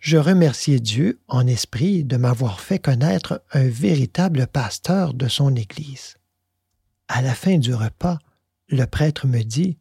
Je 0.01 0.17
remerciais 0.17 0.79
Dieu 0.79 1.19
en 1.27 1.45
esprit 1.45 2.03
de 2.03 2.17
m'avoir 2.17 2.59
fait 2.59 2.79
connaître 2.79 3.43
un 3.53 3.67
véritable 3.67 4.47
pasteur 4.47 5.13
de 5.13 5.27
son 5.27 5.55
Église. 5.55 6.17
À 7.07 7.21
la 7.21 7.35
fin 7.35 7.59
du 7.59 7.75
repas, 7.75 8.17
le 8.67 8.85
prêtre 8.85 9.27
me 9.27 9.43
dit 9.43 9.77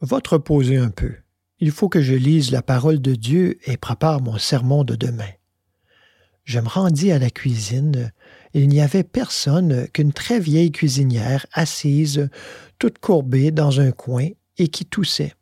Va 0.00 0.20
te 0.20 0.30
reposer 0.30 0.76
un 0.76 0.90
peu. 0.90 1.14
Il 1.60 1.70
faut 1.70 1.88
que 1.88 2.02
je 2.02 2.14
lise 2.14 2.50
la 2.50 2.62
parole 2.62 3.00
de 3.00 3.14
Dieu 3.14 3.58
et 3.70 3.76
prépare 3.76 4.20
mon 4.20 4.38
sermon 4.38 4.82
de 4.82 4.96
demain. 4.96 5.30
Je 6.42 6.58
me 6.58 6.68
rendis 6.68 7.12
à 7.12 7.20
la 7.20 7.30
cuisine. 7.30 8.10
Il 8.54 8.68
n'y 8.68 8.80
avait 8.80 9.04
personne 9.04 9.86
qu'une 9.90 10.12
très 10.12 10.40
vieille 10.40 10.72
cuisinière 10.72 11.46
assise, 11.52 12.28
toute 12.80 12.98
courbée 12.98 13.52
dans 13.52 13.80
un 13.80 13.92
coin 13.92 14.30
et 14.56 14.66
qui 14.66 14.84
toussait. 14.84 15.34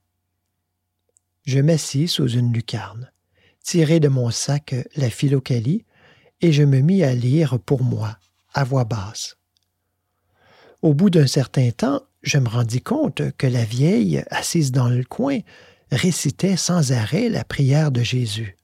Je 1.47 1.60
m'assis 1.60 2.09
sous 2.09 2.28
une 2.28 2.52
lucarne, 2.52 3.10
tirai 3.66 3.98
de 3.98 4.09
mon 4.09 4.30
sac 4.30 4.76
la 4.94 5.10
philocalie 5.10 5.84
et 6.40 6.52
je 6.52 6.62
me 6.62 6.78
mis 6.78 7.02
à 7.02 7.14
lire 7.14 7.59
pour 7.59 7.82
moi, 7.82 8.16
à 8.55 8.62
voix 8.62 8.84
basse. 8.84 9.36
Au 10.82 10.94
bout 10.94 11.10
d'un 11.10 11.26
certain 11.26 11.70
temps, 11.72 12.02
je 12.22 12.38
me 12.38 12.48
rendis 12.48 12.80
compte 12.80 13.22
que 13.36 13.47
la 13.47 13.64
vieille, 13.64 14.22
assise 14.30 14.70
dans 14.70 14.88
le 14.88 15.02
coin, 15.02 15.40
récitait 15.90 16.56
sans 16.56 16.93
arrêt 16.93 17.28
la 17.28 17.43
prière 17.43 17.90
de 17.90 18.02
Jésus. 18.02 18.56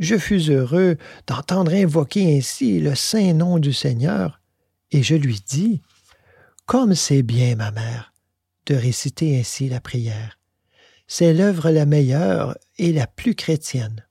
Je 0.00 0.18
fus 0.18 0.50
heureux 0.50 0.96
d'entendre 1.28 1.72
invoquer 1.72 2.36
ainsi 2.36 2.80
le 2.80 2.96
saint 2.96 3.34
nom 3.34 3.60
du 3.60 3.72
Seigneur, 3.72 4.40
et 4.90 5.04
je 5.04 5.14
lui 5.14 5.40
dis 5.46 5.80
Comme 6.66 6.96
c'est 6.96 7.22
bien, 7.22 7.54
ma 7.54 7.70
mère, 7.70 8.12
de 8.66 8.74
réciter 8.74 9.38
ainsi 9.38 9.68
la 9.68 9.80
prière. 9.80 10.41
C'est 11.14 11.34
l'œuvre 11.34 11.68
la 11.68 11.84
meilleure 11.84 12.56
et 12.78 12.90
la 12.90 13.06
plus 13.06 13.34
chrétienne. 13.34 14.06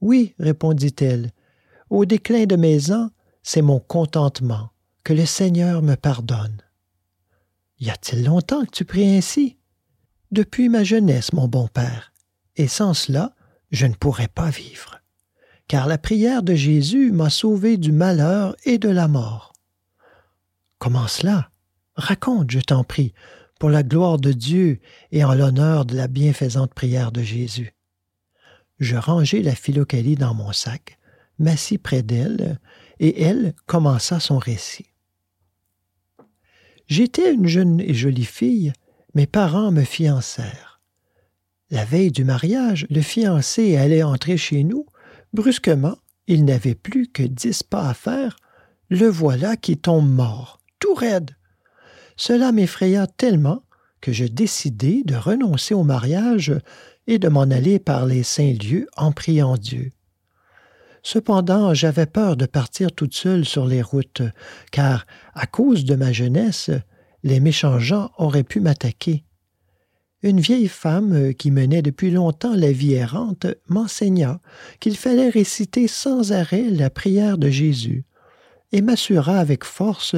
Oui, 0.00 0.32
répondit-elle, 0.38 1.32
au 1.90 2.04
déclin 2.04 2.46
de 2.46 2.54
mes 2.54 2.92
ans, 2.92 3.10
c'est 3.42 3.60
mon 3.60 3.80
contentement, 3.80 4.70
que 5.02 5.12
le 5.12 5.26
Seigneur 5.26 5.82
me 5.82 5.96
pardonne. 5.96 6.62
Y 7.80 7.90
a-t-il 7.90 8.24
longtemps 8.24 8.64
que 8.64 8.70
tu 8.70 8.84
pries 8.84 9.16
ainsi? 9.16 9.58
Depuis 10.30 10.68
ma 10.68 10.84
jeunesse, 10.84 11.32
mon 11.32 11.48
bon 11.48 11.66
père, 11.66 12.12
et 12.54 12.68
sans 12.68 12.94
cela, 12.94 13.34
je 13.72 13.86
ne 13.86 13.94
pourrais 13.94 14.28
pas 14.28 14.50
vivre, 14.50 15.00
car 15.66 15.88
la 15.88 15.98
prière 15.98 16.44
de 16.44 16.54
Jésus 16.54 17.10
m'a 17.10 17.30
sauvé 17.30 17.78
du 17.78 17.90
malheur 17.90 18.54
et 18.64 18.78
de 18.78 18.90
la 18.90 19.08
mort. 19.08 19.52
Comment 20.78 21.08
cela? 21.08 21.50
Raconte, 21.96 22.52
je 22.52 22.60
t'en 22.60 22.84
prie, 22.84 23.12
pour 23.64 23.70
la 23.70 23.82
gloire 23.82 24.18
de 24.18 24.32
Dieu 24.32 24.78
et 25.10 25.24
en 25.24 25.32
l'honneur 25.32 25.86
de 25.86 25.96
la 25.96 26.06
bienfaisante 26.06 26.74
prière 26.74 27.12
de 27.12 27.22
Jésus. 27.22 27.72
Je 28.78 28.94
rangeai 28.94 29.42
la 29.42 29.54
philocalie 29.54 30.16
dans 30.16 30.34
mon 30.34 30.52
sac, 30.52 30.98
m'assis 31.38 31.78
près 31.78 32.02
d'elle, 32.02 32.60
et 33.00 33.22
elle 33.22 33.54
commença 33.64 34.20
son 34.20 34.36
récit. 34.36 34.92
J'étais 36.88 37.32
une 37.32 37.46
jeune 37.46 37.80
et 37.80 37.94
jolie 37.94 38.26
fille, 38.26 38.74
mes 39.14 39.26
parents 39.26 39.72
me 39.72 39.84
fiancèrent. 39.84 40.82
La 41.70 41.86
veille 41.86 42.12
du 42.12 42.24
mariage, 42.24 42.86
le 42.90 43.00
fiancé 43.00 43.78
allait 43.78 44.02
entrer 44.02 44.36
chez 44.36 44.62
nous. 44.62 44.84
Brusquement, 45.32 45.96
il 46.26 46.44
n'avait 46.44 46.74
plus 46.74 47.08
que 47.08 47.22
dix 47.22 47.62
pas 47.62 47.88
à 47.88 47.94
faire. 47.94 48.36
Le 48.90 49.08
voilà 49.08 49.56
qui 49.56 49.78
tombe 49.78 50.10
mort, 50.10 50.60
tout 50.80 50.92
raide. 50.92 51.30
Cela 52.16 52.52
m'effraya 52.52 53.06
tellement 53.06 53.62
que 54.00 54.12
je 54.12 54.24
décidai 54.24 55.02
de 55.04 55.16
renoncer 55.16 55.74
au 55.74 55.82
mariage 55.82 56.54
et 57.06 57.18
de 57.18 57.28
m'en 57.28 57.42
aller 57.42 57.78
par 57.78 58.06
les 58.06 58.22
saints 58.22 58.52
lieux 58.52 58.86
en 58.96 59.12
priant 59.12 59.56
Dieu. 59.56 59.92
Cependant, 61.02 61.74
j'avais 61.74 62.06
peur 62.06 62.36
de 62.36 62.46
partir 62.46 62.90
toute 62.92 63.14
seule 63.14 63.44
sur 63.44 63.66
les 63.66 63.82
routes, 63.82 64.22
car, 64.72 65.06
à 65.34 65.46
cause 65.46 65.84
de 65.84 65.94
ma 65.96 66.12
jeunesse, 66.12 66.70
les 67.22 67.40
méchants 67.40 67.78
gens 67.78 68.10
auraient 68.16 68.42
pu 68.42 68.60
m'attaquer. 68.60 69.24
Une 70.22 70.40
vieille 70.40 70.68
femme 70.68 71.34
qui 71.34 71.50
menait 71.50 71.82
depuis 71.82 72.10
longtemps 72.10 72.56
la 72.56 72.72
vie 72.72 72.94
errante 72.94 73.46
m'enseigna 73.68 74.40
qu'il 74.80 74.96
fallait 74.96 75.28
réciter 75.28 75.86
sans 75.88 76.32
arrêt 76.32 76.70
la 76.70 76.88
prière 76.88 77.36
de 77.36 77.50
Jésus, 77.50 78.06
et 78.72 78.80
m'assura 78.80 79.38
avec 79.38 79.64
force 79.64 80.16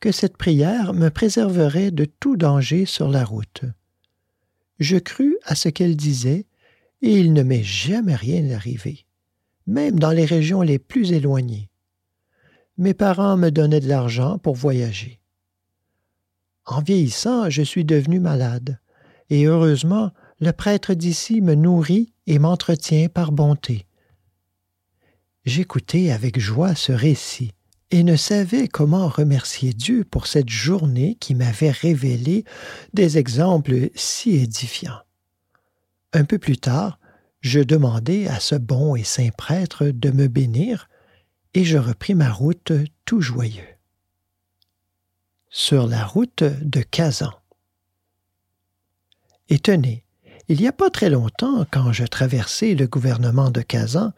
que 0.00 0.12
cette 0.12 0.36
prière 0.36 0.94
me 0.94 1.10
préserverait 1.10 1.90
de 1.90 2.06
tout 2.06 2.36
danger 2.36 2.86
sur 2.86 3.08
la 3.08 3.24
route. 3.24 3.62
Je 4.78 4.96
crus 4.96 5.36
à 5.44 5.54
ce 5.54 5.68
qu'elle 5.68 5.96
disait, 5.96 6.46
et 7.02 7.18
il 7.18 7.32
ne 7.32 7.42
m'est 7.42 7.62
jamais 7.62 8.14
rien 8.14 8.50
arrivé, 8.50 9.06
même 9.66 9.98
dans 9.98 10.10
les 10.10 10.24
régions 10.24 10.62
les 10.62 10.78
plus 10.78 11.12
éloignées. 11.12 11.70
Mes 12.78 12.94
parents 12.94 13.36
me 13.36 13.50
donnaient 13.50 13.80
de 13.80 13.88
l'argent 13.88 14.38
pour 14.38 14.54
voyager. 14.54 15.20
En 16.64 16.80
vieillissant, 16.80 17.50
je 17.50 17.62
suis 17.62 17.84
devenu 17.84 18.20
malade, 18.20 18.78
et 19.28 19.44
heureusement, 19.44 20.12
le 20.40 20.52
prêtre 20.52 20.94
d'ici 20.94 21.42
me 21.42 21.54
nourrit 21.54 22.14
et 22.26 22.38
m'entretient 22.38 23.08
par 23.08 23.32
bonté. 23.32 23.86
J'écoutais 25.44 26.10
avec 26.10 26.38
joie 26.38 26.74
ce 26.74 26.92
récit, 26.92 27.52
et 27.90 28.04
ne 28.04 28.16
savais 28.16 28.68
comment 28.68 29.08
remercier 29.08 29.72
Dieu 29.72 30.04
pour 30.04 30.26
cette 30.26 30.48
journée 30.48 31.16
qui 31.20 31.34
m'avait 31.34 31.70
révélé 31.70 32.44
des 32.94 33.18
exemples 33.18 33.90
si 33.94 34.36
édifiants. 34.36 35.00
Un 36.12 36.24
peu 36.24 36.38
plus 36.38 36.56
tard, 36.56 36.98
je 37.40 37.60
demandai 37.60 38.26
à 38.28 38.38
ce 38.38 38.54
bon 38.54 38.96
et 38.96 39.04
saint 39.04 39.30
prêtre 39.36 39.86
de 39.86 40.10
me 40.10 40.28
bénir, 40.28 40.88
et 41.54 41.64
je 41.64 41.78
repris 41.78 42.14
ma 42.14 42.30
route 42.30 42.72
tout 43.04 43.20
joyeux. 43.20 43.62
Sur 45.48 45.86
la 45.88 46.04
route 46.04 46.44
de 46.44 46.82
Kazan. 46.82 47.32
Et 49.48 49.58
tenez, 49.58 50.04
il 50.48 50.60
n'y 50.60 50.68
a 50.68 50.72
pas 50.72 50.90
très 50.90 51.10
longtemps, 51.10 51.66
quand 51.70 51.92
je 51.92 52.04
traversais 52.04 52.74
le 52.74 52.86
gouvernement 52.86 53.50
de 53.50 53.62
Kazan 53.62 54.12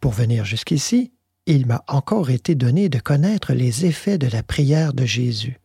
pour 0.00 0.12
venir 0.12 0.44
jusqu'ici, 0.44 1.11
il 1.46 1.66
m'a 1.66 1.82
encore 1.88 2.30
été 2.30 2.54
donné 2.54 2.88
de 2.88 2.98
connaître 2.98 3.52
les 3.52 3.86
effets 3.86 4.18
de 4.18 4.28
la 4.28 4.42
prière 4.42 4.92
de 4.92 5.04
Jésus. 5.04 5.58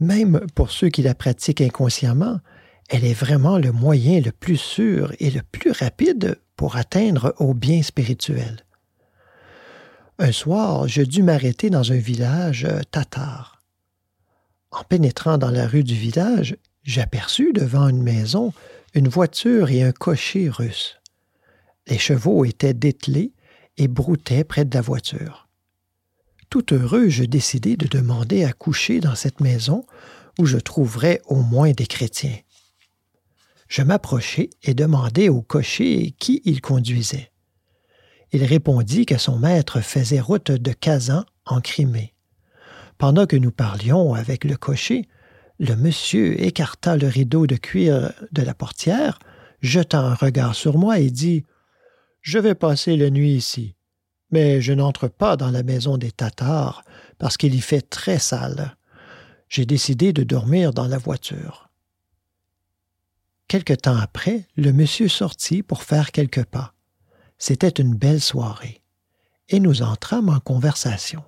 Même 0.00 0.40
pour 0.54 0.70
ceux 0.70 0.88
qui 0.88 1.02
la 1.02 1.14
pratiquent 1.14 1.60
inconsciemment, 1.60 2.40
elle 2.88 3.04
est 3.04 3.14
vraiment 3.14 3.58
le 3.58 3.72
moyen 3.72 4.20
le 4.20 4.32
plus 4.32 4.56
sûr 4.56 5.12
et 5.18 5.30
le 5.30 5.42
plus 5.42 5.70
rapide 5.70 6.38
pour 6.56 6.76
atteindre 6.76 7.34
au 7.38 7.54
bien 7.54 7.82
spirituel. 7.82 8.64
Un 10.18 10.32
soir, 10.32 10.86
je 10.86 11.02
dus 11.02 11.22
m'arrêter 11.22 11.70
dans 11.70 11.92
un 11.92 11.96
village 11.96 12.64
euh, 12.64 12.82
tatar. 12.90 13.62
En 14.70 14.84
pénétrant 14.84 15.38
dans 15.38 15.50
la 15.50 15.66
rue 15.66 15.84
du 15.84 15.94
village, 15.94 16.56
j'aperçus 16.82 17.52
devant 17.52 17.88
une 17.88 18.02
maison 18.02 18.52
une 18.94 19.08
voiture 19.08 19.70
et 19.70 19.82
un 19.82 19.92
cocher 19.92 20.48
russe. 20.48 21.00
Les 21.88 21.98
chevaux 21.98 22.44
étaient 22.44 22.74
dételés 22.74 23.32
et 23.76 23.88
broutait 23.88 24.44
près 24.44 24.64
de 24.64 24.74
la 24.74 24.80
voiture. 24.80 25.48
Tout 26.50 26.72
heureux, 26.72 27.08
je 27.08 27.24
décidai 27.24 27.76
de 27.76 27.86
demander 27.86 28.44
à 28.44 28.52
coucher 28.52 29.00
dans 29.00 29.14
cette 29.14 29.40
maison 29.40 29.84
où 30.38 30.46
je 30.46 30.58
trouverais 30.58 31.20
au 31.26 31.42
moins 31.42 31.72
des 31.72 31.86
chrétiens. 31.86 32.38
Je 33.68 33.82
m'approchai 33.82 34.50
et 34.62 34.74
demandai 34.74 35.28
au 35.28 35.42
cocher 35.42 36.14
qui 36.18 36.42
il 36.44 36.60
conduisait. 36.60 37.30
Il 38.32 38.44
répondit 38.44 39.06
que 39.06 39.18
son 39.18 39.38
maître 39.38 39.80
faisait 39.80 40.20
route 40.20 40.50
de 40.50 40.72
Kazan 40.72 41.24
en 41.46 41.60
Crimée. 41.60 42.14
Pendant 42.98 43.26
que 43.26 43.36
nous 43.36 43.50
parlions 43.50 44.14
avec 44.14 44.44
le 44.44 44.56
cocher, 44.56 45.08
le 45.58 45.74
monsieur 45.76 46.40
écarta 46.42 46.96
le 46.96 47.06
rideau 47.06 47.46
de 47.46 47.56
cuir 47.56 48.12
de 48.32 48.42
la 48.42 48.54
portière, 48.54 49.18
jeta 49.60 50.00
un 50.00 50.14
regard 50.14 50.54
sur 50.54 50.78
moi 50.78 50.98
et 50.98 51.10
dit 51.10 51.44
je 52.24 52.38
vais 52.38 52.54
passer 52.54 52.96
la 52.96 53.10
nuit 53.10 53.34
ici, 53.34 53.76
mais 54.30 54.62
je 54.62 54.72
n'entre 54.72 55.08
pas 55.08 55.36
dans 55.36 55.50
la 55.50 55.62
maison 55.62 55.98
des 55.98 56.10
Tatars 56.10 56.82
parce 57.18 57.36
qu'il 57.36 57.54
y 57.54 57.60
fait 57.60 57.82
très 57.82 58.18
sale. 58.18 58.76
J'ai 59.50 59.66
décidé 59.66 60.14
de 60.14 60.22
dormir 60.22 60.72
dans 60.72 60.88
la 60.88 60.96
voiture. 60.96 61.68
Quelque 63.46 63.74
temps 63.74 63.98
après, 63.98 64.48
le 64.56 64.72
monsieur 64.72 65.06
sortit 65.06 65.62
pour 65.62 65.82
faire 65.82 66.12
quelques 66.12 66.46
pas. 66.46 66.72
C'était 67.36 67.68
une 67.68 67.94
belle 67.94 68.22
soirée, 68.22 68.80
et 69.50 69.60
nous 69.60 69.82
entrâmes 69.82 70.30
en 70.30 70.40
conversation. 70.40 71.22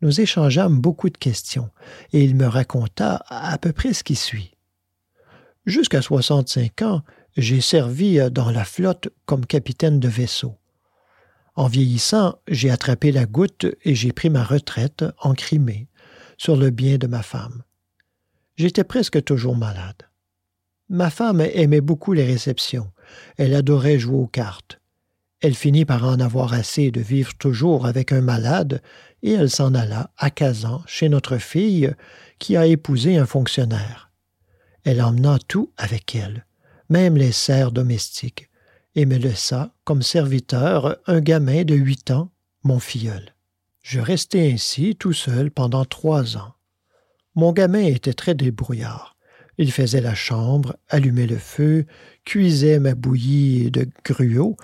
Nous 0.00 0.22
échangeâmes 0.22 0.80
beaucoup 0.80 1.10
de 1.10 1.18
questions, 1.18 1.68
et 2.14 2.24
il 2.24 2.34
me 2.36 2.46
raconta 2.46 3.22
à 3.28 3.58
peu 3.58 3.72
près 3.72 3.92
ce 3.92 4.02
qui 4.02 4.16
suit. 4.16 4.56
Jusqu'à 5.66 6.00
soixante-cinq 6.00 6.80
ans, 6.80 7.02
j'ai 7.36 7.60
servi 7.60 8.18
euh, 8.18 8.30
dans 8.30 8.50
la 8.50 8.64
flotte 8.64 9.08
comme 9.26 9.46
capitaine 9.46 10.00
de 10.00 10.08
vaisseau. 10.08 10.56
En 11.54 11.66
vieillissant, 11.66 12.38
j'ai 12.48 12.70
attrapé 12.70 13.12
la 13.12 13.26
goutte 13.26 13.66
et 13.84 13.94
j'ai 13.94 14.12
pris 14.12 14.30
ma 14.30 14.44
retraite 14.44 15.04
en 15.20 15.34
Crimée, 15.34 15.88
sur 16.38 16.56
le 16.56 16.70
bien 16.70 16.96
de 16.96 17.06
ma 17.06 17.22
femme. 17.22 17.62
J'étais 18.56 18.84
presque 18.84 19.22
toujours 19.24 19.56
malade. 19.56 20.08
Ma 20.88 21.10
femme 21.10 21.40
aimait 21.40 21.80
beaucoup 21.80 22.12
les 22.12 22.24
réceptions. 22.24 22.90
Elle 23.36 23.54
adorait 23.54 23.98
jouer 23.98 24.16
aux 24.16 24.26
cartes. 24.26 24.80
Elle 25.40 25.54
finit 25.54 25.84
par 25.84 26.04
en 26.04 26.20
avoir 26.20 26.52
assez 26.52 26.90
de 26.90 27.00
vivre 27.00 27.32
toujours 27.34 27.86
avec 27.86 28.12
un 28.12 28.20
malade, 28.20 28.82
et 29.22 29.32
elle 29.32 29.50
s'en 29.50 29.74
alla 29.74 30.10
à 30.18 30.30
Kazan 30.30 30.82
chez 30.86 31.08
notre 31.08 31.38
fille, 31.38 31.94
qui 32.38 32.56
a 32.56 32.66
épousé 32.66 33.16
un 33.16 33.26
fonctionnaire. 33.26 34.10
Elle 34.84 35.00
emmena 35.02 35.38
tout 35.46 35.72
avec 35.76 36.14
elle, 36.14 36.46
même 36.90 37.16
les 37.16 37.32
serres 37.32 37.72
domestiques, 37.72 38.50
et 38.94 39.06
me 39.06 39.16
laissa 39.16 39.72
comme 39.84 40.02
serviteur 40.02 40.98
un 41.06 41.20
gamin 41.20 41.62
de 41.62 41.74
huit 41.74 42.10
ans, 42.10 42.32
mon 42.64 42.80
filleul. 42.80 43.34
Je 43.82 44.00
restai 44.00 44.52
ainsi 44.52 44.96
tout 44.96 45.12
seul 45.12 45.50
pendant 45.50 45.84
trois 45.84 46.36
ans. 46.36 46.54
Mon 47.34 47.52
gamin 47.52 47.84
était 47.84 48.12
très 48.12 48.34
débrouillard. 48.34 49.16
Il 49.56 49.72
faisait 49.72 50.00
la 50.00 50.14
chambre, 50.14 50.76
allumait 50.88 51.26
le 51.26 51.38
feu, 51.38 51.86
cuisait 52.24 52.80
ma 52.80 52.94
bouillie 52.94 53.70
de 53.70 53.88
gruau 54.04 54.56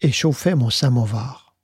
et 0.00 0.12
chauffait 0.12 0.54
mon 0.54 0.70
samovar. 0.70 1.56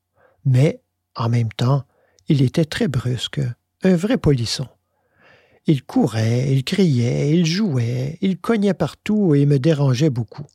Mais, 0.45 0.83
en 1.17 1.29
même 1.29 1.53
temps, 1.53 1.85
il 2.29 2.43
était 2.43 2.65
très 2.65 2.89
brusque, 2.89 3.41
un 3.83 3.97
vrai 3.97 4.19
polisson. 4.19 4.69
Il 5.67 5.85
courait, 5.85 6.53
il 6.53 6.65
criait, 6.65 7.37
il 7.37 7.47
jouait, 7.47 8.19
il 8.21 8.39
cognait 8.39 8.75
partout 8.75 9.35
et 9.35 9.47
me 9.47 9.59
dérangeait 9.59 10.11
beaucoup. 10.11 10.47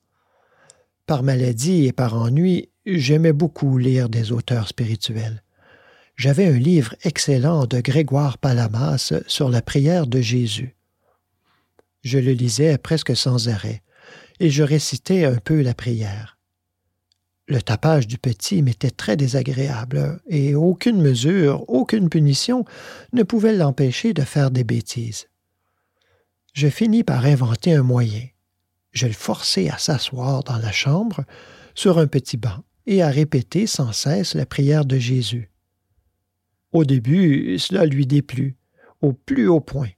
Par 1.06 1.24
maladie 1.24 1.86
et 1.86 1.94
par 1.94 2.16
ennui, 2.16 2.70
j'aimais 2.86 3.32
beaucoup 3.32 3.78
lire 3.78 4.10
des 4.10 4.34
auteurs 4.34 4.68
spirituels. 4.68 5.44
J'avais 6.18 6.48
un 6.48 6.58
livre 6.58 6.96
excellent 7.04 7.66
de 7.68 7.80
Grégoire 7.80 8.38
Palamas 8.38 9.14
sur 9.28 9.50
la 9.50 9.62
prière 9.62 10.08
de 10.08 10.20
Jésus. 10.20 10.76
Je 12.04 12.18
le 12.18 12.32
lisais 12.32 12.78
presque 12.78 13.16
sans 13.16 13.50
arrêt, 13.50 13.84
et 14.40 14.50
je 14.50 14.64
récitais 14.64 15.26
un 15.26 15.38
peu 15.38 15.62
la 15.62 15.74
prière. 15.74 16.37
Le 17.48 17.62
tapage 17.62 18.08
du 18.08 18.18
petit 18.18 18.62
m'était 18.62 18.92
très 18.92 19.16
désagréable, 19.16 20.20
et 20.28 20.54
aucune 20.54 21.02
mesure, 21.02 21.64
aucune 21.70 22.10
punition 22.10 22.66
ne 23.14 23.24
pouvait 23.24 23.56
l'empêcher 23.56 24.14
de 24.14 24.24
faire 24.24 24.52
des 24.52 24.66
bêtises. 24.66 25.28
Je 26.52 26.68
finis 26.68 27.06
par 27.06 27.26
inventer 27.26 27.74
un 27.74 27.84
moyen. 27.84 28.26
Je 28.92 29.08
le 29.08 29.14
forçai 29.14 29.70
à 29.70 29.78
s'asseoir 29.78 30.44
dans 30.44 30.58
la 30.58 30.74
chambre, 30.74 31.24
sur 31.74 32.00
un 32.00 32.08
petit 32.08 32.36
banc, 32.36 32.66
et 32.86 33.02
à 33.02 33.10
répéter 33.10 33.66
sans 33.66 33.94
cesse 33.94 34.36
la 34.36 34.46
prière 34.46 34.84
de 34.84 34.98
Jésus. 34.98 35.50
Au 36.74 36.84
début, 36.84 37.58
cela 37.60 37.86
lui 37.86 38.06
déplut, 38.06 38.58
au 39.02 39.14
plus 39.14 39.48
haut 39.48 39.62
point, 39.62 39.92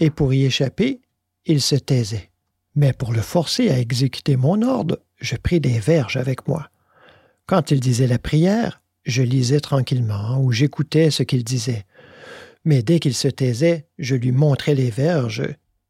et 0.00 0.08
pour 0.08 0.32
y 0.32 0.44
échapper, 0.46 1.02
il 1.44 1.60
se 1.60 1.74
taisait. 1.74 2.30
Mais 2.76 2.94
pour 2.94 3.12
le 3.12 3.20
forcer 3.20 3.68
à 3.68 3.78
exécuter 3.78 4.36
mon 4.36 4.62
ordre, 4.62 5.02
je 5.20 5.36
pris 5.36 5.60
des 5.60 5.80
verges 5.80 6.16
avec 6.16 6.48
moi. 6.48 6.70
Quand 7.48 7.70
il 7.70 7.80
disait 7.80 8.06
la 8.06 8.18
prière, 8.18 8.82
je 9.06 9.22
lisais 9.22 9.60
tranquillement 9.60 10.38
ou 10.38 10.52
j'écoutais 10.52 11.10
ce 11.10 11.22
qu'il 11.22 11.44
disait. 11.44 11.86
Mais 12.66 12.82
dès 12.82 13.00
qu'il 13.00 13.14
se 13.14 13.26
taisait, 13.26 13.88
je 13.98 14.14
lui 14.16 14.32
montrais 14.32 14.74
les 14.74 14.90
verges, 14.90 15.42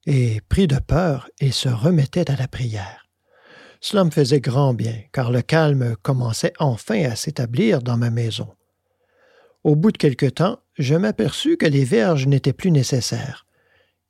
et, 0.06 0.40
pris 0.48 0.68
de 0.68 0.78
peur, 0.78 1.28
il 1.40 1.52
se 1.52 1.68
remettait 1.68 2.30
à 2.30 2.36
la 2.36 2.46
prière. 2.46 3.08
Cela 3.80 4.04
me 4.04 4.12
faisait 4.12 4.38
grand 4.40 4.72
bien, 4.72 5.00
car 5.12 5.32
le 5.32 5.42
calme 5.42 5.96
commençait 6.00 6.52
enfin 6.60 7.02
à 7.02 7.16
s'établir 7.16 7.82
dans 7.82 7.96
ma 7.96 8.10
maison. 8.10 8.54
Au 9.64 9.74
bout 9.74 9.90
de 9.90 9.98
quelque 9.98 10.26
temps, 10.26 10.60
je 10.78 10.94
m'aperçus 10.94 11.56
que 11.56 11.66
les 11.66 11.84
verges 11.84 12.28
n'étaient 12.28 12.52
plus 12.52 12.70
nécessaires. 12.70 13.46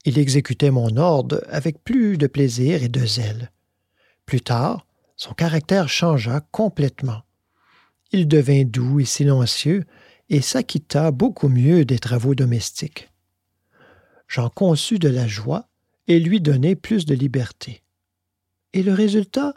Il 0.05 0.19
exécutait 0.19 0.71
mon 0.71 0.99
ordre 0.99 1.43
avec 1.49 1.83
plus 1.83 2.19
de 2.19 2.27
plaisir 2.27 2.83
et 2.83 2.91
de 2.91 3.07
zèle. 3.07 3.53
Plus 4.27 4.43
tard, 4.43 4.87
son 5.17 5.33
caractère 5.33 5.89
changea 5.89 6.43
complètement. 6.53 7.23
Il 8.11 8.27
devint 8.29 8.65
doux 8.65 9.01
et 9.01 9.05
silencieux 9.05 9.85
et 10.29 10.41
s'acquitta 10.41 11.11
beaucoup 11.11 11.49
mieux 11.49 11.85
des 11.85 11.99
travaux 11.99 12.35
domestiques. 12.35 13.11
J'en 14.27 14.51
conçus 14.51 14.99
de 14.99 15.09
la 15.09 15.27
joie 15.27 15.69
et 16.07 16.19
lui 16.19 16.41
donnai 16.41 16.75
plus 16.75 17.07
de 17.07 17.15
liberté. 17.15 17.83
Et 18.73 18.83
le 18.83 18.93
résultat? 18.93 19.55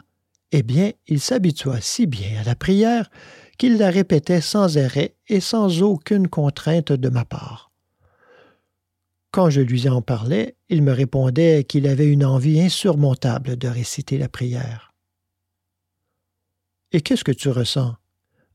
Eh 0.52 0.62
bien, 0.62 0.92
il 1.06 1.20
s'habitua 1.20 1.80
si 1.80 2.06
bien 2.06 2.40
à 2.40 2.44
la 2.44 2.54
prière 2.54 3.10
qu'il 3.56 3.78
la 3.78 3.90
répétait 3.90 4.40
sans 4.40 4.76
arrêt 4.76 5.16
et 5.28 5.40
sans 5.40 5.82
aucune 5.82 6.28
contrainte 6.28 6.92
de 6.92 7.08
ma 7.08 7.24
part. 7.24 7.70
Quand 9.30 9.48
je 9.48 9.62
lui 9.62 9.88
en 9.88 10.02
parlais, 10.02 10.56
il 10.68 10.82
me 10.82 10.92
répondait 10.92 11.64
qu'il 11.64 11.86
avait 11.86 12.08
une 12.08 12.24
envie 12.24 12.60
insurmontable 12.60 13.56
de 13.56 13.68
réciter 13.68 14.18
la 14.18 14.28
prière. 14.28 14.92
Et 16.92 17.00
qu'est-ce 17.00 17.24
que 17.24 17.32
tu 17.32 17.48
ressens? 17.48 17.94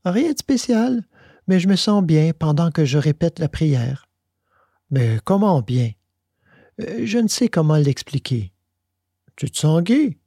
Rien 0.04 0.32
de 0.32 0.38
spécial, 0.38 1.04
mais 1.46 1.60
je 1.60 1.68
me 1.68 1.76
sens 1.76 2.02
bien 2.02 2.32
pendant 2.38 2.70
que 2.70 2.84
je 2.84 2.98
répète 2.98 3.38
la 3.38 3.48
prière. 3.48 4.08
Mais 4.90 5.18
comment 5.24 5.60
bien? 5.60 5.92
Euh, 6.80 7.04
Je 7.04 7.18
ne 7.18 7.28
sais 7.28 7.48
comment 7.48 7.76
l'expliquer. 7.76 8.52
Tu 9.36 9.50
te 9.50 9.58
sens 9.58 9.82
gai 9.82 10.18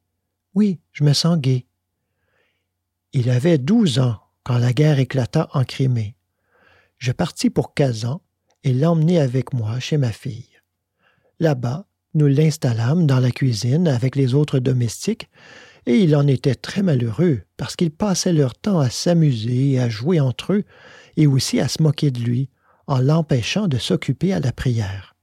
Oui, 0.53 0.79
je 0.91 1.03
me 1.03 1.13
sens 1.13 1.37
gai. 1.37 1.65
Il 3.13 3.29
avait 3.29 3.57
douze 3.57 3.99
ans 3.99 4.19
quand 4.43 4.57
la 4.57 4.73
guerre 4.73 4.99
éclata 4.99 5.49
en 5.53 5.63
Crimée. 5.63 6.15
Je 6.97 7.11
partis 7.11 7.49
pour 7.49 7.73
Kazan 7.73 8.21
et 8.63 8.73
l'emmenai 8.73 9.19
avec 9.19 9.53
moi 9.53 9.79
chez 9.79 9.97
ma 9.97 10.11
fille. 10.11 10.49
Là-bas, 11.39 11.87
nous 12.13 12.27
l'installâmes 12.27 13.07
dans 13.07 13.19
la 13.19 13.31
cuisine 13.31 13.87
avec 13.87 14.15
les 14.15 14.33
autres 14.33 14.59
domestiques 14.59 15.29
et 15.85 15.97
il 15.99 16.15
en 16.15 16.27
était 16.27 16.55
très 16.55 16.83
malheureux 16.83 17.41
parce 17.57 17.75
qu'ils 17.75 17.91
passaient 17.91 18.33
leur 18.33 18.55
temps 18.55 18.79
à 18.79 18.89
s'amuser 18.89 19.71
et 19.71 19.79
à 19.79 19.89
jouer 19.89 20.19
entre 20.19 20.53
eux, 20.53 20.63
et 21.17 21.27
aussi 21.27 21.59
à 21.59 21.67
se 21.67 21.81
moquer 21.81 22.11
de 22.11 22.19
lui, 22.19 22.49
en 22.87 22.99
l'empêchant 22.99 23.67
de 23.67 23.77
s'occuper 23.77 24.33
à 24.33 24.39
la 24.39 24.51
prière. 24.51 25.15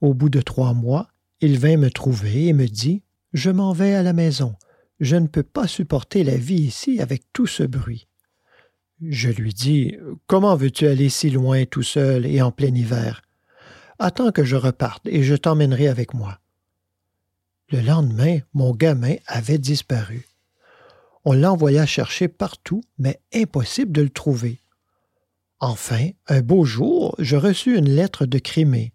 Au 0.00 0.14
bout 0.14 0.30
de 0.30 0.40
trois 0.40 0.72
mois, 0.72 1.08
il 1.40 1.58
vint 1.58 1.76
me 1.76 1.90
trouver 1.90 2.46
et 2.46 2.52
me 2.52 2.66
dit 2.66 3.02
Je 3.32 3.50
m'en 3.50 3.72
vais 3.72 3.94
à 3.94 4.02
la 4.02 4.12
maison. 4.12 4.54
Je 4.98 5.16
ne 5.16 5.26
peux 5.26 5.42
pas 5.42 5.66
supporter 5.66 6.24
la 6.24 6.36
vie 6.36 6.62
ici 6.62 7.00
avec 7.00 7.22
tout 7.32 7.46
ce 7.46 7.62
bruit. 7.62 8.08
Je 9.02 9.30
lui 9.30 9.52
dis 9.52 9.96
Comment 10.26 10.56
veux-tu 10.56 10.86
aller 10.86 11.08
si 11.08 11.30
loin 11.30 11.64
tout 11.64 11.82
seul 11.82 12.26
et 12.26 12.42
en 12.42 12.52
plein 12.52 12.74
hiver? 12.74 13.22
Attends 13.98 14.32
que 14.32 14.44
je 14.44 14.56
reparte 14.56 15.06
et 15.06 15.22
je 15.22 15.34
t'emmènerai 15.34 15.88
avec 15.88 16.14
moi. 16.14 16.38
Le 17.70 17.80
lendemain, 17.80 18.38
mon 18.52 18.74
gamin 18.74 19.14
avait 19.26 19.58
disparu. 19.58 20.26
On 21.24 21.34
l'envoya 21.34 21.86
chercher 21.86 22.26
partout, 22.26 22.82
mais 22.98 23.20
impossible 23.32 23.92
de 23.92 24.02
le 24.02 24.10
trouver. 24.10 24.60
Enfin, 25.60 26.08
un 26.26 26.40
beau 26.40 26.64
jour, 26.64 27.14
je 27.18 27.36
reçus 27.36 27.76
une 27.76 27.88
lettre 27.90 28.26
de 28.26 28.38
Crimée. 28.38 28.92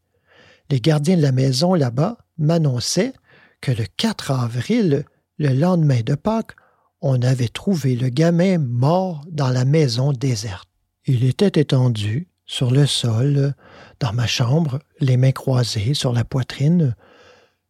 Les 0.70 0.82
gardiens 0.82 1.16
de 1.16 1.22
la 1.22 1.32
maison 1.32 1.74
là-bas 1.74 2.18
m'annonçaient 2.38 3.14
que 3.62 3.72
le 3.72 3.86
4 3.98 4.32
avril, 4.32 5.06
le 5.38 5.54
lendemain 5.54 6.02
de 6.02 6.16
Pâques, 6.16 6.56
on 7.00 7.22
avait 7.22 7.48
trouvé 7.48 7.96
le 7.96 8.10
gamin 8.10 8.58
mort 8.58 9.24
dans 9.30 9.50
la 9.50 9.64
maison 9.64 10.12
déserte. 10.12 10.68
Il 11.06 11.24
était 11.24 11.62
étendu 11.62 12.28
sur 12.46 12.72
le 12.72 12.86
sol, 12.86 13.54
dans 14.00 14.12
ma 14.12 14.28
chambre, 14.28 14.80
les 15.00 15.18
mains 15.18 15.32
croisées 15.32 15.94
sur 15.94 16.12
la 16.12 16.26
poitrine, 16.26 16.96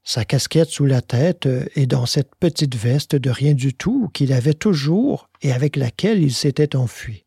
sa 0.06 0.24
casquette 0.24 0.70
sous 0.70 0.86
la 0.86 1.02
tête 1.02 1.48
euh, 1.48 1.66
et 1.76 1.88
dans 1.88 2.06
cette 2.06 2.36
petite 2.36 2.76
veste 2.76 3.16
de 3.16 3.30
rien 3.32 3.54
du 3.54 3.74
tout 3.74 4.10
qu'il 4.14 4.32
avait 4.32 4.54
toujours 4.54 5.30
et 5.42 5.52
avec 5.52 5.76
laquelle 5.76 6.22
il 6.22 6.34
s'était 6.34 6.76
enfui. 6.76 7.26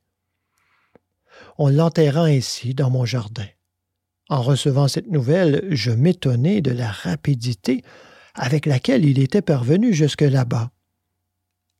On 1.59 1.69
l'enterra 1.69 2.27
ainsi 2.27 2.75
dans 2.75 2.89
mon 2.89 3.05
jardin. 3.05 3.47
En 4.29 4.43
recevant 4.43 4.87
cette 4.87 5.11
nouvelle, 5.11 5.67
je 5.71 5.91
m'étonnai 5.91 6.61
de 6.61 6.71
la 6.71 6.91
rapidité 6.91 7.83
avec 8.35 8.65
laquelle 8.65 9.05
il 9.05 9.19
était 9.19 9.43
parvenu 9.43 9.93
jusque 9.93 10.23
là-bas. 10.23 10.71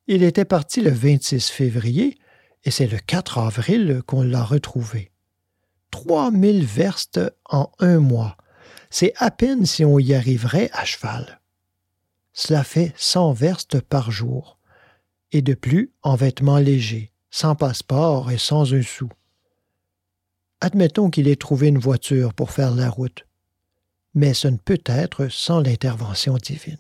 Il 0.09 0.25
était 0.25 0.45
parti 0.45 0.81
le 0.81 0.91
26 0.91 1.51
février 1.51 2.19
et 2.65 2.73
c'est 2.73 2.89
le 2.89 2.99
4 2.99 3.39
avril 3.39 4.03
qu'on 4.05 4.23
l'a 4.23 4.43
retrouvé. 4.43 5.13
Trois 5.93 6.33
mille 6.33 6.65
verstes 6.65 7.21
en 7.49 7.71
un 7.79 8.01
mois, 8.01 8.37
c'est 8.91 9.13
à 9.17 9.31
peine 9.31 9.67
si 9.67 9.85
on 9.85 9.99
y 9.99 10.15
arriverait 10.15 10.71
à 10.73 10.85
cheval. 10.85 11.41
Cela 12.33 12.65
fait 12.65 12.93
cent 12.97 13.33
verstes 13.33 13.81
par 13.81 14.11
jour, 14.11 14.59
et 15.33 15.43
de 15.43 15.55
plus 15.55 15.93
en 16.03 16.15
vêtements 16.15 16.59
légers, 16.59 17.13
sans 17.31 17.55
passeport 17.55 18.31
et 18.31 18.39
sans 18.39 18.75
un 18.75 18.83
sou. 18.83 19.09
Admettons 20.61 21.11
qu'il 21.11 21.29
ait 21.29 21.37
trouvé 21.37 21.69
une 21.69 21.79
voiture 21.79 22.35
pour 22.35 22.51
faire 22.51 22.75
la 22.75 22.89
route, 22.89 23.27
mais 24.15 24.35
ce 24.35 24.49
ne 24.49 24.57
peut 24.57 24.83
être 24.87 25.29
sans 25.29 25.61
l'intervention 25.61 26.37
divine. 26.37 26.79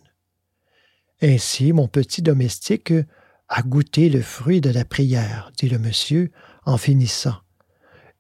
Ainsi, 1.21 1.73
mon 1.73 1.89
petit 1.89 2.23
domestique 2.23 2.93
à 3.49 3.63
goûter 3.63 4.09
le 4.09 4.23
fruit 4.23 4.61
de 4.61 4.71
la 4.71 4.85
prière, 4.85 5.51
dit 5.57 5.69
le 5.69 5.79
monsieur 5.79 6.31
en 6.65 6.77
finissant. 6.77 7.37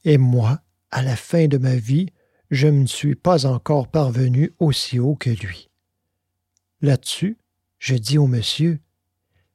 Et 0.05 0.19
moi, 0.19 0.61
à 0.91 1.03
la 1.03 1.17
fin 1.17 1.49
de 1.49 1.59
ma 1.59 1.77
vie, 1.77 2.11
je 2.51 2.67
ne 2.67 2.87
suis 2.87 3.15
pas 3.15 3.47
encore 3.47 3.89
parvenu 3.89 4.53
aussi 4.59 4.99
haut 4.99 5.17
que 5.17 5.31
lui. 5.31 5.69
Là-dessus, 6.81 7.37
je 7.79 7.95
dis 7.95 8.19
au 8.19 8.27
monsieur 8.27 8.81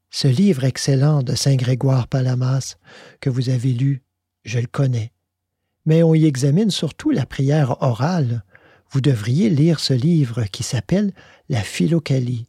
Ce 0.09 0.27
livre 0.27 0.63
excellent 0.63 1.23
de 1.23 1.35
Saint 1.35 1.55
Grégoire 1.55 2.07
Palamas 2.07 2.77
que 3.19 3.29
vous 3.29 3.49
avez 3.49 3.73
lu, 3.73 4.03
je 4.45 4.59
le 4.59 4.67
connais. 4.67 5.11
Mais 5.85 6.03
on 6.03 6.13
y 6.13 6.25
examine 6.25 6.69
surtout 6.69 7.09
la 7.11 7.25
prière 7.25 7.81
orale. 7.81 8.43
Vous 8.91 9.01
devriez 9.01 9.49
lire 9.49 9.79
ce 9.79 9.93
livre 9.93 10.43
qui 10.45 10.63
s'appelle 10.63 11.13
La 11.49 11.61
Philocalie. 11.61 12.47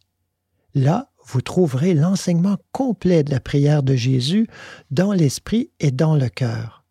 Là, 0.74 1.10
vous 1.26 1.40
trouverez 1.40 1.94
l'enseignement 1.94 2.58
complet 2.72 3.24
de 3.24 3.30
la 3.30 3.40
prière 3.40 3.82
de 3.82 3.94
Jésus 3.94 4.46
dans 4.90 5.12
l'esprit 5.12 5.70
et 5.80 5.90
dans 5.90 6.16
le 6.16 6.28
cœur. 6.28 6.84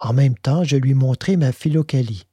En 0.00 0.12
même 0.12 0.36
temps, 0.36 0.64
je 0.64 0.76
lui 0.76 0.94
montrai 0.94 1.36
ma 1.36 1.52
philocalie. 1.52 2.26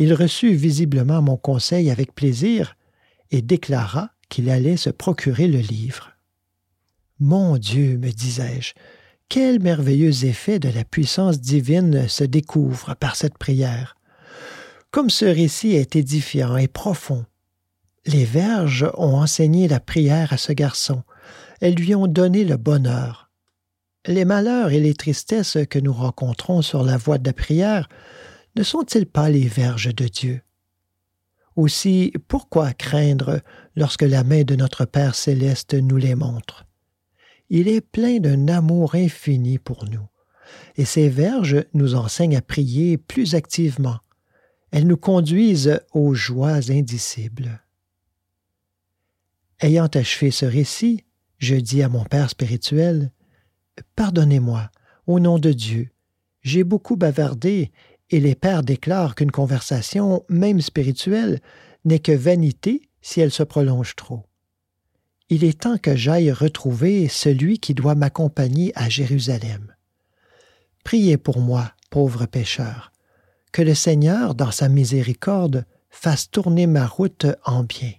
Il 0.00 0.14
reçut 0.14 0.54
visiblement 0.54 1.20
mon 1.20 1.36
conseil 1.36 1.90
avec 1.90 2.14
plaisir 2.14 2.74
et 3.30 3.42
déclara 3.42 4.08
qu'il 4.30 4.48
allait 4.48 4.78
se 4.78 4.88
procurer 4.88 5.46
le 5.46 5.58
livre. 5.58 6.12
Mon 7.18 7.58
Dieu, 7.58 7.98
me 7.98 8.10
disais-je, 8.10 8.72
quel 9.28 9.60
merveilleux 9.60 10.24
effet 10.24 10.58
de 10.58 10.70
la 10.70 10.84
puissance 10.84 11.38
divine 11.38 12.08
se 12.08 12.24
découvre 12.24 12.94
par 12.94 13.14
cette 13.14 13.36
prière. 13.36 13.94
Comme 14.90 15.10
ce 15.10 15.26
récit 15.26 15.72
est 15.72 15.94
édifiant 15.94 16.56
et 16.56 16.66
profond, 16.66 17.26
les 18.06 18.24
Verges 18.24 18.90
ont 18.96 19.16
enseigné 19.16 19.68
la 19.68 19.80
prière 19.80 20.32
à 20.32 20.38
ce 20.38 20.54
garçon. 20.54 21.02
Elles 21.60 21.74
lui 21.74 21.94
ont 21.94 22.06
donné 22.06 22.44
le 22.44 22.56
bonheur. 22.56 23.30
Les 24.06 24.24
malheurs 24.24 24.70
et 24.70 24.80
les 24.80 24.94
tristesses 24.94 25.58
que 25.68 25.78
nous 25.78 25.92
rencontrons 25.92 26.62
sur 26.62 26.84
la 26.84 26.96
voie 26.96 27.18
de 27.18 27.28
la 27.28 27.34
prière 27.34 27.86
ne 28.56 28.62
sont-ils 28.62 29.06
pas 29.06 29.28
les 29.28 29.46
Verges 29.46 29.94
de 29.94 30.08
Dieu? 30.08 30.42
Aussi, 31.56 32.12
pourquoi 32.28 32.72
craindre 32.72 33.40
lorsque 33.76 34.02
la 34.02 34.24
main 34.24 34.42
de 34.42 34.56
notre 34.56 34.84
Père 34.84 35.14
céleste 35.14 35.74
nous 35.74 35.96
les 35.96 36.14
montre? 36.14 36.66
Il 37.48 37.68
est 37.68 37.80
plein 37.80 38.18
d'un 38.18 38.48
amour 38.48 38.94
infini 38.94 39.58
pour 39.58 39.84
nous, 39.84 40.06
et 40.76 40.84
ces 40.84 41.08
verges 41.08 41.64
nous 41.74 41.94
enseignent 41.94 42.36
à 42.36 42.42
prier 42.42 42.96
plus 42.96 43.34
activement. 43.34 43.98
Elles 44.70 44.86
nous 44.86 44.96
conduisent 44.96 45.80
aux 45.92 46.14
joies 46.14 46.70
indicibles. 46.70 47.62
Ayant 49.58 49.88
achevé 49.88 50.30
ce 50.30 50.46
récit, 50.46 51.04
je 51.38 51.56
dis 51.56 51.82
à 51.82 51.88
mon 51.88 52.04
Père 52.04 52.30
spirituel 52.30 53.10
Pardonnez-moi, 53.96 54.70
au 55.06 55.20
nom 55.20 55.38
de 55.38 55.52
Dieu, 55.52 55.90
j'ai 56.42 56.64
beaucoup 56.64 56.96
bavardé, 56.96 57.72
et 58.10 58.20
les 58.20 58.34
pères 58.34 58.62
déclarent 58.62 59.14
qu'une 59.14 59.30
conversation, 59.30 60.24
même 60.28 60.60
spirituelle, 60.60 61.40
n'est 61.84 61.98
que 61.98 62.12
vanité 62.12 62.82
si 63.00 63.20
elle 63.20 63.30
se 63.30 63.42
prolonge 63.42 63.96
trop. 63.96 64.24
Il 65.28 65.44
est 65.44 65.60
temps 65.60 65.78
que 65.78 65.94
j'aille 65.94 66.32
retrouver 66.32 67.08
celui 67.08 67.58
qui 67.58 67.72
doit 67.72 67.94
m'accompagner 67.94 68.72
à 68.74 68.88
Jérusalem. 68.88 69.74
Priez 70.84 71.16
pour 71.16 71.40
moi, 71.40 71.72
pauvre 71.88 72.26
pécheur, 72.26 72.92
que 73.52 73.62
le 73.62 73.74
Seigneur, 73.74 74.34
dans 74.34 74.50
sa 74.50 74.68
miséricorde, 74.68 75.64
fasse 75.88 76.30
tourner 76.30 76.66
ma 76.66 76.86
route 76.86 77.26
en 77.44 77.62
bien. 77.62 77.92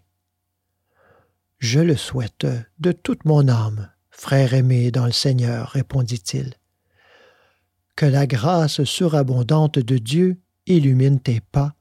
Je 1.59 1.79
le 1.79 1.95
souhaite 1.95 2.47
de 2.79 2.91
toute 2.91 3.23
mon 3.25 3.47
âme, 3.47 3.89
frère 4.09 4.53
aimé 4.53 4.91
dans 4.91 5.05
le 5.05 5.11
Seigneur, 5.11 5.69
répondit-il 5.69 6.55
Que 8.00 8.06
la 8.06 8.26
grâce 8.26 8.84
surabondante 8.84 9.78
de 9.78 9.98
Dieu 9.98 10.38
illumine 10.66 11.20
tes 11.20 11.40
pas 11.40 11.74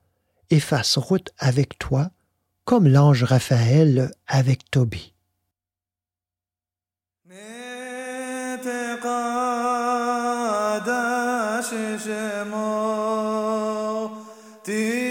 et 0.50 0.60
fasse 0.60 0.98
route 0.98 1.32
avec 1.38 1.78
toi, 1.80 2.12
comme 2.64 2.88
l'ange 2.88 3.24
Raphaël 3.24 4.12
avec 4.28 4.70
Tobie. 4.72 5.16
العود 14.68 15.09